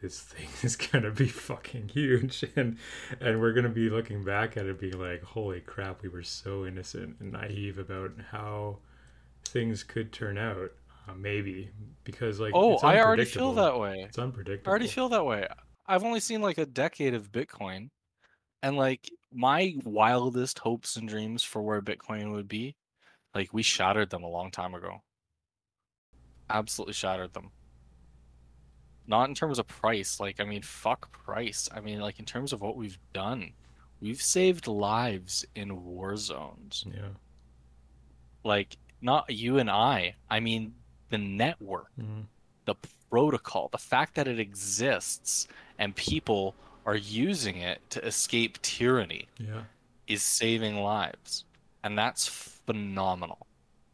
this 0.00 0.20
thing 0.20 0.48
is 0.62 0.76
gonna 0.76 1.10
be 1.10 1.28
fucking 1.28 1.88
huge 1.88 2.44
and 2.56 2.78
and 3.20 3.40
we're 3.40 3.52
gonna 3.52 3.68
be 3.68 3.90
looking 3.90 4.24
back 4.24 4.56
at 4.56 4.66
it 4.66 4.78
being 4.80 4.98
like 4.98 5.22
holy 5.22 5.60
crap 5.60 6.02
we 6.02 6.08
were 6.08 6.22
so 6.22 6.64
innocent 6.66 7.16
and 7.20 7.32
naive 7.32 7.78
about 7.78 8.12
how 8.30 8.78
things 9.46 9.82
could 9.82 10.12
turn 10.12 10.38
out 10.38 10.70
uh, 11.08 11.14
maybe 11.14 11.70
because 12.04 12.40
like 12.40 12.52
Oh, 12.54 12.76
I 12.78 13.00
already 13.00 13.24
feel 13.24 13.52
that 13.54 13.78
way. 13.78 14.04
it's 14.08 14.18
unpredictable 14.18 14.68
I 14.68 14.70
already 14.70 14.86
feel 14.88 15.08
that 15.10 15.24
way. 15.24 15.46
I've 15.86 16.04
only 16.04 16.20
seen 16.20 16.40
like 16.40 16.58
a 16.58 16.66
decade 16.66 17.14
of 17.14 17.32
Bitcoin, 17.32 17.90
and 18.62 18.76
like 18.76 19.10
my 19.32 19.74
wildest 19.84 20.58
hopes 20.60 20.96
and 20.96 21.08
dreams 21.08 21.42
for 21.42 21.62
where 21.62 21.80
Bitcoin 21.82 22.32
would 22.32 22.46
be, 22.48 22.76
like 23.34 23.52
we 23.52 23.62
shattered 23.62 24.10
them 24.10 24.22
a 24.22 24.28
long 24.28 24.50
time 24.50 24.74
ago. 24.74 25.02
Absolutely 26.48 26.94
shattered 26.94 27.32
them. 27.32 27.50
Not 29.10 29.28
in 29.28 29.34
terms 29.34 29.58
of 29.58 29.66
price, 29.66 30.20
like 30.20 30.38
I 30.40 30.44
mean, 30.44 30.62
fuck 30.62 31.02
price. 31.24 31.68
I 31.76 31.80
mean, 31.80 31.98
like 32.00 32.18
in 32.20 32.24
terms 32.24 32.52
of 32.52 32.60
what 32.60 32.76
we've 32.76 32.98
done, 33.12 33.52
we've 34.00 34.22
saved 34.22 34.66
lives 34.68 35.44
in 35.54 35.68
war 35.84 36.16
zones. 36.16 36.84
yeah 36.86 37.08
Like 38.44 38.76
not 39.00 39.24
you 39.30 39.58
and 39.58 39.70
I. 39.70 40.14
I 40.30 40.40
mean, 40.40 40.74
the 41.08 41.18
network 41.18 41.90
Mhm. 41.98 42.26
the 42.66 42.76
protocol, 43.10 43.68
the 43.72 43.78
fact 43.92 44.14
that 44.14 44.28
it 44.28 44.38
exists 44.38 45.48
and 45.78 45.96
people 45.96 46.54
are 46.86 46.96
using 46.96 47.56
it 47.56 47.78
to 47.90 47.98
escape 48.06 48.60
tyranny 48.62 49.28
yeah 49.38 49.64
is 50.06 50.22
saving 50.22 50.76
lives. 50.76 51.44
And 51.82 51.98
that's 51.98 52.26
phenomenal. 52.28 53.46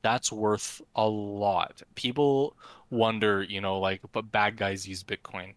That's 0.03 0.31
worth 0.31 0.83
a 0.95 1.09
lot. 1.09 1.83
People 1.95 2.57
wonder, 2.91 3.43
you 3.43 3.61
know, 3.61 3.79
like, 3.79 4.01
but 4.13 4.31
bad 4.31 4.57
guys 4.57 4.87
use 4.87 5.03
Bitcoin. 5.03 5.55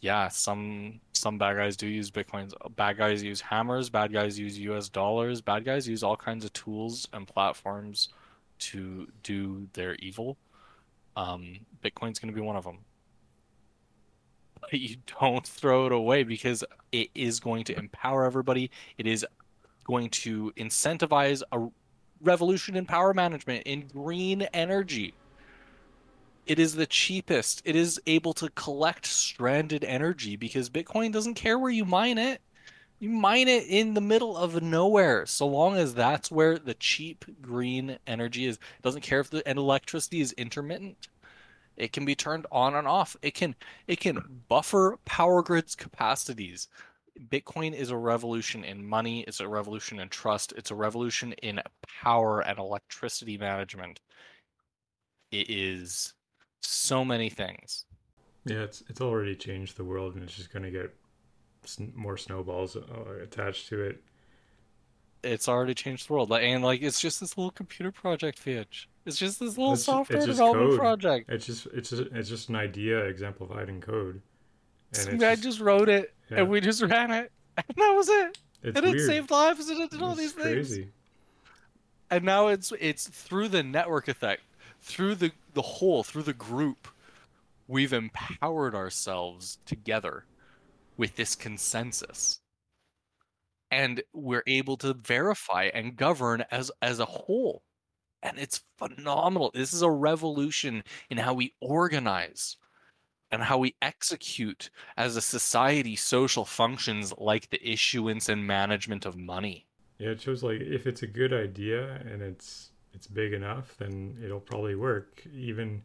Yeah, 0.00 0.28
some 0.28 1.00
some 1.12 1.38
bad 1.38 1.56
guys 1.56 1.76
do 1.76 1.86
use 1.86 2.10
Bitcoins. 2.10 2.52
Bad 2.76 2.98
guys 2.98 3.22
use 3.22 3.40
hammers, 3.40 3.88
bad 3.88 4.12
guys 4.12 4.38
use 4.38 4.58
US 4.58 4.88
dollars, 4.88 5.40
bad 5.40 5.64
guys 5.64 5.88
use 5.88 6.02
all 6.02 6.16
kinds 6.16 6.44
of 6.44 6.52
tools 6.52 7.08
and 7.12 7.26
platforms 7.26 8.10
to 8.58 9.08
do 9.22 9.66
their 9.72 9.94
evil. 9.96 10.36
Um, 11.16 11.60
Bitcoin's 11.82 12.18
going 12.18 12.32
to 12.32 12.38
be 12.38 12.44
one 12.44 12.56
of 12.56 12.64
them. 12.64 12.78
But 14.60 14.80
you 14.80 14.96
don't 15.20 15.46
throw 15.46 15.86
it 15.86 15.92
away 15.92 16.22
because 16.22 16.64
it 16.92 17.08
is 17.14 17.40
going 17.40 17.64
to 17.64 17.78
empower 17.78 18.24
everybody. 18.24 18.70
It 18.98 19.06
is 19.06 19.24
going 19.84 20.10
to 20.10 20.52
incentivize 20.56 21.42
a 21.52 21.68
revolution 22.20 22.76
in 22.76 22.86
power 22.86 23.14
management, 23.14 23.66
in 23.66 23.86
green 23.86 24.42
energy. 24.54 25.14
It 26.46 26.58
is 26.58 26.74
the 26.74 26.86
cheapest. 26.86 27.62
It 27.64 27.74
is 27.74 28.00
able 28.06 28.34
to 28.34 28.50
collect 28.50 29.06
stranded 29.06 29.82
energy 29.82 30.36
because 30.36 30.68
Bitcoin 30.68 31.12
doesn't 31.12 31.34
care 31.34 31.58
where 31.58 31.70
you 31.70 31.84
mine 31.84 32.18
it. 32.18 32.42
You 32.98 33.10
mine 33.10 33.48
it 33.48 33.66
in 33.66 33.94
the 33.94 34.00
middle 34.00 34.36
of 34.36 34.62
nowhere, 34.62 35.26
so 35.26 35.46
long 35.46 35.76
as 35.76 35.94
that's 35.94 36.30
where 36.30 36.58
the 36.58 36.74
cheap 36.74 37.24
green 37.40 37.98
energy 38.06 38.46
is. 38.46 38.56
It 38.56 38.82
doesn't 38.82 39.02
care 39.02 39.20
if 39.20 39.30
the 39.30 39.46
and 39.46 39.58
electricity 39.58 40.20
is 40.20 40.32
intermittent. 40.32 41.08
It 41.76 41.92
can 41.92 42.04
be 42.04 42.14
turned 42.14 42.46
on 42.52 42.74
and 42.74 42.86
off. 42.86 43.16
It 43.20 43.34
can 43.34 43.56
it 43.88 44.00
can 44.00 44.42
buffer 44.48 44.98
power 45.04 45.42
grids 45.42 45.74
capacities. 45.74 46.68
Bitcoin 47.28 47.74
is 47.74 47.90
a 47.90 47.96
revolution 47.96 48.64
in 48.64 48.86
money, 48.86 49.22
it's 49.22 49.40
a 49.40 49.48
revolution 49.48 50.00
in 50.00 50.08
trust, 50.08 50.52
it's 50.56 50.70
a 50.70 50.74
revolution 50.74 51.32
in 51.42 51.60
power 52.02 52.40
and 52.40 52.58
electricity 52.58 53.38
management. 53.38 54.00
It 55.30 55.48
is 55.48 56.14
so 56.66 57.04
many 57.04 57.28
things. 57.30 57.84
Yeah, 58.44 58.62
it's 58.62 58.82
it's 58.88 59.00
already 59.00 59.34
changed 59.34 59.76
the 59.76 59.84
world, 59.84 60.14
and 60.14 60.22
it's 60.22 60.34
just 60.36 60.52
going 60.52 60.64
to 60.64 60.70
get 60.70 60.94
more 61.94 62.16
snowballs 62.18 62.76
uh, 62.76 62.82
attached 63.22 63.68
to 63.68 63.80
it. 63.82 64.02
It's 65.22 65.48
already 65.48 65.72
changed 65.74 66.08
the 66.08 66.12
world. 66.12 66.28
Like- 66.30 66.42
And 66.44 66.62
like 66.62 66.82
it's 66.82 67.00
just 67.00 67.20
this 67.20 67.38
little 67.38 67.50
computer 67.50 67.90
project, 67.90 68.38
Fitch. 68.38 68.88
It's 69.06 69.16
just 69.16 69.40
this 69.40 69.56
little 69.56 69.72
It's- 69.72 69.78
it's 69.80 69.84
software 69.86 70.18
just 70.18 70.28
development 70.32 70.70
code. 70.72 70.78
project. 70.78 71.30
It's 71.30 71.46
just 71.46 71.66
it's 71.68 71.90
just, 71.90 72.02
it's 72.12 72.28
just 72.28 72.48
an 72.50 72.56
idea 72.56 73.04
exemplified 73.06 73.68
in 73.70 73.80
code, 73.80 74.20
and 74.92 74.96
Some 75.02 75.18
guy 75.18 75.32
just, 75.34 75.42
just 75.44 75.60
wrote 75.60 75.88
it 75.88 76.12
yeah. 76.30 76.40
and 76.40 76.50
we 76.50 76.60
just 76.60 76.82
ran 76.82 77.10
it. 77.10 77.32
And 77.56 77.66
that 77.76 77.92
was 77.94 78.08
it. 78.08 78.38
it's 78.62 78.76
and 78.76 78.86
it 78.86 79.06
saved 79.06 79.30
lives 79.30 79.68
and 79.68 79.80
it 79.80 79.90
did 79.90 80.02
all 80.02 80.12
It's 80.18 80.20
these 80.20 80.32
things. 80.32 80.78
and 82.10 82.24
now 82.24 82.48
it's 82.48 82.72
it's 82.80 83.06
through 83.08 83.48
the 83.48 83.62
network 83.62 84.08
effect 84.08 84.42
through 84.84 85.14
the 85.14 85.32
the 85.54 85.62
whole 85.62 86.02
through 86.04 86.22
the 86.22 86.34
group 86.34 86.88
we've 87.66 87.92
empowered 87.92 88.74
ourselves 88.74 89.58
together 89.64 90.24
with 90.96 91.16
this 91.16 91.34
consensus. 91.34 92.40
And 93.70 94.02
we're 94.12 94.44
able 94.46 94.76
to 94.78 94.94
verify 94.94 95.70
and 95.72 95.96
govern 95.96 96.44
as 96.50 96.70
as 96.82 97.00
a 97.00 97.06
whole. 97.06 97.62
And 98.22 98.38
it's 98.38 98.62
phenomenal. 98.78 99.50
This 99.52 99.72
is 99.72 99.82
a 99.82 99.90
revolution 99.90 100.84
in 101.10 101.18
how 101.18 101.34
we 101.34 101.54
organize 101.60 102.56
and 103.30 103.42
how 103.42 103.58
we 103.58 103.74
execute 103.82 104.70
as 104.96 105.16
a 105.16 105.20
society 105.20 105.96
social 105.96 106.44
functions 106.44 107.12
like 107.18 107.50
the 107.50 107.68
issuance 107.68 108.28
and 108.28 108.46
management 108.46 109.04
of 109.06 109.16
money. 109.16 109.66
Yeah, 109.98 110.10
it 110.10 110.20
shows 110.20 110.42
like 110.42 110.60
if 110.60 110.86
it's 110.86 111.02
a 111.02 111.06
good 111.06 111.32
idea 111.32 112.00
and 112.08 112.22
it's 112.22 112.70
it's 112.94 113.06
big 113.06 113.32
enough, 113.32 113.76
then 113.78 114.16
it'll 114.22 114.40
probably 114.40 114.74
work, 114.74 115.22
even 115.34 115.82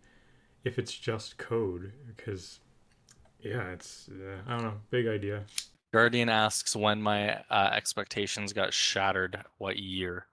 if 0.63 0.77
it's 0.77 0.93
just 0.93 1.37
code. 1.37 1.91
Because 2.07 2.59
yeah, 3.41 3.69
it's 3.69 4.09
uh, 4.09 4.37
I 4.47 4.55
don't 4.55 4.63
know, 4.63 4.79
big 4.89 5.07
idea. 5.07 5.43
Guardian 5.91 6.29
asks 6.29 6.75
when 6.75 7.01
my 7.01 7.41
uh, 7.49 7.71
expectations 7.73 8.53
got 8.53 8.73
shattered. 8.73 9.43
What 9.57 9.77
year? 9.77 10.27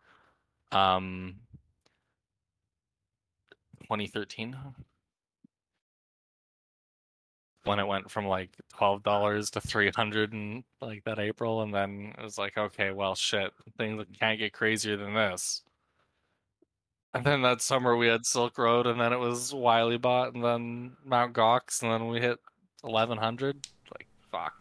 Um, 0.71 1.37
2013. 3.83 4.57
When 7.65 7.79
it 7.81 7.87
went 7.87 8.11
from 8.11 8.27
like 8.27 8.51
twelve 8.73 9.03
dollars 9.03 9.51
to 9.53 9.61
three 9.61 9.91
hundred 9.91 10.33
and 10.33 10.63
like 10.81 11.03
that 11.05 11.19
April, 11.19 11.63
and 11.63 11.75
then 11.75 12.15
it 12.17 12.23
was 12.23 12.39
like, 12.39 12.57
okay, 12.57 12.93
well, 12.93 13.17
shit, 13.17 13.53
things 13.77 14.05
can't 14.21 14.39
get 14.39 14.53
crazier 14.53 14.97
than 14.97 15.15
this. 15.15 15.63
And 17.17 17.25
then 17.25 17.43
that 17.43 17.63
summer 17.63 17.97
we 17.97 18.09
had 18.09 18.27
Silk 18.27 18.59
Road, 18.59 18.87
and 18.87 19.01
then 19.01 19.13
it 19.13 19.19
was 19.19 19.55
Wiley-Bot, 19.55 20.35
and 20.35 20.45
then 20.45 20.97
Mount 21.05 21.33
Gox, 21.33 21.83
and 21.83 21.91
then 21.91 22.09
we 22.09 22.21
hit 22.21 22.39
eleven 22.85 23.19
hundred. 23.19 23.67
Like, 23.95 24.07
fuck. 24.31 24.55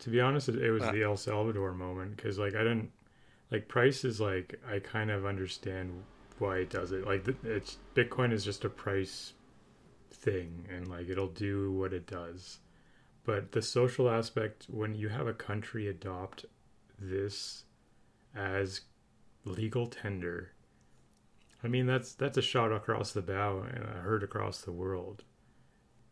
To 0.00 0.10
be 0.10 0.20
honest, 0.20 0.48
it, 0.48 0.70
was 0.70 0.82
Uh. 0.82 0.92
the 0.92 1.02
El 1.02 1.16
Salvador 1.16 1.72
moment 1.72 2.16
because 2.16 2.38
like 2.38 2.54
I 2.54 2.62
didn't 2.62 2.90
like 3.50 3.68
price 3.68 4.04
is 4.04 4.20
like 4.20 4.60
I 4.68 4.78
kind 4.78 5.10
of 5.10 5.26
understand 5.26 6.04
why 6.38 6.58
it 6.58 6.70
does 6.70 6.92
it. 6.92 7.06
Like 7.06 7.26
it's 7.42 7.78
Bitcoin 7.94 8.32
is 8.32 8.44
just 8.44 8.64
a 8.64 8.68
price 8.68 9.32
thing 10.10 10.66
and 10.70 10.88
like 10.88 11.08
it'll 11.08 11.28
do 11.28 11.72
what 11.72 11.92
it 11.92 12.06
does. 12.06 12.58
But 13.24 13.52
the 13.52 13.62
social 13.62 14.08
aspect 14.08 14.66
when 14.68 14.94
you 14.94 15.08
have 15.08 15.26
a 15.26 15.34
country 15.34 15.88
adopt 15.88 16.44
this 16.98 17.64
as 18.34 18.82
legal 19.44 19.86
tender 19.86 20.52
I 21.66 21.68
mean 21.68 21.86
that's 21.86 22.14
that's 22.14 22.38
a 22.38 22.42
shot 22.42 22.70
across 22.70 23.10
the 23.10 23.22
bow 23.22 23.64
and 23.68 23.82
a 23.82 24.24
across 24.24 24.60
the 24.60 24.70
world. 24.70 25.24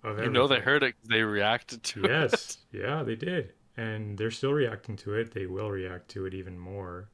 Of 0.03 0.19
You 0.19 0.29
know 0.29 0.49
they 0.49 0.59
heard 0.59 0.83
it. 0.83 0.97
they 1.09 1.23
reacted 1.23 1.85
to 1.85 2.05
it. 2.05 2.11
yes. 2.11 2.59
Yeah 2.73 3.05
they 3.05 3.15
did. 3.15 3.53
And 3.77 4.19
they're 4.19 4.33
still 4.33 4.53
reacting 4.53 4.97
to 4.97 5.15
it. 5.15 5.33
They 5.33 5.47
will 5.47 5.71
react 5.71 6.09
to 6.11 6.27
it 6.27 6.35
even 6.35 6.59
more 6.59 7.09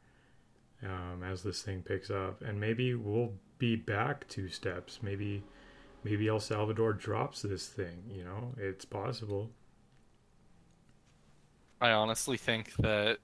um, 0.83 1.23
as 1.23 1.43
this 1.43 1.61
thing 1.61 1.83
picks 1.83 2.11
up. 2.11 2.41
And 2.41 2.59
maybe 2.59 2.95
we'll 2.95 3.35
be 3.59 3.77
back 3.77 4.27
two 4.29 4.49
steps. 4.49 5.01
Maybe 5.03 5.43
maybe 6.03 6.27
el 6.29 6.41
salvador 6.41 6.95
drops 6.95 7.43
this 7.43 7.69
thing 7.69 8.05
you 8.11 8.25
know? 8.25 8.55
It's 8.57 8.87
possible. 8.87 9.51
I 11.79 11.91
honestly 11.91 12.39
think 12.39 12.75
that 12.77 13.19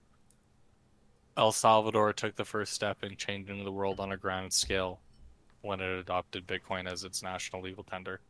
El 1.39 1.53
Salvador 1.53 2.13
took 2.15 2.37
the 2.37 2.47
first 2.47 2.73
step 2.73 3.03
in 3.03 3.17
changing 3.17 3.65
the 3.65 3.73
world 3.73 4.01
on 4.01 4.13
a 4.13 4.17
grand 4.17 4.53
scale 4.55 5.01
when 5.67 5.81
it 5.81 5.99
adopted 5.99 6.47
Bitcoin 6.47 6.91
as 6.91 7.05
its 7.05 7.23
national 7.23 7.63
legal 7.63 7.85
tender. 7.85 8.21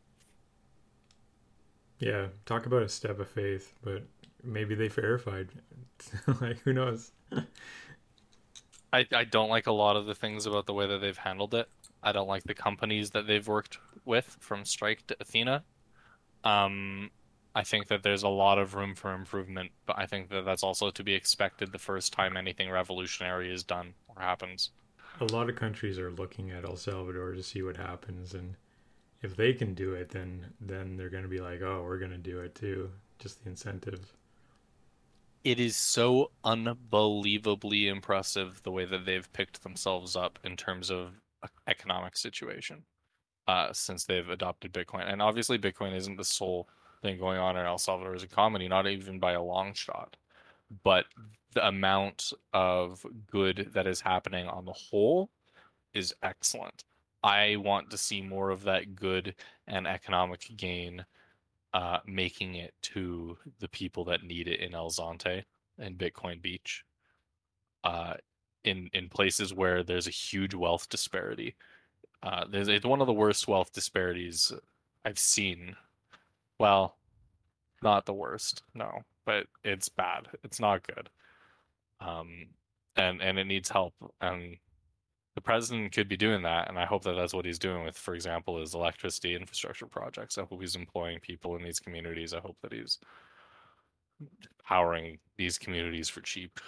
yeah 1.99 2.27
talk 2.45 2.67
about 2.67 2.83
a 2.83 2.89
step 2.89 3.19
of 3.19 3.29
faith 3.29 3.75
but 3.83 4.03
maybe 4.43 4.75
they 4.75 4.89
verified 4.89 5.49
like 6.41 6.59
who 6.61 6.73
knows 6.73 7.13
I, 8.93 9.07
I 9.13 9.25
don't 9.25 9.49
like 9.49 9.67
a 9.67 9.73
lot 9.73 9.97
of 9.97 10.07
the 10.07 10.15
things 10.15 10.47
about 10.47 10.67
the 10.67 10.75
way 10.75 10.87
that 10.87 11.01
they've 11.01 11.17
handled 11.17 11.55
it. 11.55 11.69
I 12.03 12.13
don't 12.13 12.29
like 12.29 12.45
the 12.45 12.55
companies 12.55 13.11
that 13.11 13.27
they've 13.27 13.47
worked 13.47 13.79
with, 14.05 14.37
from 14.41 14.65
Strike 14.65 15.07
to 15.09 15.17
Athena. 15.21 15.65
Um, 16.45 17.11
I 17.55 17.65
think 17.65 17.89
that 17.89 18.03
there's 18.03 18.23
a 18.23 18.29
lot 18.29 18.59
of 18.59 18.75
room 18.75 18.95
for 18.95 19.13
improvement, 19.15 19.73
but 19.87 19.99
I 19.99 20.07
think 20.07 20.31
that 20.31 20.45
that's 20.45 20.63
also 20.63 20.91
to 20.91 21.05
be 21.05 21.15
expected 21.15 21.73
the 21.73 21.79
first 21.79 22.13
time 22.13 22.37
anything 22.37 22.71
revolutionary 22.71 23.53
is 23.53 23.65
done 23.65 23.95
or 24.09 24.23
happens. 24.23 24.71
A 25.21 25.33
lot 25.33 25.49
of 25.49 25.57
countries 25.57 25.99
are 25.99 26.11
looking 26.11 26.51
at 26.51 26.65
El 26.65 26.77
Salvador 26.77 27.33
to 27.33 27.43
see 27.43 27.63
what 27.63 27.77
happens, 27.77 28.35
and 28.35 28.55
if 29.23 29.35
they 29.37 29.53
can 29.53 29.75
do 29.75 29.95
it, 29.95 30.11
then 30.11 30.53
then 30.61 30.97
they're 30.97 31.09
going 31.09 31.23
to 31.23 31.29
be 31.29 31.41
like, 31.41 31.63
oh, 31.63 31.83
we're 31.85 31.99
going 31.99 32.11
to 32.11 32.19
do 32.19 32.41
it 32.41 32.55
too. 32.55 32.91
Just 33.19 33.43
the 33.43 33.51
incentive. 33.51 34.13
It 35.43 35.61
is 35.61 35.77
so 35.77 36.33
unbelievably 36.45 37.89
impressive 37.89 38.63
the 38.63 38.73
way 38.73 38.85
that 38.85 39.07
they've 39.07 39.33
picked 39.33 39.63
themselves 39.63 40.17
up 40.17 40.39
in 40.45 40.57
terms 40.57 40.91
of 40.91 41.13
economic 41.69 42.17
situation 42.17 42.83
uh, 43.47 43.73
since 43.73 44.05
they've 44.05 44.29
adopted 44.29 44.73
Bitcoin. 44.73 45.11
And 45.11 45.23
obviously, 45.23 45.59
Bitcoin 45.59 45.95
isn't 45.97 46.17
the 46.17 46.25
sole 46.25 46.69
thing 47.03 47.19
going 47.19 47.39
on 47.39 47.57
in 47.57 47.65
El 47.65 47.79
Salvador's 47.79 48.23
economy, 48.23 48.69
not 48.69 48.87
even 48.87 49.19
by 49.19 49.33
a 49.33 49.43
long 49.43 49.73
shot. 49.73 50.17
But 50.83 51.05
the 51.57 51.67
amount 51.67 52.35
of 52.53 53.05
good 53.33 53.71
that 53.73 53.87
is 53.87 53.99
happening 53.99 54.47
on 54.47 54.67
the 54.67 54.73
whole 54.75 55.31
is 55.95 56.15
excellent. 56.23 56.85
I 57.23 57.57
want 57.57 57.89
to 57.91 57.97
see 57.97 58.21
more 58.21 58.51
of 58.51 58.63
that 58.65 58.95
good 58.95 59.35
and 59.67 59.87
economic 59.87 60.51
gain 60.59 61.03
uh, 61.73 62.01
making 62.07 62.57
it 62.57 62.75
to 62.83 63.39
the 63.59 63.69
people 63.69 64.05
that 64.05 64.23
need 64.23 64.49
it 64.49 64.61
in 64.61 64.75
El 64.75 64.91
Zonte 64.91 65.45
and 65.79 65.97
Bitcoin 65.97 66.43
Beach, 66.43 66.85
uh, 67.85 68.15
in 68.65 68.91
in 68.93 69.09
places 69.09 69.55
where 69.55 69.83
there's 69.83 70.07
a 70.07 70.11
huge 70.11 70.55
wealth 70.55 70.91
disparity. 70.91 71.57
Uh, 72.23 72.45
there's 72.51 72.69
it's 72.69 72.85
one 72.85 73.01
of 73.01 73.07
the 73.07 73.15
worst 73.15 73.49
wealth 73.49 73.73
disparities 73.73 74.53
I've 75.07 75.19
seen. 75.19 75.75
Well, 76.59 76.97
not 77.83 78.05
the 78.05 78.13
worst, 78.13 78.63
no, 78.75 79.01
but 79.25 79.47
it's 79.65 79.89
bad. 79.89 80.29
It's 80.45 80.61
not 80.61 80.87
good. 80.87 81.09
Um, 82.01 82.49
and 82.97 83.23
and 83.23 83.39
it 83.39 83.47
needs 83.47 83.69
help. 83.69 83.95
And 84.21 84.57
the 85.35 85.41
president 85.43 85.93
could 85.93 86.09
be 86.09 86.17
doing 86.17 86.43
that, 86.43 86.69
and 86.69 86.79
I 86.79 86.87
hope 86.87 87.05
that 87.05 87.15
that's 87.15 87.35
what 87.35 87.45
he's 87.45 87.59
doing 87.59 87.85
with, 87.85 87.97
for 87.97 88.15
example, 88.15 88.59
his 88.59 88.75
electricity 88.75 89.35
infrastructure 89.37 89.87
projects. 89.87 90.39
I 90.39 90.45
hope 90.45 90.61
he's 90.61 90.77
employing 90.77 91.21
people 91.21 91.57
in 91.57 91.63
these 91.63 91.79
communities. 91.79 92.33
I 92.33 92.41
hope 92.41 92.57
that 92.63 92.73
he's 92.73 92.99
powering 94.65 95.19
these 95.37 95.59
communities 95.59 96.09
for 96.09 96.23
cheap. 96.23 96.59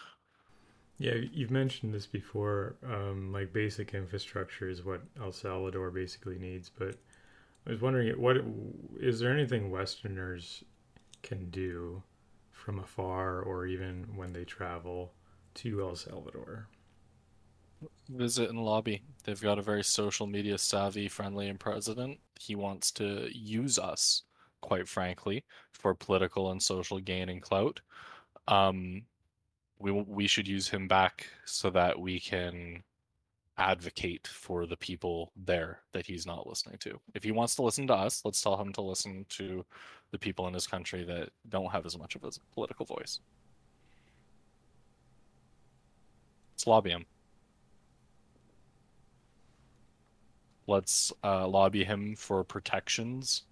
Yeah, 0.99 1.15
you've 1.33 1.51
mentioned 1.51 1.95
this 1.95 2.07
before. 2.07 2.77
Um, 2.85 3.33
like 3.33 3.53
basic 3.53 3.95
infrastructure 3.95 4.69
is 4.69 4.85
what 4.85 5.01
El 5.21 5.33
Salvador 5.33 5.91
basically 5.91 6.39
needs. 6.39 6.69
But 6.69 6.97
I 7.67 7.71
was 7.71 7.81
wondering, 7.81 8.21
what 8.21 8.37
is 9.01 9.21
there 9.21 9.33
anything 9.33 9.71
Westerners 9.71 10.65
can 11.23 11.49
do 11.51 12.03
from 12.51 12.81
afar, 12.81 13.41
or 13.41 13.67
even 13.67 14.07
when 14.15 14.33
they 14.33 14.45
travel 14.45 15.13
to 15.59 15.83
El 15.83 15.97
Salvador? 15.97 16.69
Visit 18.09 18.51
and 18.51 18.65
lobby. 18.65 19.03
They've 19.25 19.41
got 19.41 19.59
a 19.59 19.63
very 19.63 19.85
social 19.85 20.27
media 20.27 20.59
savvy, 20.59 21.09
friendly 21.09 21.53
president. 21.55 22.19
He 22.39 22.55
wants 22.55 22.91
to 22.93 23.29
use 23.33 23.79
us, 23.79 24.23
quite 24.61 24.89
frankly, 24.89 25.45
for 25.73 25.95
political 25.95 26.51
and 26.51 26.63
social 26.63 26.99
gain 27.01 27.29
and 27.29 27.43
clout. 27.43 27.81
Um, 28.47 29.03
we 29.79 29.93
we 29.93 30.27
should 30.27 30.49
use 30.49 30.69
him 30.69 30.89
back 30.89 31.27
so 31.45 31.71
that 31.71 31.99
we 31.99 32.19
can 32.19 32.83
advocate 33.59 34.27
for 34.29 34.67
the 34.67 34.77
people 34.77 35.33
there 35.37 35.81
that 35.93 36.07
he's 36.07 36.27
not 36.27 36.47
listening 36.47 36.79
to. 36.79 37.01
If 37.15 37.25
he 37.25 37.33
wants 37.33 37.57
to 37.57 37.63
listen 37.63 37.87
to 37.89 37.95
us, 37.95 38.23
let's 38.25 38.41
tell 38.41 38.57
him 38.57 38.73
to 38.75 38.81
listen 38.81 39.27
to 39.31 39.65
the 40.13 40.19
people 40.19 40.47
in 40.47 40.55
his 40.55 40.67
country 40.67 41.05
that 41.05 41.31
don't 41.49 41.73
have 41.73 41.85
as 41.85 41.99
much 41.99 42.15
of 42.15 42.25
a 42.25 42.31
political 42.55 42.87
voice. 42.87 43.21
Let's 46.59 46.67
lobby 46.67 46.91
him. 46.91 47.07
Let's 50.67 51.13
uh, 51.23 51.47
lobby 51.47 51.85
him 51.85 52.17
for 52.17 52.43
protections 52.43 53.45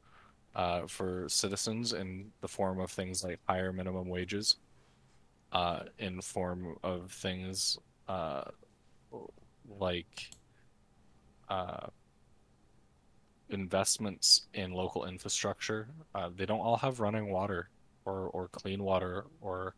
uh, 0.57 0.89
for 0.89 1.29
citizens 1.29 1.93
in 1.93 2.33
the 2.41 2.49
form 2.49 2.81
of 2.81 2.91
things 2.91 3.23
like 3.23 3.39
higher 3.49 3.73
minimum 3.73 4.09
wages, 4.09 4.57
uh, 5.53 5.85
in 6.01 6.21
form 6.21 6.79
of 6.83 7.13
things 7.13 7.79
uh, 8.09 8.43
like 9.79 10.29
uh, 11.49 11.87
investments 13.51 14.49
in 14.53 14.73
local 14.73 15.05
infrastructure. 15.05 15.87
Uh, 16.13 16.31
they 16.35 16.45
don't 16.45 16.59
all 16.59 16.79
have 16.79 16.99
running 16.99 17.31
water 17.31 17.71
or, 18.05 18.31
or 18.31 18.49
clean 18.49 18.83
water 18.83 19.27
or 19.41 19.77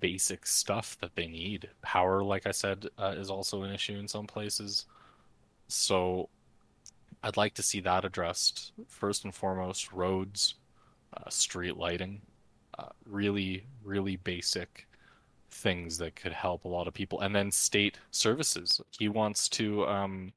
basic 0.00 0.46
stuff 0.46 0.96
that 1.00 1.14
they 1.16 1.26
need. 1.26 1.70
Power, 1.82 2.22
like 2.22 2.46
I 2.46 2.50
said, 2.50 2.86
uh, 2.98 3.14
is 3.16 3.30
also 3.30 3.62
an 3.62 3.72
issue 3.72 3.98
in 3.98 4.08
some 4.08 4.26
places. 4.26 4.86
So 5.68 6.28
I'd 7.22 7.36
like 7.36 7.54
to 7.54 7.62
see 7.62 7.80
that 7.80 8.04
addressed 8.04 8.72
first 8.86 9.24
and 9.24 9.34
foremost. 9.34 9.92
Roads, 9.92 10.54
uh, 11.16 11.28
street 11.30 11.76
lighting, 11.76 12.20
uh, 12.78 12.90
really, 13.06 13.66
really 13.82 14.16
basic 14.16 14.86
things 15.50 15.98
that 15.98 16.16
could 16.16 16.32
help 16.32 16.64
a 16.64 16.68
lot 16.68 16.88
of 16.88 16.94
people. 16.94 17.20
And 17.20 17.34
then 17.34 17.50
state 17.50 17.98
services. 18.10 18.80
He 18.98 19.08
wants 19.08 19.48
to, 19.50 19.86
um, 19.86 20.32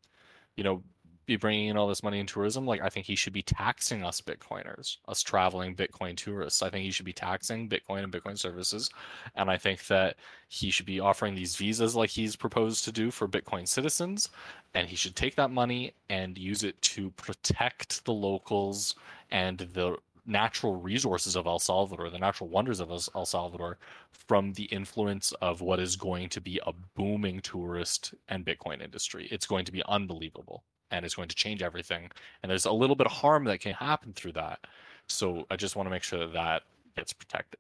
you 0.55 0.63
know, 0.63 0.83
be 1.27 1.35
bringing 1.35 1.67
in 1.67 1.77
all 1.77 1.87
this 1.87 2.03
money 2.03 2.19
in 2.19 2.25
tourism, 2.25 2.65
like 2.65 2.81
I 2.81 2.89
think 2.89 3.05
he 3.05 3.15
should 3.15 3.33
be 3.33 3.43
taxing 3.43 4.03
us 4.03 4.21
Bitcoiners, 4.21 4.97
us 5.07 5.21
traveling 5.21 5.75
Bitcoin 5.75 6.15
tourists. 6.15 6.63
I 6.63 6.69
think 6.69 6.85
he 6.85 6.91
should 6.91 7.05
be 7.05 7.13
taxing 7.13 7.69
Bitcoin 7.69 8.03
and 8.03 8.11
Bitcoin 8.11 8.39
services, 8.39 8.89
and 9.35 9.51
I 9.51 9.57
think 9.57 9.85
that 9.87 10.15
he 10.47 10.71
should 10.71 10.85
be 10.85 11.01
offering 11.01 11.35
these 11.35 11.57
visas 11.57 11.95
like 11.95 12.09
he's 12.09 12.35
proposed 12.35 12.85
to 12.85 12.91
do 12.91 13.11
for 13.11 13.27
Bitcoin 13.27 13.67
citizens, 13.67 14.29
and 14.73 14.87
he 14.87 14.95
should 14.95 15.15
take 15.15 15.35
that 15.35 15.51
money 15.51 15.93
and 16.09 16.37
use 16.37 16.63
it 16.63 16.81
to 16.81 17.11
protect 17.11 18.05
the 18.05 18.13
locals 18.13 18.95
and 19.29 19.59
the 19.73 19.97
natural 20.25 20.75
resources 20.75 21.35
of 21.35 21.45
El 21.45 21.59
Salvador, 21.59 22.09
the 22.09 22.17
natural 22.17 22.49
wonders 22.49 22.79
of 22.79 22.89
El 22.89 23.25
Salvador, 23.25 23.77
from 24.11 24.53
the 24.53 24.65
influence 24.65 25.33
of 25.41 25.61
what 25.61 25.79
is 25.79 25.95
going 25.97 26.29
to 26.29 26.41
be 26.41 26.59
a 26.65 26.73
booming 26.95 27.41
tourist 27.41 28.13
and 28.29 28.45
Bitcoin 28.45 28.81
industry. 28.81 29.27
It's 29.29 29.45
going 29.45 29.65
to 29.65 29.71
be 29.71 29.83
unbelievable 29.87 30.63
and 30.91 31.05
it's 31.05 31.15
going 31.15 31.27
to 31.27 31.35
change 31.35 31.61
everything. 31.61 32.09
And 32.41 32.49
there's 32.49 32.65
a 32.65 32.71
little 32.71 32.95
bit 32.95 33.07
of 33.07 33.13
harm 33.13 33.45
that 33.45 33.59
can 33.59 33.73
happen 33.73 34.13
through 34.13 34.33
that. 34.33 34.59
So 35.07 35.45
I 35.49 35.55
just 35.55 35.75
want 35.75 35.87
to 35.87 35.91
make 35.91 36.03
sure 36.03 36.19
that 36.19 36.33
that 36.33 36.63
gets 36.95 37.13
protected. 37.13 37.59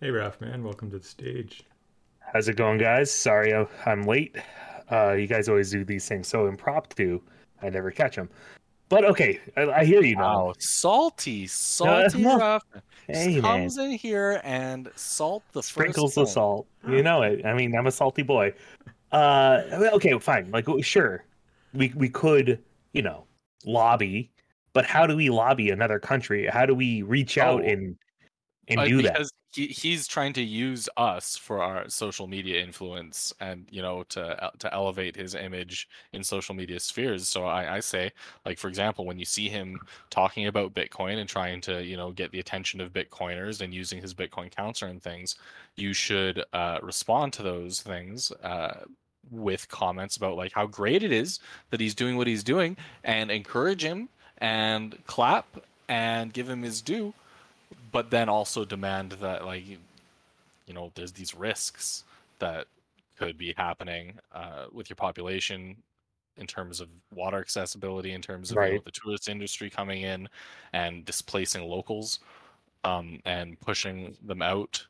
Hey, 0.00 0.10
Raf, 0.10 0.40
man, 0.40 0.64
welcome 0.64 0.90
to 0.90 0.98
the 0.98 1.04
stage. 1.04 1.64
How's 2.32 2.48
it 2.48 2.56
going, 2.56 2.78
guys? 2.78 3.10
Sorry 3.10 3.54
I'm 3.86 4.02
late. 4.02 4.36
Uh, 4.90 5.12
you 5.12 5.26
guys 5.26 5.48
always 5.48 5.70
do 5.70 5.84
these 5.84 6.08
things 6.08 6.26
so 6.26 6.46
impromptu. 6.46 7.20
I 7.62 7.70
never 7.70 7.90
catch 7.90 8.16
them. 8.16 8.30
But 8.88 9.04
okay, 9.04 9.38
I, 9.56 9.62
I 9.70 9.84
hear 9.84 10.02
you 10.02 10.16
now. 10.16 10.46
Wow, 10.46 10.54
salty, 10.58 11.46
salty 11.46 12.22
no. 12.22 12.38
Raf 12.38 12.64
Hey, 13.12 13.40
comes 13.40 13.78
in 13.78 13.92
here 13.92 14.40
and 14.44 14.90
salt 14.96 15.42
the 15.52 15.62
Sprinkles 15.62 16.14
first 16.14 16.26
the 16.26 16.26
salt. 16.26 16.66
You 16.88 17.02
know 17.02 17.22
it. 17.22 17.44
I 17.44 17.54
mean, 17.54 17.76
I'm 17.76 17.86
a 17.86 17.92
salty 17.92 18.22
boy. 18.22 18.52
Uh, 19.12 19.62
okay, 19.94 20.16
fine. 20.18 20.50
Like, 20.50 20.66
sure, 20.82 21.24
we 21.72 21.92
we 21.96 22.08
could, 22.08 22.62
you 22.92 23.02
know, 23.02 23.26
lobby, 23.64 24.30
but 24.72 24.86
how 24.86 25.06
do 25.06 25.16
we 25.16 25.30
lobby 25.30 25.70
another 25.70 25.98
country? 25.98 26.46
How 26.46 26.66
do 26.66 26.74
we 26.74 27.02
reach 27.02 27.38
out 27.38 27.62
Oh. 27.62 27.64
and 27.64 27.96
and 28.68 28.80
Uh, 28.80 28.84
do 28.84 29.02
that? 29.02 29.14
because 29.14 29.32
he, 29.52 29.66
he's 29.66 30.06
trying 30.06 30.32
to 30.34 30.42
use 30.42 30.88
us 30.96 31.36
for 31.36 31.62
our 31.62 31.88
social 31.88 32.26
media 32.28 32.62
influence 32.62 33.32
and 33.40 33.66
you 33.70 33.82
know 33.82 34.04
to 34.04 34.50
to 34.60 34.72
elevate 34.72 35.16
his 35.16 35.34
image 35.34 35.88
in 36.12 36.22
social 36.22 36.54
media 36.54 36.78
spheres 36.78 37.26
so 37.28 37.44
I, 37.46 37.76
I 37.76 37.80
say 37.80 38.12
like 38.46 38.58
for 38.58 38.68
example 38.68 39.06
when 39.06 39.18
you 39.18 39.24
see 39.24 39.48
him 39.48 39.80
talking 40.10 40.46
about 40.46 40.74
bitcoin 40.74 41.18
and 41.18 41.28
trying 41.28 41.60
to 41.62 41.82
you 41.84 41.96
know 41.96 42.12
get 42.12 42.30
the 42.32 42.38
attention 42.40 42.80
of 42.80 42.92
bitcoiners 42.92 43.60
and 43.60 43.74
using 43.74 44.00
his 44.00 44.14
bitcoin 44.14 44.50
counter 44.54 44.86
and 44.86 45.02
things 45.02 45.34
you 45.76 45.92
should 45.92 46.44
uh, 46.52 46.78
respond 46.82 47.32
to 47.32 47.42
those 47.42 47.80
things 47.82 48.30
uh, 48.44 48.84
with 49.30 49.68
comments 49.68 50.16
about 50.16 50.36
like 50.36 50.52
how 50.52 50.66
great 50.66 51.02
it 51.02 51.12
is 51.12 51.40
that 51.70 51.80
he's 51.80 51.94
doing 51.94 52.16
what 52.16 52.26
he's 52.26 52.42
doing 52.42 52.76
and 53.04 53.30
encourage 53.30 53.84
him 53.84 54.08
and 54.38 54.98
clap 55.06 55.46
and 55.88 56.32
give 56.32 56.48
him 56.48 56.62
his 56.62 56.80
due 56.80 57.12
but 57.92 58.10
then 58.10 58.28
also 58.28 58.64
demand 58.64 59.12
that 59.12 59.44
like 59.44 59.64
you 59.68 60.74
know 60.74 60.90
there's 60.94 61.12
these 61.12 61.34
risks 61.34 62.04
that 62.38 62.66
could 63.18 63.36
be 63.36 63.54
happening 63.56 64.14
uh, 64.34 64.64
with 64.72 64.88
your 64.88 64.96
population 64.96 65.76
in 66.38 66.46
terms 66.46 66.80
of 66.80 66.88
water 67.14 67.38
accessibility 67.38 68.12
in 68.12 68.22
terms 68.22 68.50
of 68.50 68.56
you 68.56 68.74
know, 68.74 68.80
the 68.84 68.90
tourist 68.90 69.28
industry 69.28 69.68
coming 69.68 70.02
in 70.02 70.28
and 70.72 71.04
displacing 71.04 71.62
locals 71.62 72.20
um, 72.84 73.20
and 73.26 73.60
pushing 73.60 74.16
them 74.24 74.40
out 74.40 74.86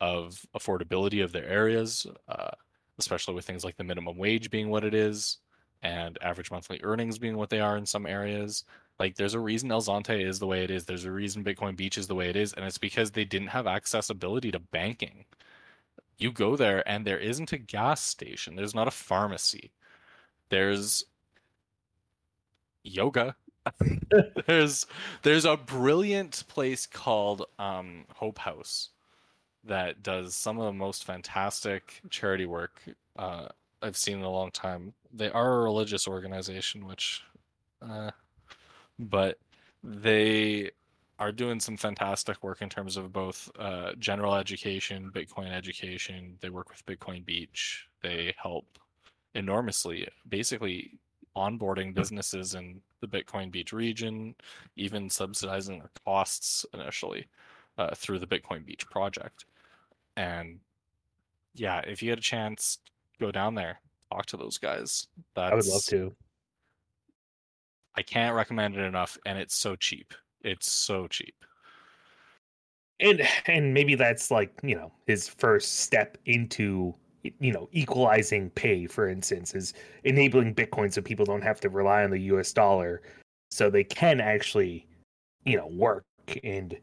of 0.00 0.44
affordability 0.56 1.22
of 1.22 1.30
their 1.30 1.46
areas 1.46 2.06
uh, 2.28 2.50
especially 3.00 3.34
with 3.34 3.44
things 3.46 3.64
like 3.64 3.76
the 3.76 3.84
minimum 3.84 4.16
wage 4.18 4.50
being 4.50 4.70
what 4.70 4.84
it 4.84 4.94
is 4.94 5.38
and 5.82 6.18
average 6.22 6.50
monthly 6.50 6.80
earnings 6.82 7.18
being 7.18 7.36
what 7.36 7.50
they 7.50 7.60
are 7.60 7.76
in 7.76 7.86
some 7.86 8.06
areas 8.06 8.64
Like 8.98 9.16
there's 9.16 9.34
a 9.34 9.40
reason 9.40 9.72
El 9.72 9.82
Zonte 9.82 10.24
is 10.24 10.38
the 10.38 10.46
way 10.46 10.64
it 10.64 10.70
is. 10.70 10.84
There's 10.86 11.04
a 11.06 11.12
reason 11.12 11.44
Bitcoin 11.44 11.76
Beach 11.76 11.98
is 11.98 12.06
the 12.08 12.14
way 12.14 12.28
it 12.30 12.36
is, 12.36 12.52
and 12.54 12.64
it's 12.66 12.78
because 12.78 13.12
they 13.12 13.24
didn't 13.24 13.48
have 13.48 13.66
accessibility 13.66 14.50
to 14.52 14.60
banking. 14.60 15.24
You 16.18 16.32
go 16.32 16.56
there 16.56 16.88
and 16.88 17.06
there 17.06 17.18
isn't 17.18 17.52
a 17.52 17.58
gas 17.58 18.02
station. 18.02 18.56
There's 18.56 18.74
not 18.74 18.88
a 18.88 18.92
pharmacy. 18.92 19.72
There's 20.50 21.04
yoga. 22.84 23.36
there's 24.46 24.86
there's 25.22 25.44
a 25.44 25.56
brilliant 25.56 26.44
place 26.48 26.86
called 26.86 27.46
um, 27.58 28.06
Hope 28.16 28.38
House 28.38 28.90
that 29.64 30.02
does 30.02 30.34
some 30.34 30.58
of 30.58 30.64
the 30.64 30.72
most 30.72 31.04
fantastic 31.04 32.00
charity 32.10 32.46
work 32.46 32.82
uh, 33.18 33.48
I've 33.82 33.96
seen 33.96 34.18
in 34.18 34.24
a 34.24 34.30
long 34.30 34.50
time. 34.50 34.94
They 35.12 35.30
are 35.30 35.60
a 35.60 35.62
religious 35.62 36.06
organization, 36.06 36.86
which, 36.86 37.22
uh, 37.82 38.10
but 38.98 39.38
they 39.82 40.70
are 41.18 41.32
doing 41.32 41.60
some 41.60 41.76
fantastic 41.76 42.42
work 42.42 42.62
in 42.62 42.68
terms 42.68 42.96
of 42.96 43.12
both 43.12 43.50
uh, 43.58 43.92
general 43.98 44.34
education, 44.34 45.10
Bitcoin 45.14 45.52
education. 45.52 46.36
They 46.40 46.48
work 46.48 46.70
with 46.70 46.84
Bitcoin 46.86 47.24
Beach. 47.24 47.86
They 48.02 48.34
help 48.42 48.66
enormously, 49.34 50.08
basically 50.28 50.98
onboarding 51.36 51.94
businesses 51.94 52.54
in 52.54 52.80
the 53.00 53.06
Bitcoin 53.06 53.50
Beach 53.50 53.72
region, 53.72 54.34
even 54.76 55.10
subsidizing 55.10 55.78
their 55.78 55.90
costs 56.04 56.66
initially 56.72 57.26
uh, 57.78 57.94
through 57.94 58.18
the 58.18 58.26
Bitcoin 58.26 58.64
Beach 58.64 58.88
project. 58.88 59.44
And 60.20 60.60
yeah, 61.54 61.78
if 61.78 62.02
you 62.02 62.10
get 62.10 62.18
a 62.18 62.22
chance, 62.22 62.78
go 63.20 63.32
down 63.32 63.54
there, 63.54 63.80
talk 64.12 64.26
to 64.26 64.36
those 64.36 64.58
guys. 64.58 65.06
That's, 65.34 65.50
I 65.50 65.54
would 65.54 65.66
love 65.66 65.84
to. 65.86 66.14
I 67.96 68.02
can't 68.02 68.36
recommend 68.36 68.76
it 68.76 68.82
enough, 68.82 69.16
and 69.24 69.38
it's 69.38 69.56
so 69.56 69.76
cheap. 69.76 70.12
It's 70.42 70.70
so 70.70 71.06
cheap. 71.06 71.34
And 73.00 73.26
and 73.46 73.72
maybe 73.72 73.94
that's 73.94 74.30
like 74.30 74.52
you 74.62 74.74
know 74.74 74.92
his 75.06 75.26
first 75.26 75.80
step 75.80 76.18
into 76.26 76.94
you 77.22 77.52
know 77.52 77.70
equalizing 77.72 78.50
pay, 78.50 78.86
for 78.86 79.08
instance, 79.08 79.54
is 79.54 79.72
enabling 80.04 80.54
Bitcoin 80.54 80.92
so 80.92 81.00
people 81.00 81.24
don't 81.24 81.42
have 81.42 81.60
to 81.60 81.70
rely 81.70 82.04
on 82.04 82.10
the 82.10 82.20
U.S. 82.32 82.52
dollar, 82.52 83.00
so 83.50 83.70
they 83.70 83.84
can 83.84 84.20
actually 84.20 84.86
you 85.46 85.56
know 85.56 85.68
work 85.68 86.04
and 86.44 86.76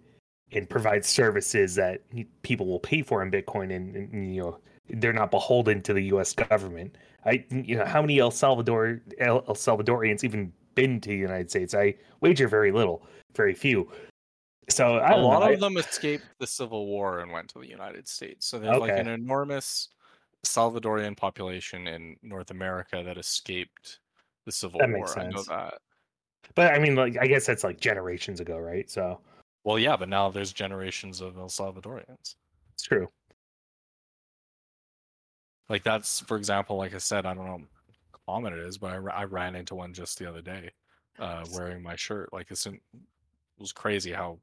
and 0.52 0.70
provide 0.70 1.04
services 1.06 1.76
that 1.76 2.02
people 2.42 2.66
will 2.68 2.80
pay 2.80 3.02
for 3.02 3.22
in 3.22 3.32
Bitcoin, 3.32 3.76
and, 3.76 3.96
and 3.96 4.36
you 4.36 4.42
know 4.42 4.60
they're 4.90 5.14
not 5.14 5.32
beholden 5.32 5.82
to 5.82 5.94
the 5.94 6.02
U.S. 6.04 6.34
government. 6.34 6.98
I, 7.26 7.44
you 7.50 7.76
know, 7.76 7.86
how 7.86 8.02
many 8.02 8.20
El 8.20 8.32
Salvador 8.32 9.02
El, 9.20 9.44
El 9.48 9.56
Salvadorians 9.56 10.24
even 10.24 10.54
been 10.76 11.02
to 11.02 11.10
the 11.10 11.16
United 11.18 11.50
States? 11.50 11.74
I 11.74 11.96
wager 12.22 12.48
very 12.48 12.72
little, 12.72 13.06
very 13.36 13.54
few. 13.54 13.92
So 14.70 14.98
I 14.98 15.12
a 15.12 15.18
lot 15.18 15.42
know. 15.46 15.54
of 15.54 15.60
them 15.60 15.78
escaped 15.78 16.26
the 16.40 16.48
Civil 16.48 16.88
War 16.88 17.20
and 17.20 17.32
went 17.32 17.50
to 17.50 17.60
the 17.60 17.68
United 17.68 18.08
States. 18.08 18.46
So 18.48 18.60
there's 18.60 18.80
like 18.80 18.98
an 18.98 19.08
enormous 19.08 19.90
Salvadorian 20.46 21.16
population 21.18 21.88
in 21.88 22.16
North 22.22 22.52
America 22.52 23.02
that 23.06 23.18
escaped 23.18 24.00
the 24.46 24.52
Civil 24.52 24.80
That 24.80 24.90
War. 24.90 25.00
makes 25.00 25.18
I 25.18 25.24
know 25.28 25.38
sense. 25.38 25.48
that. 25.48 25.76
but 26.56 26.74
I 26.74 26.80
mean, 26.80 26.96
like, 26.96 27.18
I 27.20 27.28
guess 27.28 27.46
that's 27.46 27.64
like 27.64 27.80
generations 27.80 28.40
ago, 28.40 28.58
right? 28.58 28.90
So 28.90 29.20
Well, 29.68 29.78
yeah, 29.78 29.98
but 29.98 30.08
now 30.08 30.30
there's 30.30 30.54
generations 30.54 31.20
of 31.20 31.38
El 31.38 31.50
Salvadorians. 31.50 32.36
it's 32.74 32.84
true. 32.84 33.06
Like 35.68 35.84
that's, 35.84 36.22
for 36.22 36.38
example, 36.38 36.78
like 36.78 36.96
I 36.96 37.00
said, 37.00 37.26
I 37.26 37.34
don't 37.34 37.46
know 37.46 37.60
how 38.14 38.20
common 38.34 38.54
it 38.54 38.60
is, 38.60 38.78
but 38.78 38.94
I, 38.94 38.96
I 38.96 39.24
ran 39.26 39.56
into 39.56 39.76
one 39.76 39.94
just 39.94 40.20
the 40.20 40.30
other 40.30 40.42
day, 40.42 40.72
uh, 41.20 41.44
wearing 41.54 41.84
my 41.84 41.98
shirt. 41.98 42.32
Like 42.32 42.50
it's 42.50 42.66
it 42.66 42.80
was 43.60 43.74
crazy 43.74 44.14
how 44.14 44.40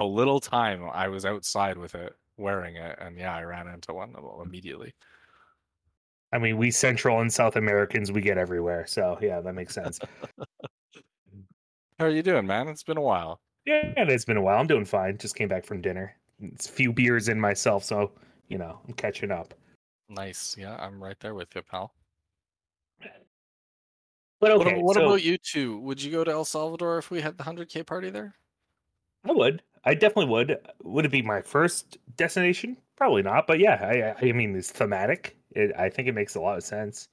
how 0.00 0.06
little 0.06 0.40
time 0.40 0.82
I 0.92 1.06
was 1.06 1.24
outside 1.24 1.78
with 1.78 1.94
it, 1.94 2.12
wearing 2.36 2.74
it, 2.74 2.98
and 3.00 3.16
yeah, 3.16 3.36
I 3.36 3.44
ran 3.44 3.68
into 3.68 3.94
one 3.94 4.16
immediately. 4.44 4.94
I 6.32 6.38
mean, 6.38 6.56
we 6.56 6.72
Central 6.72 7.20
and 7.20 7.32
South 7.32 7.54
Americans, 7.54 8.10
we 8.10 8.20
get 8.20 8.36
everywhere. 8.36 8.84
So 8.88 9.16
yeah, 9.22 9.40
that 9.40 9.54
makes 9.54 9.74
sense. 9.74 10.00
How 12.00 12.06
are 12.06 12.10
you 12.10 12.24
doing, 12.24 12.48
man? 12.48 12.66
It's 12.66 12.82
been 12.82 12.96
a 12.96 13.00
while. 13.00 13.40
Yeah, 13.66 13.92
it's 13.96 14.24
been 14.24 14.36
a 14.36 14.42
while. 14.42 14.58
I'm 14.58 14.66
doing 14.66 14.84
fine. 14.84 15.18
Just 15.18 15.36
came 15.36 15.48
back 15.48 15.64
from 15.64 15.80
dinner. 15.80 16.14
It's 16.40 16.68
a 16.68 16.72
few 16.72 16.92
beers 16.92 17.28
in 17.28 17.40
myself, 17.40 17.84
so 17.84 18.12
you 18.48 18.58
know 18.58 18.78
I'm 18.86 18.94
catching 18.94 19.30
up. 19.30 19.54
Nice. 20.08 20.56
Yeah, 20.58 20.76
I'm 20.76 21.02
right 21.02 21.18
there 21.20 21.34
with 21.34 21.54
you, 21.54 21.62
pal. 21.62 21.94
But 24.40 24.58
What, 24.58 24.66
okay, 24.66 24.76
ab- 24.76 24.82
what 24.82 24.94
so 24.96 25.06
about 25.06 25.22
you 25.22 25.38
two? 25.38 25.78
Would 25.78 26.02
you 26.02 26.10
go 26.10 26.24
to 26.24 26.30
El 26.30 26.44
Salvador 26.44 26.98
if 26.98 27.10
we 27.10 27.20
had 27.20 27.38
the 27.38 27.44
100K 27.44 27.86
party 27.86 28.10
there? 28.10 28.34
I 29.26 29.32
would. 29.32 29.62
I 29.84 29.94
definitely 29.94 30.26
would. 30.26 30.58
Would 30.82 31.06
it 31.06 31.10
be 31.10 31.22
my 31.22 31.40
first 31.40 31.98
destination? 32.16 32.76
Probably 32.96 33.22
not. 33.22 33.46
But 33.46 33.58
yeah, 33.58 34.14
I, 34.20 34.26
I 34.26 34.32
mean, 34.32 34.54
it's 34.54 34.70
thematic. 34.70 35.36
It, 35.52 35.72
I 35.78 35.88
think 35.88 36.08
it 36.08 36.14
makes 36.14 36.34
a 36.34 36.40
lot 36.40 36.58
of 36.58 36.64
sense. 36.64 37.08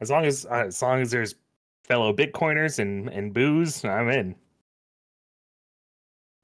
As 0.00 0.10
long 0.10 0.24
as 0.24 0.46
uh, 0.46 0.64
as 0.66 0.80
long 0.82 1.00
as 1.00 1.10
there's 1.10 1.34
fellow 1.84 2.12
Bitcoiners 2.12 2.78
and 2.78 3.08
and 3.08 3.32
booze, 3.32 3.84
I'm 3.84 4.08
in. 4.08 4.34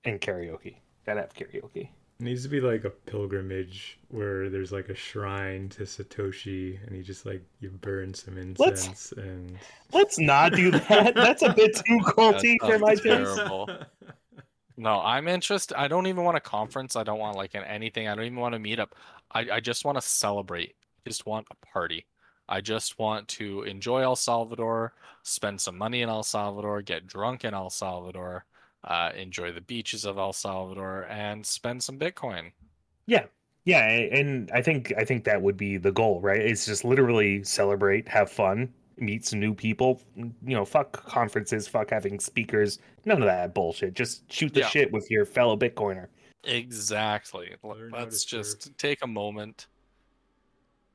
And 0.07 0.21
karaoke. 0.21 0.77
Gotta 1.05 1.21
have 1.23 1.35
karaoke. 1.35 1.89
It 2.19 2.23
needs 2.23 2.43
to 2.45 2.49
be 2.49 2.61
like 2.63 2.85
a 2.85 2.91
pilgrimage 2.91 3.99
where 4.09 4.49
there's 4.49 4.73
like 4.73 4.89
a 4.89 4.95
shrine 4.95 5.69
to 5.71 5.83
Satoshi 5.83 6.79
and 6.87 6.97
you 6.97 7.03
just 7.03 7.27
like 7.27 7.43
you 7.61 7.69
burn 7.71 8.15
some 8.15 8.37
Let's- 8.59 8.87
incense 8.87 9.13
and 9.13 9.59
Let's 9.93 10.19
not 10.19 10.53
do 10.55 10.71
that. 10.71 11.15
That's 11.15 11.43
a 11.43 11.53
bit 11.53 11.77
too 11.77 11.99
culty 12.05 12.57
for 12.61 12.79
my 12.79 12.95
taste. 12.95 13.03
terrible. 13.05 13.69
No, 14.79 15.01
I'm 15.01 15.27
interested. 15.27 15.75
I 15.79 15.89
don't 15.89 16.07
even 16.07 16.23
want 16.23 16.37
a 16.37 16.41
conference. 16.41 16.97
I 16.97 17.03
don't 17.03 17.19
want 17.19 17.35
like 17.37 17.55
an 17.55 17.65
anything. 17.65 18.09
I 18.09 18.15
don't 18.15 18.27
even 18.27 18.39
want 18.39 18.55
a 18.55 18.59
meetup. 18.59 18.89
I, 19.33 19.47
I 19.53 19.61
just 19.61 19.87
want 19.87 19.97
to 19.97 20.03
celebrate. 20.07 20.75
I 21.07 21.09
just 21.09 21.25
want 21.25 21.47
a 21.51 21.67
party. 21.67 22.05
I 22.47 22.61
just 22.61 22.99
want 22.99 23.27
to 23.29 23.63
enjoy 23.63 24.03
El 24.03 24.17
Salvador, 24.17 24.93
spend 25.23 25.63
some 25.63 25.79
money 25.79 26.03
in 26.03 26.11
El 26.11 26.23
Salvador, 26.23 26.83
get 26.83 27.07
drunk 27.07 27.45
in 27.47 27.55
El 27.55 27.71
Salvador, 27.71 28.45
uh, 28.85 29.11
enjoy 29.17 29.53
the 29.53 29.61
beaches 29.61 30.05
of 30.05 30.19
El 30.19 30.33
Salvador, 30.33 31.07
and 31.11 31.45
spend 31.45 31.83
some 31.83 31.99
Bitcoin. 31.99 32.53
Yeah, 33.07 33.27
yeah, 33.65 33.87
and 33.89 34.51
I 34.53 34.63
think 34.63 34.93
I 34.97 35.05
think 35.05 35.25
that 35.25 35.41
would 35.43 35.57
be 35.57 35.77
the 35.77 35.93
goal, 35.93 36.21
right? 36.21 36.41
It's 36.41 36.67
just 36.67 36.85
literally 36.85 37.43
celebrate, 37.45 38.07
have 38.09 38.31
fun, 38.31 38.73
meet 38.99 39.25
some 39.27 39.41
new 39.41 39.55
people. 39.55 40.01
You 40.17 40.33
know, 40.43 40.65
fuck 40.65 40.93
conferences, 41.05 41.67
fuck 41.69 41.91
having 41.91 42.21
speakers, 42.21 42.79
none 43.05 43.23
of 43.23 43.27
that 43.27 43.55
bullshit. 43.55 43.95
Just 43.95 44.31
shoot 44.33 44.55
the 44.55 44.61
Yeah. 44.61 44.69
shit 44.69 44.93
with 44.93 45.11
your 45.11 45.25
fellow 45.25 45.57
Bitcoiner. 45.57 46.07
Exactly. 46.45 47.55
L- 47.65 47.71
Learn 47.71 47.91
Let's 47.91 48.21
surf. 48.29 48.47
just 48.47 48.79
take 48.79 49.03
a 49.03 49.07
moment, 49.07 49.67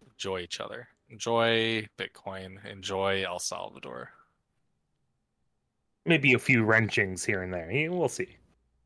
enjoy 0.10 0.40
each 0.40 0.60
other, 0.62 0.88
enjoy 1.10 1.88
Bitcoin, 1.98 2.64
enjoy 2.66 3.24
El 3.26 3.40
Salvador. 3.40 4.12
Maybe 6.06 6.34
a 6.34 6.40
few 6.40 6.64
wrenchings 6.64 7.24
here 7.24 7.44
and 7.44 7.54
there. 7.54 7.70
We'll 7.90 8.10
see. 8.10 8.38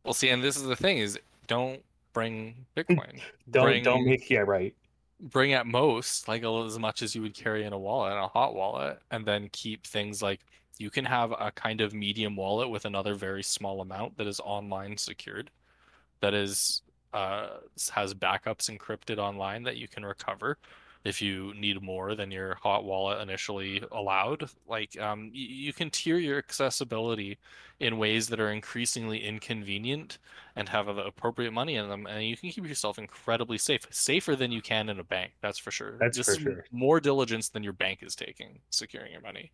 We'll 0.04 0.14
see, 0.14 0.30
and 0.30 0.44
this 0.44 0.58
is 0.58 0.64
the 0.64 0.76
thing: 0.76 0.98
is 0.98 1.18
don't 1.48 1.82
bring 2.14 2.66
Bitcoin. 2.76 3.20
Don't 3.52 3.66
bring, 3.66 3.84
don't 3.84 4.06
make 4.06 4.30
yeah 4.30 4.40
right. 4.40 4.74
bring 5.20 5.54
at 5.54 5.68
most 5.68 6.28
like 6.28 6.44
as 6.44 6.80
much 6.80 7.04
as 7.04 7.14
you 7.14 7.22
would 7.22 7.36
carry 7.36 7.64
in 7.64 7.74
a 7.74 7.78
wallet, 7.78 8.14
in 8.14 8.18
a 8.18 8.28
hot 8.28 8.56
wallet, 8.56 9.00
and 9.12 9.26
then 9.26 9.50
keep 9.52 9.86
things 9.86 10.22
like 10.24 10.40
you 10.78 10.90
can 10.90 11.06
have 11.06 11.32
a 11.32 11.52
kind 11.52 11.80
of 11.82 11.94
medium 11.94 12.36
wallet 12.36 12.70
with 12.70 12.86
another 12.86 13.14
very 13.14 13.44
small 13.44 13.82
amount 13.82 14.18
that 14.18 14.28
is 14.28 14.40
online 14.44 14.98
secured, 14.98 15.52
that 16.22 16.34
is 16.34 16.82
uh, 17.14 17.48
has 17.92 18.14
backups 18.14 18.70
encrypted 18.70 19.20
online 19.20 19.64
that 19.64 19.78
you 19.78 19.88
can 19.88 20.04
recover 20.04 20.58
if 21.06 21.22
you 21.22 21.54
need 21.54 21.82
more 21.82 22.16
than 22.16 22.32
your 22.32 22.56
hot 22.56 22.84
wallet 22.84 23.22
initially 23.22 23.82
allowed. 23.92 24.50
Like 24.68 25.00
um, 25.00 25.32
y- 25.34 25.40
you 25.40 25.72
can 25.72 25.92
tier 25.92 26.18
your 26.18 26.40
accessibility 26.40 27.38
in 27.80 27.98
ways 27.98 28.28
that 28.28 28.40
are 28.40 28.52
increasingly 28.52 29.24
inconvenient 29.24 30.18
and 30.56 30.68
have 30.68 30.88
the 30.88 31.06
appropriate 31.06 31.52
money 31.52 31.76
in 31.76 31.88
them, 31.88 32.08
and 32.08 32.26
you 32.26 32.36
can 32.36 32.50
keep 32.50 32.68
yourself 32.68 32.98
incredibly 32.98 33.58
safe, 33.58 33.86
safer 33.92 34.36
than 34.36 34.52
you 34.52 34.62
can 34.62 34.90
in 34.90 35.00
a 35.00 35.04
bank. 35.04 35.34
That's 35.42 35.60
for 35.60 35.72
sure. 35.72 35.98
That's 36.00 36.18
This 36.18 36.26
for 36.26 36.42
sure. 36.42 36.66
More 36.72 37.00
diligence 37.00 37.50
than 37.50 37.64
your 37.64 37.74
bank 37.74 38.00
is 38.02 38.16
taking 38.16 38.60
securing 38.72 39.12
your 39.12 39.22
money. 39.22 39.52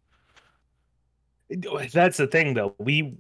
That's 1.92 2.18
the 2.18 2.28
thing, 2.28 2.54
though. 2.54 2.76
We 2.78 3.18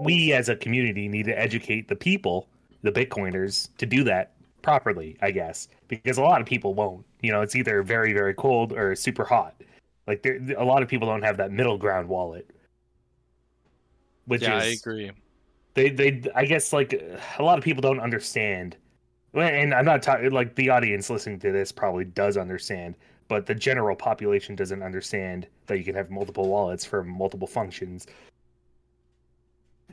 we 0.00 0.32
as 0.32 0.48
a 0.48 0.56
community 0.56 1.08
need 1.08 1.24
to 1.24 1.38
educate 1.38 1.88
the 1.88 1.96
people, 1.96 2.48
the 2.82 2.92
Bitcoiners, 2.92 3.68
to 3.78 3.86
do 3.86 4.04
that 4.04 4.32
properly. 4.62 5.16
I 5.20 5.30
guess 5.30 5.68
because 5.88 6.18
a 6.18 6.22
lot 6.22 6.40
of 6.40 6.46
people 6.46 6.74
won't. 6.74 7.04
You 7.20 7.32
know, 7.32 7.42
it's 7.42 7.56
either 7.56 7.82
very 7.82 8.12
very 8.12 8.34
cold 8.34 8.72
or 8.72 8.94
super 8.94 9.24
hot. 9.24 9.54
Like 10.06 10.22
there, 10.22 10.40
a 10.56 10.64
lot 10.64 10.82
of 10.82 10.88
people 10.88 11.06
don't 11.08 11.22
have 11.22 11.36
that 11.36 11.52
middle 11.52 11.78
ground 11.78 12.08
wallet. 12.08 12.48
Which 14.26 14.42
yeah, 14.42 14.56
I 14.56 14.64
agree. 14.66 15.10
they 15.74 15.90
they 15.90 16.22
I 16.34 16.44
guess 16.44 16.72
like 16.72 16.92
a 17.38 17.42
lot 17.42 17.58
of 17.58 17.64
people 17.64 17.80
don't 17.82 18.00
understand. 18.00 18.76
And 19.34 19.72
I'm 19.74 19.84
not 19.84 20.02
talking 20.02 20.30
like 20.30 20.54
the 20.56 20.68
audience 20.70 21.08
listening 21.08 21.38
to 21.40 21.52
this 21.52 21.72
probably 21.72 22.04
does 22.04 22.36
understand, 22.36 22.94
but 23.28 23.46
the 23.46 23.54
general 23.54 23.96
population 23.96 24.54
doesn't 24.54 24.82
understand 24.82 25.46
that 25.66 25.78
you 25.78 25.84
can 25.84 25.94
have 25.94 26.10
multiple 26.10 26.48
wallets 26.48 26.84
for 26.84 27.02
multiple 27.02 27.46
functions. 27.48 28.06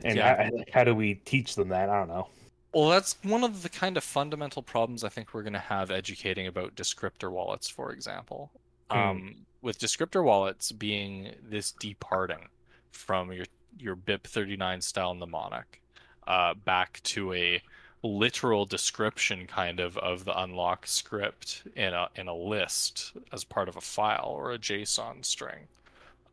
And 0.02 0.16
Yeah. 0.16 0.44
how, 0.44 0.50
how 0.72 0.84
do 0.84 0.94
we 0.94 1.14
teach 1.14 1.54
them 1.54 1.68
that? 1.68 1.88
I 1.88 1.98
don't 1.98 2.08
know. 2.08 2.28
Well, 2.72 2.88
that's 2.88 3.16
one 3.22 3.42
of 3.42 3.62
the 3.62 3.68
kind 3.68 3.96
of 3.96 4.04
fundamental 4.04 4.62
problems 4.62 5.02
I 5.02 5.08
think 5.08 5.34
we're 5.34 5.42
going 5.42 5.54
to 5.54 5.58
have 5.58 5.90
educating 5.90 6.46
about 6.46 6.76
descriptor 6.76 7.30
wallets, 7.30 7.68
for 7.68 7.92
example. 7.92 8.50
Hmm. 8.90 8.98
Um, 8.98 9.34
with 9.62 9.78
descriptor 9.78 10.24
wallets 10.24 10.72
being 10.72 11.34
this 11.48 11.72
departing 11.72 12.48
from 12.92 13.32
your 13.32 13.46
your 13.78 13.96
BIP39 13.96 14.82
style 14.82 15.14
mnemonic 15.14 15.80
uh, 16.26 16.54
back 16.54 17.00
to 17.02 17.32
a 17.32 17.62
literal 18.02 18.64
description 18.64 19.46
kind 19.46 19.78
of 19.78 19.96
of 19.98 20.24
the 20.24 20.42
unlock 20.42 20.86
script 20.86 21.62
in 21.76 21.92
a 21.92 22.08
in 22.16 22.28
a 22.28 22.34
list 22.34 23.12
as 23.32 23.44
part 23.44 23.68
of 23.68 23.76
a 23.76 23.80
file 23.80 24.32
or 24.36 24.52
a 24.52 24.58
JSON 24.58 25.24
string. 25.24 25.68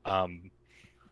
Um, 0.06 0.52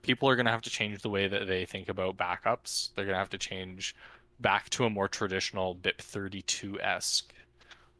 people 0.01 0.29
are 0.29 0.35
going 0.35 0.45
to 0.45 0.51
have 0.51 0.61
to 0.61 0.69
change 0.69 1.01
the 1.01 1.09
way 1.09 1.27
that 1.27 1.47
they 1.47 1.65
think 1.65 1.89
about 1.89 2.15
backups. 2.15 2.89
They're 2.95 3.05
going 3.05 3.15
to 3.15 3.19
have 3.19 3.29
to 3.31 3.37
change 3.37 3.95
back 4.39 4.69
to 4.71 4.85
a 4.85 4.89
more 4.89 5.07
traditional 5.07 5.75
BIP32 5.75 6.79
esque, 6.81 7.33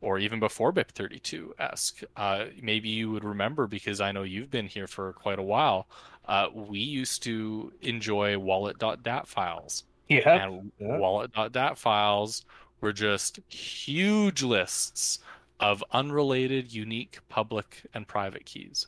or 0.02 0.20
even 0.20 0.40
before 0.40 0.72
BIP32 0.74 1.50
esque. 1.60 2.02
Uh, 2.16 2.46
maybe 2.62 2.90
you 2.90 3.12
would 3.12 3.24
remember 3.24 3.68
because 3.68 4.02
I 4.02 4.12
know 4.12 4.24
you've 4.24 4.52
been 4.52 4.68
here 4.68 4.88
for 4.88 5.14
quite 5.14 5.40
a 5.40 5.44
while. 5.44 5.88
Uh, 6.28 6.48
we 6.54 6.80
used 6.80 7.24
to 7.24 7.72
enjoy 7.82 8.38
wallet.dat 8.38 9.28
files, 9.28 9.84
Yeah. 10.10 10.46
and 10.46 10.72
yeah. 10.80 10.98
wallet.dat 10.98 11.78
files 11.78 12.46
were 12.82 12.94
just 12.94 13.40
huge 13.50 14.44
lists 14.44 15.20
of 15.60 15.84
unrelated, 15.92 16.74
unique 16.74 17.20
public 17.30 17.84
and 17.94 18.08
private 18.08 18.46
keys. 18.46 18.88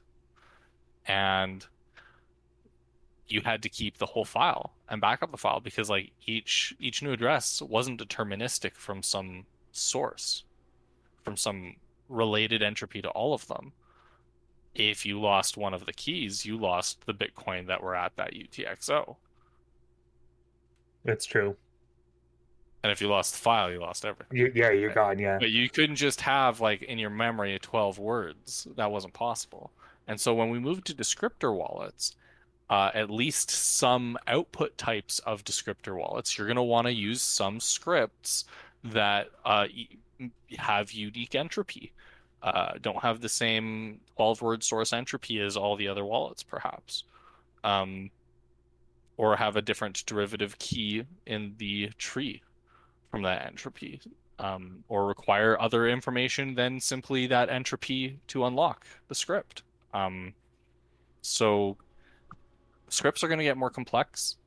And 1.06 1.66
you 3.30 3.42
had 3.42 3.62
to 3.64 3.70
keep 3.70 3.98
the 3.98 4.06
whole 4.06 4.26
file 4.26 4.74
and 4.90 5.02
back 5.02 5.22
up 5.22 5.32
the 5.32 5.38
file 5.38 5.60
because 5.60 5.90
like 5.90 6.12
each 6.26 6.74
each 6.80 7.02
new 7.04 7.12
address 7.12 7.62
wasn't 7.62 8.00
deterministic 8.02 8.74
from 8.76 9.04
some 9.04 9.46
source 9.72 10.44
from 11.24 11.36
some 11.36 11.76
related 12.10 12.62
entropy 12.64 13.02
to 13.02 13.10
all 13.10 13.34
of 13.34 13.48
them 13.48 13.74
if 14.76 15.06
you 15.06 15.20
lost 15.20 15.58
one 15.58 15.74
of 15.74 15.86
the 15.86 15.94
keys 15.94 16.46
you 16.46 16.58
lost 16.58 17.06
the 17.06 17.14
bitcoin 17.14 17.68
that 17.68 17.84
were 17.84 17.96
at 17.96 18.16
that 18.16 18.34
utxo 18.34 19.16
That's 21.04 21.26
true. 21.26 21.56
and 22.84 22.92
if 22.92 23.02
you 23.02 23.08
lost 23.08 23.34
the 23.34 23.40
file 23.40 23.72
you 23.72 23.80
lost 23.80 24.06
everything 24.06 24.38
You, 24.38 24.52
yeah, 24.56 24.72
you're 24.72 24.94
gone. 24.94 25.20
Yeah. 25.20 25.38
But 25.40 25.50
you 25.52 25.70
couldn't 25.70 25.96
just 25.98 26.22
have 26.22 26.62
like 26.62 26.84
in 26.84 26.98
your 26.98 27.10
memory 27.10 27.58
12 27.62 28.00
words. 28.00 28.68
That 28.78 28.92
wasn't 28.92 29.14
possible. 29.14 29.72
And 30.08 30.20
so 30.20 30.34
when 30.34 30.50
we 30.50 30.60
moved 30.60 30.86
to 30.88 30.94
descriptor 30.96 31.54
wallets, 31.54 32.16
uh, 32.70 32.92
at 32.94 33.10
least 33.10 33.50
some 33.50 34.18
output 34.28 34.78
types 34.78 35.20
of 35.20 35.44
descriptor 35.44 35.96
wallets, 35.96 36.38
you're 36.38 36.48
going 36.48 36.56
to 36.56 36.64
want 36.64 36.88
to 36.88 36.94
use 36.94 37.22
some 37.22 37.60
scripts 37.60 38.46
that 38.84 39.30
uh, 39.46 39.68
have 40.58 40.92
unique 40.92 41.36
entropy. 41.36 41.94
Uh, 42.44 42.74
don't 42.82 43.02
have 43.02 43.22
the 43.22 43.30
same 43.30 44.00
12 44.16 44.42
word 44.42 44.64
source 44.64 44.94
entropy 44.94 45.40
as 45.40 45.58
all 45.58 45.76
the 45.76 45.88
other 45.88 46.06
wallets, 46.06 46.44
perhaps. 46.44 47.04
Um, 47.64 48.12
or 49.18 49.36
have 49.36 49.56
a 49.56 49.62
different 49.62 50.06
derivative 50.06 50.58
key 50.60 51.04
in 51.26 51.56
the 51.58 51.90
tree 51.98 52.42
from 53.10 53.24
that 53.24 53.46
entropy 53.48 54.00
um, 54.40 54.84
or 54.88 55.08
require 55.08 55.60
other 55.60 55.88
information 55.88 56.54
than 56.54 56.80
simply 56.80 57.28
that 57.28 57.50
entropy 57.50 58.20
to 58.28 58.46
unlock 58.46 58.86
the 59.08 59.16
script. 59.16 59.64
Um, 59.94 60.34
so 61.22 61.78
scripts 62.90 63.24
are 63.24 63.28
going 63.28 63.40
to 63.40 63.44
get 63.44 63.58
more 63.58 63.70
complex. 63.70 64.38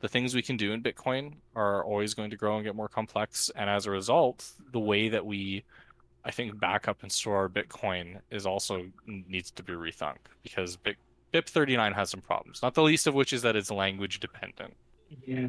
The 0.00 0.08
things 0.08 0.34
we 0.34 0.42
can 0.42 0.56
do 0.56 0.72
in 0.72 0.82
Bitcoin 0.82 1.34
are 1.54 1.84
always 1.84 2.14
going 2.14 2.30
to 2.30 2.36
grow 2.36 2.56
and 2.56 2.64
get 2.64 2.74
more 2.74 2.88
complex, 2.88 3.50
and 3.54 3.68
as 3.68 3.86
a 3.86 3.90
result, 3.90 4.50
the 4.72 4.80
way 4.80 5.10
that 5.10 5.24
we, 5.24 5.62
I 6.24 6.30
think, 6.30 6.58
back 6.58 6.88
up 6.88 7.02
and 7.02 7.12
store 7.12 7.36
our 7.36 7.48
Bitcoin 7.48 8.20
is 8.30 8.46
also 8.46 8.86
needs 9.06 9.50
to 9.52 9.62
be 9.62 9.74
rethunk 9.74 10.16
because 10.42 10.76
Bit, 10.76 10.96
BIP39 11.34 11.94
has 11.94 12.10
some 12.10 12.20
problems. 12.20 12.62
Not 12.62 12.74
the 12.74 12.82
least 12.82 13.06
of 13.06 13.14
which 13.14 13.32
is 13.32 13.42
that 13.42 13.56
it's 13.56 13.70
language 13.70 14.20
dependent. 14.20 14.74
Yeah, 15.26 15.46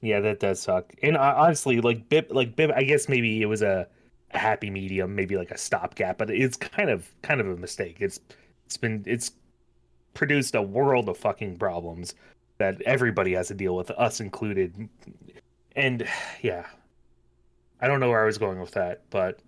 Yeah, 0.00 0.20
that 0.20 0.40
does 0.40 0.60
suck. 0.60 0.92
And 1.02 1.16
uh, 1.16 1.34
honestly, 1.36 1.80
like 1.80 2.08
Bip, 2.08 2.28
like 2.30 2.56
Bip, 2.56 2.70
I 2.74 2.82
guess 2.82 3.08
maybe 3.08 3.42
it 3.42 3.46
was 3.46 3.62
a, 3.62 3.86
a 4.32 4.38
happy 4.38 4.70
medium, 4.70 5.14
maybe 5.14 5.36
like 5.36 5.50
a 5.50 5.58
stopgap, 5.58 6.18
but 6.18 6.30
it's 6.30 6.56
kind 6.56 6.90
of 6.90 7.10
kind 7.22 7.40
of 7.40 7.48
a 7.48 7.56
mistake. 7.56 7.98
It's 8.00 8.20
it's 8.64 8.76
been 8.76 9.02
it's 9.06 9.32
produced 10.16 10.54
a 10.54 10.62
world 10.62 11.08
of 11.08 11.16
fucking 11.16 11.58
problems 11.58 12.14
that 12.58 12.80
everybody 12.82 13.34
has 13.34 13.48
to 13.48 13.54
deal 13.54 13.76
with, 13.76 13.90
us 13.92 14.20
included. 14.20 14.88
And 15.76 16.08
yeah, 16.42 16.66
I 17.80 17.86
don't 17.86 18.00
know 18.00 18.08
where 18.08 18.22
I 18.22 18.26
was 18.26 18.38
going 18.38 18.58
with 18.58 18.72
that, 18.72 19.02
but 19.10 19.40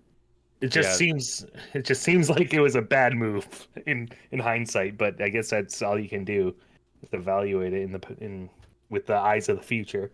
it 0.61 0.67
just 0.67 0.89
Yeah. 0.89 0.95
seems 0.95 1.45
it 1.73 1.85
just 1.85 2.03
seems 2.03 2.29
like 2.29 2.53
it 2.53 2.59
was 2.61 2.75
a 2.75 2.81
bad 2.81 3.15
move 3.15 3.67
in 3.87 4.09
in 4.31 4.39
hindsight. 4.39 4.97
But 4.97 5.21
I 5.21 5.29
guess 5.29 5.49
that's 5.49 5.81
all 5.81 5.99
you 5.99 6.09
can 6.09 6.23
do 6.23 6.55
is 7.01 7.09
evaluate 7.13 7.73
it 7.73 7.81
in 7.81 7.91
the 7.93 8.01
in 8.19 8.49
with 8.89 9.07
the 9.07 9.15
eyes 9.15 9.49
of 9.49 9.57
the 9.57 9.63
future. 9.63 10.11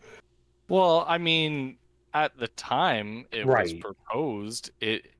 Well, 0.69 1.06
I 1.07 1.18
mean, 1.18 1.77
at 2.14 2.38
the 2.38 2.48
time 2.49 3.26
it 3.32 3.45
was 3.45 3.73
proposed, 3.73 4.72
it 4.80 5.11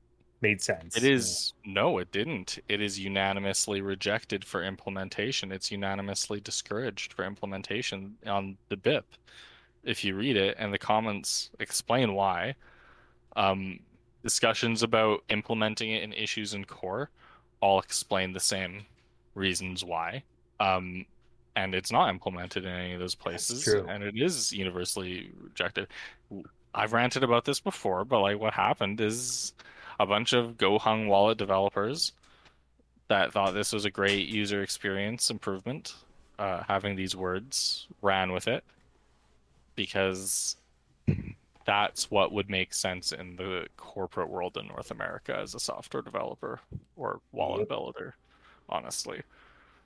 Made 0.42 0.60
sense. 0.60 0.96
it 0.96 1.04
is 1.04 1.54
no, 1.64 1.98
it 1.98 2.12
didn't. 2.12 2.58
It 2.68 2.82
is 2.82 2.98
unanimously 2.98 3.80
rejected 3.80 4.44
for 4.44 4.62
implementation. 4.62 5.50
It's 5.50 5.70
unanimously 5.70 6.40
discouraged 6.40 7.14
for 7.14 7.24
implementation 7.24 8.16
on 8.26 8.58
the 8.68 8.76
BIP. 8.76 9.04
If 9.82 10.04
you 10.04 10.14
read 10.14 10.36
it, 10.36 10.56
and 10.58 10.72
the 10.72 10.78
comments 10.78 11.50
explain 11.58 12.12
why. 12.12 12.54
Um, 13.34 13.80
discussions 14.22 14.82
about 14.82 15.22
implementing 15.30 15.92
it 15.92 16.02
in 16.02 16.12
issues 16.12 16.52
in 16.52 16.64
core 16.64 17.10
all 17.60 17.78
explain 17.78 18.32
the 18.32 18.40
same 18.40 18.84
reasons 19.34 19.84
why. 19.84 20.22
Um, 20.60 21.06
and 21.54 21.74
it's 21.74 21.90
not 21.90 22.10
implemented 22.10 22.64
in 22.64 22.70
any 22.70 22.92
of 22.92 23.00
those 23.00 23.14
places, 23.14 23.66
and 23.66 24.02
it 24.02 24.14
is 24.16 24.52
universally 24.52 25.30
rejected. 25.40 25.88
I've 26.74 26.92
ranted 26.92 27.24
about 27.24 27.46
this 27.46 27.60
before, 27.60 28.04
but 28.04 28.20
like 28.20 28.38
what 28.38 28.52
happened 28.52 29.00
is 29.00 29.54
a 29.98 30.06
bunch 30.06 30.32
of 30.32 30.56
GoHung 30.56 31.08
wallet 31.08 31.38
developers 31.38 32.12
that 33.08 33.32
thought 33.32 33.54
this 33.54 33.72
was 33.72 33.84
a 33.84 33.90
great 33.90 34.28
user 34.28 34.62
experience 34.62 35.30
improvement, 35.30 35.94
uh, 36.38 36.62
having 36.66 36.96
these 36.96 37.14
words, 37.14 37.86
ran 38.02 38.32
with 38.32 38.48
it 38.48 38.64
because 39.76 40.56
that's 41.66 42.10
what 42.10 42.32
would 42.32 42.48
make 42.48 42.72
sense 42.74 43.12
in 43.12 43.36
the 43.36 43.66
corporate 43.76 44.28
world 44.28 44.56
in 44.56 44.66
North 44.68 44.90
America 44.90 45.36
as 45.36 45.54
a 45.54 45.60
software 45.60 46.02
developer 46.02 46.60
or 46.96 47.20
wallet 47.32 47.68
builder, 47.68 48.14
honestly. 48.68 49.22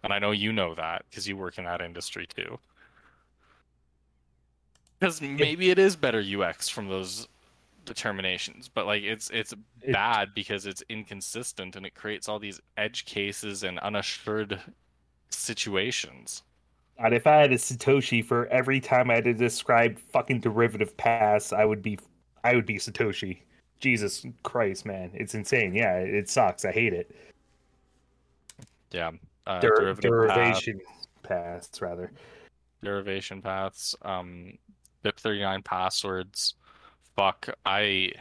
And 0.02 0.12
I 0.12 0.18
know 0.18 0.30
you 0.30 0.52
know 0.52 0.74
that 0.74 1.04
because 1.10 1.28
you 1.28 1.36
work 1.36 1.58
in 1.58 1.64
that 1.64 1.82
industry 1.82 2.26
too. 2.26 2.58
Because 4.98 5.20
maybe 5.20 5.70
it 5.70 5.78
is 5.78 5.96
better 5.96 6.22
UX 6.22 6.68
from 6.68 6.88
those 6.88 7.26
determinations, 7.84 8.68
but 8.68 8.86
like 8.86 9.02
it's 9.02 9.30
it's 9.30 9.52
It- 9.82 9.92
bad 9.92 10.34
because 10.34 10.66
it's 10.66 10.82
inconsistent 10.88 11.76
and 11.76 11.84
it 11.86 11.94
creates 11.94 12.28
all 12.28 12.38
these 12.38 12.60
edge 12.76 13.04
cases 13.04 13.62
and 13.64 13.78
unassured 13.80 14.60
situations. 15.30 16.42
God, 17.00 17.12
if 17.14 17.26
I 17.26 17.36
had 17.36 17.52
a 17.52 17.56
Satoshi 17.56 18.24
for 18.24 18.46
every 18.48 18.80
time 18.80 19.10
I 19.10 19.14
had 19.16 19.24
to 19.24 19.32
describe 19.34 19.98
fucking 19.98 20.40
derivative 20.40 20.96
paths, 20.96 21.52
I 21.52 21.64
would 21.64 21.82
be 21.82 21.98
I 22.44 22.54
would 22.54 22.66
be 22.66 22.76
Satoshi. 22.76 23.40
Jesus 23.80 24.26
Christ, 24.42 24.84
man. 24.84 25.10
It's 25.14 25.34
insane. 25.34 25.74
Yeah, 25.74 25.96
it 25.96 26.28
sucks. 26.28 26.64
I 26.66 26.72
hate 26.72 26.92
it. 26.92 27.14
Yeah. 28.90 29.12
Uh, 29.46 29.58
Der- 29.60 29.74
derivative 29.76 30.10
path, 30.28 30.36
derivation 30.36 30.80
paths, 31.22 31.80
rather. 31.80 32.12
derivation 32.82 33.40
paths, 33.42 33.94
um, 34.02 34.52
BIP39 35.04 35.64
passwords. 35.64 36.54
Fuck, 37.20 37.50
I 37.66 38.12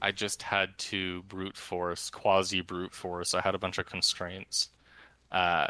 I 0.00 0.10
just 0.10 0.42
had 0.42 0.78
to 0.78 1.22
brute 1.24 1.54
force, 1.54 2.08
quasi 2.08 2.62
brute 2.62 2.94
force. 2.94 3.34
I 3.34 3.42
had 3.42 3.54
a 3.54 3.58
bunch 3.58 3.76
of 3.76 3.84
constraints. 3.84 4.70
Uh, 5.30 5.66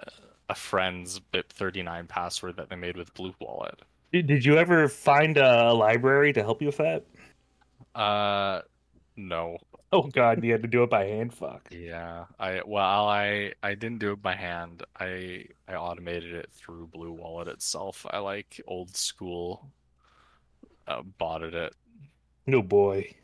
a 0.49 0.55
friend's 0.55 1.19
BIP39 1.19 2.07
password 2.07 2.57
that 2.59 2.71
they 2.71 2.77
made 2.77 2.97
with 2.97 3.13
Blue 3.15 3.35
Wallet. 3.41 3.81
Did, 4.13 4.29
did 4.29 4.45
you 4.45 4.59
ever 4.59 4.87
find 4.87 5.37
a 5.39 5.75
library 5.75 6.33
to 6.35 6.43
help 6.45 6.63
you 6.63 6.69
with 6.69 6.77
that? 6.77 7.05
Uh, 7.97 8.61
no. 9.17 9.59
Oh 9.91 10.03
god, 10.03 10.45
you 10.45 10.53
had 10.53 10.63
to 10.63 10.69
do 10.69 10.85
it 10.85 10.91
by 10.91 11.05
hand. 11.05 11.35
Fuck. 11.35 11.67
Yeah, 11.73 12.27
I 12.39 12.61
well, 12.65 13.09
I 13.09 13.55
I 13.65 13.75
didn't 13.75 13.99
do 13.99 14.13
it 14.13 14.23
by 14.23 14.37
hand. 14.37 14.85
I 15.01 15.47
I 15.67 15.75
automated 15.75 16.33
it 16.33 16.51
through 16.53 16.91
Blue 16.93 17.11
Wallet 17.11 17.49
itself. 17.49 18.07
I 18.09 18.19
like 18.19 18.61
old 18.69 18.97
school. 18.97 19.73
Uh, 20.87 21.03
botted 21.03 21.53
it. 21.53 21.75
No 22.47 22.63
boy. 22.63 23.15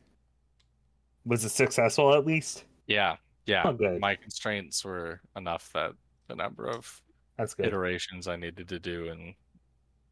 Was 1.25 1.45
it 1.45 1.51
successful 1.51 2.13
at 2.15 2.27
least? 2.27 2.65
Yeah, 2.87 3.17
yeah. 3.47 3.63
Oh. 3.65 3.99
My 3.99 4.17
constraints 4.17 4.85
were 4.85 5.21
enough 5.37 5.71
that 5.75 5.93
the 6.29 6.35
number 6.35 6.67
of 6.67 7.01
That's 7.39 7.55
good. 7.55 7.67
iterations 7.67 8.27
I 8.27 8.37
needed 8.37 8.69
to 8.69 8.79
do 8.79 9.09
and 9.09 9.35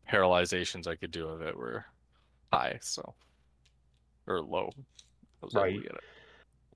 parallelizations 0.08 0.86
I 0.86 0.96
could 0.96 1.10
do 1.10 1.28
of 1.28 1.42
it 1.42 1.56
were 1.56 1.84
high, 2.52 2.78
so 2.80 3.14
or 4.26 4.40
low. 4.40 4.70
I 5.42 5.46
was 5.46 5.54
able 5.54 5.64
to 5.82 5.88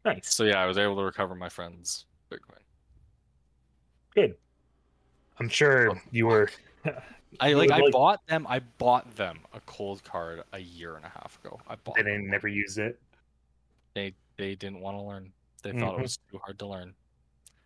Right. 0.05 0.17
Nice. 0.17 0.35
So 0.35 0.45
yeah, 0.45 0.61
I 0.61 0.67
was 0.67 0.79
able 0.79 0.97
to 0.97 1.03
recover 1.03 1.35
my 1.35 1.49
friend's 1.49 2.07
Bitcoin. 2.31 2.61
Good. 4.15 4.35
I'm 5.39 5.49
sure 5.49 6.01
you 6.11 6.27
were. 6.27 6.49
I 7.41 7.53
like 7.53 7.71
I 7.71 7.79
like- 7.79 7.93
bought 7.93 8.27
them. 8.27 8.47
I 8.49 8.61
bought 8.61 9.15
them 9.17 9.41
a 9.53 9.61
Coldcard 9.61 10.43
a 10.53 10.59
year 10.59 10.97
and 10.97 11.05
a 11.05 11.09
half 11.09 11.39
ago. 11.45 11.61
I 11.69 11.77
bought. 11.77 11.97
them. 11.97 12.07
then 12.07 12.27
never 12.29 12.49
used 12.49 12.79
it. 12.79 13.01
They 13.95 14.15
they 14.37 14.55
didn't 14.55 14.81
want 14.81 14.97
to 14.97 15.03
learn. 15.03 15.33
They 15.63 15.73
thought 15.73 15.95
Mhm. 15.95 15.99
it 15.99 16.03
was 16.03 16.19
too 16.31 16.39
hard 16.39 16.59
to 16.59 16.67
learn, 16.67 16.95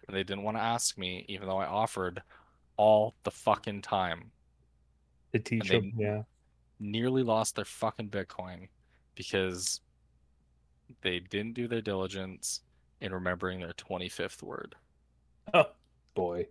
and 0.07 0.17
they 0.17 0.23
didn't 0.23 0.43
want 0.45 0.57
to 0.57 0.63
ask 0.63 0.97
me, 0.99 1.25
even 1.29 1.49
though 1.49 1.59
I 1.59 1.67
offered 1.67 2.23
all 2.77 3.15
the 3.25 3.31
fucking 3.31 3.83
time. 3.83 4.31
To 5.33 5.39
teach 5.39 5.69
they- 5.69 5.81
them. 5.81 5.93
Yeah. 5.97 6.23
Nearly 6.81 7.23
lost 7.23 7.57
their 7.57 7.65
fucking 7.65 8.11
Bitcoin 8.11 8.69
because 9.17 9.81
they 11.03 11.19
didn't 11.19 11.55
do 11.55 11.67
their 11.67 11.81
diligence 11.83 12.63
in 13.01 13.13
remembering 13.13 13.61
their 13.61 13.73
twenty 13.73 14.09
fifth 14.09 14.43
word. 14.43 14.77
Oh 15.55 15.71
boy. 16.15 16.47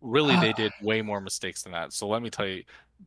Really, 0.00 0.36
they 0.36 0.50
ah. 0.50 0.56
did 0.56 0.72
way 0.82 1.02
more 1.02 1.20
mistakes 1.20 1.62
than 1.62 1.72
that. 1.72 1.92
So 1.92 2.06
let 2.06 2.22
me 2.22 2.30
tell 2.30 2.46
you 2.46 2.62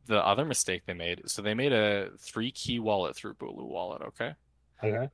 the 0.06 0.24
other 0.24 0.44
mistake 0.44 0.82
they 0.86 0.94
made. 0.94 1.22
So 1.30 1.42
they 1.42 1.54
made 1.54 1.72
a 1.72 2.10
three 2.18 2.50
key 2.50 2.78
wallet 2.80 3.16
through 3.16 3.34
Blue 3.34 3.64
Wallet. 3.64 4.02
Okay. 4.02 4.34
Okay. 4.82 5.08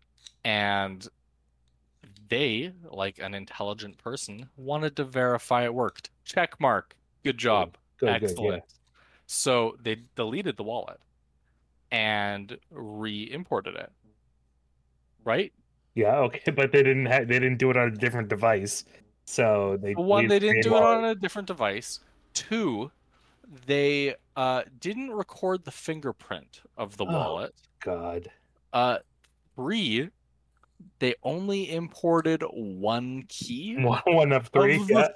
and 0.44 1.09
they 2.28 2.73
like 2.90 3.19
an 3.19 3.35
intelligent 3.35 3.98
person 3.98 4.48
wanted 4.57 4.94
to 4.97 5.05
verify 5.05 5.65
it 5.65 5.74
worked 5.74 6.11
check 6.24 6.59
mark 6.61 6.94
good 7.24 7.36
job 7.39 7.77
Good. 7.98 8.07
Good. 8.07 8.23
excellent 8.23 8.62
Yeah. 8.66 8.74
so 9.27 9.77
they 9.82 9.97
deleted 10.15 10.57
the 10.57 10.62
wallet 10.62 11.01
and 11.90 12.57
re-imported 12.70 13.74
it 13.74 13.90
right 15.24 15.53
Yeah. 15.94 16.19
Okay. 16.19 16.53
But 16.55 16.73
they 16.73 16.82
didn't. 16.82 17.07
Ha- 17.07 17.24
they 17.27 17.39
didn't 17.40 17.57
do 17.59 17.70
it 17.70 17.77
on 17.77 17.89
a 17.89 17.90
different 17.90 18.28
device. 18.28 18.85
So 19.27 19.77
they. 19.81 19.93
one 19.94 20.28
they 20.28 20.39
didn't 20.39 20.62
do 20.62 20.77
it 20.77 20.82
on 20.82 21.05
a 21.05 21.15
different 21.15 21.48
device 21.48 22.01
two 22.32 22.90
they 23.66 24.15
uh, 24.36 24.62
didn't 24.81 25.11
record 25.11 25.65
the 25.65 25.70
fingerprint 25.70 26.62
of 26.77 26.97
the 26.97 27.05
Oh. 27.05 27.12
wallet 27.12 27.55
God. 27.81 28.28
uh, 28.73 28.98
three 29.55 30.11
they 30.98 31.15
only 31.23 31.73
imported 31.73 32.43
one 32.53 33.24
key 33.28 33.77
One, 33.82 34.03
one 34.07 34.32
of 34.32 34.48
three. 34.48 34.77
of 34.81 34.86
the 34.89 34.93
yeah. 34.94 35.09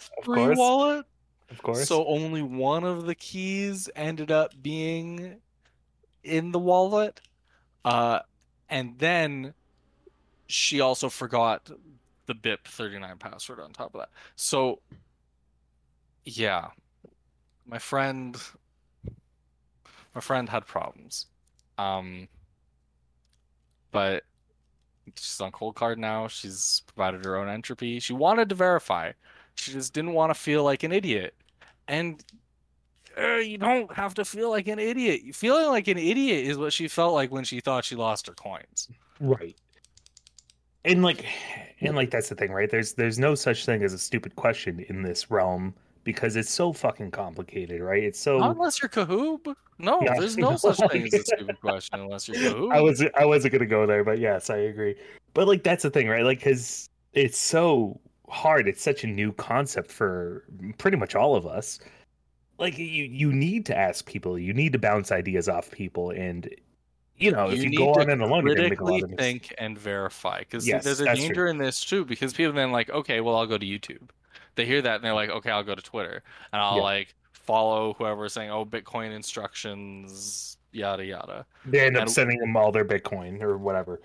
Of 0.51 0.59
wallet. 0.59 1.07
Of 1.51 1.63
course. 1.63 1.87
So 1.89 2.07
only 2.07 2.43
one 2.43 2.85
of 2.85 3.07
the 3.07 3.15
keys 3.15 3.91
ended 3.97 4.31
up 4.31 4.53
being 4.63 5.37
in 6.23 6.53
the 6.53 6.59
wallet. 6.61 7.21
Uh, 7.85 8.21
and 8.69 8.97
then 8.99 9.53
she 10.47 10.81
also 10.81 11.09
forgot 11.09 11.69
the 12.31 12.35
BIP 12.35 12.65
39 12.65 13.19
password 13.19 13.59
on 13.59 13.73
top 13.73 13.93
of 13.95 14.01
that. 14.01 14.11
So 14.37 14.81
yeah, 16.25 16.69
my 17.67 17.79
friend 17.79 18.37
my 20.15 20.21
friend 20.21 20.49
had 20.49 20.65
problems. 20.65 21.27
Um 21.77 22.29
but 23.91 24.23
she's 25.17 25.41
on 25.41 25.51
Coldcard 25.51 25.99
now. 25.99 26.29
She's 26.29 26.83
provided 26.87 27.25
her 27.25 27.37
own 27.37 27.49
entropy. 27.49 27.99
She 27.99 28.13
wanted 28.13 28.49
to 28.51 28.55
verify. 28.55 29.11
She 29.57 29.73
just 29.73 29.93
didn't 29.93 30.13
want 30.13 30.31
to 30.31 30.39
feel 30.39 30.63
like 30.63 30.85
an 30.85 30.93
idiot. 30.93 31.35
And 31.89 32.23
uh, 33.19 33.37
you 33.37 33.59
don't 33.59 33.93
have 33.93 34.15
to 34.15 34.25
feel 34.25 34.51
like 34.51 34.69
an 34.69 34.79
idiot. 34.79 35.35
Feeling 35.35 35.67
like 35.67 35.89
an 35.89 35.99
idiot 35.99 36.47
is 36.47 36.57
what 36.57 36.73
she 36.73 36.87
felt 36.87 37.13
like 37.15 37.33
when 37.33 37.43
she 37.43 37.59
thought 37.59 37.85
she 37.85 37.97
lost 37.97 38.29
her 38.29 38.35
coins. 38.35 38.89
Right. 39.19 39.57
And 40.85 41.03
like 41.03 41.25
and 41.81 41.97
like 41.97 42.11
that's 42.11 42.29
the 42.29 42.35
thing, 42.35 42.53
right? 42.53 42.71
There's 42.71 42.95
there's 42.95 43.19
no 43.19 43.35
such 43.35 43.67
thing 43.67 43.83
as 43.83 43.93
a 43.93 43.99
stupid 43.99 44.37
question 44.37 44.85
in 44.89 45.03
this 45.03 45.31
realm 45.31 45.75
because 46.05 46.37
it's 46.37 46.51
so 46.51 46.73
fucking 46.73 47.11
complicated, 47.11 47.81
right? 47.81 48.03
It's 48.03 48.19
so 48.19 48.43
unless 48.43 48.81
you're 48.81 48.89
Kahoob. 48.89 49.55
No, 49.79 50.01
Yeah, 50.03 50.19
there's 50.19 50.37
no 50.37 50.57
such 50.57 50.79
thing 50.91 51.07
as 51.07 51.15
a 51.15 51.23
stupid 51.23 51.61
question 51.61 52.01
unless 52.01 52.29
you're 52.29 52.37
Kahoob. 52.37 52.73
I 52.73 52.81
was 52.81 53.05
I 53.15 53.25
wasn't 53.25 53.53
gonna 53.53 53.67
go 53.67 53.87
there, 53.87 54.05
but 54.05 54.19
yes, 54.19 54.51
I 54.51 54.57
agree. 54.57 54.97
But 55.35 55.49
like 55.49 55.63
that's 55.63 55.83
the 55.83 55.91
thing, 55.91 56.09
right? 56.09 56.25
Like 56.25 56.39
because 56.39 56.89
it's 57.13 57.39
so 57.39 58.01
hard. 58.29 58.69
It's 58.69 58.83
such 58.83 59.05
a 59.05 59.07
new 59.07 59.33
concept 59.33 59.91
for 59.91 60.45
pretty 60.79 60.97
much 60.97 61.15
all 61.15 61.35
of 61.35 61.47
us. 61.47 61.79
Like 62.59 62.79
you 62.79 62.85
you 62.85 63.33
need 63.33 63.67
to 63.67 63.77
ask 63.77 64.07
people. 64.07 64.39
You 64.39 64.53
need 64.53 64.73
to 64.73 64.79
bounce 64.79 65.13
ideas 65.13 65.49
off 65.49 65.71
people, 65.71 66.11
and 66.11 66.49
you 67.21 67.31
know 67.31 67.51
if 67.51 67.63
you, 67.63 67.77
go 67.77 67.93
on 67.93 68.11
and 68.11 68.23
alone, 68.23 68.47
you're 68.47 68.55
gonna 68.57 68.69
make 68.71 68.81
a 68.81 68.83
critically 68.85 69.01
lot 69.03 69.03
of 69.05 69.11
mistakes. 69.11 69.49
think 69.49 69.55
and 69.59 69.79
verify 69.79 70.39
because 70.41 70.67
Yes, 70.67 70.85
there's 70.85 71.01
a 71.01 71.05
that's 71.05 71.19
true. 71.21 71.29
danger 71.29 71.47
in 71.49 71.59
this 71.59 71.85
too 71.85 72.05
because 72.05 72.33
people 72.33 72.53
then 72.53 72.73
like 72.73 72.91
okay 72.91 73.21
well 73.21 73.37
i'll 73.37 73.47
go 73.47 73.59
to 73.59 73.67
youtube 73.67 74.09
they 74.57 74.65
hear 74.67 74.83
that 74.83 74.97
and 74.97 75.05
they're 75.05 75.15
like 75.15 75.31
okay 75.31 75.51
i'll 75.51 75.63
go 75.63 75.75
to 75.75 75.83
twitter 75.83 76.23
and 76.53 76.61
i'll 76.63 76.77
Yeah. 76.79 76.83
like 76.83 77.15
follow 77.33 77.95
whoever's 77.99 78.33
saying 78.33 78.51
oh 78.51 78.65
bitcoin 78.65 79.13
instructions 79.15 80.57
yada 80.73 81.05
yada 81.05 81.47
They 81.67 81.87
end 81.87 81.97
up 81.97 82.03
and- 82.03 82.11
sending 82.11 82.39
them 82.39 82.57
all 82.57 82.71
their 82.73 82.85
Bitcoin 82.85 83.43
or 83.43 83.59
whatever. 83.59 84.01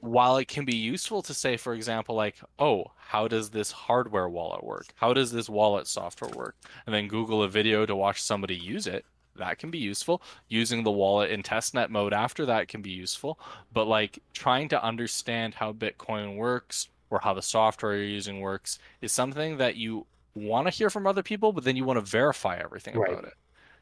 while 0.00 0.36
it 0.36 0.48
can 0.48 0.64
be 0.64 0.76
useful 0.76 1.22
to 1.22 1.34
say 1.34 1.56
for 1.56 1.74
example 1.74 2.14
like 2.14 2.36
oh 2.58 2.84
how 2.96 3.26
does 3.26 3.50
this 3.50 3.70
hardware 3.72 4.28
wallet 4.28 4.62
work 4.62 4.86
how 4.96 5.12
does 5.12 5.32
this 5.32 5.48
wallet 5.48 5.86
software 5.86 6.30
work 6.36 6.56
and 6.86 6.94
then 6.94 7.08
google 7.08 7.42
a 7.42 7.48
video 7.48 7.84
to 7.86 7.96
watch 7.96 8.22
somebody 8.22 8.54
use 8.54 8.86
it 8.86 9.04
that 9.40 9.58
can 9.58 9.70
be 9.70 9.78
useful 9.78 10.22
using 10.48 10.82
the 10.84 10.90
wallet 10.90 11.30
in 11.30 11.42
testnet 11.42 11.90
mode 11.90 12.12
after 12.12 12.46
that 12.46 12.68
can 12.68 12.80
be 12.82 12.90
useful 12.90 13.38
but 13.72 13.86
like 13.86 14.18
trying 14.32 14.68
to 14.68 14.82
understand 14.82 15.54
how 15.54 15.72
bitcoin 15.72 16.36
works 16.36 16.88
or 17.10 17.18
how 17.20 17.34
the 17.34 17.42
software 17.42 17.96
you're 17.96 18.04
using 18.04 18.40
works 18.40 18.78
is 19.00 19.12
something 19.12 19.56
that 19.56 19.76
you 19.76 20.06
want 20.34 20.66
to 20.66 20.70
hear 20.70 20.88
from 20.90 21.06
other 21.06 21.22
people 21.22 21.52
but 21.52 21.64
then 21.64 21.76
you 21.76 21.84
want 21.84 21.98
to 21.98 22.04
verify 22.04 22.56
everything 22.56 22.96
Right. 22.96 23.12
about 23.12 23.24
it 23.24 23.34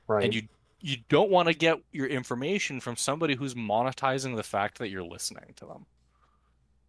Right. 0.06 0.24
and 0.24 0.34
you 0.34 0.42
you 0.80 0.96
don't 1.08 1.30
want 1.30 1.48
to 1.48 1.54
get 1.54 1.78
your 1.92 2.06
information 2.06 2.80
from 2.80 2.96
somebody 2.96 3.34
who's 3.34 3.54
monetizing 3.54 4.36
the 4.36 4.42
fact 4.42 4.78
that 4.78 4.88
you're 4.88 5.02
listening 5.04 5.52
to 5.56 5.66
them 5.66 5.86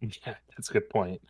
Yeah, 0.00 0.36
that's 0.56 0.70
a 0.70 0.72
good 0.72 0.88
point. 0.88 1.20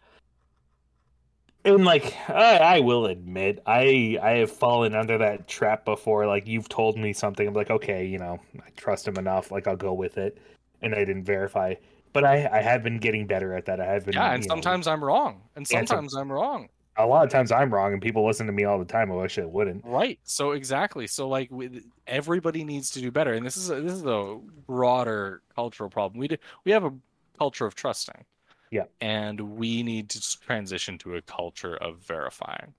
And 1.65 1.85
like 1.85 2.16
I, 2.28 2.57
I 2.59 2.81
will 2.81 3.07
admit, 3.07 3.62
I 3.66 4.19
I 4.23 4.31
have 4.39 4.51
fallen 4.51 4.95
under 4.95 5.19
that 5.19 5.47
trap 5.47 5.85
before. 5.85 6.27
Like 6.27 6.47
you've 6.47 6.69
told 6.69 6.97
me 6.97 7.12
something, 7.12 7.47
I'm 7.47 7.55
like, 7.55 7.70
okay, 7.70 8.07
you 8.07 8.19
know, 8.19 8.41
I 8.59 8.70
trust 8.77 9.07
him 9.07 9.16
enough, 9.16 9.51
like 9.51 9.66
I'll 9.66 9.77
go 9.77 9.93
with 9.93 10.16
it, 10.16 10.39
and 10.81 10.95
I 10.95 11.05
didn't 11.05 11.24
verify. 11.24 11.74
But 12.12 12.24
I 12.24 12.49
I 12.51 12.62
have 12.62 12.82
been 12.82 12.99
getting 12.99 13.27
better 13.27 13.55
at 13.55 13.66
that. 13.66 13.81
I 13.81 13.87
have 13.87 14.07
been. 14.07 14.15
Yeah, 14.15 14.32
and 14.32 14.43
you 14.43 14.49
know, 14.49 14.55
sometimes 14.55 14.87
I'm 14.87 15.05
wrong, 15.05 15.43
and 15.55 15.66
sometimes 15.69 16.15
I'm 16.16 16.32
wrong. 16.32 16.69
a 16.97 17.07
lot 17.07 17.24
of 17.24 17.31
times 17.31 17.53
I'm 17.53 17.73
wrong, 17.73 17.93
and 17.93 18.03
people 18.03 18.27
listen 18.27 18.47
to 18.47 18.53
me 18.53 18.65
all 18.65 18.78
the 18.78 18.85
time. 18.85 19.11
I 19.11 19.15
wish 19.16 19.39
I 19.39 19.45
wouldn't. 19.45 19.85
Right. 19.85 20.19
So 20.24 20.53
exactly. 20.53 21.07
So 21.07 21.28
like, 21.28 21.51
with, 21.51 21.85
everybody 22.07 22.65
needs 22.65 22.91
to 22.91 23.01
do 23.01 23.11
better, 23.11 23.32
and 23.35 23.45
this 23.45 23.57
is 23.57 23.70
a, 23.70 23.81
this 23.81 23.93
is 23.93 24.05
a 24.05 24.39
broader 24.66 25.43
cultural 25.55 25.91
problem. 25.91 26.19
We 26.20 26.28
do, 26.28 26.37
we 26.65 26.73
have 26.73 26.85
a 26.85 26.93
culture 27.39 27.66
of 27.66 27.74
trusting. 27.74 28.24
Yeah. 28.70 28.84
And 29.01 29.56
we 29.56 29.82
need 29.82 30.10
to 30.10 30.40
transition 30.40 30.98
to 30.98 31.16
a 31.16 31.22
culture 31.22 31.76
of 31.76 31.98
verifying. 31.98 32.74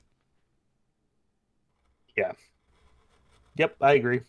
Yeah. 2.16 2.34
Yep, 3.56 3.76
I 3.82 3.94
agree. 3.94 4.22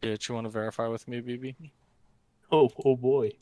Did 0.00 0.26
you 0.26 0.34
want 0.34 0.46
to 0.46 0.50
verify 0.50 0.86
with 0.88 1.06
me, 1.06 1.20
BB? 1.20 1.54
Oh 2.50 2.70
oh 2.84 2.96
boy. 2.96 3.32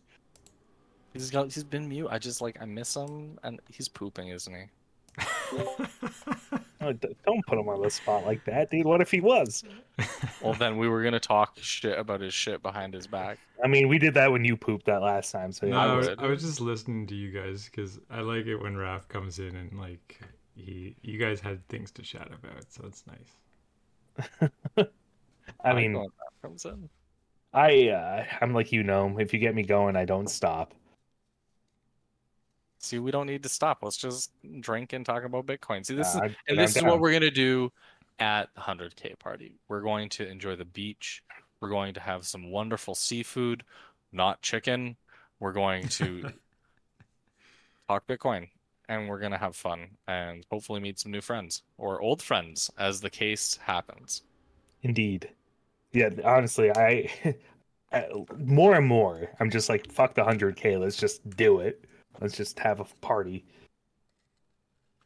He's 1.12 1.30
got 1.30 1.52
he's 1.52 1.64
been 1.64 1.88
mute. 1.88 2.09
I 2.10 2.18
just 2.18 2.40
like 2.40 2.60
I 2.60 2.64
miss 2.66 2.94
him, 2.96 3.38
and 3.42 3.60
he's 3.70 3.88
pooping, 3.88 4.28
isn't 4.28 4.55
he? 4.55 5.24
Oh, 6.85 6.93
d- 6.93 7.16
don't 7.24 7.44
put 7.47 7.59
him 7.59 7.69
on 7.69 7.81
the 7.81 7.90
spot 7.90 8.27
like 8.27 8.44
that, 8.44 8.70
dude. 8.70 8.85
What 8.85 9.01
if 9.01 9.11
he 9.11 9.20
was? 9.20 9.65
Well, 10.43 10.55
then 10.55 10.77
we 10.77 10.89
were 10.89 11.02
gonna 11.02 11.20
talk 11.20 11.56
shit 11.61 11.98
about 11.98 12.20
his 12.20 12.35
shit 12.35 12.62
behind 12.62 12.93
his 12.93 13.06
back. 13.06 13.39
I 13.62 13.69
mean, 13.69 13.89
we 13.89 13.98
did 13.98 14.12
that 14.15 14.31
when 14.31 14.44
you 14.44 14.56
pooped 14.56 14.85
that 14.86 15.01
last 15.01 15.31
time. 15.31 15.52
So 15.52 15.66
No, 15.66 15.77
yeah, 15.77 15.93
I 15.93 15.97
was. 15.97 16.09
I 16.19 16.27
was 16.27 16.43
just 16.43 16.61
listening 16.61 17.06
to 17.06 17.15
you 17.15 17.31
guys 17.31 17.66
because 17.66 17.98
I 18.11 18.20
like 18.20 18.47
it 18.47 18.56
when 18.56 18.74
Raph 18.74 19.09
comes 19.09 19.39
in 19.39 19.56
and 19.56 19.78
like 19.78 20.20
he, 20.55 20.97
you 21.02 21.19
guys 21.19 21.40
had 21.40 21.66
things 21.69 21.90
to 21.93 22.02
chat 22.02 22.28
about, 22.28 22.65
so 22.69 22.85
it's 22.86 23.05
nice. 23.06 24.28
I 25.65 25.73
like 25.73 25.77
mean, 25.77 26.06
comes 26.43 26.65
in. 26.65 26.89
I 27.52 27.89
uh, 27.89 28.24
I'm 28.40 28.52
like 28.52 28.73
you 28.73 28.82
know, 28.82 29.16
if 29.19 29.32
you 29.32 29.39
get 29.39 29.55
me 29.55 29.62
going, 29.62 29.97
I 29.97 30.05
don't 30.05 30.28
stop. 30.28 30.74
See, 32.85 32.98
we 32.98 33.11
don't 33.11 33.27
need 33.27 33.43
to 33.43 33.48
stop. 33.48 33.82
Let's 33.82 33.97
just 33.97 34.31
drink 34.61 34.93
and 34.93 35.05
talk 35.06 35.24
about 35.24 35.47
Bitcoin. 35.47 35.85
See, 35.86 35.94
this 35.94 36.09
is 36.15 36.16
Uh, 36.16 36.24
and 36.24 36.35
I'm 36.51 36.56
this 36.56 36.77
is 36.77 36.82
what 36.82 37.01
we're 37.01 37.12
gonna 37.12 37.31
do 37.31 37.73
at 38.19 38.48
the 38.55 38.61
100k 38.61 39.19
party. 39.19 39.55
We're 39.69 39.81
going 39.81 40.09
to 40.11 40.28
enjoy 40.28 40.56
the 40.56 40.65
beach. 40.65 41.23
We're 41.61 41.70
going 41.70 41.94
to 41.94 42.01
have 42.01 42.27
some 42.27 42.51
wonderful 42.51 42.94
seafood, 42.94 43.65
not 44.12 44.43
chicken. 44.43 44.97
We're 45.40 45.52
going 45.52 45.89
to 45.89 46.31
talk 47.89 48.06
Bitcoin, 48.06 48.48
and 48.89 49.09
we're 49.09 49.19
gonna 49.19 49.39
have 49.39 49.56
fun 49.56 49.89
and 50.06 50.44
hopefully 50.51 50.81
meet 50.81 50.98
some 50.98 51.11
new 51.12 51.20
friends 51.20 51.62
or 51.78 52.01
old 52.01 52.23
friends, 52.23 52.70
as 52.78 53.01
the 53.01 53.11
case 53.11 53.59
happens. 53.62 54.23
Indeed. 54.82 55.31
Yeah, 55.93 56.11
honestly, 56.24 56.70
I 56.70 57.09
I- 57.93 58.09
more 58.39 58.74
and 58.74 58.86
more, 58.86 59.31
I'm 59.40 59.51
just 59.51 59.69
like, 59.69 59.90
fuck 59.90 60.15
the 60.15 60.23
100k. 60.23 60.78
Let's 60.78 60.97
just 60.97 61.28
do 61.36 61.61
it. 61.61 61.85
Let's 62.20 62.36
just 62.36 62.59
have 62.59 62.81
a 62.81 62.85
party. 63.01 63.45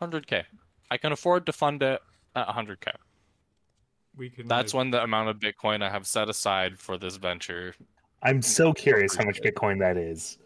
100k. 0.01 0.45
I 0.91 0.97
can 0.97 1.13
afford 1.13 1.47
to 1.47 1.53
fund 1.53 1.83
it 1.83 2.01
at 2.35 2.47
100k. 2.49 2.93
We 4.17 4.31
can. 4.31 4.49
That's 4.49 4.75
like, 4.75 4.79
when 4.79 4.91
the 4.91 5.03
amount 5.03 5.29
of 5.29 5.39
Bitcoin 5.39 5.83
I 5.83 5.91
have 5.91 6.07
set 6.07 6.29
aside 6.29 6.79
for 6.79 6.99
this 6.99 7.17
venture. 7.17 7.75
I'm 8.23 8.43
so 8.43 8.73
curious 8.73 9.15
how 9.15 9.25
much 9.25 9.41
Bitcoin 9.41 9.79
that 9.79 9.97
is, 9.97 10.39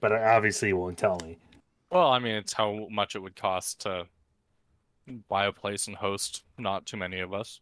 but 0.00 0.12
obviously 0.12 0.68
you 0.68 0.76
won't 0.76 0.96
tell 0.96 1.18
me. 1.22 1.36
Well, 1.90 2.08
I 2.08 2.18
mean, 2.18 2.34
it's 2.34 2.52
how 2.52 2.86
much 2.90 3.16
it 3.16 3.18
would 3.20 3.36
cost 3.36 3.80
to 3.82 4.06
buy 5.28 5.46
a 5.46 5.52
place 5.52 5.88
and 5.88 5.96
host 5.96 6.44
not 6.58 6.86
too 6.86 6.96
many 6.96 7.20
of 7.20 7.34
us. 7.34 7.60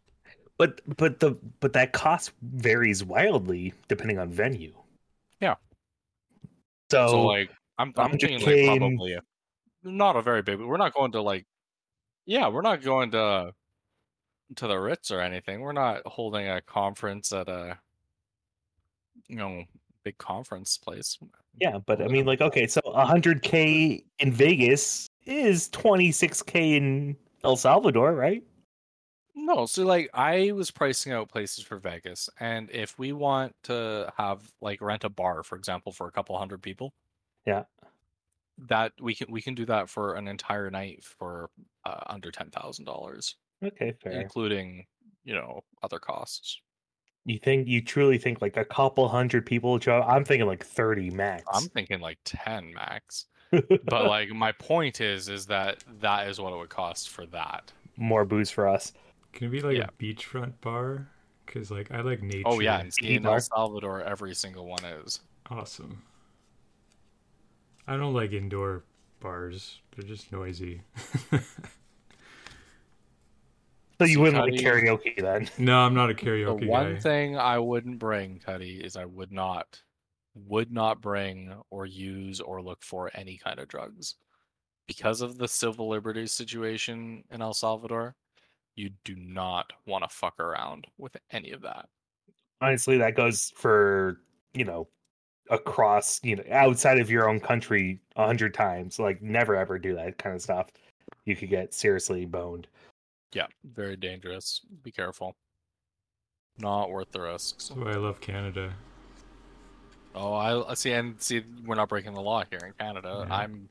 But 0.57 0.81
but 0.97 1.19
the 1.19 1.37
but 1.59 1.73
that 1.73 1.91
cost 1.91 2.31
varies 2.41 3.03
wildly 3.03 3.73
depending 3.87 4.19
on 4.19 4.29
venue. 4.29 4.73
Yeah. 5.39 5.55
So, 6.89 7.07
So 7.09 7.25
like 7.25 7.51
I'm 7.77 7.93
I'm 7.97 8.17
thinking 8.17 8.39
like 8.41 8.79
probably 8.79 9.17
not 9.83 10.15
a 10.15 10.21
very 10.21 10.41
big. 10.41 10.59
We're 10.59 10.77
not 10.77 10.93
going 10.93 11.11
to 11.13 11.21
like 11.21 11.45
yeah, 12.25 12.49
we're 12.49 12.61
not 12.61 12.81
going 12.83 13.11
to 13.11 13.53
to 14.55 14.67
the 14.67 14.77
Ritz 14.77 15.11
or 15.11 15.21
anything. 15.21 15.61
We're 15.61 15.73
not 15.73 16.01
holding 16.05 16.47
a 16.47 16.61
conference 16.61 17.31
at 17.31 17.47
a 17.47 17.77
you 19.27 19.37
know 19.37 19.63
big 20.03 20.17
conference 20.17 20.77
place. 20.77 21.17
yeah, 21.59 21.79
but 21.85 22.01
I 22.01 22.07
mean, 22.07 22.25
like, 22.25 22.41
okay, 22.41 22.67
so 22.67 22.79
100k 22.85 24.03
in 24.19 24.31
Vegas 24.31 25.07
is 25.25 25.69
26k 25.69 26.77
in 26.77 27.17
El 27.43 27.57
Salvador, 27.57 28.13
right? 28.13 28.43
No, 29.35 29.65
so 29.65 29.85
like 29.85 30.09
I 30.13 30.51
was 30.51 30.71
pricing 30.71 31.11
out 31.11 31.29
places 31.29 31.63
for 31.63 31.77
Vegas, 31.77 32.29
and 32.39 32.69
if 32.71 32.97
we 32.97 33.13
want 33.13 33.53
to 33.63 34.11
have 34.17 34.51
like 34.61 34.81
rent 34.81 35.03
a 35.03 35.09
bar, 35.09 35.43
for 35.43 35.55
example, 35.55 35.91
for 35.91 36.07
a 36.07 36.11
couple 36.11 36.37
hundred 36.37 36.61
people, 36.61 36.93
Yeah. 37.47 37.63
that 38.67 38.91
we 39.01 39.15
can 39.15 39.31
we 39.31 39.41
can 39.41 39.55
do 39.55 39.65
that 39.65 39.89
for 39.89 40.13
an 40.15 40.27
entire 40.27 40.69
night 40.69 41.03
for 41.03 41.49
uh, 41.85 42.01
under 42.07 42.29
ten 42.31 42.49
thousand 42.51 42.85
dollars, 42.85 43.35
Okay, 43.63 43.93
fair. 44.03 44.19
including 44.21 44.85
you 45.23 45.33
know 45.33 45.61
other 45.83 45.99
costs. 45.99 46.59
You 47.25 47.37
think 47.39 47.67
you 47.67 47.81
truly 47.81 48.17
think 48.17 48.41
like 48.41 48.55
a 48.57 48.63
couple 48.65 49.07
hundred 49.09 49.45
people, 49.45 49.77
Joe? 49.79 50.01
I'm 50.07 50.23
thinking 50.23 50.47
like 50.47 50.65
30 50.65 51.09
max. 51.09 51.43
I'm 51.53 51.63
thinking 51.69 51.99
like 51.99 52.19
ten 52.23 52.73
max, 52.73 53.25
but 53.51 54.05
like 54.07 54.29
my 54.29 54.51
point 54.53 55.01
is 55.01 55.27
is 55.29 55.45
that 55.47 55.83
that 55.99 56.27
is 56.29 56.39
what 56.39 56.53
it 56.53 56.57
would 56.57 56.69
cost 56.69 57.09
for 57.09 57.25
that. 57.27 57.71
More 57.97 58.23
booze 58.25 58.49
for 58.49 58.67
us. 58.67 58.93
Can 59.33 59.47
it 59.47 59.51
be 59.51 59.61
like 59.61 59.77
Yeah. 59.77 59.87
a 59.89 60.01
beachfront 60.03 60.53
bar? 60.61 61.07
Because 61.45 61.69
like 61.69 61.91
I 61.91 62.01
like 62.01 62.23
nature. 62.23 62.43
Oh 62.45 62.59
yeah, 62.59 62.83
in. 63.01 63.25
El 63.25 63.39
Salvador, 63.41 64.01
every 64.01 64.33
single 64.33 64.65
one 64.65 64.83
is. 64.85 65.19
Awesome. 65.49 66.01
I 67.87 67.97
don't 67.97 68.13
like 68.13 68.33
indoor 68.33 68.83
bars. 69.19 69.81
They're 69.95 70.07
just 70.07 70.31
noisy. 70.31 70.81
So 73.99 74.05
you 74.05 74.17
See, 74.17 74.17
wouldn't 74.17 74.37
like 74.43 74.53
karaoke 74.53 75.19
then? 75.19 75.49
no, 75.57 75.79
I'm 75.79 75.95
not 75.95 76.11
a 76.11 76.13
karaoke. 76.13 76.59
The 76.59 76.65
karaoke 76.65 76.67
one 76.67 76.95
guy. 76.95 76.99
thing 76.99 77.37
I 77.37 77.57
wouldn't 77.59 77.97
bring, 77.99 78.39
Cuddy, 78.39 78.75
is 78.83 78.95
I 78.95 79.05
would 79.05 79.31
not, 79.31 79.81
would 80.35 80.71
not 80.71 81.01
bring 81.01 81.53
or 81.71 81.85
use 81.87 82.39
or 82.39 82.61
look 82.61 82.83
for 82.83 83.09
any 83.15 83.37
kind 83.37 83.59
of 83.59 83.67
drugs. 83.67 84.15
Because 84.87 85.21
of 85.21 85.37
the 85.37 85.47
civil 85.47 85.89
liberties 85.89 86.31
situation 86.31 87.23
in 87.31 87.41
El 87.41 87.53
Salvador, 87.55 88.15
you 88.75 88.91
do 89.03 89.15
not 89.15 89.73
want 89.87 90.03
to 90.03 90.09
fuck 90.15 90.39
around 90.39 90.85
with 90.97 91.17
any 91.31 91.51
of 91.51 91.61
that. 91.63 91.89
Honestly, 92.61 92.97
that 92.99 93.15
goes 93.15 93.51
for 93.55 94.21
you 94.53 94.63
know 94.65 94.87
across 95.49 96.19
you 96.23 96.35
know 96.35 96.43
outside 96.51 96.99
of 96.99 97.09
your 97.09 97.29
own 97.29 97.39
country 97.39 97.99
a 98.15 98.25
hundred 98.25 98.53
times. 98.53 98.99
Like 98.99 99.21
never 99.21 99.55
ever 99.55 99.77
do 99.79 99.95
that 99.95 100.17
kind 100.17 100.35
of 100.35 100.41
stuff. 100.41 100.69
You 101.25 101.35
could 101.35 101.49
get 101.49 101.73
seriously 101.73 102.25
boned. 102.25 102.67
Yeah, 103.33 103.47
very 103.73 103.95
dangerous. 103.95 104.61
Be 104.83 104.91
careful. 104.91 105.35
Not 106.59 106.89
worth 106.89 107.11
the 107.11 107.21
risks. 107.21 107.67
That's 107.69 107.79
why 107.79 107.91
I 107.91 107.95
love 107.97 108.19
Canada. 108.19 108.73
Oh, 110.15 110.33
I 110.33 110.71
I 110.71 110.73
see, 110.73 110.93
and 110.93 111.21
see, 111.21 111.43
we're 111.65 111.75
not 111.75 111.89
breaking 111.89 112.13
the 112.13 112.21
law 112.21 112.43
here 112.49 112.59
in 112.65 112.73
Canada. 112.79 113.25
Yeah. 113.27 113.35
I'm, 113.35 113.69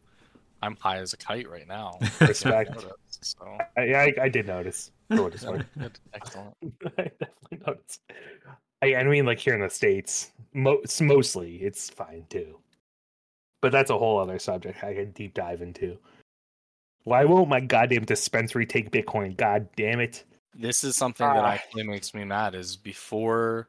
I'm 0.62 0.77
high 0.77 0.98
as 0.98 1.12
a 1.12 1.16
kite 1.16 1.51
right 1.51 1.66
now. 1.66 1.98
Respect. 2.20 2.70
Notice, 2.70 2.93
So, 3.23 3.59
I, 3.77 3.81
I, 3.81 4.12
I 4.23 4.28
did 4.28 4.47
notice. 4.47 4.93
For 5.11 5.23
what 5.24 5.35
it's 5.35 5.44
worth. 5.44 5.66
good, 5.78 5.98
excellent. 6.15 6.55
I 6.98 7.11
definitely 7.19 7.59
noticed. 7.66 8.01
I, 8.82 8.94
I 8.94 9.05
mean, 9.05 9.27
like 9.27 9.39
here 9.40 9.55
in 9.55 9.61
the 9.61 9.70
states, 9.70 10.31
most 10.57 11.01
mostly 11.01 11.57
it's 11.57 11.91
fine 11.91 12.24
too. 12.31 12.59
But 13.62 13.73
that's 13.73 13.91
a 13.91 13.99
whole 13.99 14.19
other 14.19 14.39
subject 14.39 14.83
I 14.83 14.95
can 14.95 15.11
deep 15.12 15.35
dive 15.35 15.62
into. 15.62 15.99
Why 17.05 17.24
won't 17.24 17.49
my 17.49 17.61
goddamn 17.61 18.05
dispensary 18.05 18.66
take 18.66 18.91
Bitcoin? 18.91 19.37
God 19.37 19.69
damn 19.77 20.01
it! 20.01 20.24
This 20.55 20.83
is 20.83 20.97
something 20.97 21.27
that 21.27 21.45
Ah. 21.45 21.51
actually 21.51 21.85
makes 21.85 22.15
me 22.15 22.24
mad. 22.24 22.55
Is 22.55 22.77
before 22.77 23.69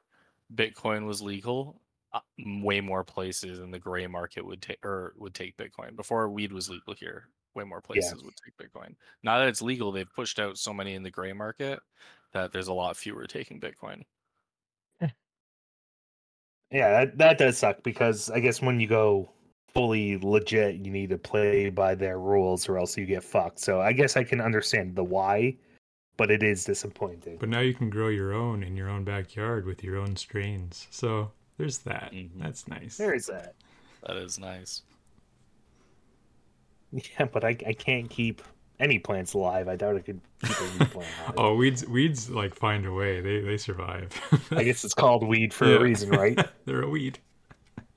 Bitcoin 0.56 1.06
was 1.06 1.22
legal, 1.22 1.80
uh, 2.14 2.22
way 2.64 2.82
more 2.82 3.04
places 3.04 3.60
in 3.60 3.70
the 3.70 3.80
gray 3.80 4.08
market 4.08 4.46
would 4.46 4.62
take 4.62 4.84
or 4.84 5.14
would 5.18 5.36
take 5.36 5.58
Bitcoin. 5.58 5.96
Before 5.96 6.30
weed 6.30 6.52
was 6.52 6.70
legal 6.70 6.94
here, 6.96 7.30
way 7.54 7.64
more 7.64 7.82
places 7.82 8.24
would 8.24 8.34
take 8.44 8.58
Bitcoin. 8.58 8.96
Now 9.24 9.38
that 9.40 9.50
it's 9.50 9.62
legal, 9.62 9.92
they've 9.92 10.12
pushed 10.16 10.40
out 10.40 10.58
so 10.58 10.74
many 10.74 10.96
in 10.96 11.04
the 11.04 11.12
gray 11.12 11.34
market 11.34 11.80
that 12.34 12.52
there's 12.52 12.70
a 12.70 12.74
lot 12.74 12.98
fewer 12.98 13.28
taking 13.28 13.60
Bitcoin. 13.60 14.04
Yeah, 16.72 16.92
that, 16.92 17.18
that 17.18 17.38
does 17.38 17.58
suck 17.58 17.82
because 17.84 18.30
I 18.30 18.40
guess 18.40 18.62
when 18.62 18.80
you 18.80 18.88
go 18.88 19.30
fully 19.74 20.18
legit, 20.18 20.76
you 20.76 20.92
need 20.92 21.10
to 21.12 21.18
play 21.18 21.70
by 21.70 21.96
their 21.96 22.20
rules 22.20 22.68
or 22.68 22.78
else 22.78 22.98
you 22.98 23.06
get 23.06 23.24
fucked. 23.24 23.60
So 23.60 23.80
I 23.80 23.94
guess 23.94 24.18
I 24.18 24.24
can 24.24 24.42
understand 24.42 24.96
the 24.96 25.04
why, 25.04 25.56
but 26.18 26.30
it 26.32 26.44
is 26.44 26.64
disappointing. 26.66 27.38
But 27.38 27.50
now 27.50 27.60
you 27.62 27.74
can 27.74 27.90
grow 27.90 28.10
your 28.10 28.34
own 28.34 28.64
in 28.64 28.76
your 28.76 28.90
own 28.90 29.04
backyard 29.04 29.66
with 29.66 29.84
your 29.84 29.98
own 29.98 30.16
strains. 30.16 30.88
So 30.90 31.32
there's 31.58 31.78
that. 31.80 32.12
Mhm. 32.12 32.32
That's 32.38 32.68
nice. 32.68 32.98
There 32.98 33.14
is 33.14 33.28
that. 33.28 33.56
That 34.06 34.18
is 34.18 34.40
nice. 34.40 34.82
Yeah, 36.92 37.26
but 37.26 37.44
I, 37.44 37.50
I 37.50 37.74
can't 37.74 38.10
keep 38.10 38.42
any 38.80 39.00
plants 39.00 39.34
alive. 39.34 39.68
I 39.68 39.76
doubt 39.76 39.96
I 39.98 40.00
could 40.00 40.22
keep 40.44 40.60
a 40.60 40.64
weed 40.64 40.78
plant 40.92 41.10
alive. 41.24 41.34
Oh, 41.38 41.56
weeds 41.56 41.86
weeds 41.88 42.30
like 42.30 42.54
find 42.56 42.86
a 42.86 42.94
way. 42.94 43.22
They 43.22 43.42
they 43.42 43.58
survive. 43.58 44.10
I 44.52 44.64
guess 44.64 44.84
it's 44.84 44.94
called 44.94 45.28
weed 45.28 45.54
for 45.54 45.66
Yeah. 45.68 45.76
a 45.78 45.80
reason, 45.82 46.10
right? 46.10 46.38
They're 46.66 46.84
a 46.84 46.90
weed. 46.90 47.20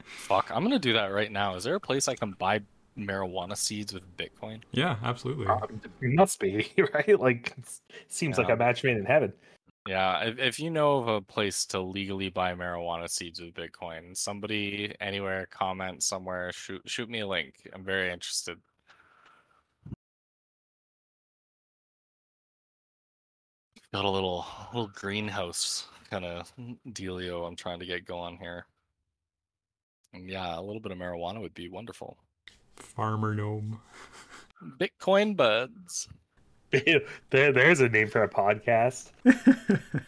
Fuck, 0.05 0.51
I'm 0.55 0.62
gonna 0.62 0.78
do 0.78 0.93
that 0.94 1.07
right 1.07 1.31
now. 1.31 1.55
Is 1.57 1.65
there 1.65 1.74
a 1.74 1.81
place 1.81 2.09
I 2.09 2.15
can 2.15 2.32
buy 2.32 2.61
marijuana 2.98 3.57
seeds 3.57 3.93
with 3.93 4.02
Bitcoin? 4.16 4.61
Yeah, 4.73 4.97
absolutely. 5.02 5.47
Um, 5.47 5.81
must 6.02 6.39
be 6.40 6.73
right. 6.94 7.19
Like 7.20 7.51
it's- 7.59 7.81
seems 8.09 8.39
like 8.39 8.48
a 8.48 8.57
match 8.57 8.85
made 8.85 8.97
in 8.97 9.05
heaven. 9.05 9.32
Yeah, 9.89 10.24
if, 10.24 10.39
if 10.39 10.61
you 10.61 10.70
know 10.70 10.98
of 10.98 11.09
a 11.09 11.20
place 11.23 11.65
to 11.66 11.81
legally 11.81 12.28
buy 12.28 12.52
marijuana 12.52 13.09
seeds 13.09 13.40
with 13.40 13.55
Bitcoin, 13.55 14.15
somebody 14.15 14.94
anywhere, 15.01 15.47
comment 15.51 16.02
somewhere, 16.02 16.52
shoot 16.52 16.82
shoot 16.85 17.09
me 17.09 17.20
a 17.20 17.27
link. 17.27 17.55
I'm 17.73 17.82
very 17.82 18.12
interested. 18.12 18.59
Got 23.93 24.05
a 24.05 24.11
little 24.11 24.47
little 24.73 24.91
greenhouse 24.95 25.87
kind 26.11 26.25
of 26.25 26.53
dealio 26.91 27.47
I'm 27.47 27.57
trying 27.57 27.81
to 27.81 27.87
get 27.87 28.05
going 28.05 28.39
here. 28.39 28.67
And 30.12 30.29
yeah, 30.29 30.59
a 30.59 30.62
little 30.62 30.81
bit 30.81 30.93
of 30.93 30.99
marijuana 30.99 31.41
would 31.41 31.55
be 31.55 31.69
wonderful. 31.69 32.17
Farmer 32.77 33.35
gnome. 33.35 33.81
Bitcoin 34.79 35.37
buds. 35.37 36.09
there, 36.71 37.53
there's 37.53 37.81
a 37.81 37.89
name 37.89 38.09
for 38.09 38.23
a 38.23 38.29
podcast. 38.29 39.11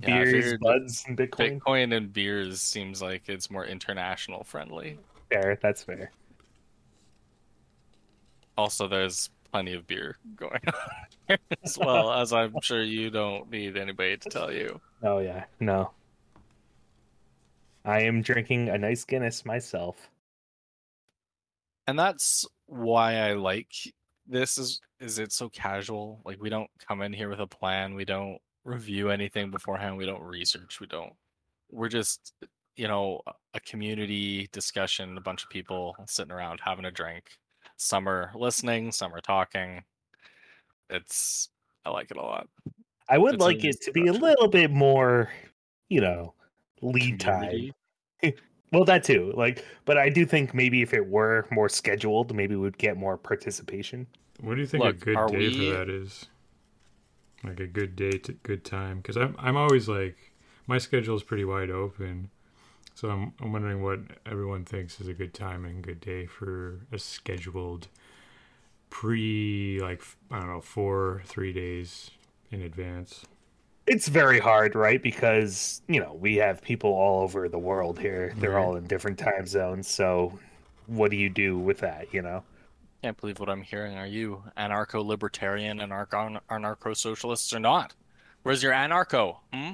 Beers, 0.00 0.30
figured 0.30 0.60
buds, 0.60 1.04
and 1.06 1.18
Bitcoin. 1.18 1.60
Bitcoin 1.60 1.96
and 1.96 2.12
beers 2.12 2.62
seems 2.62 3.02
like 3.02 3.28
it's 3.28 3.50
more 3.50 3.66
international 3.66 4.42
friendly. 4.42 4.98
Fair, 5.30 5.58
that's 5.60 5.82
fair. 5.82 6.12
Also, 8.56 8.88
there's 8.88 9.28
plenty 9.52 9.74
of 9.74 9.86
beer 9.86 10.16
going 10.36 10.60
on 11.28 11.38
as 11.62 11.78
well, 11.80 12.12
as 12.12 12.32
I'm 12.32 12.54
sure 12.62 12.82
you 12.82 13.10
don't 13.10 13.50
need 13.50 13.76
anybody 13.76 14.16
to 14.16 14.28
tell 14.28 14.52
you. 14.52 14.80
Oh 15.02 15.18
yeah, 15.18 15.44
no. 15.60 15.90
I 17.84 18.02
am 18.02 18.22
drinking 18.22 18.68
a 18.68 18.78
nice 18.78 19.04
Guinness 19.04 19.44
myself. 19.44 20.08
And 21.86 21.98
that's 21.98 22.46
why 22.66 23.16
I 23.16 23.34
like 23.34 23.72
this 24.26 24.56
is 24.56 24.80
is 25.00 25.18
it 25.18 25.32
so 25.32 25.48
casual? 25.48 26.20
Like 26.24 26.40
we 26.40 26.48
don't 26.48 26.70
come 26.86 27.02
in 27.02 27.12
here 27.12 27.28
with 27.28 27.40
a 27.40 27.46
plan, 27.46 27.94
we 27.94 28.04
don't 28.04 28.38
review 28.64 29.10
anything 29.10 29.50
beforehand, 29.50 29.96
we 29.96 30.06
don't 30.06 30.22
research, 30.22 30.80
we 30.80 30.86
don't 30.86 31.12
we're 31.70 31.88
just 31.88 32.32
you 32.76 32.88
know 32.88 33.20
a 33.54 33.60
community 33.60 34.48
discussion, 34.52 35.18
a 35.18 35.20
bunch 35.20 35.42
of 35.42 35.50
people 35.50 35.96
sitting 36.06 36.32
around 36.32 36.60
having 36.64 36.84
a 36.84 36.90
drink. 36.90 37.38
Some 37.76 38.08
are 38.08 38.30
listening, 38.34 38.92
some 38.92 39.14
are 39.14 39.20
talking. 39.20 39.82
It's 40.90 41.48
I 41.84 41.90
like 41.90 42.10
it 42.10 42.16
a 42.16 42.22
lot. 42.22 42.48
I 43.08 43.18
would 43.18 43.34
It's 43.34 43.42
like 43.42 43.64
it 43.64 43.80
to 43.82 43.92
be 43.92 44.06
a 44.06 44.12
little 44.12 44.48
bit 44.48 44.70
more, 44.70 45.30
you 45.88 46.00
know, 46.00 46.34
lead 46.80 47.20
time. 47.20 47.72
Well, 48.72 48.86
that 48.86 49.04
too. 49.04 49.34
Like, 49.36 49.66
but 49.84 49.98
I 49.98 50.08
do 50.08 50.24
think 50.24 50.54
maybe 50.54 50.80
if 50.80 50.94
it 50.94 51.06
were 51.06 51.46
more 51.50 51.68
scheduled, 51.68 52.34
maybe 52.34 52.56
we'd 52.56 52.78
get 52.78 52.96
more 52.96 53.18
participation. 53.18 54.06
What 54.40 54.54
do 54.54 54.62
you 54.62 54.66
think 54.66 54.82
Look, 54.82 54.96
a 54.96 54.98
good 55.04 55.28
day 55.28 55.48
we- 55.48 55.58
for 55.58 55.76
that 55.76 55.90
is? 55.90 56.26
Like 57.44 57.60
a 57.60 57.66
good 57.66 57.96
day 57.96 58.12
to 58.12 58.32
good 58.32 58.64
time, 58.64 58.98
because 58.98 59.16
I'm 59.16 59.34
I'm 59.38 59.56
always 59.56 59.88
like 59.88 60.16
my 60.66 60.78
schedule 60.78 61.16
is 61.16 61.22
pretty 61.22 61.44
wide 61.44 61.70
open, 61.70 62.30
so 62.94 63.10
I'm 63.10 63.32
I'm 63.40 63.52
wondering 63.52 63.82
what 63.82 64.00
everyone 64.26 64.64
thinks 64.64 65.00
is 65.00 65.08
a 65.08 65.14
good 65.14 65.34
time 65.34 65.64
and 65.64 65.82
good 65.82 66.00
day 66.00 66.26
for 66.26 66.80
a 66.92 66.98
scheduled 66.98 67.88
pre 68.90 69.78
like 69.80 70.02
I 70.30 70.38
don't 70.38 70.48
know 70.48 70.60
four 70.60 71.22
three 71.26 71.52
days 71.52 72.10
in 72.50 72.62
advance. 72.62 73.24
It's 73.86 74.06
very 74.08 74.38
hard, 74.38 74.74
right? 74.74 75.02
Because 75.02 75.82
you 75.88 76.00
know 76.00 76.12
we 76.14 76.36
have 76.36 76.62
people 76.62 76.90
all 76.90 77.22
over 77.22 77.48
the 77.48 77.58
world 77.58 77.98
here. 77.98 78.32
They're 78.38 78.50
Right. 78.50 78.64
all 78.64 78.76
in 78.76 78.86
different 78.86 79.18
time 79.18 79.46
zones. 79.46 79.88
So, 79.88 80.38
what 80.86 81.10
do 81.10 81.16
you 81.16 81.28
do 81.28 81.58
with 81.58 81.78
that? 81.78 82.12
You 82.12 82.22
know. 82.22 82.44
Can't 83.02 83.20
believe 83.20 83.40
what 83.40 83.48
I'm 83.48 83.62
hearing. 83.62 83.96
Are 83.98 84.06
you 84.06 84.44
anarcho-libertarian, 84.56 85.78
anarcho 85.80 86.38
anarcho-socialists, 86.48 87.52
or 87.52 87.58
not? 87.58 87.94
Where's 88.44 88.62
your 88.62 88.72
anarcho? 88.72 89.38
Hmm? 89.52 89.72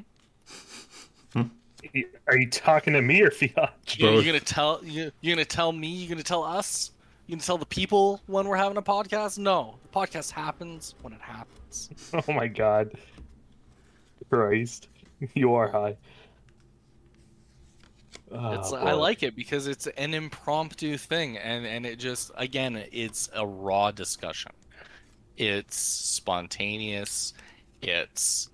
Are 2.26 2.36
you 2.36 2.48
talking 2.50 2.92
to 2.94 3.02
me 3.02 3.22
or 3.22 3.30
Fiat? 3.30 3.74
You, 3.96 4.06
you 4.08 4.16
Both. 4.16 4.26
gonna 4.26 4.40
tell 4.40 4.80
you? 4.84 5.10
You 5.20 5.34
gonna 5.34 5.44
tell 5.44 5.72
me? 5.72 5.88
You're 5.88 6.08
gonna 6.08 6.22
tell 6.22 6.42
us? 6.44 6.90
You 7.26 7.36
gonna 7.36 7.42
tell 7.44 7.58
the 7.58 7.66
people 7.66 8.20
when 8.26 8.46
we're 8.48 8.56
having 8.56 8.78
a 8.78 8.82
podcast? 8.82 9.38
No, 9.38 9.76
the 9.82 9.88
podcast 9.88 10.30
happens 10.32 10.94
when 11.02 11.12
it 11.12 11.20
happens. 11.20 11.90
Oh 12.28 12.32
my 12.32 12.46
god. 12.46 12.92
Christ. 14.30 14.88
You 15.34 15.54
are 15.54 15.68
high. 15.68 15.96
Oh, 18.30 18.52
It's 18.52 18.72
I 18.72 18.92
like 18.92 19.22
it 19.22 19.34
because 19.34 19.66
it's 19.66 19.86
an 19.88 20.14
impromptu 20.14 20.96
thing, 20.96 21.38
and 21.38 21.66
and 21.66 21.84
it 21.86 21.98
just 21.98 22.30
again, 22.36 22.84
it's 22.92 23.28
a 23.34 23.46
raw 23.46 23.90
discussion. 23.90 24.52
It's 25.36 25.76
spontaneous. 25.76 27.32
It's 27.82 28.50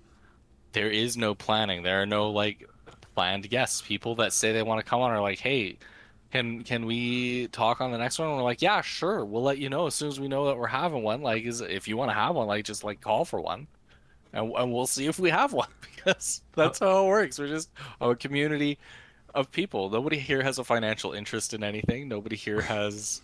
there 0.71 0.89
is 0.89 1.17
no 1.17 1.35
planning. 1.35 1.83
There 1.83 2.01
are 2.01 2.05
no 2.05 2.29
like 2.31 2.67
planned 3.15 3.49
guests. 3.49 3.81
People 3.81 4.15
that 4.15 4.33
say 4.33 4.51
they 4.51 4.63
want 4.63 4.83
to 4.83 4.89
come 4.89 5.01
on 5.01 5.11
are 5.11 5.21
like, 5.21 5.39
hey. 5.39 5.77
Can 6.31 6.63
can 6.63 6.85
we 6.85 7.47
talk 7.49 7.79
on 7.79 7.93
the 7.93 7.97
next 7.97 8.19
one? 8.19 8.27
And 8.27 8.35
we're 8.35 8.43
like, 8.43 8.61
yeah, 8.61 8.81
sure. 8.81 9.23
We'll 9.23 9.43
let 9.43 9.57
you 9.57 9.69
know 9.69 9.87
as 9.87 9.95
soon 9.95 10.09
as 10.09 10.19
we 10.19 10.27
know 10.27 10.47
that 10.47 10.57
we're 10.57 10.67
having 10.67 11.01
one. 11.01 11.21
Like, 11.21 11.45
is 11.45 11.61
if 11.61 11.87
you 11.87 11.95
want 11.95 12.09
to 12.09 12.15
have 12.15 12.35
one, 12.35 12.47
like, 12.47 12.65
just 12.65 12.83
like 12.83 12.99
call 12.99 13.23
for 13.23 13.39
one, 13.39 13.67
and 14.33 14.51
and 14.51 14.73
we'll 14.73 14.87
see 14.87 15.05
if 15.05 15.17
we 15.17 15.29
have 15.29 15.53
one 15.53 15.69
because 15.81 16.41
that's 16.53 16.79
how 16.79 17.05
it 17.05 17.07
works. 17.07 17.39
We're 17.39 17.47
just 17.47 17.69
a 18.01 18.15
community 18.15 18.79
of 19.35 19.51
people. 19.51 19.89
Nobody 19.89 20.17
here 20.17 20.41
has 20.41 20.59
a 20.59 20.63
financial 20.63 21.13
interest 21.13 21.53
in 21.53 21.63
anything. 21.63 22.07
Nobody 22.07 22.35
here 22.35 22.61
has 22.61 23.21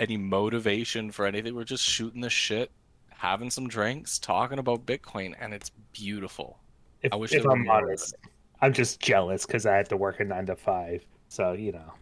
any 0.00 0.16
motivation 0.16 1.10
for 1.10 1.26
anything. 1.26 1.54
We're 1.54 1.64
just 1.64 1.84
shooting 1.84 2.20
the 2.20 2.30
shit, 2.30 2.70
having 3.10 3.50
some 3.50 3.68
drinks, 3.68 4.18
talking 4.18 4.58
about 4.58 4.86
Bitcoin, 4.86 5.34
and 5.40 5.52
it's 5.52 5.70
beautiful. 5.92 6.58
If, 7.02 7.12
I 7.12 7.16
wish 7.16 7.32
if 7.32 7.44
I'm 7.44 7.68
honest, 7.68 8.14
I'm 8.60 8.72
just 8.72 9.00
jealous 9.00 9.46
because 9.46 9.66
I 9.66 9.76
have 9.76 9.88
to 9.88 9.96
work 9.96 10.20
a 10.20 10.24
nine 10.24 10.46
to 10.46 10.56
five. 10.56 11.04
So 11.28 11.52
you 11.52 11.72
know. 11.72 11.92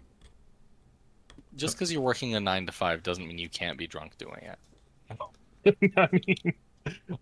Just 1.55 1.77
because 1.77 1.91
you're 1.93 2.03
working 2.03 2.35
a 2.35 2.41
nine 2.41 2.67
to 2.67 2.73
five 2.73 3.03
doesn't 3.03 3.27
mean 3.27 3.39
you 3.39 3.49
can't 3.49 3.79
be 3.79 3.87
drunk 3.87 4.19
doing 4.19 4.43
it. 4.43 4.59
I 5.97 6.09
mean, 6.13 6.55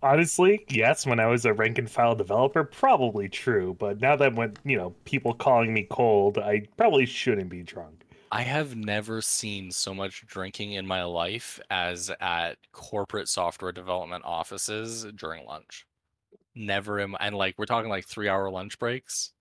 honestly, 0.02 0.64
yes. 0.68 1.06
When 1.06 1.20
I 1.20 1.26
was 1.26 1.44
a 1.44 1.52
rank 1.52 1.78
and 1.78 1.90
file 1.90 2.14
developer, 2.14 2.64
probably 2.64 3.28
true. 3.28 3.76
But 3.78 4.00
now 4.00 4.16
that 4.16 4.34
when 4.34 4.54
you 4.64 4.76
know 4.76 4.94
people 5.04 5.34
calling 5.34 5.72
me 5.72 5.86
cold, 5.90 6.38
I 6.38 6.66
probably 6.76 7.06
shouldn't 7.06 7.48
be 7.48 7.62
drunk. 7.62 8.04
I 8.32 8.42
have 8.42 8.74
never 8.74 9.22
seen 9.22 9.70
so 9.70 9.94
much 9.94 10.26
drinking 10.26 10.72
in 10.72 10.88
my 10.88 11.04
life 11.04 11.60
as 11.70 12.10
at 12.20 12.56
corporate 12.72 13.28
software 13.28 13.70
development 13.70 14.24
offices 14.24 15.06
during 15.14 15.46
lunch. 15.46 15.86
Never 16.56 17.00
am, 17.00 17.16
and 17.20 17.36
like 17.36 17.58
we're 17.58 17.66
talking 17.66 17.90
like 17.90 18.06
three 18.06 18.28
hour 18.28 18.50
lunch 18.50 18.78
breaks. 18.78 19.32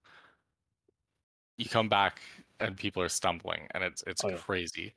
You 1.58 1.66
come 1.70 1.90
back 1.90 2.22
and 2.60 2.78
people 2.78 3.02
are 3.02 3.10
stumbling, 3.10 3.68
and 3.72 3.84
it's 3.84 4.04
it's 4.08 4.24
Oh, 4.24 4.30
yeah. 4.30 4.38
crazy. 4.38 4.96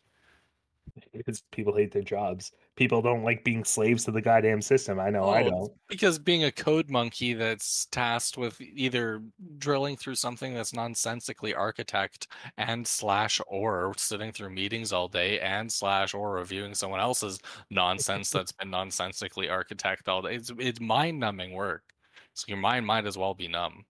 Because 1.12 1.42
people 1.50 1.76
hate 1.76 1.92
their 1.92 2.02
jobs. 2.02 2.52
People 2.76 3.02
don't 3.02 3.22
like 3.24 3.44
being 3.44 3.64
slaves 3.64 4.04
to 4.04 4.12
the 4.12 4.22
goddamn 4.22 4.62
system. 4.62 4.98
I 4.98 5.10
know 5.10 5.28
I 5.28 5.42
Oh, 5.42 5.50
don't. 5.50 5.72
Because 5.88 6.18
being 6.18 6.44
a 6.44 6.52
code 6.52 6.88
monkey 6.88 7.34
that's 7.34 7.86
tasked 7.86 8.38
with 8.38 8.60
either 8.60 9.22
drilling 9.58 9.96
through 9.96 10.14
something 10.14 10.54
that's 10.54 10.72
nonsensically 10.72 11.52
architect 11.54 12.28
and 12.56 12.86
slash 12.86 13.40
or 13.46 13.92
sitting 13.98 14.32
through 14.32 14.50
meetings 14.50 14.92
all 14.92 15.08
day 15.08 15.38
and 15.40 15.70
slash 15.70 16.14
or 16.14 16.32
reviewing 16.32 16.74
someone 16.74 17.00
else's 17.00 17.38
nonsense 17.70 18.30
that's 18.32 18.52
been 18.52 18.70
nonsensically 18.70 19.48
architect 19.50 20.08
all 20.08 20.22
day. 20.22 20.36
It's 20.36 20.50
it's 20.58 20.80
mind 20.80 21.18
numbing 21.20 21.52
work. 21.52 21.82
So 22.36 22.44
your 22.48 22.58
mind 22.58 22.84
might 22.86 23.06
as 23.06 23.16
well 23.16 23.32
be 23.32 23.48
numb. 23.48 23.86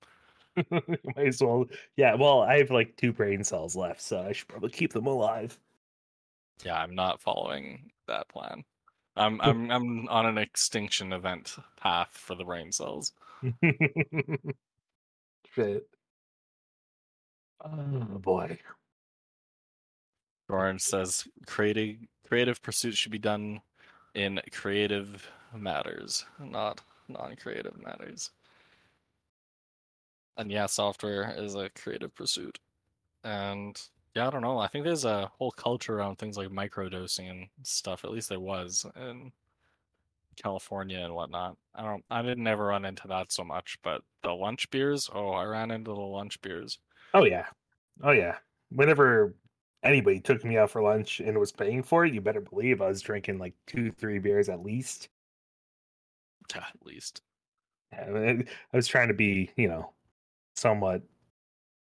Might 0.70 1.27
as 1.27 1.43
well. 1.43 1.66
Yeah. 1.97 2.14
Well, 2.14 2.43
I 2.43 2.59
have 2.59 2.70
like 2.70 2.97
two 2.97 3.12
brain 3.12 3.43
cells 3.43 3.74
left, 3.77 4.01
so 4.01 4.20
I 4.20 4.32
should 4.32 4.47
probably 4.48 4.70
keep 4.70 4.93
them 4.93 5.06
alive. 5.06 5.59
Yeah, 6.64 6.81
I'm 6.81 6.94
not 6.94 7.20
following 7.20 7.90
that 8.06 8.28
plan. 8.28 8.64
I'm 9.16 9.40
I'm 9.43 9.70
I'm 9.70 10.09
on 10.09 10.27
an 10.27 10.39
extinction 10.39 11.12
event 11.12 11.56
path 11.77 12.10
for 12.12 12.36
the 12.36 12.44
brain 12.44 12.70
cells. 12.70 13.12
Shit. 15.55 15.89
Oh 17.64 18.18
boy. 18.20 18.59
Orange 20.48 20.82
says 20.82 21.27
creative 21.47 21.97
creative 22.28 22.62
pursuits 22.62 22.97
should 22.97 23.12
be 23.12 23.18
done 23.18 23.60
in 24.14 24.40
creative 24.52 25.28
matters, 25.52 26.24
not 26.39 26.81
non-creative 27.09 27.77
matters. 27.82 28.31
And 30.36 30.50
yeah, 30.50 30.66
software 30.66 31.34
is 31.36 31.54
a 31.54 31.70
creative 31.70 32.14
pursuit. 32.14 32.58
And 33.24 33.80
yeah, 34.14 34.26
I 34.26 34.30
don't 34.30 34.42
know. 34.42 34.58
I 34.58 34.68
think 34.68 34.84
there's 34.84 35.04
a 35.04 35.30
whole 35.38 35.50
culture 35.50 35.98
around 35.98 36.16
things 36.16 36.36
like 36.36 36.48
microdosing 36.48 37.30
and 37.30 37.48
stuff. 37.62 38.04
At 38.04 38.12
least 38.12 38.28
there 38.28 38.40
was 38.40 38.86
in 38.96 39.32
California 40.36 41.00
and 41.00 41.14
whatnot. 41.14 41.56
I 41.74 41.82
don't 41.82 42.04
I 42.10 42.22
didn't 42.22 42.46
ever 42.46 42.66
run 42.66 42.84
into 42.84 43.08
that 43.08 43.32
so 43.32 43.44
much, 43.44 43.78
but 43.82 44.02
the 44.22 44.32
lunch 44.32 44.70
beers, 44.70 45.10
oh, 45.12 45.30
I 45.30 45.44
ran 45.44 45.70
into 45.70 45.92
the 45.92 46.00
lunch 46.00 46.40
beers. 46.40 46.78
Oh 47.14 47.24
yeah. 47.24 47.46
Oh 48.02 48.12
yeah. 48.12 48.36
Whenever 48.70 49.34
anybody 49.82 50.20
took 50.20 50.44
me 50.44 50.58
out 50.58 50.70
for 50.70 50.82
lunch 50.82 51.20
and 51.20 51.38
was 51.38 51.52
paying 51.52 51.82
for 51.82 52.04
it, 52.04 52.14
you 52.14 52.20
better 52.20 52.40
believe 52.40 52.80
I 52.80 52.88
was 52.88 53.02
drinking 53.02 53.38
like 53.38 53.54
two, 53.66 53.90
three 53.90 54.18
beers 54.18 54.48
at 54.48 54.62
least. 54.62 55.08
At 56.54 56.76
least. 56.84 57.22
I, 57.92 58.10
mean, 58.10 58.48
I 58.72 58.76
was 58.76 58.86
trying 58.86 59.08
to 59.08 59.14
be, 59.14 59.50
you 59.56 59.68
know, 59.68 59.92
somewhat 60.56 61.02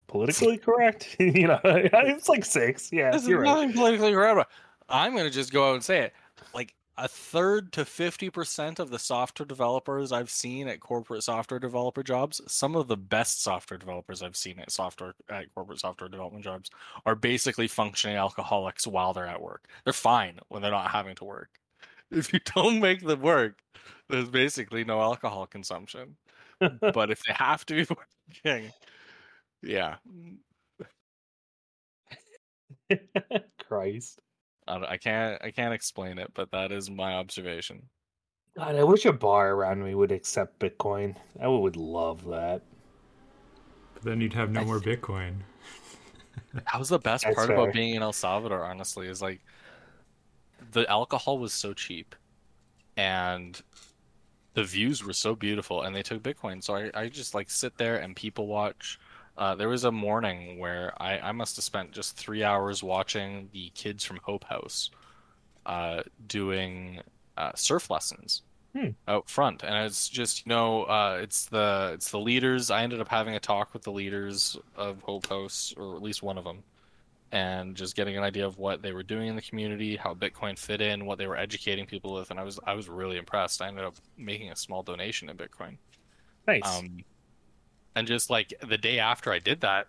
politically 0.06 0.58
correct. 0.58 1.16
you 1.20 1.46
know, 1.48 1.60
it's 1.64 2.28
like 2.28 2.44
six. 2.44 2.92
Yeah, 2.92 3.10
This 3.10 3.22
is 3.22 3.28
you're 3.28 3.40
right. 3.40 3.46
nothing 3.54 3.72
politically 3.72 4.12
correct. 4.12 4.50
I'm 4.88 5.12
going 5.12 5.24
to 5.24 5.30
just 5.30 5.52
go 5.52 5.70
out 5.70 5.74
and 5.74 5.84
say 5.84 6.00
it. 6.00 6.12
Like 6.54 6.74
a 6.96 7.06
third 7.06 7.72
to 7.74 7.82
50% 7.82 8.78
of 8.80 8.90
the 8.90 8.98
software 8.98 9.46
developers 9.46 10.10
I've 10.10 10.30
seen 10.30 10.66
at 10.66 10.80
corporate 10.80 11.22
software 11.22 11.60
developer 11.60 12.02
jobs, 12.02 12.40
some 12.48 12.74
of 12.74 12.88
the 12.88 12.96
best 12.96 13.42
software 13.42 13.78
developers 13.78 14.22
I've 14.22 14.36
seen 14.36 14.58
at 14.58 14.72
software 14.72 15.14
at 15.28 15.54
corporate 15.54 15.78
software 15.80 16.08
development 16.08 16.44
jobs 16.44 16.70
are 17.06 17.14
basically 17.14 17.68
functioning 17.68 18.16
alcoholics 18.16 18.86
while 18.86 19.12
they're 19.12 19.26
at 19.26 19.40
work. 19.42 19.68
They're 19.84 19.92
fine 19.92 20.40
when 20.48 20.60
they're 20.62 20.70
not 20.72 20.90
having 20.90 21.14
to 21.16 21.24
work. 21.24 21.50
If 22.10 22.32
you 22.32 22.40
don't 22.54 22.80
make 22.80 23.02
them 23.06 23.20
work, 23.20 23.58
there's 24.08 24.30
basically 24.30 24.82
no 24.84 25.00
alcohol 25.00 25.46
consumption. 25.46 26.16
But 26.60 27.10
if 27.10 27.22
they 27.24 27.32
have 27.34 27.64
to 27.66 27.74
be 27.74 27.86
working, 28.44 28.72
yeah, 29.62 29.96
Christ. 33.68 34.20
I, 34.66 34.76
I 34.84 34.96
can't 34.96 35.42
I 35.42 35.50
can't 35.50 35.74
explain 35.74 36.18
it, 36.18 36.30
but 36.34 36.50
that 36.50 36.72
is 36.72 36.90
my 36.90 37.14
observation. 37.14 37.82
God, 38.56 38.74
I 38.74 38.82
wish 38.84 39.04
a 39.04 39.12
bar 39.12 39.52
around 39.52 39.84
me 39.84 39.94
would 39.94 40.10
accept 40.12 40.58
Bitcoin. 40.58 41.14
I 41.40 41.48
would 41.48 41.76
love 41.76 42.24
that. 42.26 42.62
But 43.94 44.02
then 44.02 44.20
you'd 44.20 44.32
have 44.32 44.50
no 44.50 44.60
I 44.60 44.64
more 44.64 44.80
thi- 44.80 44.96
Bitcoin. 44.96 45.34
That 46.54 46.78
was 46.78 46.88
the 46.88 46.98
best 46.98 47.24
That's 47.24 47.34
part 47.34 47.48
fair. 47.48 47.56
about 47.56 47.72
being 47.74 47.94
in 47.94 48.02
El 48.02 48.12
Salvador, 48.12 48.64
honestly, 48.64 49.06
is 49.06 49.20
like 49.20 49.40
the 50.72 50.88
alcohol 50.88 51.38
was 51.38 51.52
so 51.52 51.72
cheap 51.74 52.14
and 52.96 53.60
the 54.54 54.64
views 54.64 55.04
were 55.04 55.12
so 55.12 55.34
beautiful 55.34 55.82
and 55.82 55.94
they 55.94 56.02
took 56.02 56.22
Bitcoin. 56.22 56.62
So 56.62 56.74
I, 56.74 56.90
I 56.94 57.08
just 57.08 57.34
like 57.34 57.50
sit 57.50 57.76
there 57.78 57.96
and 57.96 58.14
people 58.16 58.46
watch. 58.46 58.98
Uh, 59.36 59.54
there 59.54 59.68
was 59.68 59.84
a 59.84 59.92
morning 59.92 60.58
where 60.58 60.92
I, 61.00 61.18
I 61.18 61.32
must 61.32 61.56
have 61.56 61.64
spent 61.64 61.92
just 61.92 62.16
three 62.16 62.42
hours 62.42 62.82
watching 62.82 63.48
the 63.52 63.70
kids 63.70 64.04
from 64.04 64.18
Hope 64.22 64.44
House 64.44 64.90
uh, 65.64 66.02
doing 66.26 67.00
uh, 67.36 67.52
surf 67.54 67.90
lessons. 67.90 68.42
Hmm. 68.74 68.88
out 69.08 69.30
front, 69.30 69.62
and 69.64 69.86
it's 69.86 70.10
just 70.10 70.44
you 70.44 70.50
know, 70.50 70.82
uh, 70.84 71.20
it's 71.22 71.46
the 71.46 71.92
it's 71.94 72.10
the 72.10 72.18
leaders. 72.18 72.70
I 72.70 72.82
ended 72.82 73.00
up 73.00 73.08
having 73.08 73.34
a 73.34 73.40
talk 73.40 73.72
with 73.72 73.82
the 73.82 73.90
leaders 73.90 74.58
of 74.76 75.00
Hope 75.00 75.26
House, 75.26 75.72
or 75.78 75.96
at 75.96 76.02
least 76.02 76.22
one 76.22 76.36
of 76.36 76.44
them, 76.44 76.62
and 77.32 77.74
just 77.76 77.94
getting 77.94 78.16
an 78.16 78.22
idea 78.22 78.46
of 78.46 78.58
what 78.58 78.80
they 78.80 78.92
were 78.92 79.02
doing 79.02 79.28
in 79.28 79.36
the 79.36 79.42
community, 79.42 79.96
how 79.96 80.14
Bitcoin 80.14 80.58
fit 80.58 80.80
in, 80.80 81.04
what 81.04 81.18
they 81.18 81.26
were 81.26 81.36
educating 81.36 81.86
people 81.86 82.14
with, 82.14 82.30
and 82.30 82.40
I 82.40 82.42
was 82.42 82.58
I 82.66 82.74
was 82.74 82.88
really 82.88 83.18
impressed. 83.18 83.60
I 83.60 83.68
ended 83.68 83.84
up 83.84 83.96
making 84.16 84.50
a 84.50 84.56
small 84.56 84.82
donation 84.82 85.28
in 85.28 85.36
Bitcoin. 85.36 85.76
Nice. 86.46 86.62
Um, 86.64 87.04
and 87.94 88.06
just 88.06 88.30
like 88.30 88.54
the 88.66 88.78
day 88.78 88.98
after 88.98 89.32
I 89.32 89.38
did 89.38 89.60
that, 89.60 89.88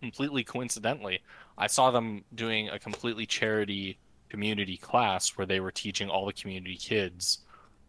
completely 0.00 0.42
coincidentally, 0.42 1.20
I 1.56 1.66
saw 1.68 1.90
them 1.90 2.24
doing 2.34 2.68
a 2.68 2.78
completely 2.78 3.26
charity 3.26 3.98
community 4.28 4.76
class 4.76 5.30
where 5.36 5.46
they 5.46 5.60
were 5.60 5.70
teaching 5.70 6.08
all 6.08 6.26
the 6.26 6.32
community 6.32 6.76
kids 6.76 7.40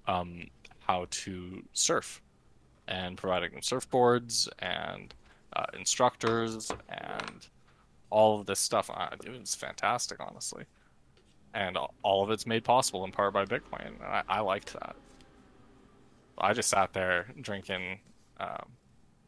um, 0.08 0.48
how 0.80 1.08
to 1.10 1.64
surf 1.74 2.22
and 2.88 3.18
providing 3.18 3.52
them 3.52 3.62
surfboards 3.62 4.48
and 4.60 5.16
uh, 5.54 5.66
instructors 5.78 6.72
and 6.90 7.48
all 8.10 8.40
of 8.40 8.46
this 8.46 8.60
stuff. 8.60 8.90
Uh, 8.94 9.10
it 9.26 9.30
was 9.40 9.56
fantastic, 9.56 10.20
honestly. 10.20 10.66
And 11.54 11.78
all- 11.78 11.94
all 12.04 12.24
of 12.24 12.32
it's 12.32 12.46
made 12.46 12.64
possible 12.64 13.04
in 13.06 13.12
part 13.12 13.34
by 13.34 13.46
Bitcoin. 13.46 13.88
And 13.88 14.02
I, 14.04 14.24
I 14.28 14.40
liked 14.42 14.74
that. 14.74 14.96
I 16.38 16.54
just 16.54 16.70
sat 16.70 16.92
there 16.94 17.28
drinking, 17.42 18.00
um, 18.42 18.68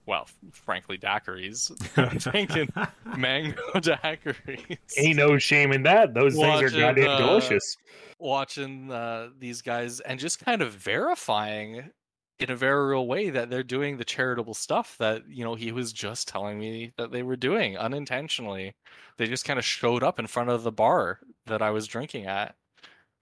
well, 0.06 0.28
frankly, 0.52 0.98
daiquiris, 0.98 1.72
drinking 2.32 2.70
mango 3.18 3.62
daiquiris, 3.76 4.78
Ain't 4.98 5.16
no 5.18 5.38
shame 5.38 5.72
in 5.72 5.84
that. 5.84 6.14
Those 6.14 6.36
things 6.36 6.62
are 6.74 6.78
goddamn 6.78 7.10
uh, 7.10 7.18
delicious. 7.18 7.78
watching 8.20 8.92
uh, 8.92 9.30
these 9.40 9.62
guys 9.62 10.02
and 10.02 10.20
just 10.20 10.44
kind 10.44 10.62
of 10.62 10.74
verifying 10.74 11.92
in 12.40 12.52
a 12.52 12.56
very 12.56 12.88
real 12.88 13.08
way 13.08 13.30
that 13.30 13.50
they're 13.50 13.64
doing 13.64 13.98
the 13.98 14.06
charitable 14.06 14.54
stuff 14.54 14.96
that 15.00 15.24
you 15.28 15.44
know 15.44 15.56
he 15.56 15.72
was 15.72 15.92
just 15.92 16.28
telling 16.28 16.60
me 16.60 16.94
that 16.98 17.12
they 17.12 17.24
were 17.24 17.36
doing 17.36 17.78
unintentionally. 17.78 18.76
They 19.18 19.28
just 19.28 19.46
kind 19.46 19.58
of 19.58 19.66
showed 19.66 20.04
up 20.04 20.20
in 20.20 20.28
front 20.28 20.50
of 20.50 20.64
the 20.64 20.72
bar 20.72 21.20
that 21.48 21.62
I 21.62 21.72
was 21.72 21.88
drinking 21.88 22.26
at 22.26 22.56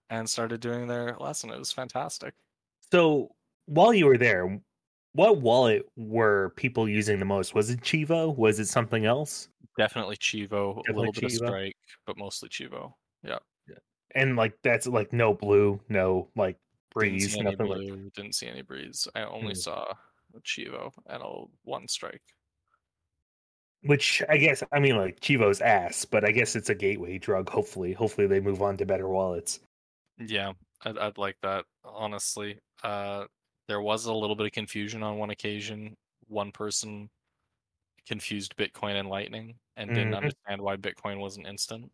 and 0.10 0.30
started 0.30 0.60
doing 0.60 0.88
their 0.88 1.16
lesson. 1.20 1.50
It 1.50 1.60
was 1.60 1.72
fantastic. 1.72 2.34
So 2.92 3.32
while 3.66 3.94
you 3.94 4.06
were 4.06 4.18
there, 4.18 4.60
what 5.14 5.38
wallet 5.38 5.86
were 5.96 6.54
people 6.58 6.90
using 6.90 7.20
the 7.20 7.26
most? 7.26 7.56
Was 7.56 7.70
it 7.70 7.80
Chivo? 7.82 8.36
Was 8.38 8.60
it 8.60 8.68
something 8.68 9.06
else? 9.06 9.48
Definitely 9.78 10.18
Chivo, 10.18 10.80
a 10.80 10.84
Definitely 10.84 10.94
little 10.94 11.14
bit 11.14 11.24
of 11.24 11.32
Strike, 11.32 11.78
but 12.06 12.18
mostly 12.18 12.50
Chivo. 12.50 12.94
Yeah. 13.24 13.40
And 14.14 14.36
like 14.38 14.54
that's 14.64 14.88
like 14.88 15.12
no 15.12 15.34
blue, 15.34 15.82
no 15.90 16.30
like 16.36 16.58
Didn't 17.04 17.20
see 17.22 17.40
any 17.40 17.52
nothing 17.52 17.68
like 17.68 17.78
blue, 17.80 18.10
didn't 18.12 18.36
see 18.36 18.48
any 18.48 18.64
Breez. 18.64 19.08
I 19.16 19.24
only 19.24 19.54
Hmm. 19.54 19.60
saw 19.60 19.94
a 20.34 20.40
Chivo 20.42 20.92
and 21.08 21.22
a 21.24 21.46
one 21.64 21.88
strike. 21.88 22.22
which 23.82 24.24
I 24.30 24.38
guess 24.38 24.64
I 24.72 24.80
mean 24.80 24.98
like 24.98 25.20
Chivo's 25.20 25.62
ass, 25.62 26.06
but 26.06 26.26
I 26.26 26.32
guess 26.32 26.56
it's 26.56 26.70
a 26.70 26.76
gateway 26.76 27.20
drug. 27.20 27.50
Hopefully, 27.50 27.94
hopefully 27.94 28.26
they 28.26 28.40
move 28.40 28.62
on 28.64 28.78
to 28.78 28.86
better 28.86 29.08
wallets. 29.08 29.60
Yeah, 30.18 30.54
I'd, 30.82 30.98
I'd 30.98 31.18
like 31.20 31.38
that, 31.42 31.66
honestly. 31.84 32.60
Uh, 32.84 33.28
there 33.68 33.82
was 33.82 34.06
a 34.06 34.14
little 34.14 34.36
bit 34.36 34.48
of 34.48 34.54
confusion 34.54 35.04
on 35.04 35.18
one 35.20 35.30
occasion. 35.30 35.96
One 36.28 36.52
person 36.52 37.10
confused 38.08 38.56
Bitcoin 38.56 39.00
and 39.00 39.08
Lightning 39.10 39.60
and 39.78 39.94
didn't 39.94 40.14
Mhm. 40.14 40.18
understand 40.18 40.62
why 40.62 40.78
Bitcoin 40.78 41.20
wasn't 41.20 41.46
instant. 41.48 41.92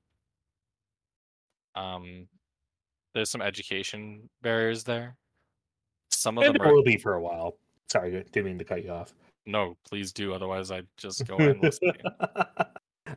Um, 1.76 2.28
there's 3.14 3.30
some 3.30 3.42
education 3.42 4.30
barriers 4.42 4.84
there. 4.84 5.16
Some 6.10 6.38
of 6.38 6.44
And 6.44 6.56
them 6.56 6.62
are 6.68 6.74
will 6.74 6.84
be 6.84 6.98
for 6.98 7.14
a 7.14 7.22
while. 7.22 7.58
Sorry, 7.90 8.12
didn't 8.32 8.46
mean 8.46 8.58
to 8.60 8.64
cut 8.66 8.84
you 8.84 8.92
off. 8.92 9.14
no, 9.46 9.76
please 9.88 10.12
do, 10.14 10.34
otherwise 10.34 10.72
I'd 10.72 10.88
just 10.98 11.26
go 11.28 11.36
endlessly. 11.38 11.92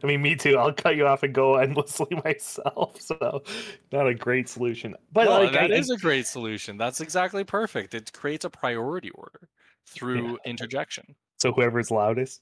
I 0.02 0.06
mean, 0.06 0.22
me 0.22 0.34
too. 0.34 0.56
I'll 0.58 0.72
cut 0.72 0.96
you 0.96 1.06
off 1.06 1.22
and 1.22 1.32
go 1.32 1.56
endlessly 1.56 2.08
myself. 2.24 3.00
So, 3.00 3.42
not 3.92 4.08
a 4.08 4.14
great 4.14 4.48
solution. 4.48 4.94
But 5.12 5.28
Well, 5.28 5.44
like, 5.44 5.52
that 5.52 5.70
I, 5.70 5.74
is 5.76 5.90
a 5.90 5.96
great 5.96 6.26
solution. 6.26 6.76
That's 6.76 7.00
exactly 7.00 7.44
perfect. 7.44 7.94
It 7.94 8.12
creates 8.12 8.44
a 8.44 8.50
priority 8.50 9.10
order 9.10 9.48
through 9.86 10.38
interjection. 10.46 11.14
so 11.38 11.52
whoever's 11.52 11.90
loudest 11.90 12.40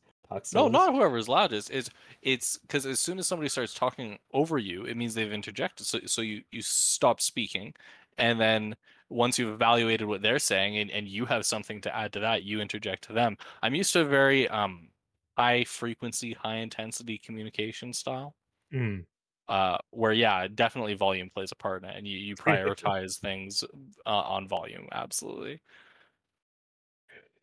No, 0.55 0.69
not 0.69 0.95
whoever's 0.95 1.29
loudest. 1.29 1.71
It's 1.71 1.91
it's 2.23 2.59
because 2.59 2.87
as 2.87 3.01
soon 3.01 3.19
as 3.19 3.27
somebody 3.27 3.49
starts 3.49 3.75
talking 3.75 4.19
over 4.33 4.59
you, 4.59 4.85
it 4.85 4.97
means 4.97 5.15
they've 5.15 5.33
interjected. 5.33 5.87
So 5.87 6.01
so 6.07 6.23
you 6.23 6.43
you 6.51 6.63
stop 6.63 7.21
speaking, 7.21 7.75
and 8.19 8.41
then 8.41 8.77
once 9.09 9.39
you've 9.39 9.53
evaluated 9.55 10.09
what 10.09 10.23
they're 10.23 10.39
saying 10.39 10.79
and, 10.79 10.91
and 10.91 11.07
you 11.07 11.27
have 11.27 11.45
something 11.45 11.81
to 11.83 11.95
add 11.95 12.13
to 12.15 12.21
that, 12.21 12.45
you 12.45 12.61
interject 12.61 13.05
to 13.05 13.13
them. 13.13 13.37
I'm 13.63 13.75
used 13.75 13.93
to 13.93 14.01
a 14.01 14.05
very 14.05 14.49
um 14.49 14.89
high 15.37 15.65
frequency, 15.65 16.35
high 16.35 16.57
intensity 16.57 17.19
communication 17.19 17.93
style. 17.93 18.35
Mm. 18.73 19.05
Uh, 19.49 19.77
where 19.91 20.13
yeah, 20.13 20.47
definitely 20.55 20.95
volume 20.95 21.29
plays 21.29 21.53
a 21.53 21.57
part 21.57 21.83
in 21.83 21.89
it, 21.91 21.97
and 21.97 22.07
you, 22.07 22.17
you 22.17 22.35
prioritize 22.37 23.19
things 23.19 23.65
uh, 24.07 24.09
on 24.09 24.49
volume. 24.49 24.89
Absolutely. 24.93 25.61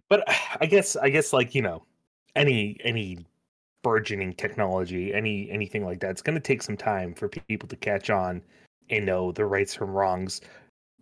But 0.10 0.24
I 0.60 0.66
guess 0.66 0.96
I 0.96 1.10
guess 1.10 1.34
like 1.34 1.56
you 1.56 1.62
know, 1.62 1.86
any 2.36 2.78
any 2.84 3.20
burgeoning 3.84 4.34
technology, 4.34 5.14
any 5.14 5.50
anything 5.50 5.86
like 5.86 6.00
that, 6.02 6.12
it's 6.12 6.22
going 6.22 6.36
to 6.36 6.42
take 6.42 6.62
some 6.62 6.78
time 6.78 7.14
for 7.14 7.28
people 7.28 7.68
to 7.70 7.76
catch 7.76 8.10
on 8.10 8.42
and 8.90 9.06
know 9.06 9.32
the 9.32 9.46
rights 9.46 9.74
from 9.74 9.92
wrongs. 9.92 10.42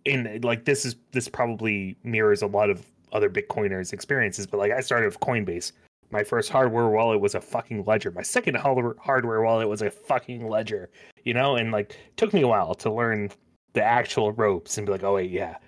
And 0.06 0.44
like 0.44 0.64
this 0.64 0.84
is 0.84 0.96
this 1.12 1.28
probably 1.28 1.96
mirrors 2.04 2.42
a 2.42 2.46
lot 2.46 2.70
of 2.70 2.86
other 3.12 3.30
Bitcoiners' 3.30 3.92
experiences. 3.92 4.46
But 4.46 4.58
like 4.58 4.72
I 4.72 4.80
started 4.80 5.06
with 5.06 5.20
Coinbase. 5.20 5.72
My 6.10 6.24
first 6.24 6.48
hardware 6.48 6.88
wallet 6.88 7.20
was 7.20 7.34
a 7.34 7.40
fucking 7.40 7.84
ledger. 7.84 8.10
My 8.10 8.22
second 8.22 8.56
hardware 8.56 9.42
wallet 9.42 9.68
was 9.68 9.82
a 9.82 9.90
fucking 9.90 10.48
ledger. 10.48 10.88
You 11.24 11.34
know, 11.34 11.56
and 11.56 11.70
like 11.70 11.98
took 12.16 12.32
me 12.32 12.42
a 12.42 12.48
while 12.48 12.74
to 12.76 12.90
learn 12.90 13.30
the 13.74 13.82
actual 13.82 14.32
ropes 14.32 14.78
and 14.78 14.86
be 14.86 14.92
like, 14.92 15.02
oh 15.02 15.16
wait, 15.16 15.30
yeah, 15.30 15.58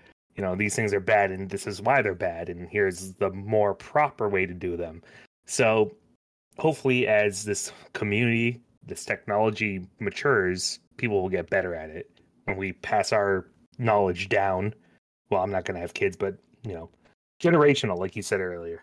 you 0.40 0.46
know 0.46 0.56
these 0.56 0.74
things 0.74 0.94
are 0.94 1.00
bad 1.00 1.30
and 1.30 1.50
this 1.50 1.66
is 1.66 1.82
why 1.82 2.00
they're 2.00 2.14
bad 2.14 2.48
and 2.48 2.66
here's 2.68 3.12
the 3.14 3.30
more 3.30 3.74
proper 3.74 4.26
way 4.26 4.46
to 4.46 4.54
do 4.54 4.74
them 4.74 5.02
so 5.51 5.93
hopefully 6.59 7.06
as 7.06 7.44
this 7.44 7.72
community 7.93 8.60
this 8.86 9.05
technology 9.05 9.86
matures 9.98 10.78
people 10.97 11.20
will 11.20 11.28
get 11.28 11.51
better 11.51 11.74
at 11.74 11.90
it 11.90 12.10
when 12.44 12.56
we 12.56 12.72
pass 12.72 13.12
our 13.12 13.47
knowledge 13.78 14.28
down 14.28 14.74
well 15.31 15.43
i'm 15.43 15.51
not 15.51 15.64
going 15.64 15.74
to 15.74 15.81
have 15.81 15.94
kids 15.94 16.16
but 16.16 16.36
you 16.62 16.72
know 16.72 16.89
generational 17.43 17.98
like 17.98 18.16
you 18.16 18.22
said 18.22 18.40
earlier 18.40 18.82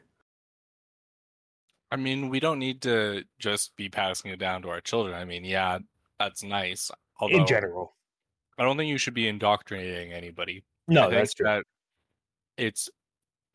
I 1.89 1.95
mean, 1.95 2.27
we 2.27 2.41
don't 2.41 2.60
need 2.60 2.81
to 2.81 3.23
just 3.39 3.73
be 3.77 3.88
passing 3.88 4.30
it 4.31 4.39
down 4.39 4.61
to 4.64 4.69
our 4.69 4.81
children. 4.81 5.15
I 5.15 5.23
mean, 5.23 5.45
yeah, 5.45 5.80
that's 6.19 6.44
nice. 6.44 6.91
Although 7.22 7.38
in 7.38 7.48
general 7.48 7.94
I 8.57 8.64
don't 8.64 8.77
think 8.77 8.89
you 8.89 8.98
should 8.98 9.14
be 9.14 9.27
indoctrinating 9.27 10.14
anybody. 10.14 10.64
no 10.88 11.10
that's 11.10 11.34
true 11.34 11.45
that 11.45 11.64
it's 12.57 12.89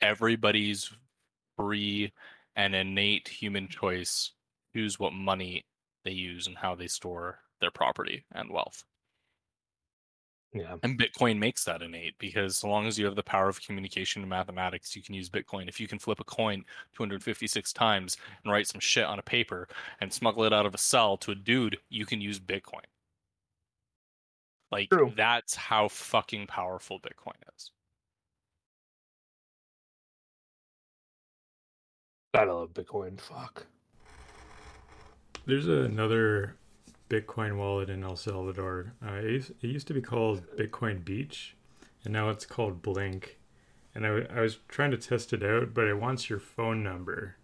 everybody's 0.01 0.91
free 1.57 2.13
and 2.57 2.75
innate 2.75 3.29
human 3.29 3.69
choice 3.69 4.33
choose 4.75 4.99
what 4.99 5.13
money 5.13 5.65
they 6.05 6.11
use 6.11 6.47
and 6.47 6.57
how 6.57 6.75
they 6.75 6.87
store 6.87 7.39
their 7.61 7.71
property 7.71 8.25
and 8.33 8.51
wealth. 8.51 8.85
yeah 10.53 10.77
And 10.83 10.99
Bitcoin 10.99 11.39
makes 11.39 11.65
that 11.65 11.83
innate 11.83 12.15
because 12.19 12.57
so 12.57 12.69
long 12.69 12.87
as 12.87 12.99
you 12.99 13.07
have 13.07 13.17
the 13.17 13.23
power 13.23 13.49
of 13.49 13.63
communication 13.63 14.23
and 14.23 14.31
mathematics, 14.31 14.97
you 14.97 15.03
can 15.03 15.15
use 15.15 15.31
Bitcoin. 15.31 15.69
If 15.69 15.81
you 15.81 15.87
can 15.87 15.99
flip 15.99 16.21
a 16.21 16.25
coin 16.25 16.65
256 16.97 17.73
times 17.73 18.17
and 18.45 18.53
write 18.53 18.67
some 18.67 18.81
shit 18.81 19.05
on 19.05 19.19
a 19.19 19.23
paper 19.23 19.69
and 20.01 20.13
smuggle 20.13 20.45
it 20.45 20.53
out 20.53 20.67
of 20.67 20.75
a 20.75 20.79
cell 20.79 21.17
to 21.19 21.31
a 21.31 21.37
dude, 21.37 21.79
you 21.89 22.05
can 22.07 22.21
use 22.21 22.41
Bitcoin. 22.41 22.85
Like 24.71 24.89
True. 24.91 25.13
that's 25.15 25.55
how 25.55 25.89
fucking 25.89 26.47
powerful 26.47 26.99
Bitcoin 26.99 27.37
is. 27.55 27.71
Gotta 32.35 32.55
love 32.55 32.73
bitcoin 32.75 33.21
fuck 33.21 33.67
There's 35.47 35.67
another 35.69 36.57
Bitcoin 37.09 37.57
wallet 37.59 37.91
in 37.91 38.03
El 38.05 38.17
Salvador. 38.17 38.95
Uh, 39.05 39.15
it, 39.15 39.25
used, 39.25 39.51
it 39.63 39.67
used 39.69 39.87
to 39.89 39.95
be 39.95 40.01
called 40.01 40.43
Bitcoin 40.57 41.05
Beach, 41.05 41.57
and 42.05 42.13
now 42.13 42.31
it's 42.31 42.47
called 42.47 42.81
Blink. 42.83 43.39
And 43.95 44.07
I, 44.07 44.09
w- 44.09 44.27
I 44.35 44.41
was 44.41 44.59
trying 44.69 44.93
to 44.93 44.97
test 44.97 45.33
it 45.33 45.43
out, 45.43 45.75
but 45.75 45.87
it 45.87 45.95
wants 46.01 46.31
your 46.31 46.39
phone 46.39 46.83
number 46.83 47.37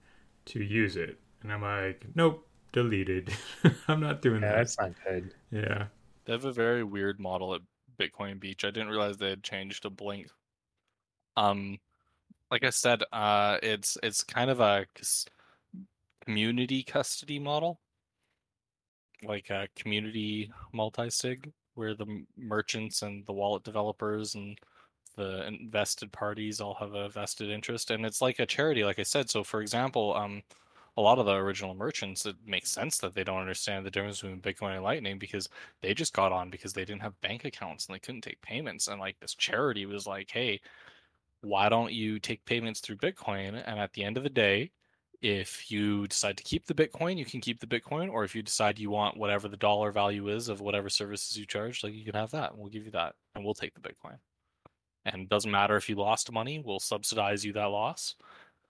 to 0.47 0.63
use 0.63 0.97
it. 0.97 1.19
And 1.43 1.53
I'm 1.53 1.63
like, 1.63 2.07
nope, 2.15 2.47
deleted. 2.73 3.33
I'm 3.89 4.01
not 4.01 4.23
doing 4.23 4.43
yeah 4.43 4.53
that. 4.53 4.57
that's 4.57 4.79
not 4.79 4.93
good 5.07 5.35
Yeah. 5.51 5.87
They 6.25 6.33
have 6.33 6.45
a 6.45 6.53
very 6.53 6.85
weird 6.85 7.19
model 7.21 7.55
at 7.55 7.63
Bitcoin 7.99 8.39
Beach. 8.41 8.65
I 8.65 8.71
didn't 8.71 8.89
realize 8.91 9.17
they 9.19 9.31
had 9.31 9.43
changed 9.43 9.83
to 9.83 9.91
Blink. 9.91 10.29
Um, 11.37 11.79
like 12.51 12.65
I 12.65 12.71
said, 12.71 13.03
uh, 13.13 13.59
it's 13.63 13.99
it's 14.03 14.25
kind 14.25 14.51
of 14.51 14.61
a 14.61 14.87
community 16.25 16.83
custody 16.83 17.39
model, 17.39 17.81
like 19.23 19.51
a 19.51 19.69
community 19.77 20.51
multi-sig, 20.73 21.53
where 21.75 21.95
the 21.95 22.25
merchants 22.37 23.03
and 23.03 23.25
the 23.27 23.33
wallet 23.33 23.65
developers 23.65 24.35
and 24.35 24.59
the 25.17 25.47
invested 25.47 26.13
parties 26.13 26.61
all 26.61 26.75
have 26.75 26.95
a 26.95 27.09
vested 27.09 27.51
interest, 27.51 27.91
and 27.91 28.07
it's 28.07 28.23
like 28.23 28.39
a 28.39 28.47
charity, 28.47 28.85
like 28.85 28.99
I 28.99 29.03
said. 29.05 29.29
So, 29.31 29.43
for 29.45 29.61
example, 29.63 30.15
um, 30.15 30.43
a 30.97 31.01
lot 31.03 31.19
of 31.19 31.27
the 31.27 31.35
original 31.35 31.75
merchants, 31.75 32.27
it 32.27 32.37
makes 32.47 32.71
sense 32.71 32.99
that 32.99 33.15
they 33.15 33.25
don't 33.25 33.41
understand 33.41 33.87
the 33.87 33.91
difference 33.91 34.21
between 34.21 34.41
Bitcoin 34.41 34.75
and 34.75 34.85
Lightning 34.85 35.19
because 35.19 35.49
they 35.83 35.95
just 35.95 36.13
got 36.13 36.33
on 36.33 36.51
because 36.51 36.73
they 36.73 36.85
didn't 36.85 37.03
have 37.03 37.21
bank 37.21 37.45
accounts 37.45 37.87
and 37.87 37.95
they 37.95 38.01
couldn't 38.01 38.23
take 38.23 38.43
payments. 38.43 38.89
And 38.89 39.01
like 39.01 39.19
this 39.21 39.35
charity 39.35 39.87
was 39.87 40.07
like, 40.07 40.31
hey, 40.31 40.61
why 41.43 41.69
don't 41.69 41.93
you 41.93 42.19
take 42.19 42.45
payments 42.45 42.81
through 42.81 42.97
Bitcoin? 42.97 43.63
And 43.67 43.79
at 43.79 43.93
the 43.93 44.05
end 44.05 44.17
of 44.17 44.25
the 44.25 44.31
day, 44.31 44.71
if 45.21 45.71
you 45.71 46.07
decide 46.07 46.37
to 46.37 46.45
keep 46.45 46.67
the 46.67 46.75
Bitcoin, 46.75 47.19
you 47.19 47.25
can 47.25 47.41
keep 47.41 47.61
the 47.61 47.67
Bitcoin, 47.67 48.11
or 48.11 48.25
if 48.25 48.35
you 48.35 48.43
decide 48.43 48.79
you 48.79 48.91
want 48.91 49.17
whatever 49.17 49.49
the 49.49 49.57
dollar 49.57 49.91
value 49.91 50.29
is 50.29 50.49
of 50.49 50.61
whatever 50.61 50.89
services 50.89 51.37
you 51.37 51.47
charge, 51.47 51.83
like 51.83 51.93
you 51.93 52.05
can 52.05 52.15
have 52.15 52.31
that, 52.31 52.53
and 52.53 52.61
we'll 52.61 52.71
give 52.71 52.85
you 52.85 52.93
that, 52.93 53.15
and 53.35 53.45
we'll 53.45 53.55
take 53.55 53.75
the 53.75 53.81
Bitcoin. 53.81 54.19
And 55.05 55.23
it 55.23 55.29
doesn't 55.29 55.51
matter 55.51 55.77
if 55.77 55.89
you 55.89 55.97
lost 55.97 56.31
money, 56.31 56.63
we'll 56.65 56.81
subsidize 56.81 57.45
you 57.45 57.53
that 57.55 57.67
loss. 57.67 58.15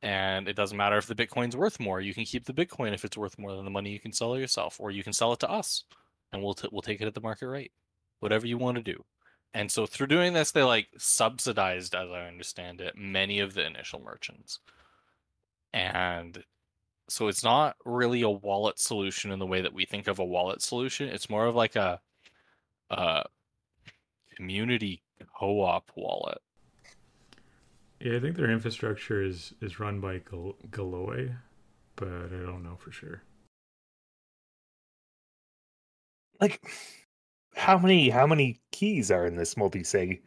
And 0.01 0.49
it 0.49 0.55
doesn't 0.55 0.77
matter 0.77 0.97
if 0.97 1.07
the 1.07 1.15
Bitcoin's 1.15 1.57
worth 1.57 1.81
more, 1.81 2.01
you 2.01 2.15
can 2.15 2.24
keep 2.24 2.45
the 2.45 2.53
Bitcoin 2.53 2.95
if 2.95 3.05
it's 3.05 3.16
worth 3.16 3.39
more 3.39 3.55
than 3.55 3.65
the 3.65 3.70
money 3.70 3.90
you 3.90 4.01
can 4.01 4.12
sell 4.12 4.35
it 4.35 4.40
yourself, 4.40 4.78
or 4.81 4.90
you 4.90 5.03
can 5.03 5.12
sell 5.12 5.32
it 5.32 5.40
to 5.40 5.51
us, 5.51 5.85
and 6.32 6.43
we'll 6.43 6.55
t- 6.55 6.69
we'll 6.70 6.82
take 6.82 7.01
it 7.01 7.07
at 7.07 7.15
the 7.15 7.20
market 7.20 7.49
rate, 7.49 7.73
whatever 8.20 8.47
you 8.47 8.57
want 8.57 8.77
to 8.77 8.82
do. 8.82 9.05
And 9.55 9.70
so 9.70 9.87
through 9.87 10.09
doing 10.09 10.35
this, 10.35 10.53
they 10.53 10.62
like 10.62 10.89
subsidized, 10.99 11.95
as 11.95 12.11
I 12.11 12.27
understand 12.27 12.81
it, 12.81 12.97
many 12.97 13.41
of 13.41 13.55
the 13.55 13.66
initial 13.66 14.01
merchants. 14.01 14.61
And 15.73 16.45
so 17.09 17.29
it's 17.29 17.43
not 17.43 17.77
really 17.85 18.23
a 18.23 18.31
wallet 18.31 18.79
solution 18.79 19.31
in 19.31 19.39
the 19.39 19.47
way 19.47 19.62
that 19.62 19.73
we 19.73 19.87
think 19.87 20.07
of 20.07 20.19
a 20.19 20.25
wallet 20.25 20.62
solution. 20.62 21.09
It's 21.09 21.31
more 21.31 21.47
of 21.47 21.55
like 21.55 21.77
a, 21.77 22.01
a 22.91 23.25
community 24.37 25.03
co-op 25.39 25.91
wallet. 25.97 26.39
Yeah, 28.01 28.16
I 28.16 28.20
think 28.20 28.37
their 28.37 28.51
infrastructure 28.51 29.23
is 29.23 29.55
is 29.61 29.81
run 29.81 30.01
by 30.01 30.19
Gal- 30.19 30.57
Galoy, 30.70 31.35
but 31.97 32.09
I 32.09 32.47
don't 32.47 32.62
know 32.62 32.77
for 32.77 32.93
sure. 32.93 33.23
Like, 36.41 36.62
how 37.55 37.79
many 37.79 38.09
how 38.09 38.27
many 38.27 38.61
keys 38.73 39.11
are 39.11 39.27
in 39.27 39.37
this 39.37 39.57
multi-sig? 39.57 40.23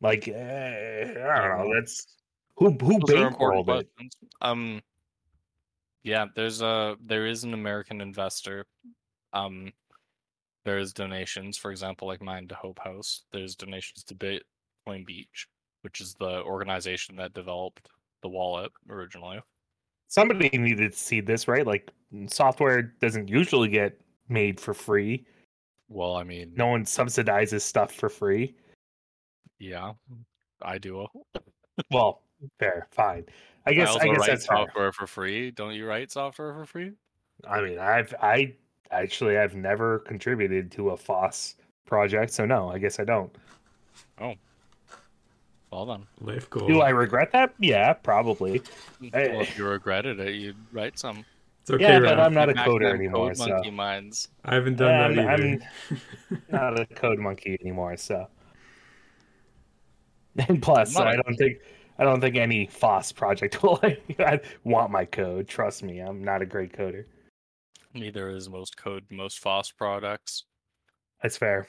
Like, 0.00 0.28
eh, 0.28 1.04
I 1.04 1.48
don't 1.48 1.58
know. 1.58 1.74
That's 1.74 2.06
who 2.56 2.70
who 2.72 3.00
Those 3.06 3.20
are 3.20 3.28
important 3.28 3.66
bankrolled 3.66 3.80
it. 3.80 3.88
um 4.40 4.82
yeah 6.02 6.26
there's 6.34 6.60
a 6.62 6.96
there 7.00 7.26
is 7.26 7.44
an 7.44 7.54
american 7.54 8.00
investor 8.00 8.66
um 9.32 9.72
there's 10.64 10.92
donations 10.92 11.56
for 11.56 11.70
example 11.70 12.06
like 12.08 12.20
mine 12.20 12.46
to 12.48 12.54
hope 12.54 12.78
house 12.80 13.24
there's 13.32 13.56
donations 13.56 14.04
to 14.04 14.14
bitcoin 14.14 15.06
beach 15.06 15.48
which 15.82 16.00
is 16.00 16.14
the 16.14 16.42
organization 16.42 17.16
that 17.16 17.32
developed 17.34 17.88
the 18.22 18.28
wallet 18.28 18.70
originally 18.90 19.40
Somebody 20.08 20.50
needed 20.52 20.92
to 20.92 20.98
see 20.98 21.20
this, 21.22 21.48
right? 21.48 21.66
Like, 21.66 21.90
software 22.26 22.82
doesn't 22.82 23.28
usually 23.28 23.68
get 23.70 23.98
made 24.28 24.60
for 24.60 24.74
free. 24.74 25.24
Well 25.92 26.16
i 26.16 26.22
mean 26.24 26.52
No 26.56 26.66
one 26.68 26.84
subsidizes 26.84 27.60
stuff 27.62 27.92
for 27.92 28.08
free. 28.08 28.54
yeah 29.58 29.92
i 30.62 30.78
do 30.78 31.06
Well, 31.90 32.20
fair, 32.58 32.86
fine. 32.90 33.24
I 33.66 33.72
guess 33.72 33.88
I 33.88 33.92
I, 33.92 33.94
also 33.94 34.06
guess 34.08 34.18
write 34.18 34.26
that's 34.28 34.46
fair. 34.46 34.56
software 34.58 34.92
for 34.92 35.06
free 35.06 35.50
don't 35.50 35.74
you 35.74 35.86
write 35.86 36.10
software 36.12 36.52
for 36.54 36.66
free 36.66 36.92
I 37.48 37.60
mean, 37.60 37.78
I've 37.78 38.14
I 38.22 38.54
actually 38.90 39.38
I've 39.38 39.54
never 39.56 40.00
contributed 40.00 40.70
to 40.72 40.90
a 40.90 40.96
FOSS 40.96 41.56
project, 41.86 42.32
so 42.32 42.44
no, 42.44 42.68
I 42.70 42.78
guess 42.78 43.00
I 43.00 43.04
don't. 43.04 43.34
Oh. 44.20 44.34
Well 45.72 45.86
then 45.86 46.06
Life 46.20 46.48
goal. 46.50 46.68
Do 46.68 46.80
I 46.82 46.90
regret 46.90 47.32
that? 47.32 47.54
Yeah, 47.58 47.94
probably. 47.94 48.60
well, 49.00 49.10
if 49.40 49.50
eh. 49.50 49.52
you 49.56 49.64
regretted 49.66 50.20
it 50.20 50.34
you'd 50.34 50.56
write 50.72 50.98
some 50.98 51.24
it's 51.62 51.70
okay, 51.70 51.84
yeah, 51.84 52.00
but 52.00 52.18
I'm 52.20 52.34
not 52.34 52.50
a 52.50 52.54
Back 52.54 52.66
coder 52.66 52.92
anymore, 52.92 53.28
Code 53.28 53.36
so 53.36 53.46
monkey 53.48 53.70
minds 53.70 54.28
I 54.44 54.54
haven't 54.54 54.76
done 54.76 54.92
I'm, 54.92 55.16
that 55.16 55.40
either. 55.40 55.58
I'm 55.90 56.42
not 56.50 56.80
a 56.80 56.86
code 56.94 57.18
monkey 57.20 57.56
anymore. 57.60 57.96
So, 57.96 58.26
and 60.48 60.60
plus, 60.60 60.96
I'm 60.96 61.04
not 61.04 61.14
I 61.14 61.14
a- 61.14 61.22
don't 61.22 61.36
think 61.36 61.58
I 61.98 62.04
don't 62.04 62.20
think 62.20 62.34
any 62.36 62.66
FOSS 62.66 63.12
project 63.12 63.62
will 63.62 63.80
I 64.18 64.40
want 64.64 64.90
my 64.90 65.04
code. 65.04 65.46
Trust 65.46 65.82
me, 65.84 66.00
I'm 66.00 66.24
not 66.24 66.42
a 66.42 66.46
great 66.46 66.72
coder. 66.72 67.04
neither 67.94 68.28
is 68.30 68.48
most 68.48 68.76
code 68.76 69.04
most 69.10 69.38
FOSS 69.38 69.70
products 69.70 70.44
That's 71.22 71.36
fair. 71.36 71.68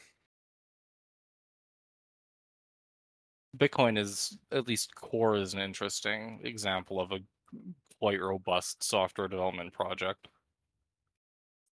Bitcoin 3.56 4.00
is 4.00 4.36
at 4.52 4.68
least 4.68 4.96
core 4.96 5.36
is 5.36 5.54
an 5.54 5.60
interesting 5.60 6.40
example 6.44 7.00
of 7.00 7.12
a 7.12 7.20
quite 8.04 8.20
robust 8.20 8.84
software 8.84 9.30
development 9.30 9.72
project. 9.72 10.28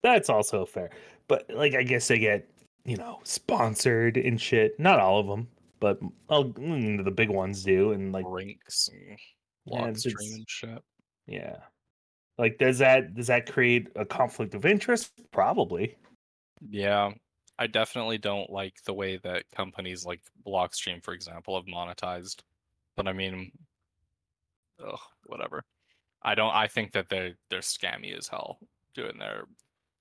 That's 0.01 0.29
also 0.29 0.65
fair. 0.65 0.89
But 1.27 1.45
like, 1.53 1.75
I 1.75 1.83
guess 1.83 2.07
they 2.07 2.19
get 2.19 2.47
you 2.85 2.95
know 2.95 3.19
sponsored 3.23 4.15
and 4.15 4.39
shit. 4.39 4.79
Not 4.79 5.01
all 5.01 5.19
of 5.19 5.27
them, 5.27 5.49
but 5.81 5.99
oh, 6.29 6.45
mm, 6.45 7.03
the 7.03 7.11
big 7.11 7.29
ones 7.29 7.65
do. 7.65 7.91
And 7.91 8.13
like, 8.13 8.23
Rinks 8.25 8.89
and 8.93 9.17
Blockstream 9.67 10.35
and 10.35 10.45
shit. 10.47 10.81
yeah, 11.27 11.57
like 12.37 12.57
does 12.57 12.77
that 12.77 13.13
does 13.13 13.27
that 13.27 13.51
create 13.51 13.89
a 13.97 14.05
conflict 14.05 14.55
of 14.55 14.65
interest? 14.65 15.11
Probably. 15.31 15.97
Yeah, 16.61 17.11
I 17.59 17.67
definitely 17.67 18.19
don't 18.19 18.49
like 18.49 18.75
the 18.85 18.93
way 18.93 19.19
that 19.25 19.43
companies 19.53 20.05
like 20.05 20.21
Blockstream, 20.47 21.03
for 21.03 21.13
example, 21.13 21.57
have 21.57 21.65
monetized. 21.65 22.39
But 22.95 23.09
I 23.09 23.11
mean, 23.11 23.51
ugh, 24.81 24.97
whatever. 25.25 25.65
I 26.23 26.35
don't. 26.35 26.53
I 26.53 26.67
think 26.67 26.91
that 26.93 27.09
they're 27.09 27.35
they're 27.49 27.59
scammy 27.61 28.15
as 28.17 28.27
hell 28.27 28.59
doing 28.95 29.17
their 29.17 29.45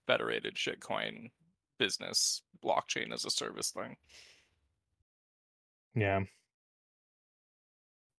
federated 0.07 0.55
shitcoin 0.57 1.31
business 1.79 2.43
blockchain 2.65 3.13
as 3.13 3.25
a 3.25 3.31
service 3.31 3.71
thing. 3.71 3.97
Yeah. 5.95 6.21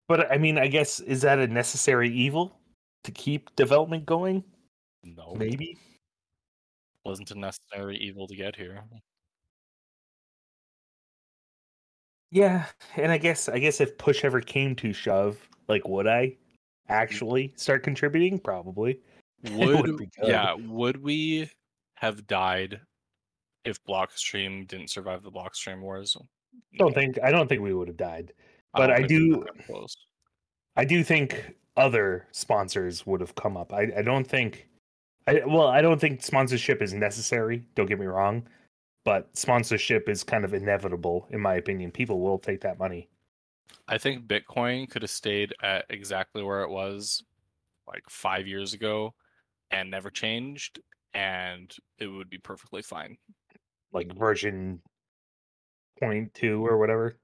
But 0.07 0.31
I 0.31 0.37
mean, 0.37 0.57
I 0.57 0.67
guess 0.67 0.99
is 0.99 1.21
that 1.21 1.39
a 1.39 1.47
necessary 1.47 2.09
evil 2.11 2.59
to 3.03 3.11
keep 3.11 3.55
development 3.55 4.05
going? 4.05 4.43
No, 5.03 5.33
Maybe. 5.35 5.77
wasn't 7.05 7.31
a 7.31 7.39
necessary 7.39 7.97
evil 7.97 8.27
to 8.27 8.35
get 8.35 8.55
here. 8.55 8.83
Yeah, 12.31 12.65
and 12.95 13.11
I 13.11 13.17
guess 13.17 13.49
I 13.49 13.59
guess 13.59 13.81
if 13.81 13.97
push 13.97 14.23
ever 14.23 14.41
came 14.41 14.75
to 14.77 14.93
shove, 14.93 15.37
like 15.67 15.87
would 15.87 16.07
I 16.07 16.37
actually 16.89 17.53
start 17.55 17.83
contributing? 17.83 18.39
Probably. 18.39 18.99
Would 19.53 19.99
would 19.99 20.09
yeah, 20.21 20.53
would 20.53 21.01
we 21.01 21.49
have 21.95 22.27
died 22.27 22.79
if 23.65 23.83
Blockstream 23.85 24.67
didn't 24.67 24.91
survive 24.91 25.23
the 25.23 25.31
Blockstream 25.31 25.81
wars? 25.81 26.15
I 26.15 26.77
Don't 26.77 26.93
think 26.93 27.17
I 27.23 27.31
don't 27.31 27.47
think 27.47 27.61
we 27.61 27.73
would 27.73 27.87
have 27.87 27.97
died. 27.97 28.33
But 28.73 28.87
don't 28.87 29.03
I 29.03 29.07
do- 29.07 29.45
close. 29.65 29.95
I 30.75 30.85
do 30.85 31.03
think 31.03 31.55
other 31.75 32.27
sponsors 32.31 33.05
would 33.07 33.19
have 33.19 33.33
come 33.33 33.57
up. 33.57 33.73
I, 33.73 33.91
I 33.97 34.01
don't 34.03 34.27
think 34.27 34.67
I 35.27 35.41
well, 35.45 35.67
I 35.67 35.81
don't 35.81 35.99
think 35.99 36.21
sponsorship 36.21 36.81
is 36.81 36.93
necessary, 36.93 37.63
don't 37.75 37.87
get 37.87 37.99
me 37.99 38.05
wrong. 38.05 38.47
But 39.03 39.35
sponsorship 39.35 40.07
is 40.07 40.23
kind 40.23 40.45
of 40.45 40.53
inevitable, 40.53 41.25
in 41.31 41.39
my 41.39 41.55
opinion. 41.55 41.89
People 41.91 42.19
will 42.19 42.37
take 42.37 42.61
that 42.61 42.77
money. 42.77 43.09
I 43.87 43.97
think 43.97 44.27
Bitcoin 44.27 44.89
could 44.89 45.01
have 45.01 45.11
stayed 45.11 45.53
at 45.61 45.85
exactly 45.89 46.43
where 46.43 46.61
it 46.61 46.69
was 46.69 47.23
like 47.87 48.03
five 48.09 48.47
years 48.47 48.73
ago 48.73 49.13
and 49.71 49.89
never 49.89 50.09
changed, 50.09 50.79
and 51.13 51.73
it 51.99 52.07
would 52.07 52.29
be 52.29 52.37
perfectly 52.37 52.81
fine. 52.81 53.17
Like 53.91 54.15
version 54.17 54.81
point 55.99 56.33
two 56.33 56.65
or 56.65 56.77
whatever. 56.77 57.17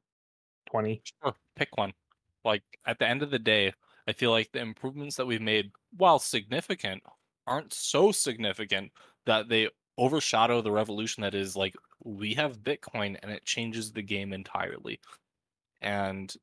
Twenty. 0.70 1.02
Sure, 1.24 1.34
pick 1.56 1.78
one. 1.78 1.94
Like 2.44 2.64
at 2.86 3.00
the 3.00 3.08
end 3.08 3.24
of 3.24 3.32
the 3.32 3.40
day, 3.40 3.74
I 4.08 4.14
feel 4.14 4.32
like 4.32 4.52
the 4.52 4.60
improvements 4.60 5.16
that 5.16 5.28
we've 5.28 5.42
made, 5.42 5.72
while 5.96 6.20
significant, 6.20 7.04
aren't 7.46 7.74
so 7.74 8.12
significant 8.12 8.92
that 9.26 9.50
they 9.50 9.70
overshadow 9.98 10.62
the 10.62 10.72
revolution 10.72 11.22
that 11.24 11.34
is 11.34 11.56
like 11.56 11.76
we 12.04 12.34
have 12.36 12.60
Bitcoin 12.60 13.18
and 13.22 13.32
it 13.32 13.46
changes 13.46 13.92
the 13.92 14.02
game 14.02 14.32
entirely. 14.34 15.00
And 15.82 16.34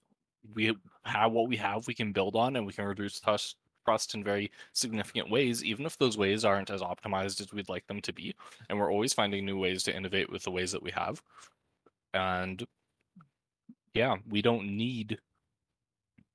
we 0.54 0.74
have 1.04 1.32
what 1.32 1.48
we 1.48 1.56
have, 1.56 1.86
we 1.86 1.94
can 1.94 2.12
build 2.12 2.36
on 2.36 2.56
and 2.56 2.66
we 2.66 2.72
can 2.72 2.84
reduce 2.84 3.18
trust 3.20 3.56
trust 3.84 4.14
in 4.14 4.24
very 4.24 4.50
significant 4.72 5.28
ways, 5.30 5.62
even 5.62 5.84
if 5.84 5.98
those 5.98 6.16
ways 6.16 6.42
aren't 6.42 6.70
as 6.70 6.80
optimized 6.80 7.38
as 7.42 7.52
we'd 7.52 7.68
like 7.68 7.86
them 7.86 8.00
to 8.00 8.14
be. 8.14 8.34
And 8.70 8.78
we're 8.78 8.90
always 8.90 9.12
finding 9.12 9.44
new 9.44 9.58
ways 9.58 9.82
to 9.82 9.94
innovate 9.94 10.30
with 10.30 10.42
the 10.42 10.50
ways 10.50 10.72
that 10.72 10.82
we 10.82 10.90
have. 10.92 11.22
And 12.14 12.64
yeah, 13.92 14.16
we 14.26 14.40
don't 14.40 14.74
need 14.76 15.18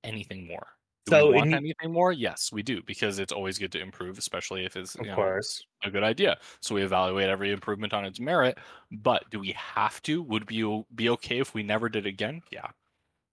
anything 0.04 0.46
more. 0.46 0.68
Do 1.06 1.12
So 1.12 1.30
we 1.30 1.36
want 1.38 1.48
in- 1.48 1.54
anything 1.56 1.92
more? 1.92 2.12
Yes, 2.12 2.52
we 2.52 2.62
do, 2.62 2.84
because 2.84 3.18
it's 3.18 3.34
always 3.34 3.58
good 3.58 3.72
to 3.72 3.80
improve, 3.82 4.20
especially 4.20 4.64
if 4.66 4.76
it's 4.78 4.94
Of 4.96 5.02
you 5.06 5.08
know, 5.12 5.16
course. 5.16 5.66
a 5.84 5.90
good 5.90 6.04
idea. 6.04 6.38
So 6.62 6.76
we 6.76 6.84
evaluate 6.84 7.30
every 7.30 7.52
improvement 7.52 7.94
on 7.94 8.06
its 8.06 8.20
merit. 8.20 8.60
But 8.92 9.28
do 9.32 9.40
we 9.40 9.54
have 9.54 10.02
to? 10.04 10.22
Would 10.24 10.50
we 10.52 10.84
be 10.96 11.10
okay 11.10 11.40
if 11.40 11.56
we 11.56 11.64
never 11.64 11.90
did 11.90 12.06
again? 12.06 12.42
Yeah. 12.52 12.68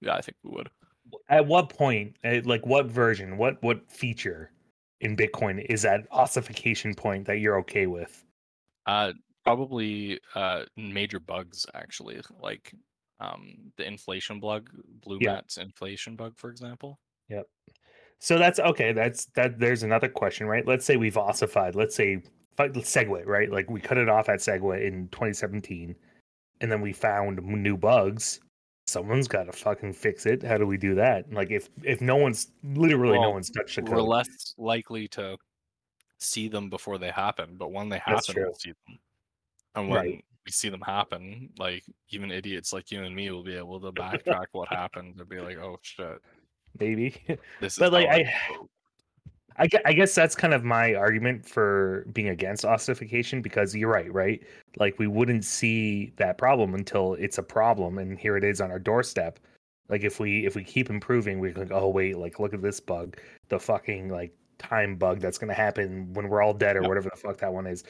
Yeah, 0.01 0.15
I 0.15 0.21
think 0.21 0.37
we 0.43 0.51
would. 0.51 0.71
At 1.29 1.47
what 1.47 1.69
point, 1.71 2.17
eh, 2.25 2.43
like 2.45 2.67
what 2.67 2.87
version, 2.87 3.37
what 3.37 3.63
what 3.63 3.91
feature 3.91 4.51
in 5.01 5.17
Bitcoin 5.17 5.65
is 5.69 5.83
that 5.83 6.07
ossification 6.11 6.95
point 6.95 7.27
that 7.27 7.39
you're 7.39 7.59
okay 7.61 7.87
with? 7.87 8.25
Uh, 8.87 9.13
probably 9.45 10.19
uh 10.35 10.65
major 10.77 11.21
bugs 11.21 11.67
actually, 11.75 12.21
like 12.43 12.75
um 13.21 13.73
the 13.77 13.87
inflation 13.87 14.41
bug, 14.41 14.69
Blue 15.05 15.19
Yeah. 15.21 15.35
Matt's 15.35 15.57
inflation 15.59 16.17
bug, 16.17 16.35
for 16.37 16.51
example. 16.51 16.99
Yep. 17.29 17.47
So 18.19 18.39
that's 18.39 18.59
okay. 18.59 18.93
That's 18.93 19.27
that. 19.37 19.59
There's 19.59 19.83
another 19.83 20.09
question, 20.09 20.47
right? 20.47 20.67
Let's 20.67 20.85
say 20.85 20.97
we've 20.97 21.17
ossified. 21.19 21.75
Let's 21.75 21.95
say 21.95 22.23
Segwit, 22.59 23.27
right? 23.27 23.51
Like 23.51 23.71
we 23.71 23.81
cut 23.81 23.99
it 23.99 24.09
off 24.09 24.29
at 24.29 24.41
Segwit 24.41 24.85
in 24.87 25.09
2017, 25.09 25.95
and 26.61 26.73
then 26.73 26.81
we 26.81 26.93
found 26.93 27.43
new 27.43 27.77
bugs. 27.77 28.41
Someone's 28.97 29.29
got 29.29 29.45
to 29.45 29.53
fucking 29.53 29.93
fix 29.93 30.25
it. 30.27 30.43
How 30.43 30.57
do 30.57 30.67
we 30.67 30.77
do 30.79 30.95
that? 30.95 31.31
Like 31.33 31.51
if 31.51 31.69
if 31.83 32.01
no 32.01 32.17
one's 32.17 32.51
literally 32.65 33.19
no 33.19 33.31
one's 33.31 33.51
touched 33.51 33.77
the 33.77 33.83
We're 33.83 34.01
less 34.01 34.55
likely 34.57 35.07
to 35.09 35.37
see 36.19 36.49
them 36.49 36.71
before 36.71 36.97
they 36.97 37.11
happen, 37.11 37.57
but 37.59 37.73
when 37.73 37.89
they 37.91 37.99
happen, 37.99 38.35
we'll 38.37 38.55
see 38.55 38.71
them. 38.87 38.99
And 39.75 39.89
when 39.91 39.99
Right. 39.99 40.25
we 40.47 40.53
see 40.53 40.71
them 40.71 40.81
happen, 40.81 41.51
like 41.59 41.85
even 42.09 42.31
idiots 42.31 42.73
like 42.73 42.91
you 42.91 43.03
and 43.05 43.15
me 43.15 43.31
will 43.31 43.45
be 43.45 43.57
able 43.57 43.79
to 43.81 43.93
backtrack 43.93 44.47
what 44.53 44.69
happened 44.69 45.21
and 45.21 45.29
be 45.29 45.41
like, 45.41 45.59
"Oh 45.59 45.79
shit, 45.83 46.23
Maybe. 46.81 47.23
this 47.61 47.75
is." 47.75 47.79
But, 47.79 47.93
like, 47.93 48.09
I- 48.09 48.33
vote." 48.49 48.71
I, 49.59 49.69
I 49.85 49.93
guess 49.93 50.15
that's 50.15 50.35
kind 50.35 50.53
of 50.53 50.65
my 50.65 50.95
argument 50.95 51.47
for 51.47 52.07
being 52.13 52.29
against 52.29 52.65
ossification 52.65 53.41
because 53.41 53.75
you're 53.75 53.91
right, 53.91 54.13
right? 54.13 54.43
Like 54.79 54.99
we 54.99 55.07
wouldn't 55.07 55.45
see 55.45 56.13
that 56.17 56.39
problem 56.39 56.75
until 56.75 57.15
it's 57.15 57.39
a 57.39 57.43
problem, 57.43 57.99
and 57.99 58.19
here 58.19 58.37
it 58.37 58.45
is 58.45 58.61
on 58.61 58.71
our 58.71 58.79
doorstep. 58.79 59.39
Like 59.89 60.03
if 60.03 60.21
we 60.21 60.45
if 60.47 60.55
we 60.55 60.65
keep 60.65 60.91
improving, 60.91 61.39
we're 61.39 61.55
like, 61.55 61.71
oh 61.71 61.89
wait, 61.89 62.19
like 62.19 62.39
look 62.39 62.55
at 62.55 62.63
this 62.63 62.81
bug, 62.81 63.17
the 63.49 63.59
fucking 63.59 64.09
like 64.09 64.33
time 64.59 64.97
bug 64.97 65.21
that's 65.21 65.39
gonna 65.39 65.55
happen 65.55 66.13
when 66.13 66.29
we're 66.29 66.43
all 66.43 66.55
dead 66.55 66.77
or 66.77 66.83
Yep. 66.83 66.89
whatever 66.89 67.11
the 67.15 67.21
fuck 67.21 67.39
that 67.39 67.53
one 67.53 67.67
is. 67.67 67.85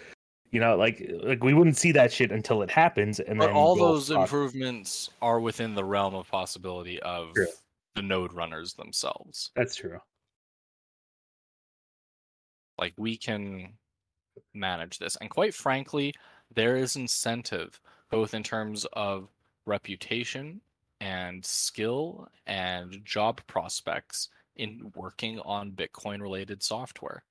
You 0.53 0.61
know, 0.61 0.77
like 0.77 1.11
like 1.23 1.43
we 1.43 1.55
wouldn't 1.55 1.77
see 1.77 1.91
that 1.93 2.13
shit 2.13 2.31
until 2.31 2.63
it 2.63 2.71
happens, 2.71 3.19
and 3.19 3.39
But 3.39 3.49
then 3.49 3.57
all 3.57 3.75
those 3.75 4.11
improvements 4.11 5.11
are 5.21 5.41
within 5.41 5.75
the 5.75 5.85
realm 5.85 6.15
of 6.15 6.29
possibility 6.29 7.01
of 7.03 7.35
True. 7.35 7.47
the 7.97 8.03
node 8.03 8.33
runners 8.33 8.75
themselves. 8.75 9.51
That's 9.57 9.75
true. 9.75 9.99
Like 12.79 12.95
we 12.97 13.17
can 13.17 13.73
manage 14.55 14.99
this 14.99 15.17
and 15.17 15.31
quite 15.31 15.55
frankly 15.55 16.13
there 16.55 16.77
is 16.77 16.97
incentive 16.97 17.81
both 18.11 18.35
in 18.35 18.43
terms 18.43 18.87
of 18.93 19.29
reputation 19.65 20.61
and 21.01 21.45
skill 21.45 22.29
and 22.47 23.05
job 23.05 23.41
prospects 23.47 24.29
in 24.57 24.93
working 24.95 25.39
on 25.41 25.73
bitcoin 25.73 26.21
related 26.21 26.63
software. 26.63 27.23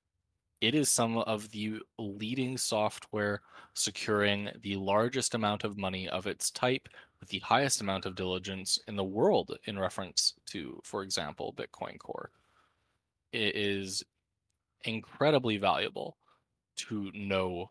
It 0.60 0.74
is 0.74 0.88
some 0.88 1.18
of 1.18 1.50
the 1.50 1.80
leading 1.98 2.56
software 2.56 3.42
securing 3.74 4.50
the 4.62 4.76
largest 4.76 5.34
amount 5.34 5.64
of 5.64 5.76
money 5.76 6.08
of 6.08 6.26
its 6.26 6.50
type 6.50 6.88
with 7.20 7.28
the 7.28 7.40
highest 7.40 7.80
amount 7.80 8.06
of 8.06 8.14
diligence 8.14 8.78
in 8.86 8.96
the 8.96 9.04
world 9.04 9.58
in 9.64 9.78
reference 9.78 10.34
to 10.46 10.80
for 10.84 11.02
example 11.02 11.54
bitcoin 11.56 11.98
core. 11.98 12.30
It 13.32 13.56
is 13.56 14.04
incredibly 14.84 15.56
valuable 15.56 16.16
to 16.76 17.10
know 17.14 17.70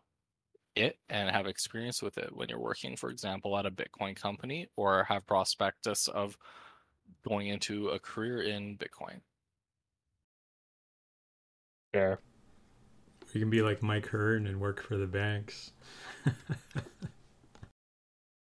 it 0.74 0.98
and 1.08 1.30
have 1.30 1.46
experience 1.46 2.02
with 2.02 2.18
it 2.18 2.34
when 2.34 2.48
you're 2.48 2.58
working, 2.58 2.96
for 2.96 3.10
example, 3.10 3.56
at 3.56 3.66
a 3.66 3.70
Bitcoin 3.70 4.14
company 4.14 4.68
or 4.76 5.04
have 5.04 5.26
prospectus 5.26 6.08
of 6.08 6.36
going 7.26 7.48
into 7.48 7.88
a 7.88 7.98
career 7.98 8.42
in 8.42 8.76
Bitcoin. 8.76 9.20
Fair. 11.92 12.20
You 13.32 13.40
can 13.40 13.50
be 13.50 13.62
like 13.62 13.82
Mike 13.82 14.06
Hearn 14.06 14.46
and 14.46 14.60
work 14.60 14.82
for 14.82 14.96
the 14.96 15.06
banks. 15.06 15.72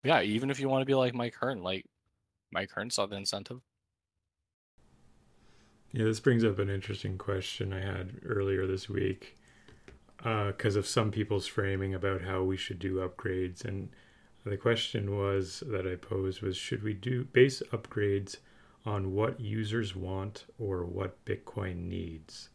Yeah, 0.04 0.22
even 0.22 0.50
if 0.50 0.60
you 0.60 0.68
want 0.68 0.82
to 0.82 0.86
be 0.86 0.96
like 0.96 1.14
Mike 1.14 1.36
Hearn, 1.36 1.64
like 1.64 1.86
Mike 2.52 2.72
Hearn 2.72 2.90
saw 2.90 3.06
the 3.06 3.16
incentive. 3.16 3.62
Yeah, 5.96 6.06
this 6.06 6.20
brings 6.20 6.44
up 6.44 6.58
an 6.58 6.72
interesting 6.72 7.20
question 7.20 7.72
I 7.72 7.82
had 7.82 8.20
earlier 8.26 8.66
this 8.66 8.90
week 8.90 9.38
uh, 10.26 10.48
because 10.48 10.76
of 10.76 10.88
some 10.88 11.12
people's 11.12 11.46
framing 11.46 11.94
about 11.94 12.24
how 12.24 12.42
we 12.42 12.58
should 12.58 12.80
do 12.80 12.96
upgrades. 12.96 13.64
And 13.64 13.90
the 14.44 14.58
question 14.58 15.16
was 15.16 15.62
that 15.68 15.86
I 15.86 15.94
posed 15.94 16.42
was 16.42 16.58
should 16.58 16.82
we 16.82 16.96
do 16.96 17.26
base 17.26 17.62
upgrades 17.72 18.38
on 18.88 19.14
what 19.14 19.40
users 19.40 19.96
want 19.96 20.46
or 20.58 20.84
what 20.84 21.24
Bitcoin 21.26 21.88
needs? 21.88 22.50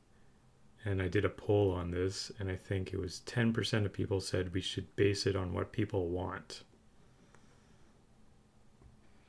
And 0.84 1.00
I 1.00 1.06
did 1.06 1.24
a 1.24 1.28
poll 1.30 1.70
on 1.70 1.92
this, 1.92 2.32
and 2.40 2.50
I 2.50 2.56
think 2.56 2.92
it 2.92 2.98
was 2.98 3.22
10% 3.24 3.84
of 3.84 3.92
people 3.92 4.20
said 4.20 4.52
we 4.52 4.60
should 4.60 4.96
base 4.96 5.26
it 5.26 5.36
on 5.36 5.52
what 5.52 5.70
people 5.70 6.08
want. 6.08 6.64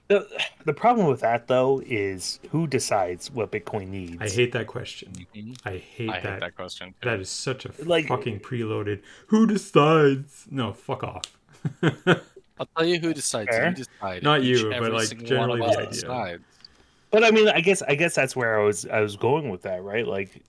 The 0.10 0.27
the 0.65 0.73
problem 0.73 1.06
with 1.07 1.22
that 1.22 1.48
though 1.48 1.81
is 1.86 2.40
who 2.49 2.65
decides 2.68 3.30
what 3.31 3.52
Bitcoin 3.52 3.90
needs. 3.90 4.18
I 4.19 4.27
hate 4.27 4.52
that 4.53 4.65
question. 4.68 5.14
Mhm. 5.36 5.57
I 5.65 5.77
hate 5.77 6.10
I 6.10 6.14
hate 6.15 6.23
that. 6.23 6.40
that 6.41 6.56
question. 6.56 6.95
too. 7.02 7.10
That 7.10 7.19
is 7.19 7.30
such 7.30 7.65
a 7.65 7.72
Like- 7.86 8.07
fucking 8.07 8.40
preloaded. 8.41 9.02
Who 9.27 9.45
decides? 9.45 10.48
No, 10.49 10.73
fuck 10.73 11.03
off. 11.03 11.22
I'll 11.84 12.68
tell 12.76 12.86
you 12.86 12.99
who 12.99 13.14
decides. 13.14 13.49
Fair. 13.49 13.69
You 13.69 13.76
decide. 13.76 14.23
Not 14.23 14.41
Each 14.41 14.60
you, 14.61 14.72
and 14.72 14.84
but, 14.84 14.91
like, 14.94 15.23
generally 15.23 15.60
the 15.61 15.68
idea. 15.77 15.88
decides. 15.91 16.44
But 17.11 17.23
I 17.23 17.31
mean, 17.31 17.48
I 17.48 17.61
guess 17.61 17.81
I 17.84 17.95
guess 17.95 18.15
that's 18.15 18.36
where 18.36 18.60
I 18.60 18.64
was 18.64 18.86
I 18.88 18.99
was 19.02 19.15
going 19.15 19.49
with 19.49 19.61
that, 19.61 19.84
right? 19.84 20.06
Like, 20.07 20.41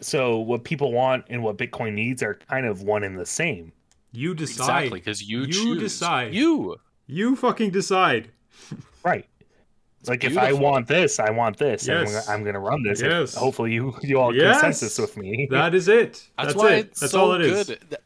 so 0.00 0.38
what 0.38 0.62
people 0.64 0.92
want 0.92 1.24
and 1.28 1.42
what 1.42 1.56
Bitcoin 1.58 1.94
needs 1.94 2.22
are 2.22 2.34
kind 2.48 2.66
of 2.66 2.82
one 2.82 3.02
and 3.04 3.18
the 3.18 3.26
same. 3.26 3.72
you 4.12 4.34
decide. 4.34 4.62
Exactly, 4.84 4.98
because 5.00 5.22
you, 5.22 5.40
You 5.40 5.46
choose. 5.52 5.78
decide. 5.78 6.34
You. 6.34 6.76
You 7.06 7.34
fucking 7.36 7.70
decide. 7.70 8.30
Right. 9.04 9.26
It's 10.00 10.08
like 10.08 10.24
if 10.24 10.38
I 10.38 10.52
want 10.54 10.86
this, 10.88 11.18
I 11.20 11.30
want 11.30 11.58
this, 11.58 11.86
and 11.88 11.98
I'm 11.98 12.06
Yes. 12.06 12.26
gonna, 12.26 12.38
I'm 12.38 12.44
gonna 12.44 12.58
run 12.60 12.82
this. 12.82 13.02
Yes. 13.02 13.34
hopefully 13.34 13.72
you 13.74 13.94
you 14.02 14.18
all 14.18 14.34
Yes. 14.34 14.60
consensus 14.60 14.98
with 14.98 15.16
me. 15.16 15.46
That 15.50 15.74
is 15.74 15.88
it. 15.88 16.26
That's, 16.38 16.48
That's, 16.48 16.54
why 16.56 16.72
it. 16.74 16.86
it's 16.86 17.00
That's 17.00 17.12
so 17.12 17.20
all 17.20 17.32
it 17.32 17.42
is. 17.42 17.66
good. 17.68 17.98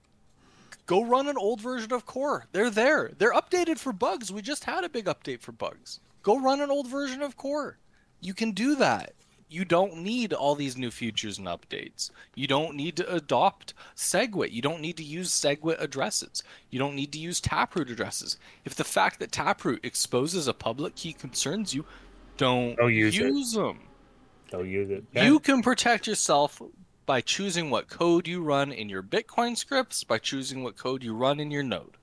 Go 0.87 1.05
run 1.05 1.29
an 1.29 1.39
old 1.39 1.61
version 1.61 1.93
of 1.93 2.05
Core. 2.05 2.47
They're 2.53 2.69
there. 2.69 3.13
They're 3.17 3.33
updated 3.33 3.79
for 3.79 3.93
bugs. 3.93 4.31
We 4.33 4.43
just 4.43 4.65
had 4.65 4.85
a 4.85 4.89
big 4.89 5.07
update 5.07 5.41
for 5.41 5.53
bugs. 5.53 6.01
Go 6.23 6.39
run 6.39 6.61
an 6.61 6.71
old 6.71 6.89
version 6.89 7.23
of 7.23 7.37
Core. 7.37 7.79
You 8.21 8.35
can 8.35 8.51
do 8.53 8.75
that. 8.77 9.14
You 9.49 9.65
don't 9.65 9.99
need 9.99 10.33
all 10.33 10.55
these 10.55 10.77
new 10.77 10.91
features 10.91 11.39
and 11.39 11.47
updates. 11.47 12.11
You 12.35 12.47
don't 12.47 12.75
need 12.75 12.97
to 12.97 13.15
adopt 13.15 13.75
SegWit. 13.97 14.53
You 14.53 14.63
don't 14.63 14.81
need 14.81 14.97
to 14.97 15.05
use 15.05 15.31
SegWit 15.31 15.81
addresses. 15.81 16.43
You 16.71 16.79
don't 16.79 16.97
need 16.97 17.13
to 17.13 17.19
use 17.19 17.41
Taproot 17.41 17.91
addresses. 17.91 18.39
If 18.65 18.75
the 18.75 18.85
fact 18.85 19.21
that 19.21 19.33
Taproot 19.33 19.85
exposes 19.85 20.49
a 20.49 20.55
public 20.55 20.97
key 20.97 21.13
concerns 21.13 21.75
you, 21.75 21.85
don't 22.37 22.71
use 22.71 22.73
them. 22.73 22.81
Don't 22.81 22.95
use 22.95 23.15
it. 23.15 23.23
use 23.23 23.53
them. 23.53 23.81
So 24.51 24.63
you 24.63 25.05
You 25.13 25.39
can 25.39 25.63
protect 25.63 26.07
yourself 26.07 26.61
by 27.07 27.21
choosing 27.21 27.71
what 27.71 27.89
code 27.89 28.27
you 28.27 28.43
run 28.43 28.73
in 28.73 28.89
your 28.89 29.03
Bitcoin 29.03 29.57
scripts, 29.57 30.05
by 30.05 30.19
choosing 30.19 30.63
what 30.63 30.77
code 30.77 31.03
you 31.03 31.15
run 31.15 31.39
in 31.39 31.51
your 31.51 31.63
node. 31.63 31.97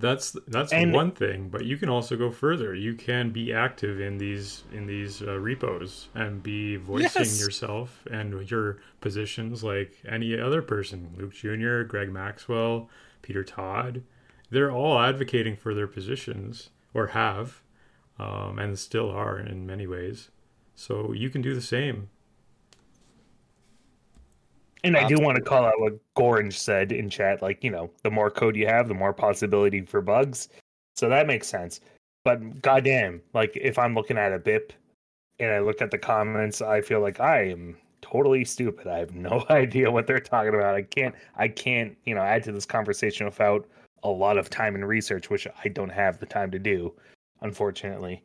That's 0.00 0.30
that's 0.46 0.72
And- 0.72 0.92
one 0.92 1.10
thing, 1.10 1.48
but 1.48 1.64
you 1.64 1.76
can 1.76 1.88
also 1.88 2.16
go 2.16 2.30
further. 2.30 2.72
You 2.72 2.94
can 2.94 3.30
be 3.30 3.52
active 3.52 4.00
in 4.00 4.18
these 4.18 4.62
in 4.72 4.86
these 4.86 5.20
uh, 5.22 5.38
repos 5.40 6.08
and 6.14 6.40
be 6.40 6.76
voicing 6.76 7.22
Yes. 7.24 7.40
yourself 7.40 8.06
and 8.08 8.48
your 8.48 8.78
positions 9.00 9.64
like 9.64 9.98
any 10.06 10.38
other 10.38 10.62
person. 10.62 11.14
Luke 11.18 11.32
Jr., 11.34 11.82
Greg 11.82 12.12
Maxwell, 12.12 12.88
Peter 13.22 13.42
Todd, 13.42 14.02
they're 14.50 14.70
all 14.70 15.00
advocating 15.00 15.56
for 15.56 15.74
their 15.74 15.88
positions 15.88 16.70
or 16.94 17.08
have, 17.08 17.60
um, 18.20 18.58
and 18.60 18.78
still 18.78 19.10
are 19.10 19.36
in 19.38 19.66
many 19.66 19.86
ways. 19.88 20.30
So 20.76 21.12
you 21.12 21.28
can 21.28 21.42
do 21.42 21.54
the 21.54 21.60
same. 21.60 22.08
And 24.84 24.96
I 24.96 25.06
do 25.06 25.16
want 25.20 25.36
to 25.36 25.42
call 25.42 25.64
out 25.64 25.80
what 25.80 25.98
Gorange 26.14 26.54
said 26.54 26.92
in 26.92 27.10
chat. 27.10 27.42
Like, 27.42 27.64
you 27.64 27.70
know, 27.70 27.90
the 28.02 28.10
more 28.10 28.30
code 28.30 28.56
you 28.56 28.66
have, 28.66 28.88
the 28.88 28.94
more 28.94 29.12
possibility 29.12 29.80
for 29.82 30.00
bugs. 30.00 30.48
So 30.96 31.08
that 31.08 31.26
makes 31.26 31.48
sense. 31.48 31.80
But 32.24 32.62
goddamn, 32.62 33.22
like 33.34 33.56
if 33.56 33.78
I'm 33.78 33.94
looking 33.94 34.18
at 34.18 34.32
a 34.32 34.38
BIP 34.38 34.70
and 35.40 35.50
I 35.50 35.60
look 35.60 35.80
at 35.82 35.90
the 35.90 35.98
comments, 35.98 36.60
I 36.60 36.80
feel 36.80 37.00
like 37.00 37.20
I 37.20 37.48
am 37.48 37.76
totally 38.00 38.44
stupid. 38.44 38.86
I 38.86 38.98
have 38.98 39.14
no 39.14 39.44
idea 39.50 39.90
what 39.90 40.06
they're 40.06 40.20
talking 40.20 40.54
about. 40.54 40.74
I 40.74 40.82
can't 40.82 41.14
I 41.36 41.48
can't, 41.48 41.96
you 42.04 42.14
know, 42.14 42.22
add 42.22 42.44
to 42.44 42.52
this 42.52 42.66
conversation 42.66 43.26
without 43.26 43.66
a 44.04 44.08
lot 44.08 44.38
of 44.38 44.48
time 44.48 44.74
and 44.74 44.86
research, 44.86 45.28
which 45.30 45.46
I 45.64 45.68
don't 45.68 45.88
have 45.88 46.18
the 46.18 46.26
time 46.26 46.50
to 46.52 46.58
do, 46.58 46.94
unfortunately. 47.40 48.22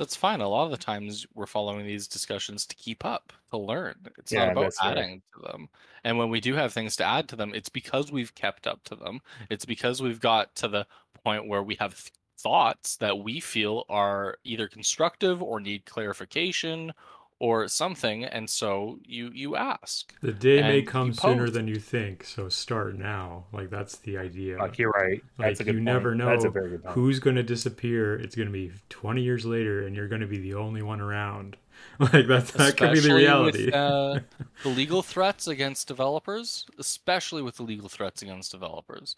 That's 0.00 0.16
fine. 0.16 0.40
A 0.40 0.48
lot 0.48 0.64
of 0.64 0.70
the 0.70 0.78
times 0.78 1.26
we're 1.34 1.44
following 1.44 1.84
these 1.84 2.08
discussions 2.08 2.64
to 2.64 2.74
keep 2.74 3.04
up, 3.04 3.34
to 3.50 3.58
learn. 3.58 3.96
It's 4.16 4.32
Yeah, 4.32 4.46
not 4.46 4.52
about 4.52 4.72
adding 4.82 5.20
to 5.34 5.42
them. 5.42 5.68
And 6.04 6.16
when 6.16 6.30
we 6.30 6.40
do 6.40 6.54
have 6.54 6.72
things 6.72 6.96
to 6.96 7.04
add 7.04 7.28
to 7.28 7.36
them, 7.36 7.54
it's 7.54 7.68
because 7.68 8.10
we've 8.10 8.34
kept 8.34 8.66
up 8.66 8.82
to 8.84 8.96
them. 8.96 9.20
It's 9.50 9.66
because 9.66 10.00
we've 10.00 10.18
got 10.18 10.54
to 10.54 10.68
the 10.68 10.86
point 11.22 11.48
where 11.48 11.62
we 11.62 11.74
have 11.74 12.00
th- 12.00 12.12
thoughts 12.38 12.96
that 12.96 13.18
we 13.18 13.40
feel 13.40 13.84
are 13.90 14.38
either 14.42 14.68
constructive 14.68 15.42
or 15.42 15.60
need 15.60 15.84
clarification 15.84 16.94
or 17.40 17.66
something, 17.68 18.22
and 18.24 18.48
so 18.48 18.98
you 19.04 19.30
you 19.34 19.56
ask. 19.56 20.14
The 20.20 20.30
day 20.32 20.60
may 20.60 20.82
come 20.82 21.12
sooner 21.14 21.48
than 21.48 21.66
you 21.66 21.76
think, 21.80 22.22
so 22.22 22.48
start 22.50 22.96
now. 22.98 23.46
Like 23.52 23.70
that's 23.70 23.96
the 23.96 24.18
idea. 24.18 24.58
like 24.58 24.78
you're 24.78 24.90
right. 24.90 25.22
Like 25.38 25.48
That's 25.48 25.60
a 25.60 25.64
good 25.64 25.74
you 25.74 25.78
point. 25.78 25.84
never 25.86 26.14
know 26.14 26.26
That's 26.26 26.44
a 26.44 26.50
very 26.50 26.70
good 26.76 26.82
who's 26.90 27.18
going 27.18 27.36
to 27.36 27.42
disappear. 27.42 28.14
It's 28.14 28.36
going 28.36 28.46
to 28.48 28.52
be 28.52 28.70
20 28.90 29.22
years 29.22 29.46
later, 29.46 29.86
and 29.86 29.96
you're 29.96 30.06
going 30.06 30.20
to 30.20 30.26
be 30.26 30.38
the 30.38 30.54
only 30.54 30.82
one 30.82 31.00
around. 31.00 31.56
Like 31.98 32.26
that's 32.26 32.50
that 32.52 32.76
could 32.76 32.92
be 32.92 33.00
the 33.00 33.14
reality. 33.14 33.66
With, 33.66 33.74
uh, 33.74 34.20
the 34.62 34.68
legal 34.68 35.00
threats 35.02 35.46
against 35.48 35.88
developers, 35.88 36.66
especially 36.78 37.40
with 37.40 37.56
the 37.56 37.62
legal 37.62 37.88
threats 37.88 38.20
against 38.20 38.52
developers. 38.52 39.16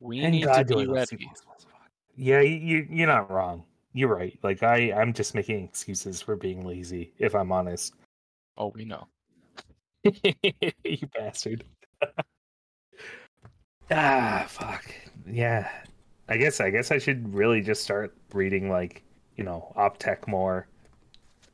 We 0.00 0.18
And 0.20 0.32
need 0.32 0.44
God, 0.44 0.66
to 0.66 0.76
be 0.76 0.86
ready. 0.88 1.30
Yeah, 2.16 2.40
you 2.40 2.84
you're 2.90 3.06
not 3.06 3.30
wrong. 3.30 3.62
You're 3.94 4.14
right. 4.14 4.38
Like 4.42 4.62
I 4.62 4.92
I'm 4.92 5.12
just 5.12 5.34
making 5.34 5.64
excuses 5.64 6.20
for 6.22 6.36
being 6.36 6.64
lazy. 6.64 7.12
If 7.18 7.34
I'm 7.34 7.52
honest. 7.52 7.94
Oh, 8.56 8.72
we 8.74 8.84
know. 8.84 9.06
you 10.04 11.06
bastard. 11.14 11.64
ah, 13.90 14.44
fuck. 14.48 14.84
Yeah. 15.26 15.70
I 16.28 16.36
guess 16.36 16.60
I 16.60 16.70
guess 16.70 16.90
I 16.90 16.98
should 16.98 17.32
really 17.34 17.60
just 17.60 17.82
start 17.82 18.14
reading 18.32 18.70
like, 18.70 19.02
you 19.36 19.44
know, 19.44 19.72
Optech 19.76 20.26
more. 20.26 20.66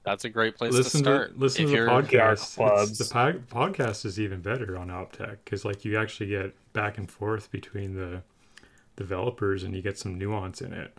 That's 0.04 0.24
a 0.24 0.28
great 0.28 0.56
place 0.56 0.72
listen 0.72 1.02
to 1.02 1.04
start. 1.04 1.34
to 1.34 1.40
listen 1.40 1.64
If 1.64 1.70
to 1.72 1.76
the 1.84 1.90
podcast. 1.90 2.54
clubs. 2.54 2.98
The 2.98 3.12
po- 3.12 3.40
podcast 3.50 4.06
is 4.06 4.18
even 4.18 4.40
better 4.40 4.78
on 4.78 4.88
Optech 4.88 5.38
because 5.44 5.64
like 5.64 5.84
you 5.84 5.98
actually 5.98 6.28
get 6.30 6.54
back 6.72 6.96
and 6.98 7.10
forth 7.10 7.50
between 7.50 7.94
the 7.94 8.22
developers, 8.96 9.64
and 9.64 9.74
you 9.74 9.82
get 9.82 9.98
some 9.98 10.16
nuance 10.16 10.60
in 10.60 10.72
it. 10.72 10.96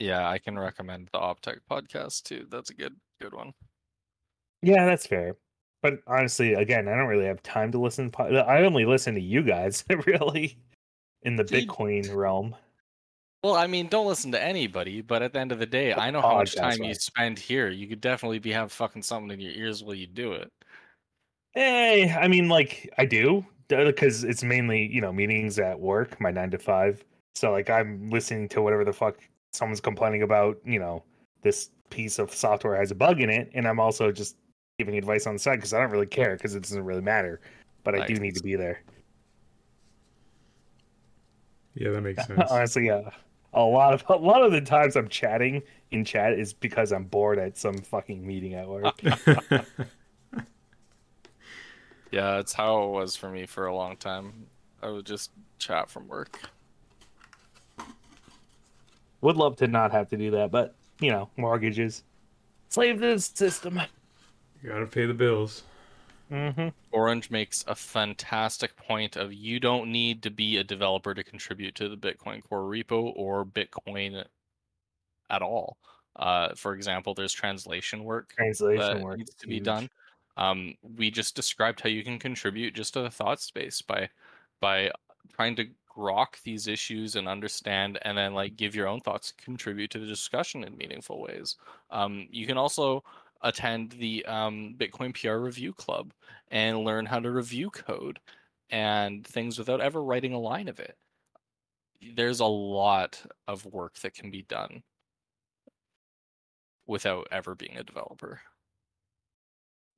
Yeah, 0.00 0.28
I 0.28 0.38
can 0.38 0.58
recommend 0.58 1.10
the 1.12 1.18
Optech 1.18 1.58
podcast 1.70 2.22
too. 2.22 2.46
That's 2.50 2.70
a 2.70 2.74
good 2.74 2.96
good 3.20 3.34
one. 3.34 3.52
Yeah, 4.62 4.86
that's 4.86 5.06
fair. 5.06 5.36
But 5.82 6.00
honestly, 6.06 6.54
again, 6.54 6.88
I 6.88 6.96
don't 6.96 7.06
really 7.06 7.26
have 7.26 7.42
time 7.42 7.70
to 7.72 7.78
listen. 7.78 8.10
Po- 8.10 8.24
I 8.24 8.62
only 8.64 8.84
listen 8.84 9.14
to 9.14 9.20
you 9.20 9.42
guys, 9.42 9.84
really, 10.06 10.58
in 11.22 11.36
the. 11.36 11.44
Bitcoin 11.44 12.14
realm. 12.14 12.56
Well, 13.42 13.54
I 13.54 13.66
mean, 13.66 13.88
don't 13.88 14.06
listen 14.06 14.32
to 14.32 14.42
anybody, 14.42 15.00
but 15.00 15.22
at 15.22 15.32
the 15.32 15.38
end 15.38 15.52
of 15.52 15.58
the 15.58 15.66
day, 15.66 15.94
I 15.94 16.10
know 16.10 16.20
how 16.20 16.34
much 16.34 16.54
time 16.54 16.82
you 16.82 16.92
spend 16.92 17.38
here. 17.38 17.70
You 17.70 17.86
could 17.86 18.02
definitely 18.02 18.38
be 18.38 18.52
having 18.52 18.68
fucking 18.68 19.02
something 19.02 19.30
in 19.30 19.40
your 19.40 19.52
ears 19.52 19.82
while 19.82 19.94
you 19.94 20.06
do 20.06 20.32
it. 20.32 20.52
Hey, 21.52 22.12
I 22.12 22.28
mean, 22.28 22.48
like 22.48 22.92
I 22.98 23.06
do 23.06 23.44
uh, 23.72 23.84
because 23.84 24.24
it's 24.24 24.42
mainly 24.42 24.86
you 24.92 25.00
know 25.00 25.12
meetings 25.12 25.58
at 25.58 25.78
work, 25.78 26.20
my 26.20 26.30
nine 26.30 26.50
to 26.50 26.58
five. 26.58 27.02
So 27.34 27.50
like 27.50 27.70
I'm 27.70 28.10
listening 28.10 28.48
to 28.50 28.62
whatever 28.62 28.84
the 28.84 28.92
fuck 28.92 29.16
someone's 29.52 29.80
complaining 29.80 30.22
about. 30.22 30.58
You 30.64 30.78
know, 30.78 31.04
this 31.42 31.70
piece 31.90 32.18
of 32.18 32.34
software 32.34 32.76
has 32.76 32.90
a 32.90 32.94
bug 32.94 33.20
in 33.20 33.30
it, 33.30 33.50
and 33.54 33.66
I'm 33.66 33.80
also 33.80 34.12
just 34.12 34.36
giving 34.78 34.96
advice 34.96 35.26
on 35.26 35.34
the 35.34 35.38
side 35.38 35.56
because 35.56 35.74
I 35.74 35.80
don't 35.80 35.90
really 35.90 36.06
care 36.06 36.36
because 36.36 36.54
it 36.54 36.62
doesn't 36.62 36.84
really 36.84 37.02
matter. 37.02 37.40
But 37.84 37.94
I 37.94 38.06
do 38.06 38.14
need 38.14 38.34
to 38.36 38.42
be 38.42 38.56
there. 38.56 38.82
Yeah, 41.74 41.90
that 41.90 42.00
makes 42.02 42.26
sense. 42.26 42.42
Honestly, 42.50 42.86
yeah. 42.86 43.10
A 43.52 43.62
lot 43.62 43.94
of 43.94 44.04
a 44.08 44.14
lot 44.14 44.42
of 44.42 44.52
the 44.52 44.60
times 44.60 44.94
I'm 44.94 45.08
chatting 45.08 45.62
in 45.90 46.04
chat 46.04 46.34
is 46.34 46.52
because 46.52 46.92
I'm 46.92 47.04
bored 47.04 47.38
at 47.38 47.58
some 47.58 47.78
fucking 47.78 48.24
meeting 48.24 48.54
at 48.54 48.68
work. 48.68 49.00
Yeah, 52.10 52.38
it's 52.38 52.52
how 52.52 52.84
it 52.84 52.88
was 52.88 53.14
for 53.14 53.30
me 53.30 53.46
for 53.46 53.66
a 53.66 53.74
long 53.74 53.96
time. 53.96 54.46
I 54.82 54.90
would 54.90 55.06
just 55.06 55.30
chat 55.58 55.90
from 55.90 56.08
work. 56.08 56.40
Would 59.22 59.36
love 59.36 59.56
to 59.56 59.66
not 59.66 59.92
have 59.92 60.08
to 60.10 60.16
do 60.16 60.30
that, 60.32 60.50
but 60.50 60.74
you 61.00 61.10
know, 61.10 61.28
mortgages, 61.36 62.02
slave 62.68 63.00
to 63.00 63.14
the 63.14 63.20
system. 63.20 63.80
you 64.62 64.70
gotta 64.70 64.86
pay 64.86 65.06
the 65.06 65.14
bills. 65.14 65.62
Mm-hmm. 66.30 66.68
Orange 66.92 67.30
makes 67.30 67.64
a 67.66 67.74
fantastic 67.74 68.76
point 68.76 69.16
of 69.16 69.32
you 69.32 69.58
don't 69.58 69.90
need 69.90 70.22
to 70.22 70.30
be 70.30 70.58
a 70.58 70.64
developer 70.64 71.12
to 71.12 71.24
contribute 71.24 71.74
to 71.74 71.88
the 71.88 71.96
Bitcoin 71.96 72.42
core 72.48 72.62
repo 72.62 73.12
or 73.16 73.44
Bitcoin 73.44 74.24
at 75.28 75.42
all. 75.42 75.76
Uh, 76.16 76.54
for 76.54 76.74
example, 76.74 77.14
there's 77.14 77.32
translation 77.32 78.04
work 78.04 78.32
Translation 78.36 78.78
that 78.78 79.00
work 79.00 79.18
needs 79.18 79.30
is 79.30 79.36
to 79.36 79.46
be 79.48 79.58
done. 79.58 79.90
Um, 80.36 80.74
we 80.96 81.10
just 81.10 81.34
described 81.34 81.80
how 81.80 81.88
you 81.88 82.04
can 82.04 82.18
contribute 82.18 82.74
just 82.74 82.94
to 82.94 83.02
the 83.02 83.10
thought 83.10 83.40
space 83.40 83.82
by 83.82 84.08
by 84.60 84.90
trying 85.34 85.56
to 85.56 85.66
grok 85.96 86.42
these 86.44 86.66
issues 86.66 87.16
and 87.16 87.28
understand 87.28 87.98
and 88.02 88.16
then 88.16 88.34
like 88.34 88.56
give 88.56 88.74
your 88.74 88.88
own 88.88 89.00
thoughts 89.00 89.32
contribute 89.32 89.90
to 89.90 89.98
the 89.98 90.06
discussion 90.06 90.64
in 90.64 90.76
meaningful 90.76 91.20
ways. 91.20 91.56
Um, 91.90 92.26
you 92.30 92.46
can 92.46 92.56
also 92.56 93.02
attend 93.42 93.92
the 93.92 94.24
um, 94.26 94.74
bitcoin 94.78 95.14
pr 95.14 95.36
review 95.36 95.72
club 95.72 96.12
and 96.50 96.84
learn 96.84 97.06
how 97.06 97.18
to 97.20 97.30
review 97.30 97.70
code 97.70 98.20
and 98.70 99.26
things 99.26 99.58
without 99.58 99.80
ever 99.80 100.02
writing 100.02 100.32
a 100.32 100.38
line 100.38 100.68
of 100.68 100.78
it. 100.80 100.96
There's 102.14 102.40
a 102.40 102.46
lot 102.46 103.20
of 103.48 103.66
work 103.66 103.98
that 104.00 104.14
can 104.14 104.30
be 104.30 104.42
done 104.42 104.82
without 106.86 107.28
ever 107.30 107.54
being 107.54 107.76
a 107.76 107.84
developer 107.84 108.40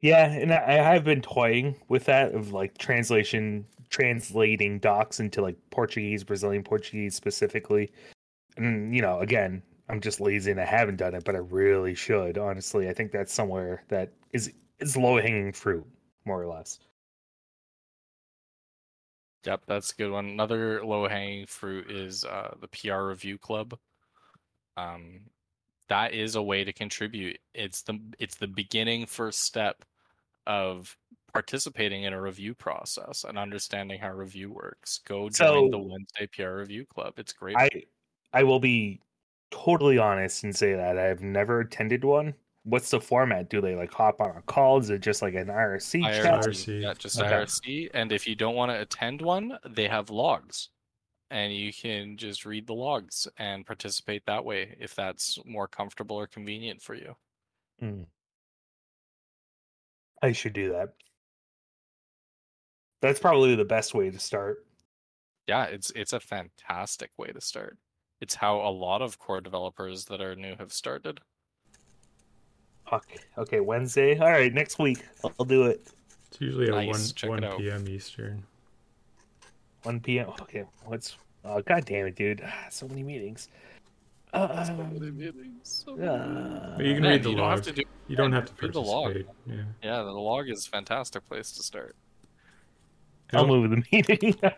Yeah, 0.02 0.26
and 0.32 0.52
I, 0.52 0.94
have 0.94 1.04
been 1.04 1.22
toying 1.22 1.76
with 1.88 2.04
that 2.06 2.34
of 2.34 2.52
like 2.52 2.76
translation, 2.76 3.64
translating 3.88 4.80
docs 4.80 5.20
into 5.20 5.40
like 5.40 5.56
Portuguese, 5.70 6.24
Brazilian 6.24 6.64
Portuguese 6.64 7.14
specifically. 7.14 7.92
And 8.56 8.94
you 8.94 9.00
know, 9.00 9.20
again, 9.20 9.62
I'm 9.88 10.00
just 10.00 10.20
lazy 10.20 10.50
and 10.50 10.60
I 10.60 10.64
haven't 10.64 10.96
done 10.96 11.14
it, 11.14 11.24
but 11.24 11.36
I 11.36 11.38
really 11.38 11.94
should. 11.94 12.36
Honestly, 12.36 12.88
I 12.88 12.92
think 12.94 13.12
that's 13.12 13.32
somewhere 13.32 13.84
that 13.88 14.12
is 14.32 14.52
is 14.80 14.96
low 14.96 15.20
hanging 15.20 15.52
fruit, 15.52 15.86
more 16.24 16.42
or 16.42 16.48
less. 16.48 16.80
Yep, 19.46 19.62
that's 19.66 19.92
a 19.92 19.96
good 19.96 20.10
one. 20.10 20.26
Another 20.26 20.84
low 20.84 21.08
hanging 21.08 21.46
fruit 21.46 21.90
is 21.90 22.24
uh, 22.24 22.54
the 22.60 22.68
PR 22.68 23.02
review 23.04 23.38
club. 23.38 23.78
Um, 24.76 25.20
that 25.88 26.12
is 26.14 26.34
a 26.36 26.42
way 26.42 26.64
to 26.64 26.72
contribute. 26.72 27.38
It's 27.54 27.82
the 27.82 28.00
it's 28.18 28.36
the 28.36 28.48
beginning 28.48 29.06
first 29.06 29.40
step 29.42 29.84
of 30.47 30.97
participating 31.32 32.05
in 32.05 32.12
a 32.12 32.20
review 32.20 32.55
process 32.55 33.24
and 33.24 33.39
understanding 33.39 33.98
how 33.98 34.12
review 34.12 34.52
works. 34.52 34.98
Go 35.06 35.28
join 35.28 35.70
the 35.70 35.78
Wednesday 35.78 36.27
PR 36.27 36.56
review 36.56 36.85
club. 36.86 37.14
It's 37.19 37.32
great. 37.32 37.56
I 37.56 37.69
I 38.32 38.43
will 38.43 38.60
be 38.60 39.01
totally 39.51 39.98
honest 39.98 40.44
and 40.44 40.55
say 40.55 40.74
that 40.74 40.98
I've 40.98 41.23
never 41.23 41.60
attended 41.60 42.05
one. 42.05 42.35
What's 42.64 42.90
the 42.90 43.01
format? 43.01 43.51
Do 43.51 43.60
they 43.60 43.74
like 43.74 43.93
hop 43.93 44.20
on 44.20 44.36
a 44.36 44.43
call? 44.43 44.78
Is 44.78 44.89
it 44.90 45.01
just 45.01 45.20
like 45.20 45.35
an 45.35 45.48
IRC 45.48 46.02
chat? 46.05 46.24
IRC, 46.24 46.44
IRC. 46.44 46.82
yeah, 46.82 46.94
just 46.94 47.19
Okay. 47.20 47.28
IRC. 47.28 47.90
And 47.93 48.12
if 48.12 48.27
you 48.27 48.36
don't 48.36 48.55
want 48.55 48.70
to 48.70 48.81
attend 48.81 49.20
one, 49.20 49.59
they 49.69 49.89
have 49.89 50.10
logs, 50.10 50.69
and 51.31 51.52
you 51.52 51.73
can 51.73 52.16
just 52.16 52.47
read 52.47 52.66
the 52.66 52.74
logs 52.74 53.27
and 53.39 53.66
participate 53.66 54.24
that 54.27 54.44
way 54.44 54.77
if 54.78 54.94
that's 54.94 55.39
more 55.44 55.66
comfortable 55.66 56.16
or 56.16 56.27
convenient 56.28 56.81
for 56.81 56.94
you. 56.94 57.16
Mm. 57.82 58.06
I 60.23 60.32
should 60.32 60.53
do 60.53 60.70
that. 60.73 60.94
That's 63.01 63.19
probably 63.19 63.57
the 63.57 63.65
best 63.65 63.94
way 63.94 64.11
to 64.11 64.19
start. 64.19 64.65
Yeah, 65.49 65.65
it's 65.65 65.90
it's 65.90 66.12
a 66.12 66.20
fantastic 66.20 67.11
way 67.19 67.28
to 67.32 67.40
start. 67.40 67.77
It's 68.20 68.36
how 68.36 68.61
a 68.61 68.70
lot 68.70 69.03
of 69.03 69.19
core 69.19 69.40
developers 69.40 70.05
that 70.05 70.20
are 70.20 70.36
new 70.36 70.55
have 70.61 70.73
started. 70.73 71.20
Fuck. 72.89 73.07
Okay, 73.36 73.59
Wednesday. 73.59 74.16
All 74.19 74.31
right, 74.31 74.53
next 74.55 74.78
week 74.78 75.05
I'll, 75.24 75.32
I'll 75.40 75.47
do 75.47 75.65
it. 75.65 75.89
It's 76.31 76.40
usually 76.40 76.69
at 76.69 76.74
Nice, 76.74 77.15
1, 77.24 77.43
out. 77.44 77.55
1 77.55 77.61
p.m. 77.61 77.89
Eastern. 77.89 78.44
1 79.82 80.01
p.m. 80.01 80.28
Okay, 80.43 80.65
what's? 80.85 81.16
Oh, 81.44 81.61
god 81.62 81.85
damn 81.85 82.07
it, 82.07 82.15
dude! 82.15 82.40
Ah, 82.47 82.66
So 82.70 82.86
many 82.86 83.03
meetings. 83.03 83.49
Uh, 84.32 84.47
But 86.77 86.86
you 86.86 86.94
can 86.94 87.03
Man, 87.03 87.11
read 87.12 87.23
the 87.24 87.31
you 87.31 87.36
don't 87.36 87.51
have 87.51 87.66
log. 87.66 87.78
To 88.12 88.16
do 88.16 88.22
You 88.22 88.28
don't 88.28 88.32
have 88.32 88.47
to 88.56 88.66
read 88.66 88.72
the 88.74 88.80
log. 88.82 89.16
Yeah. 89.47 89.55
yeah, 89.82 90.02
the 90.02 90.10
log 90.12 90.48
is 90.48 90.66
a 90.66 90.70
fantastic 90.70 91.26
place 91.28 91.52
to 91.52 91.62
start. 91.62 91.97
I'll 93.32 93.44
It'll- 93.44 93.60
move 93.60 93.70
the 93.70 93.82
meeting. 93.93 94.34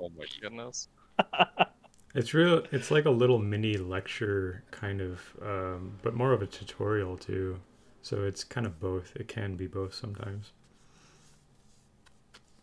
Oh 0.00 0.10
my 0.16 0.24
goodness. 0.40 0.88
It's 2.14 2.32
real. 2.32 2.62
It's 2.70 2.90
like 2.92 3.04
a 3.06 3.10
little 3.10 3.38
mini 3.40 3.76
lecture 3.76 4.62
kind 4.70 5.00
of, 5.00 5.20
um, 5.42 5.92
but 6.02 6.14
more 6.14 6.32
of 6.32 6.40
a 6.40 6.46
tutorial 6.46 7.16
too. 7.16 7.58
So 8.02 8.22
it's 8.22 8.44
kind 8.44 8.64
of 8.64 8.78
both. 8.80 9.12
It 9.16 9.26
can 9.28 9.56
be 9.56 9.66
both 9.66 9.92
sometimes. 9.94 10.52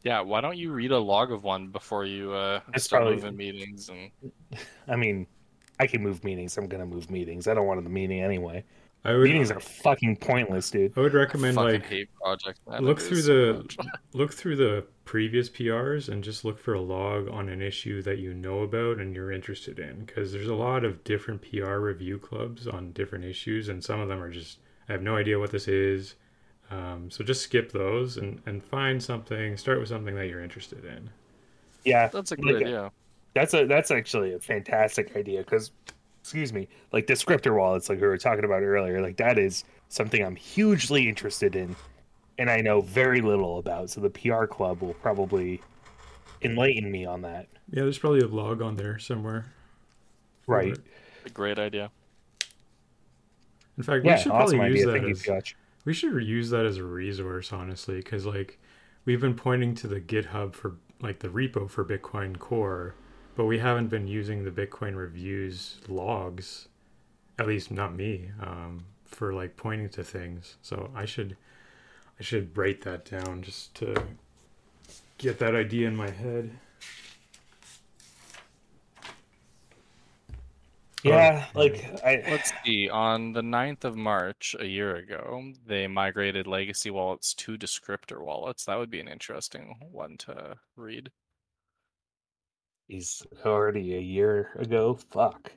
Yeah, 0.04 0.22
why 0.22 0.40
don't 0.42 0.58
you 0.58 0.72
read 0.72 0.92
a 0.92 0.98
log 1.00 1.32
of 1.32 1.44
one 1.44 1.68
before 1.68 2.06
you 2.06 2.32
uh, 2.34 2.62
start 2.78 3.02
probably- 3.02 3.16
moving 3.18 3.36
meetings 3.38 3.90
and 3.90 4.12
I 4.88 4.96
mean, 4.96 5.28
I 5.80 5.88
can 5.88 6.02
move 6.02 6.24
meetings. 6.24 6.58
I'm 6.58 6.68
gonna 6.68 6.86
move 6.86 7.10
meetings. 7.12 7.48
I 7.48 7.54
don't 7.54 7.68
want 7.68 7.84
the 7.84 7.90
meeting 7.90 8.22
anyway. 8.22 8.64
I 9.06 9.14
would 9.14 9.24
Meetings 9.24 9.52
are 9.52 9.60
fucking 9.60 10.18
pointless, 10.18 10.72
dude. 10.72 10.98
I 10.98 11.02
would 11.02 11.14
recommend 11.14 11.56
fucking 11.56 11.72
like 11.74 11.86
hate 11.86 12.10
project 12.16 12.60
look 12.80 13.00
through 13.00 13.22
the 13.22 13.66
so 13.70 13.84
look 14.14 14.34
through 14.34 14.56
the 14.56 14.86
previous 15.06 15.48
PRs 15.48 16.10
and 16.10 16.24
just 16.24 16.44
look 16.44 16.58
for 16.58 16.74
a 16.74 16.82
log 16.82 17.30
on 17.30 17.48
an 17.48 17.62
issue 17.62 18.02
that 18.02 18.18
you 18.18 18.34
know 18.34 18.62
about 18.62 18.98
and 18.98 19.16
you're 19.16 19.32
interested 19.32 19.78
in 19.78 20.06
because 20.06 20.32
there's 20.34 20.48
a 20.48 20.56
lot 20.56 20.84
of 20.84 21.04
different 21.04 21.44
PR 21.44 21.76
review 21.78 22.18
clubs 22.18 22.68
on 22.68 22.92
different 22.94 23.24
issues 23.24 23.70
and 23.70 23.84
some 23.84 24.00
of 24.00 24.08
them 24.08 24.22
are 24.24 24.32
just 24.32 24.58
I 24.90 24.94
have 24.94 25.04
no 25.04 25.16
idea 25.16 25.40
what 25.40 25.52
this 25.52 25.68
is. 25.68 26.16
Um, 26.72 27.12
so 27.12 27.24
just 27.24 27.44
skip 27.44 27.72
those 27.72 28.18
and, 28.18 28.42
and 28.48 28.64
find 28.64 29.02
something. 29.02 29.56
Start 29.58 29.80
with 29.80 29.90
something 29.90 30.16
that 30.16 30.28
you're 30.28 30.42
interested 30.44 30.84
in. 30.84 31.10
Yeah, 31.84 32.08
That's 32.08 32.32
a 32.32 32.36
like, 32.36 32.44
good 32.44 32.64
idea. 32.64 32.92
that's 33.36 33.54
a 33.54 33.66
that's 33.66 33.92
actually 33.92 34.34
a 34.34 34.40
fantastic 34.40 35.16
idea 35.16 35.40
because, 35.42 35.72
excuse 36.26 36.52
me, 36.52 36.68
like 36.92 37.06
descriptor 37.06 37.56
wallets, 37.56 37.88
like 37.88 38.02
we 38.02 38.08
were 38.08 38.18
talking 38.18 38.46
about 38.46 38.64
earlier, 38.64 39.00
like 39.00 39.16
that 39.18 39.38
is 39.38 39.64
something 39.90 40.26
I'm 40.26 40.36
hugely 40.36 41.08
interested 41.08 41.56
in, 41.56 41.76
and 42.40 42.50
I 42.50 42.62
know 42.62 42.82
very 42.82 43.22
little 43.22 43.60
about. 43.60 43.92
So 43.92 44.02
the 44.02 44.10
PR 44.10 44.46
club 44.46 44.82
will 44.82 44.96
probably 44.96 45.62
enlighten 46.42 46.92
me 46.92 47.06
on 47.06 47.22
that. 47.22 47.48
Yeah, 47.70 47.84
there's 47.84 48.00
probably 48.00 48.22
a 48.22 48.28
log 48.28 48.64
on 48.64 48.76
there 48.76 48.98
somewhere. 48.98 49.54
Right? 50.48 50.76
A 51.28 51.30
great 51.30 51.60
idea. 51.60 51.92
In 53.78 53.84
fact, 53.84 54.04
we 54.04 54.10
Yeah, 54.10 54.16
should 54.18 54.32
awesome 54.32 54.58
probably 54.58 54.78
use 54.78 54.86
that 54.88 54.92
Thank 54.94 55.12
as 55.12 55.22
Josh. 55.22 55.56
We 55.86 55.94
should 55.94 56.24
use 56.24 56.50
that 56.50 56.66
as 56.66 56.78
a 56.78 56.84
resource, 56.84 57.54
honestly, 57.54 57.98
because 57.98 58.26
like 58.26 58.58
we've 59.06 59.22
been 59.22 59.36
pointing 59.36 59.76
to 59.76 59.88
the 59.88 60.02
GitHub 60.02 60.56
for 60.56 60.78
like 61.02 61.20
the 61.20 61.28
repo 61.28 61.70
for 61.70 61.86
Bitcoin 61.86 62.40
Core, 62.40 62.96
but 63.36 63.46
we 63.46 63.60
haven't 63.60 63.88
been 63.88 64.08
using 64.08 64.44
the 64.44 64.52
Bitcoin 64.52 64.96
reviews 64.96 65.78
logs, 65.88 66.68
at 67.38 67.48
least 67.48 67.72
not 67.72 67.96
me, 67.96 68.32
um, 68.42 68.86
for 69.06 69.34
like 69.34 69.58
pointing 69.58 69.90
to 69.90 70.04
things. 70.04 70.58
So 70.62 70.90
I 70.96 71.06
should, 71.06 71.36
I 72.20 72.24
should 72.24 72.56
write 72.58 72.82
that 72.84 73.06
down 73.06 73.42
just 73.42 73.76
to 73.76 73.96
get 75.18 75.40
that 75.40 75.56
idea 75.56 75.88
in 75.88 75.96
my 75.96 76.10
head. 76.10 76.52
Yeah, 81.04 81.46
Oh, 81.54 81.60
like 81.60 81.86
I 82.04 82.24
Let's 82.30 82.52
see. 82.66 82.90
On 82.90 83.32
the 83.34 83.42
9th 83.42 83.84
of 83.84 83.96
March, 83.96 84.56
a 84.60 84.66
year 84.66 84.96
ago, 84.96 85.54
they 85.68 85.86
migrated 85.86 86.48
legacy 86.48 86.90
wallets 86.90 87.36
to 87.36 87.58
descriptor 87.58 88.22
wallets. 88.24 88.66
That 88.66 88.80
would 88.80 88.90
be 88.90 89.00
an 89.00 89.08
interesting 89.08 89.78
one 89.92 90.18
to 90.20 90.56
read. 90.76 91.12
He's 92.88 93.22
already 93.46 93.96
a 93.96 94.00
year 94.00 94.52
ago. 94.58 94.98
Fuck. 95.12 95.52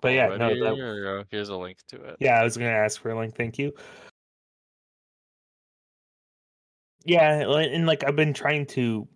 But 0.00 0.14
yeah, 0.14 0.28
no, 0.28 0.46
Already 0.46 0.60
that. 0.60 1.26
Here's 1.30 1.50
a 1.50 1.56
link 1.56 1.78
to 1.88 1.96
it. 1.96 2.16
Yeah, 2.20 2.40
I 2.40 2.44
was 2.44 2.56
gonna 2.56 2.70
ask 2.70 3.00
for 3.00 3.10
a 3.10 3.18
link. 3.18 3.36
Thank 3.36 3.58
you. 3.58 3.72
Yeah, 7.04 7.40
and 7.40 7.86
like 7.86 8.04
I've 8.04 8.16
been 8.16 8.32
trying 8.32 8.66
to, 8.66 9.06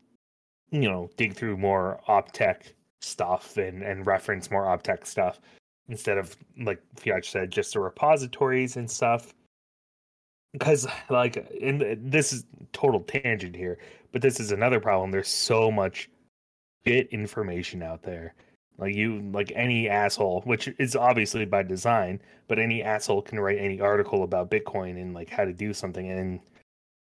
you 0.70 0.91
know, 0.91 1.11
dig 1.16 1.35
through 1.35 1.57
more 1.57 2.01
OpTech 2.09 2.73
stuff 3.01 3.57
and 3.57 3.82
and 3.82 4.07
reference 4.07 4.51
more 4.51 4.65
OpTech 4.65 5.07
stuff 5.07 5.41
instead 5.89 6.19
of 6.19 6.36
like 6.59 6.81
Fiat 6.97 7.24
said, 7.24 7.51
just 7.51 7.74
the 7.74 7.81
repositories 7.81 8.77
and 8.77 8.91
stuff. 8.91 9.35
Because 10.53 10.86
like, 11.11 11.36
and 11.61 11.82
uh, 11.82 11.95
this 11.99 12.32
is 12.32 12.45
total 12.73 13.01
tangent 13.01 13.57
here, 13.57 13.78
but 14.15 14.23
this 14.23 14.39
is 14.39 14.53
another 14.53 14.78
problem. 14.78 15.11
There's 15.11 15.27
so 15.27 15.73
much 15.73 16.09
bit 16.85 17.09
information 17.09 17.82
out 17.82 18.05
there. 18.05 18.35
Like 18.78 18.95
you, 18.95 19.28
like 19.32 19.53
any 19.57 19.89
asshole, 19.89 20.43
which 20.43 20.69
is 20.78 20.95
obviously 20.95 21.45
by 21.45 21.65
design, 21.65 22.20
but 22.47 22.61
any 22.61 22.81
asshole 22.81 23.23
can 23.23 23.41
write 23.41 23.59
any 23.59 23.81
article 23.81 24.23
about 24.23 24.53
Bitcoin 24.53 25.03
and 25.03 25.15
like 25.15 25.28
how 25.28 25.45
to 25.45 25.53
do 25.53 25.74
something, 25.74 26.09
and 26.09 26.39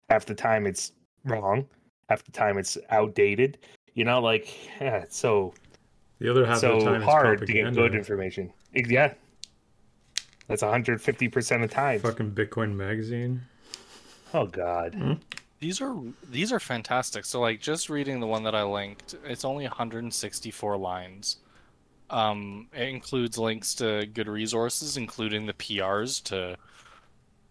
half 0.08 0.24
the 0.24 0.34
time 0.34 0.66
it's 0.66 0.92
wrong, 1.26 1.66
half 2.08 2.24
the 2.24 2.32
time 2.32 2.56
it's 2.56 2.78
outdated. 2.88 3.58
You 3.92 4.04
know, 4.04 4.18
like 4.18 4.48
yeah, 4.80 5.02
it's 5.02 5.18
so 5.18 5.52
The 6.18 6.30
other 6.30 6.46
half 6.46 6.56
of 6.56 6.60
so 6.60 6.78
the 6.78 6.84
time 6.92 7.02
hard 7.02 7.40
to 7.40 7.52
get 7.52 7.74
good 7.74 7.94
information. 7.94 8.50
Yeah, 8.72 9.12
that's 10.48 10.62
150 10.62 11.28
percent 11.28 11.62
of 11.62 11.68
the 11.68 11.74
time. 11.74 12.00
Fucking 12.00 12.30
Bitcoin 12.30 12.74
magazine. 12.74 13.42
Oh 14.32 14.46
God, 14.46 14.94
hmm? 14.94 15.12
These 15.62 15.80
are 15.80 15.96
these 16.28 16.52
are 16.52 16.58
fantastic. 16.58 17.24
So 17.24 17.40
like 17.40 17.60
just 17.60 17.88
reading 17.88 18.18
the 18.18 18.26
one 18.26 18.42
that 18.42 18.54
I 18.56 18.64
linked, 18.64 19.14
it's 19.24 19.44
only 19.44 19.62
164 19.62 20.76
lines. 20.76 21.36
Um, 22.10 22.66
it 22.74 22.88
includes 22.88 23.38
links 23.38 23.72
to 23.76 24.04
good 24.12 24.26
resources, 24.26 24.96
including 24.96 25.46
the 25.46 25.52
PRs 25.52 26.20
to 26.24 26.56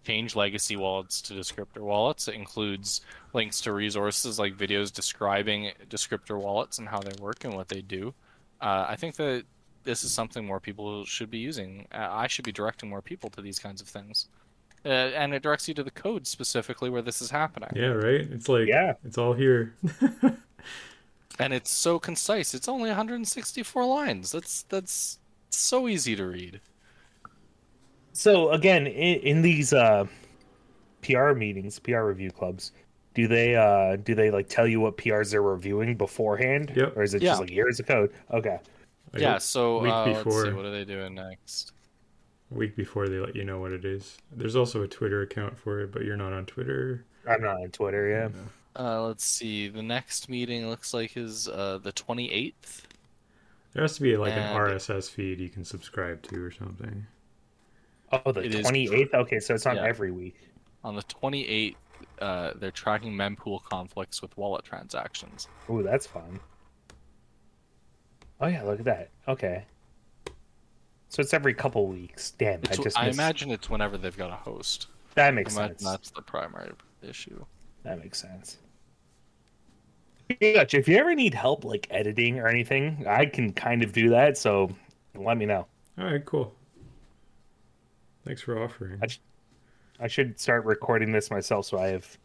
change 0.05 0.35
legacy 0.35 0.75
wallets 0.75 1.21
to 1.21 1.33
descriptor 1.35 1.83
wallets. 1.83 2.27
It 2.27 2.35
includes 2.35 2.99
links 3.31 3.61
to 3.61 3.71
resources 3.71 4.37
like 4.37 4.57
videos 4.57 4.91
describing 4.91 5.71
descriptor 5.89 6.37
wallets 6.37 6.79
and 6.79 6.89
how 6.89 6.99
they 6.99 7.15
work 7.21 7.45
and 7.45 7.53
what 7.53 7.69
they 7.69 7.81
do. 7.81 8.13
Uh, 8.59 8.87
I 8.89 8.97
think 8.97 9.15
that 9.15 9.45
this 9.85 10.03
is 10.03 10.11
something 10.11 10.45
more 10.45 10.59
people 10.59 11.05
should 11.05 11.31
be 11.31 11.37
using. 11.39 11.87
Uh, 11.93 12.09
I 12.11 12.27
should 12.27 12.43
be 12.43 12.51
directing 12.51 12.89
more 12.89 13.01
people 13.01 13.29
to 13.29 13.41
these 13.41 13.57
kinds 13.57 13.81
of 13.81 13.87
things. 13.87 14.27
Uh, 14.83 14.89
and 14.89 15.33
it 15.33 15.43
directs 15.43 15.67
you 15.67 15.73
to 15.75 15.83
the 15.83 15.91
code 15.91 16.25
specifically 16.25 16.89
where 16.89 17.01
this 17.03 17.21
is 17.21 17.29
happening. 17.29 17.69
Yeah, 17.75 17.87
right. 17.89 18.21
It's 18.21 18.49
like 18.49 18.67
Yeah. 18.67 18.93
it's 19.05 19.17
all 19.17 19.33
here. 19.33 19.75
and 21.39 21.53
it's 21.53 21.69
so 21.69 21.99
concise. 21.99 22.53
It's 22.53 22.67
only 22.67 22.89
164 22.89 23.85
lines. 23.85 24.31
That's 24.31 24.63
that's 24.63 25.19
so 25.49 25.87
easy 25.87 26.15
to 26.15 26.25
read. 26.25 26.61
So 28.13 28.49
again, 28.51 28.87
in, 28.87 29.19
in 29.21 29.41
these 29.41 29.71
uh, 29.73 30.05
PR 31.01 31.33
meetings, 31.33 31.79
PR 31.79 32.01
review 32.01 32.31
clubs, 32.31 32.71
do 33.13 33.27
they 33.27 33.55
uh, 33.55 33.97
do 33.97 34.15
they 34.15 34.31
like 34.31 34.49
tell 34.49 34.67
you 34.67 34.79
what 34.79 34.97
PRs 34.97 35.31
they're 35.31 35.41
reviewing 35.41 35.95
beforehand, 35.95 36.73
Yep. 36.75 36.97
or 36.97 37.03
is 37.03 37.13
it 37.13 37.21
Yeah. 37.21 37.31
just 37.31 37.41
like 37.41 37.49
here's 37.51 37.77
the 37.77 37.83
code? 37.83 38.11
Okay, 38.31 38.59
Like, 39.13 39.21
yeah. 39.21 39.37
So 39.37 39.79
week 39.79 39.91
uh, 39.91 40.05
let's 40.05 40.17
see. 40.19 40.23
before. 40.23 40.55
What 40.55 40.65
are 40.65 40.71
they 40.71 40.85
doing 40.85 41.13
next? 41.15 41.73
A 42.51 42.53
week 42.53 42.75
before 42.75 43.07
they 43.07 43.17
let 43.19 43.35
you 43.35 43.43
know 43.43 43.59
what 43.59 43.71
it 43.71 43.85
is. 43.85 44.17
There's 44.31 44.55
also 44.55 44.83
a 44.83 44.87
Twitter 44.87 45.21
account 45.21 45.57
for 45.57 45.79
it, 45.81 45.91
but 45.91 46.03
you're 46.03 46.17
not 46.17 46.33
on 46.33 46.45
Twitter. 46.45 47.05
I'm 47.27 47.41
not 47.41 47.57
on 47.61 47.69
Twitter. 47.69 48.07
Yeah, 48.09 48.29
Uh, 48.81 49.03
let's 49.03 49.23
see. 49.25 49.67
The 49.67 49.81
next 49.83 50.29
meeting 50.29 50.69
looks 50.69 50.93
like 50.93 51.15
is 51.17 51.47
uh, 51.47 51.79
the 51.81 51.91
28th. 51.93 52.83
There 53.73 53.83
has 53.83 53.95
to 53.95 54.01
be 54.01 54.17
like 54.17 54.33
an 54.33 54.53
RSS 54.55 55.09
feed 55.09 55.39
you 55.39 55.49
can 55.49 55.63
subscribe 55.63 56.21
to 56.23 56.43
or 56.43 56.51
something. 56.51 57.05
oh 58.11 58.31
the 58.31 58.41
It 58.41 58.55
is- 58.55 58.67
28th. 58.67 59.13
Okay, 59.13 59.39
so 59.39 59.55
it's 59.55 59.65
not 59.65 59.77
Yeah. 59.77 59.85
every 59.85 60.11
week. 60.11 60.35
On 60.83 60.95
the 60.95 61.03
28th, 61.03 61.75
uh, 62.19 62.51
they're 62.55 62.71
tracking 62.71 63.13
mempool 63.13 63.63
conflicts 63.63 64.21
with 64.21 64.35
wallet 64.37 64.65
transactions. 64.65 65.47
Ooh, 65.69 65.83
that's 65.83 66.05
fun. 66.07 66.39
Oh 68.41 68.47
yeah, 68.47 68.63
look 68.63 68.79
at 68.79 68.85
that. 68.85 69.09
Okay, 69.27 69.63
so 71.11 71.21
it's 71.21 71.33
every 71.33 71.53
couple 71.53 71.87
weeks. 71.87 72.31
Damn, 72.31 72.59
It's, 72.63 72.79
I 72.79 72.83
just 72.83 72.97
I 72.99 73.05
missed- 73.07 73.19
imagine 73.19 73.51
it's 73.51 73.69
whenever 73.69 73.97
they've 73.97 74.15
got 74.17 74.31
a 74.31 74.35
host. 74.35 74.87
that 75.15 75.33
makes 75.33 75.53
sense. 75.53 75.83
that's 75.83 76.09
the 76.09 76.21
primary 76.21 76.71
issue. 77.03 77.45
That 77.83 77.99
makes 77.99 78.19
sense. 78.21 78.57
Gotcha. 80.39 80.77
If 80.77 80.87
you 80.87 80.95
ever 80.97 81.13
need 81.13 81.33
help 81.33 81.65
like 81.65 81.87
editing 81.91 82.39
or 82.39 82.47
anything, 82.47 83.03
I 83.07 83.25
can 83.25 83.51
kind 83.51 83.83
of 83.83 83.91
do 83.91 84.09
that. 84.11 84.37
So 84.37 84.73
let 85.13 85.37
me 85.37 85.45
know. 85.45 85.67
All 85.99 86.05
right, 86.05 86.23
cool. 86.25 86.53
Thanks 88.25 88.41
for 88.41 88.63
offering. 88.63 88.99
I- 89.03 89.07
I 90.03 90.07
should 90.07 90.39
start 90.39 90.65
recording 90.65 91.11
this 91.11 91.29
myself 91.29 91.65
so 91.67 91.77
I 91.77 91.87
have 91.89 92.17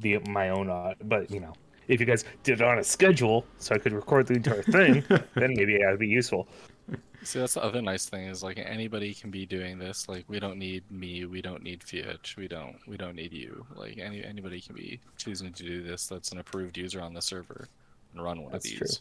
the 0.00 0.18
my 0.28 0.48
own. 0.48 0.68
Uh, 0.70 0.94
but 1.04 1.30
you 1.30 1.38
know, 1.38 1.52
if 1.86 2.00
you 2.00 2.06
guys 2.06 2.24
did 2.42 2.60
it 2.60 2.66
on 2.66 2.78
a 2.78 2.84
schedule 2.84 3.44
so 3.58 3.74
I 3.76 3.78
could 3.78 3.92
record 3.92 4.26
the 4.26 4.34
entire 4.34 4.62
thing, 4.64 5.04
then 5.08 5.54
maybe 5.54 5.78
that'd 5.78 6.00
be 6.00 6.08
useful. 6.08 6.48
See, 7.22 7.38
that's 7.38 7.54
the 7.54 7.62
other 7.62 7.80
nice 7.80 8.06
thing 8.06 8.26
is 8.26 8.42
like 8.42 8.58
anybody 8.58 9.14
can 9.14 9.30
be 9.30 9.46
doing 9.46 9.78
this. 9.78 10.08
Like 10.08 10.24
we 10.28 10.40
don't 10.40 10.58
need 10.58 10.82
me, 10.90 11.24
we 11.24 11.40
don't 11.40 11.62
need 11.62 11.82
Fiat, 11.82 12.34
we 12.36 12.48
don't 12.48 12.76
we 12.86 12.96
don't 12.96 13.14
need 13.14 13.32
you. 13.32 13.64
Like 13.74 13.98
any 13.98 14.24
anybody 14.24 14.60
can 14.60 14.74
be 14.74 15.00
choosing 15.16 15.52
to 15.52 15.62
do 15.62 15.82
this. 15.82 16.06
That's 16.08 16.32
an 16.32 16.38
approved 16.38 16.76
user 16.76 17.00
on 17.00 17.14
the 17.14 17.22
server 17.22 17.68
and 18.12 18.22
run 18.22 18.42
one 18.42 18.52
That's 18.52 18.66
of 18.70 18.76
true. 18.76 18.86
these, 18.86 19.00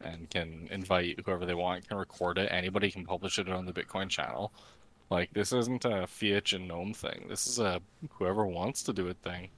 and 0.00 0.28
can 0.30 0.68
invite 0.70 1.20
whoever 1.24 1.46
they 1.46 1.54
want. 1.54 1.88
Can 1.88 1.96
record 1.96 2.38
it. 2.38 2.50
Anybody 2.50 2.90
can 2.90 3.04
publish 3.06 3.38
it 3.38 3.48
on 3.48 3.66
the 3.66 3.72
Bitcoin 3.72 4.08
channel. 4.08 4.52
Like 5.08 5.32
this 5.32 5.52
isn't 5.52 5.84
a 5.84 6.06
Fiat 6.08 6.52
and 6.52 6.68
Gnome 6.68 6.94
thing. 6.94 7.26
This 7.28 7.46
is 7.46 7.58
a 7.60 7.80
whoever 8.10 8.46
wants 8.46 8.82
to 8.84 8.92
do 8.92 9.06
it 9.08 9.18
thing. 9.22 9.50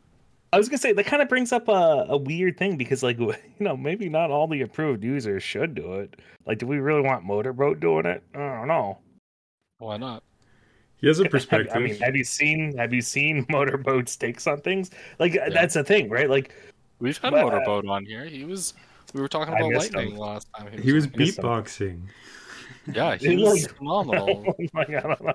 I 0.52 0.58
was 0.58 0.68
gonna 0.68 0.78
say 0.78 0.92
that 0.92 1.04
kind 1.06 1.22
of 1.22 1.28
brings 1.28 1.50
up 1.52 1.68
a, 1.68 2.06
a 2.08 2.16
weird 2.16 2.58
thing 2.58 2.76
because 2.76 3.02
like 3.02 3.18
you 3.18 3.34
know 3.60 3.76
maybe 3.76 4.08
not 4.08 4.30
all 4.30 4.46
the 4.46 4.62
approved 4.62 5.02
users 5.02 5.42
should 5.42 5.74
do 5.74 5.94
it. 5.94 6.20
Like, 6.46 6.58
do 6.58 6.66
we 6.66 6.78
really 6.78 7.00
want 7.02 7.24
Motorboat 7.24 7.80
doing 7.80 8.04
it? 8.06 8.22
I 8.34 8.38
don't 8.38 8.68
know. 8.68 8.98
Why 9.78 9.96
not? 9.96 10.22
He 10.98 11.06
has 11.08 11.18
a 11.20 11.24
perspective. 11.28 11.72
I 11.74 11.78
mean, 11.80 11.96
have 12.00 12.14
you 12.16 12.24
seen 12.24 12.76
have 12.76 12.92
you 12.92 13.02
seen 13.02 13.46
motorboats 13.50 14.16
take 14.16 14.44
on 14.46 14.60
things? 14.60 14.90
Like 15.18 15.38
that's 15.52 15.74
the 15.74 15.84
thing, 15.84 16.08
right? 16.10 16.28
Like 16.30 16.54
We've 16.98 17.18
had 17.18 17.30
But, 17.32 17.40
uh, 17.40 17.44
Motorboat 17.44 17.86
on 17.88 18.04
here. 18.04 18.24
He 18.26 18.44
was. 18.44 18.74
We 19.12 19.20
were 19.20 19.28
talking 19.28 19.54
about 19.54 19.72
Lightning 19.72 20.12
him. 20.12 20.16
last 20.18 20.48
time. 20.56 20.70
he 20.80 20.92
was 20.92 21.06
on. 21.06 21.12
Yes, 21.18 21.34
sir. 21.34 21.42
beatboxing. 21.42 22.02
Yeah, 22.92 23.16
he 23.16 23.36
was 23.36 23.62
looked- 23.62 23.76
phenomenal. 23.76 24.54
like, 24.74 24.90
I 24.90 25.00
don't 25.00 25.20
know. 25.20 25.34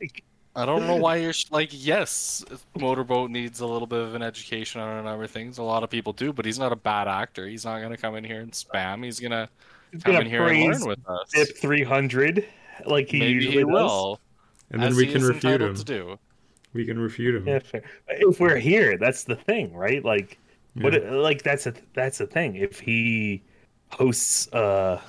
Like, 0.00 0.22
I 0.54 0.66
don't 0.66 0.86
know 0.86 0.96
why 0.96 1.16
you're 1.16 1.32
like, 1.50 1.70
yes, 1.72 2.44
Motorboat 2.78 3.30
needs 3.30 3.60
a 3.60 3.66
little 3.66 3.86
bit 3.86 4.00
of 4.00 4.14
an 4.14 4.22
education 4.22 4.82
on 4.82 4.98
a 4.98 5.02
number 5.02 5.24
of 5.24 5.30
things. 5.30 5.56
A 5.58 5.62
lot 5.62 5.82
of 5.82 5.88
people 5.88 6.12
do, 6.12 6.32
but 6.32 6.44
he's 6.44 6.58
not 6.58 6.72
a 6.72 6.76
bad 6.76 7.08
actor. 7.08 7.46
He's 7.46 7.64
not 7.64 7.80
gonna 7.80 7.96
come 7.96 8.16
in 8.16 8.24
here 8.24 8.40
and 8.40 8.52
spam. 8.52 9.02
He's 9.02 9.18
gonna 9.18 9.48
come 9.92 10.12
gonna 10.12 10.20
in 10.20 10.26
here 10.26 10.46
and 10.46 10.72
learn 10.72 10.86
with 10.86 11.08
us. 11.08 11.30
Zip 11.30 11.56
300 11.56 12.46
like 12.86 13.08
he 13.08 13.20
Maybe 13.20 13.32
usually 13.32 13.56
he 13.58 13.64
will. 13.64 14.20
And 14.70 14.82
then 14.82 14.94
we 14.94 15.06
can 15.06 15.22
refute 15.22 15.62
him. 15.62 15.74
To 15.74 15.84
do. 15.84 16.18
We 16.72 16.86
can 16.86 16.98
refute 16.98 17.34
him. 17.34 17.46
Yeah, 17.46 17.58
fair. 17.58 17.82
If 18.08 18.40
we're 18.40 18.56
here, 18.56 18.96
that's 18.96 19.24
the 19.24 19.36
thing, 19.36 19.74
right? 19.74 20.04
Like, 20.04 20.38
what? 20.74 20.94
Like 21.04 21.42
that's 21.42 21.66
a 21.66 21.74
that's 21.92 22.18
the 22.18 22.26
thing. 22.26 22.56
If 22.56 22.80
he 22.80 23.42
hosts, 23.90 24.50
uh, 24.52 25.00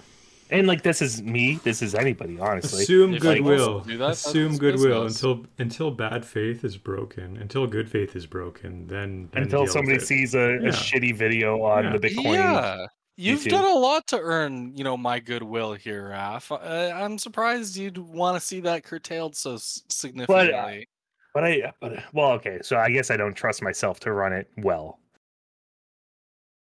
and 0.54 0.68
like 0.68 0.84
this 0.84 1.02
is 1.02 1.22
me, 1.22 1.60
this 1.64 1.82
is 1.82 1.96
anybody, 1.96 2.40
honestly. 2.40 2.84
Assume 2.84 3.16
If 3.16 3.22
goodwill. 3.22 3.82
that, 3.82 4.12
Assume 4.12 4.58
goodwill 4.58 5.04
business. 5.06 5.22
until 5.24 5.46
until 5.60 5.92
bad 5.92 6.24
faith 6.26 6.64
is 6.64 6.78
broken. 6.78 7.36
Until 7.38 7.68
good 7.68 7.90
faith 7.90 8.16
is 8.16 8.26
broken, 8.26 8.88
then, 8.88 9.30
then 9.34 9.44
Until 9.44 9.68
somebody 9.68 10.00
sees 10.00 10.34
a, 10.36 10.60
Yeah. 10.62 10.70
a 10.70 10.72
shitty 10.72 11.16
video 11.18 11.62
on 11.64 11.84
Yeah. 11.86 11.98
the 11.98 12.00
Bitcoin. 12.00 12.34
Yeah. 12.36 12.86
You've 13.16 13.42
YouTube. 13.42 13.50
done 13.50 13.66
a 13.66 13.76
lot 13.76 14.08
to 14.08 14.20
earn, 14.20 14.76
you 14.76 14.84
know, 14.84 14.98
my 14.98 15.20
goodwill 15.20 15.74
here, 15.74 16.10
Raf. 16.10 16.52
Uh, 16.52 16.56
I'm 16.96 17.20
surprised 17.20 17.76
you'd 17.78 17.98
want 18.00 18.36
to 18.40 18.40
see 18.40 18.60
that 18.62 18.84
curtailed 18.84 19.36
so 19.36 19.54
s- 19.54 19.84
significantly. 19.90 20.88
But 21.36 21.44
I, 21.44 21.72
but 21.80 22.04
well, 22.14 22.32
okay. 22.34 22.60
So 22.64 22.78
I 22.78 22.90
guess 22.90 23.12
I 23.12 23.18
don't 23.18 23.36
trust 23.36 23.62
myself 23.62 24.00
to 24.02 24.12
run 24.14 24.34
it 24.34 24.48
well. 24.58 25.00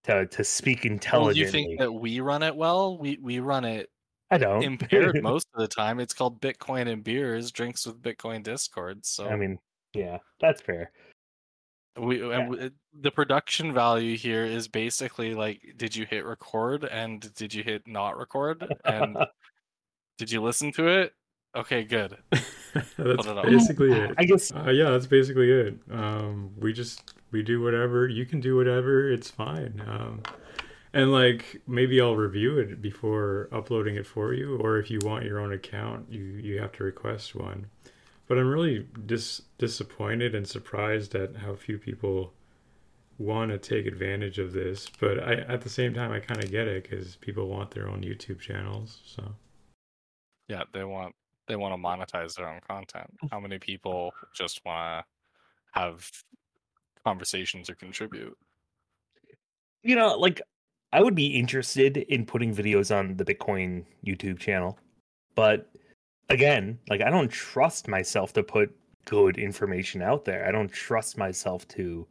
To 0.06 0.26
to 0.26 0.44
speak 0.44 0.84
well, 0.86 0.94
intelligently. 0.94 1.42
you 1.42 1.52
think 1.52 1.80
that 1.80 1.92
we 1.92 2.20
run 2.22 2.42
it 2.44 2.56
well? 2.56 2.98
We 2.98 3.18
we 3.22 3.40
run 3.40 3.66
it 3.66 3.90
I 4.32 4.38
don't. 4.38 4.64
impaired 4.64 5.22
most 5.24 5.48
of 5.54 5.62
the 5.62 5.68
time. 5.68 6.00
It's 6.00 6.14
called 6.14 6.42
Bitcoin 6.42 6.88
and 6.88 7.04
beers, 7.04 7.52
drinks 7.52 7.86
with 7.86 8.02
Bitcoin 8.02 8.42
Discord. 8.44 9.06
So 9.06 9.28
I 9.28 9.36
mean, 9.36 9.60
yeah, 9.94 10.20
that's 10.40 10.62
fair. 10.62 10.92
we 11.98 12.22
and 12.22 12.32
yeah. 12.32 12.46
w- 12.46 12.70
the 13.02 13.12
production 13.12 13.74
value 13.74 14.16
here 14.16 14.46
is 14.46 14.68
basically 14.68 15.36
like, 15.36 15.62
did 15.76 15.96
you 15.96 16.06
hit 16.06 16.26
record 16.26 16.86
and 16.86 17.34
did 17.36 17.54
you 17.54 17.64
hit 17.64 17.84
not 17.86 18.18
record 18.18 18.66
and 18.86 19.18
did 20.18 20.32
you 20.32 20.42
listen 20.42 20.72
to 20.74 20.88
it? 20.88 21.14
Okay, 21.56 21.84
good. 21.84 22.18
that's 22.32 22.98
it 23.00 23.28
up. 23.28 23.46
basically 23.46 23.92
it. 23.92 24.14
I 24.18 24.26
guess 24.26 24.52
Uh, 24.52 24.70
yeah, 24.70 24.92
that's 24.92 25.08
basically 25.08 25.52
it. 25.52 25.80
Um, 25.92 26.52
we 26.60 26.74
just 26.74 27.14
we 27.32 27.42
do 27.42 27.62
whatever. 27.62 28.08
You 28.08 28.26
can 28.26 28.40
do 28.40 28.56
whatever. 28.56 29.12
It's 29.12 29.30
fine. 29.30 29.82
Um, 29.88 30.22
and 30.94 31.12
like 31.12 31.62
maybe 31.68 32.00
I'll 32.02 32.16
review 32.16 32.58
it 32.60 32.82
before 32.82 33.50
uploading 33.52 33.96
it 33.96 34.06
for 34.06 34.34
you, 34.34 34.58
or 34.58 34.78
if 34.78 34.92
you 34.92 35.00
want 35.04 35.26
your 35.26 35.40
own 35.40 35.52
account, 35.54 36.08
you 36.10 36.22
you 36.22 36.60
have 36.62 36.72
to 36.74 36.84
request 36.84 37.36
one. 37.36 37.68
But 38.28 38.38
I'm 38.38 38.50
really 38.50 38.88
dis- 39.08 39.42
disappointed 39.58 40.36
and 40.36 40.48
surprised 40.48 41.16
at 41.16 41.38
how 41.38 41.56
few 41.56 41.80
people 41.80 42.34
want 43.18 43.52
to 43.52 43.58
take 43.58 43.88
advantage 43.88 44.38
of 44.38 44.54
this. 44.54 44.88
But 45.00 45.20
I 45.20 45.34
at 45.34 45.62
the 45.62 45.70
same 45.70 45.96
time 45.96 46.12
I 46.12 46.20
kind 46.20 46.44
of 46.44 46.52
get 46.52 46.68
it 46.68 46.84
because 46.84 47.16
people 47.16 47.48
want 47.50 47.72
their 47.72 47.88
own 47.88 48.02
YouTube 48.02 48.40
channels. 48.40 49.00
So 49.04 49.34
Yeah, 50.48 50.64
they 50.74 50.84
want 50.84 51.16
they 51.50 51.58
want 51.58 51.74
to 51.74 51.78
monetize 51.78 52.36
their 52.36 52.48
own 52.48 52.62
content. 52.66 53.14
Mm. 53.26 53.32
How 53.32 53.40
many 53.42 53.60
people 53.60 54.14
just 54.34 54.64
want 54.66 55.04
to 55.04 55.80
have 55.80 56.10
conversations 57.04 57.70
or 57.70 57.76
contribute? 57.76 58.38
you 59.84 59.96
know, 59.96 60.16
like 60.18 60.42
I 60.94 61.02
would 61.02 61.16
be 61.16 61.28
interested 61.28 61.98
in 61.98 62.26
putting 62.26 62.54
videos 62.54 62.96
on 62.96 63.16
the 63.18 63.26
Bitcoin 63.26 63.86
YouTube 64.06 64.40
channel, 64.40 64.78
but 65.36 65.70
again, 66.30 66.80
like 66.90 67.02
I 67.02 67.10
don't 67.10 67.30
trust 67.30 67.88
myself 67.88 68.34
to 68.34 68.44
put 68.44 68.76
good 69.06 69.38
information 69.38 70.02
out 70.02 70.26
there. 70.26 70.46
I 70.48 70.52
don't 70.52 70.72
trust 70.72 71.18
myself 71.18 71.68
to 71.70 72.08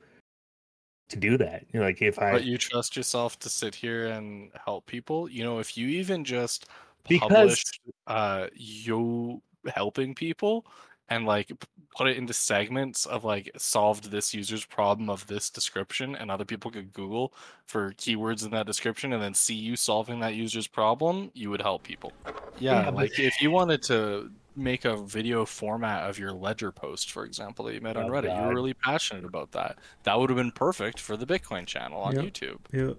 to 1.09 1.17
do 1.17 1.39
that. 1.39 1.65
You 1.73 1.81
know, 1.81 1.87
like 1.87 2.03
if 2.03 2.19
I 2.19 2.33
But 2.33 2.45
you 2.45 2.59
trust 2.59 2.97
yourself 2.97 3.39
to 3.41 3.49
sit 3.49 3.75
here 3.75 4.07
and 4.07 4.51
help 4.65 4.87
people? 4.87 5.29
You 5.29 5.43
know, 5.43 5.59
if 5.59 5.77
you 5.77 5.89
even 5.89 6.25
just 6.25 6.67
Because- 7.09 7.29
publish 7.31 7.65
uh 8.07 8.47
you 8.55 9.43
helping 9.75 10.15
people 10.15 10.65
and 11.11 11.25
like 11.27 11.51
put 11.97 12.07
it 12.07 12.17
into 12.17 12.33
segments 12.33 13.07
of 13.07 13.25
like 13.25 13.51
solved 13.57 14.11
this 14.11 14.33
user's 14.35 14.65
problem 14.65 15.09
of 15.11 15.27
this 15.27 15.51
description 15.51 16.15
and 16.15 16.31
other 16.31 16.45
people 16.45 16.71
could 16.71 16.93
google 16.93 17.33
for 17.67 17.93
keywords 17.95 18.45
in 18.45 18.51
that 18.51 18.67
description 18.67 19.13
and 19.13 19.23
then 19.23 19.35
see 19.35 19.55
you 19.55 19.75
solving 19.77 20.21
that 20.21 20.35
user's 20.35 20.67
problem 20.67 21.31
you 21.35 21.51
would 21.51 21.63
help 21.63 21.83
people 21.83 22.13
yeah, 22.59 22.83
Yeah, 22.83 22.85
but- 22.87 22.95
like 22.95 23.19
if 23.19 23.41
you 23.43 23.51
wanted 23.51 23.83
to 23.85 24.31
make 24.57 24.85
a 24.85 24.97
video 24.97 25.45
format 25.45 26.09
of 26.11 26.19
your 26.19 26.33
ledger 26.33 26.73
post 26.73 27.11
for 27.13 27.25
example 27.25 27.65
that 27.67 27.75
you 27.75 27.81
made 27.81 27.97
on 27.97 28.07
Oh, 28.07 28.09
reddit 28.11 28.25
you 28.25 28.29
God. 28.31 28.49
were 28.49 28.55
really 28.55 28.75
passionate 28.75 29.25
about 29.25 29.53
that 29.53 29.79
that 30.03 30.19
would 30.19 30.31
have 30.31 30.37
been 30.37 30.51
perfect 30.53 30.99
for 31.01 31.17
the 31.17 31.27
bitcoin 31.27 31.65
channel 31.67 32.01
on 32.01 32.17
Yep. 32.17 32.25
youtube 32.25 32.59
yeah. 32.73 32.93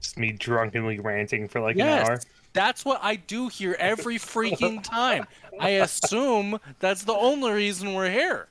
just 0.00 0.18
me 0.18 0.32
drunkenly 0.32 0.98
ranting 0.98 1.48
for 1.48 1.60
like 1.60 1.76
Yes. 1.76 2.06
an 2.08 2.12
hour. 2.14 2.20
That's 2.54 2.84
what 2.84 3.00
I 3.02 3.16
do 3.16 3.48
here 3.48 3.76
every 3.78 4.16
freaking 4.16 4.82
time. 4.82 5.26
I 5.60 5.70
assume 5.70 6.58
that's 6.78 7.02
the 7.02 7.12
only 7.12 7.52
reason 7.52 7.94
we're 7.94 8.10
here. 8.10 8.48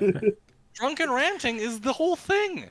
Drunken 0.74 1.10
ranting 1.10 1.56
is 1.56 1.80
the 1.80 1.92
whole 1.92 2.16
thing. 2.16 2.70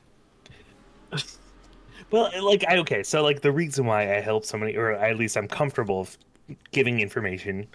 Well, 2.10 2.30
like 2.42 2.64
I 2.68 2.78
okay, 2.78 3.04
so 3.04 3.22
like 3.22 3.40
the 3.40 3.52
reason 3.52 3.86
why 3.86 4.16
I 4.16 4.20
help 4.20 4.44
somebody, 4.44 4.76
or 4.76 4.92
at 4.92 5.16
least 5.16 5.36
I'm 5.36 5.46
comfortable 5.46 6.08
giving 6.72 7.00
information 7.00 7.66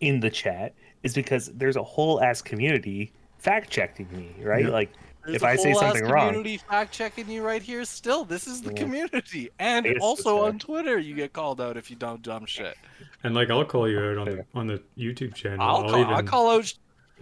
in 0.00 0.20
the 0.20 0.30
chat, 0.30 0.74
is 1.02 1.14
because 1.14 1.48
there's 1.54 1.76
a 1.76 1.82
whole 1.82 2.22
ass 2.22 2.40
community 2.40 3.12
fact 3.38 3.68
checking 3.68 4.08
me, 4.12 4.34
right? 4.42 4.64
Yeah. 4.64 4.70
Like 4.70 4.90
There's 5.24 5.36
if 5.36 5.42
a 5.42 5.46
I 5.46 5.56
say 5.56 5.70
whole 5.72 5.82
ass 5.84 5.92
something 5.94 6.10
wrong, 6.10 6.26
community 6.28 6.56
fact 6.56 6.92
checking 6.92 7.30
you 7.30 7.42
right 7.44 7.62
here. 7.62 7.84
Still, 7.84 8.24
this 8.24 8.46
is 8.46 8.60
the 8.62 8.70
Yeah. 8.72 8.82
community, 8.82 9.50
and 9.58 9.86
also 10.00 10.44
on 10.44 10.58
Twitter, 10.58 10.98
you 10.98 11.14
get 11.14 11.32
called 11.32 11.60
out 11.60 11.76
if 11.76 11.90
you 11.90 11.96
don't 11.96 12.22
dumb 12.22 12.44
shit. 12.46 12.76
And 13.22 13.34
like 13.34 13.48
I'll 13.50 13.64
call 13.64 13.88
you 13.88 14.00
out 14.00 14.18
on 14.18 14.24
the 14.26 14.44
on 14.54 14.66
the 14.66 14.82
YouTube 14.98 15.34
channel. 15.34 15.60
I'll 15.60 15.82
call, 15.82 15.94
I'll 16.04 16.12
even, 16.12 16.26
call 16.26 16.50
out. 16.50 16.74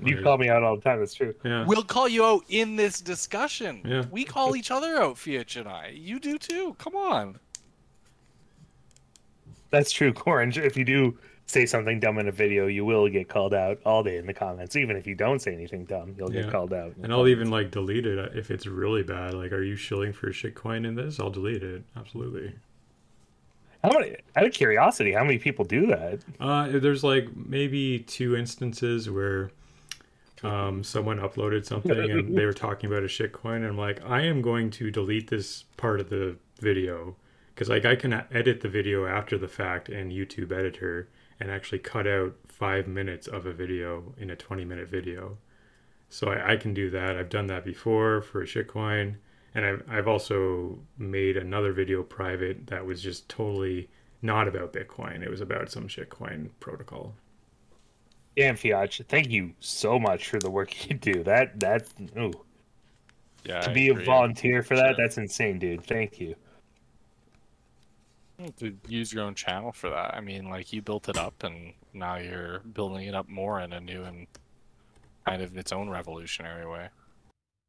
you 0.03 0.15
like- 0.17 0.25
call 0.25 0.39
me 0.39 0.49
out 0.49 0.63
all 0.63 0.77
the 0.77 0.83
time. 0.83 1.03
It's 1.03 1.13
true. 1.13 1.35
Yeah. 1.45 1.67
We'll 1.67 1.83
call 1.85 2.09
you 2.09 2.25
out 2.25 2.45
in 2.49 2.77
this 2.77 3.01
discussion. 3.03 3.83
Yeah. 3.85 4.05
We 4.11 4.25
call 4.25 4.57
each 4.57 4.71
other 4.71 4.97
out, 4.97 5.19
Fiat 5.19 5.57
and 5.57 5.69
I. 5.69 5.89
You 5.89 6.19
do 6.19 6.39
too. 6.39 6.75
Come 6.79 6.97
on. 6.97 7.39
That's 9.71 9.93
true, 9.93 10.13
Corange. 10.13 10.59
If 10.59 10.77
you 10.77 10.85
do 10.85 11.19
say 11.51 11.67
something 11.67 12.01
dumb 12.01 12.19
in 12.19 12.29
a 12.29 12.33
video, 12.33 12.67
you 12.67 12.85
will 12.85 13.09
get 13.09 13.29
called 13.29 13.53
out 13.53 13.79
all 13.85 14.03
day 14.03 14.17
in 14.17 14.27
the 14.27 14.35
comments. 14.35 14.77
Even 14.77 14.97
if 14.97 15.07
you 15.07 15.15
don't 15.15 15.41
say 15.41 15.53
anything 15.53 15.85
dumb, 15.85 16.15
you'll 16.17 16.29
get 16.29 16.51
called 16.51 16.73
out. 16.73 16.95
And 17.03 17.13
I'll 17.13 17.21
comments. 17.21 17.31
even 17.31 17.51
like 17.51 17.71
delete 17.71 18.07
it 18.07 18.37
if 18.37 18.51
it's 18.51 18.67
really 18.67 19.03
bad. 19.03 19.35
Like, 19.35 19.53
are 19.53 19.63
you 19.63 19.77
shilling 19.77 20.13
for 20.13 20.29
a 20.29 20.33
shitcoin 20.33 20.87
in 20.87 20.95
this? 20.95 21.19
I'll 21.19 21.31
delete 21.31 21.63
it. 21.63 21.83
Absolutely. 21.97 22.55
How 23.83 23.91
many? 23.93 24.17
Out 24.37 24.47
of 24.47 24.53
curiosity, 24.53 25.13
how 25.13 25.25
many 25.25 25.39
people 25.39 25.65
do 25.65 25.87
that? 25.87 26.21
Uh, 26.39 26.69
there's 26.79 27.03
like 27.03 27.29
maybe 27.35 28.01
two 28.01 28.37
instances 28.37 29.11
where 29.11 29.51
um, 30.43 30.85
someone 30.85 31.19
uploaded 31.19 31.65
something 31.65 31.91
and 31.93 32.37
they 32.37 32.45
were 32.45 32.53
talking 32.53 32.91
about 32.91 33.03
a 33.03 33.07
shitcoin. 33.07 33.57
And 33.57 33.67
I'm 33.67 33.79
like, 33.79 34.05
I 34.05 34.23
am 34.23 34.43
going 34.43 34.71
to 34.73 34.91
delete 34.91 35.31
this 35.31 35.65
part 35.77 36.01
of 36.01 36.11
the 36.11 36.37
video 36.61 37.17
because 37.55 37.69
like 37.69 37.85
I 37.85 37.97
can 37.97 38.13
edit 38.31 38.61
the 38.61 38.69
video 38.69 39.07
after 39.07 39.37
the 39.37 39.49
fact 39.49 39.89
in 39.89 40.11
YouTube 40.11 40.53
Editor 40.53 41.09
and 41.41 41.51
actually 41.51 41.79
cut 41.81 42.07
out 42.07 42.35
five 42.49 42.87
minutes 42.87 43.27
of 43.27 43.47
a 43.47 43.53
video 43.53 44.15
in 44.19 44.31
a 44.31 44.37
20 44.37 44.65
minute 44.65 44.89
video. 44.89 45.39
So 46.09 46.29
I, 46.31 46.53
I 46.53 46.57
can 46.57 46.75
do 46.75 46.91
that. 46.91 47.17
I've 47.17 47.29
done 47.31 47.47
that 47.49 47.65
before 47.65 48.23
for 48.23 48.43
a 48.43 48.47
shitcoin. 48.47 49.17
And 49.55 49.65
I've, 49.67 49.83
I've 49.89 50.09
also 50.09 50.79
made 50.99 51.37
another 51.37 51.73
video 51.73 52.03
private 52.03 52.67
that 52.69 52.87
was 52.87 53.03
just 53.03 53.29
totally 53.29 53.89
not 54.23 54.47
about 54.49 54.73
Bitcoin. 54.73 55.23
It 55.23 55.31
was 55.31 55.41
about 55.41 55.71
some 55.71 55.89
shitcoin 55.89 56.51
protocol. 56.61 57.15
Damn, 58.37 58.57
Fiat, 58.57 59.01
thank 59.09 59.29
you 59.31 59.55
so 59.61 59.99
much 59.99 60.29
for 60.29 60.39
the 60.41 60.51
work 60.51 60.89
you 60.89 60.97
do. 60.97 61.23
That 61.23 61.61
that 61.61 61.89
ooh, 62.19 62.45
Yeah. 63.45 63.61
to 63.61 63.71
I 63.71 63.73
be 63.73 63.89
a 63.89 63.95
volunteer 63.95 64.63
for 64.63 64.77
that, 64.77 64.97
that's 64.97 65.19
insane, 65.19 65.59
dude. 65.59 65.85
Thank 65.85 66.21
you. 66.21 66.37
To 68.59 68.77
use 68.89 69.13
your 69.13 69.25
own 69.25 69.35
channel 69.35 69.73
for 69.73 69.91
that. 69.91 70.15
I 70.15 70.21
mean, 70.21 70.49
like 70.49 70.73
you 70.73 70.83
built 70.83 71.09
it 71.09 71.17
up, 71.17 71.43
and 71.43 71.73
now 71.93 72.17
you're 72.17 72.61
building 72.61 73.07
it 73.07 73.15
up 73.15 73.29
more 73.29 73.61
in 73.61 73.73
a 73.73 73.81
new 73.81 74.03
and 74.03 74.27
kind 75.27 75.43
of 75.43 75.57
its 75.57 75.73
own 75.73 75.89
revolutionary 75.89 76.67
way. 76.67 76.89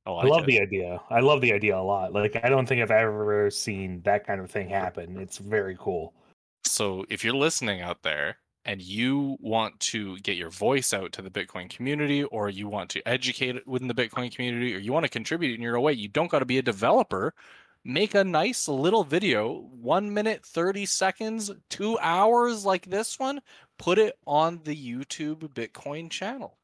I, 0.06 0.10
like 0.11 0.26
I 0.26 0.30
love 0.30 0.43
it. 0.43 0.48
the 0.48 0.61
idea. 0.61 1.02
I 1.10 1.19
love 1.19 1.41
the 1.41 1.53
idea 1.53 1.77
a 1.77 1.81
lot. 1.81 2.14
Like 2.14 2.39
I 2.43 2.49
don't 2.49 2.68
think 2.68 2.81
I've 2.81 2.91
ever 2.91 3.49
seen 3.52 4.02
that 4.03 4.26
kind 4.26 4.41
of 4.41 4.49
thing 4.49 4.69
happen. 4.69 5.18
It's 5.18 5.38
very 5.38 5.76
cool. 5.80 6.14
So 6.64 7.06
if 7.10 7.23
you're 7.23 7.35
listening 7.35 7.81
out 7.81 8.02
there 8.03 8.38
and 8.65 8.81
you 8.81 9.38
want 9.39 9.80
to 9.80 10.18
get 10.19 10.38
your 10.38 10.49
voice 10.49 10.93
out 10.93 11.11
to 11.14 11.22
the 11.22 11.30
Bitcoin 11.30 11.69
community, 11.69 12.23
or 12.26 12.49
you 12.49 12.68
want 12.68 12.89
to 12.91 13.07
educate 13.07 13.65
within 13.68 13.88
the 13.88 13.93
Bitcoin 13.93 14.34
community, 14.34 14.76
or 14.76 14.80
you 14.80 14.93
want 14.93 15.03
to 15.03 15.10
contribute 15.10 15.56
in 15.56 15.61
your 15.61 15.77
own 15.77 15.84
way, 15.84 15.93
you 15.93 16.07
don't 16.07 16.30
got 16.30 16.39
to 16.39 16.45
be 16.45 16.60
a 16.60 16.61
developer. 16.61 17.34
Make 17.84 18.14
a 18.14 18.24
nice 18.24 18.68
little 18.68 19.03
video, 19.03 19.68
one 19.72 20.14
minute, 20.14 20.45
30 20.45 20.86
seconds, 20.86 21.49
two 21.70 21.98
hours 21.99 22.64
like 22.66 22.86
this 22.86 23.18
one. 23.18 23.41
put 23.80 23.98
it 23.98 24.16
on 24.28 24.60
the 24.64 24.76
YouTube 24.76 25.40
Bitcoin 25.56 26.10
channel. 26.12 26.60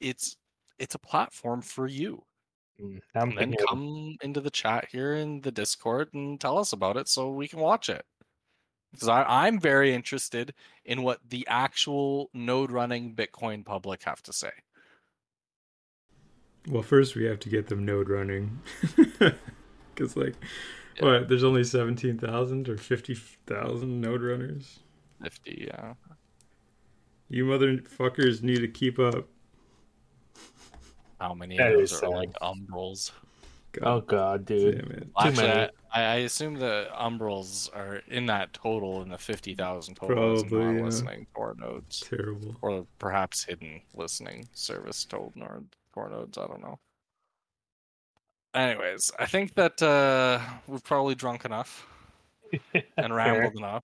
It's 0.00 0.36
it's 0.78 0.94
a 0.94 0.98
platform 0.98 1.60
for 1.60 1.86
you. 1.86 2.24
Mm, 2.80 3.00
And 3.14 3.32
then 3.32 3.36
thinking 3.36 3.60
of- 3.60 3.68
come 3.68 4.16
into 4.22 4.40
the 4.40 4.50
chat 4.50 4.88
here 4.90 5.14
in 5.14 5.42
the 5.42 5.52
Discord 5.52 6.14
and 6.14 6.40
tell 6.40 6.56
us 6.58 6.72
about 6.72 6.96
it 6.96 7.08
so 7.08 7.30
we 7.30 7.46
can 7.46 7.58
watch 7.60 7.90
it. 7.90 8.06
Because 8.90 9.08
I'm 9.08 9.60
very 9.60 9.92
interested 9.92 10.54
in 10.84 11.02
what 11.02 11.20
the 11.28 11.46
actual 11.48 12.30
node 12.32 12.70
running 12.70 13.14
Bitcoin 13.14 13.64
public 13.64 14.04
have 14.04 14.22
to 14.22 14.32
say. 14.32 14.52
Well, 16.68 16.82
first 16.82 17.14
we 17.14 17.24
have 17.24 17.40
to 17.40 17.48
get 17.50 17.68
them 17.68 17.84
node 17.84 18.08
running. 18.08 18.60
Because, 19.96 20.16
like, 20.16 20.34
Yeah. 20.96 21.04
what? 21.04 21.28
There's 21.28 21.44
only 21.44 21.64
17,000 21.64 22.68
or 22.68 22.76
50,000 22.76 24.00
node 24.00 24.22
runners? 24.22 24.80
50, 25.22 25.66
yeah. 25.68 25.94
You 27.28 27.46
motherfuckers 27.46 28.42
need 28.42 28.58
to 28.60 28.68
keep 28.68 28.98
up. 28.98 29.28
How 31.20 31.34
many 31.34 31.56
That 31.56 31.72
of 31.72 31.78
those 31.78 31.92
is 31.92 32.02
are 32.02 32.10
like 32.10 32.30
sad. 32.32 32.42
Umbrels? 32.42 33.12
oh 33.82 34.00
God 34.00 34.06
god, 34.06 34.44
dude. 34.46 34.78
damn 34.82 34.90
it. 34.92 35.08
Well, 35.16 35.26
Actually, 35.26 35.46
many. 35.48 35.70
I, 35.92 36.02
I 36.02 36.14
assume 36.16 36.54
the 36.54 36.88
Umbrels 36.94 37.70
are 37.74 38.02
in 38.08 38.26
that 38.26 38.52
total 38.52 39.02
in 39.02 39.08
the 39.08 39.18
50,000 39.18 39.94
total 39.94 40.34
is 40.34 40.42
Probably, 40.42 40.64
not 40.64 40.74
yeah. 40.78 40.84
listening 40.84 41.26
to 41.34 41.40
our 41.40 41.54
nodes. 41.58 42.00
Terrible. 42.00 42.56
Or 42.62 42.86
perhaps 42.98 43.44
hidden 43.44 43.80
listening 43.94 44.48
service 44.52 45.04
told 45.04 45.32
nor 45.34 45.62
core 45.92 46.10
nodes. 46.10 46.36
I 46.38 46.46
don't 46.46 46.60
know. 46.60 46.78
Anyways, 48.54 49.10
I 49.18 49.26
think 49.26 49.54
that 49.54 49.82
uh, 49.82 50.38
we've 50.68 50.84
probably 50.84 51.16
drunk 51.16 51.44
enough 51.44 51.86
and 52.96 53.14
rambled 53.14 53.56
enough. 53.56 53.82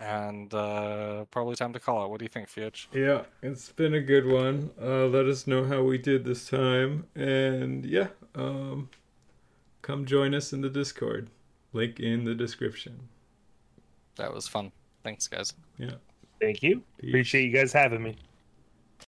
And 0.00 0.52
uh, 0.54 1.24
probably 1.30 1.56
time 1.56 1.72
to 1.72 1.80
call 1.80 2.04
it. 2.04 2.10
What 2.10 2.20
do 2.20 2.24
you 2.24 2.28
think, 2.28 2.48
Fiat? 2.48 2.86
Yeah, 2.92 3.22
it's 3.42 3.72
been 3.72 3.94
a 3.94 4.00
good 4.00 4.26
one. 4.26 4.70
Uh, 4.80 5.06
let 5.06 5.26
us 5.26 5.48
know 5.48 5.64
how 5.64 5.82
we 5.82 5.98
did 5.98 6.24
this 6.24 6.48
time. 6.48 7.06
And 7.16 7.84
yeah, 7.84 8.08
um, 8.36 8.90
come 9.82 10.04
join 10.04 10.34
us 10.34 10.52
in 10.52 10.60
the 10.60 10.68
Discord. 10.68 11.30
Link 11.72 11.98
in 11.98 12.24
the 12.24 12.34
description. 12.34 13.08
That 14.16 14.32
was 14.32 14.46
fun. 14.46 14.70
Thanks, 15.02 15.26
guys. 15.26 15.52
Yeah. 15.78 15.94
Thank 16.40 16.62
you. 16.62 16.82
Peace. 16.98 17.10
Appreciate 17.10 17.46
you 17.46 17.52
guys 17.52 17.72
having 17.72 18.02
me. 18.02 18.16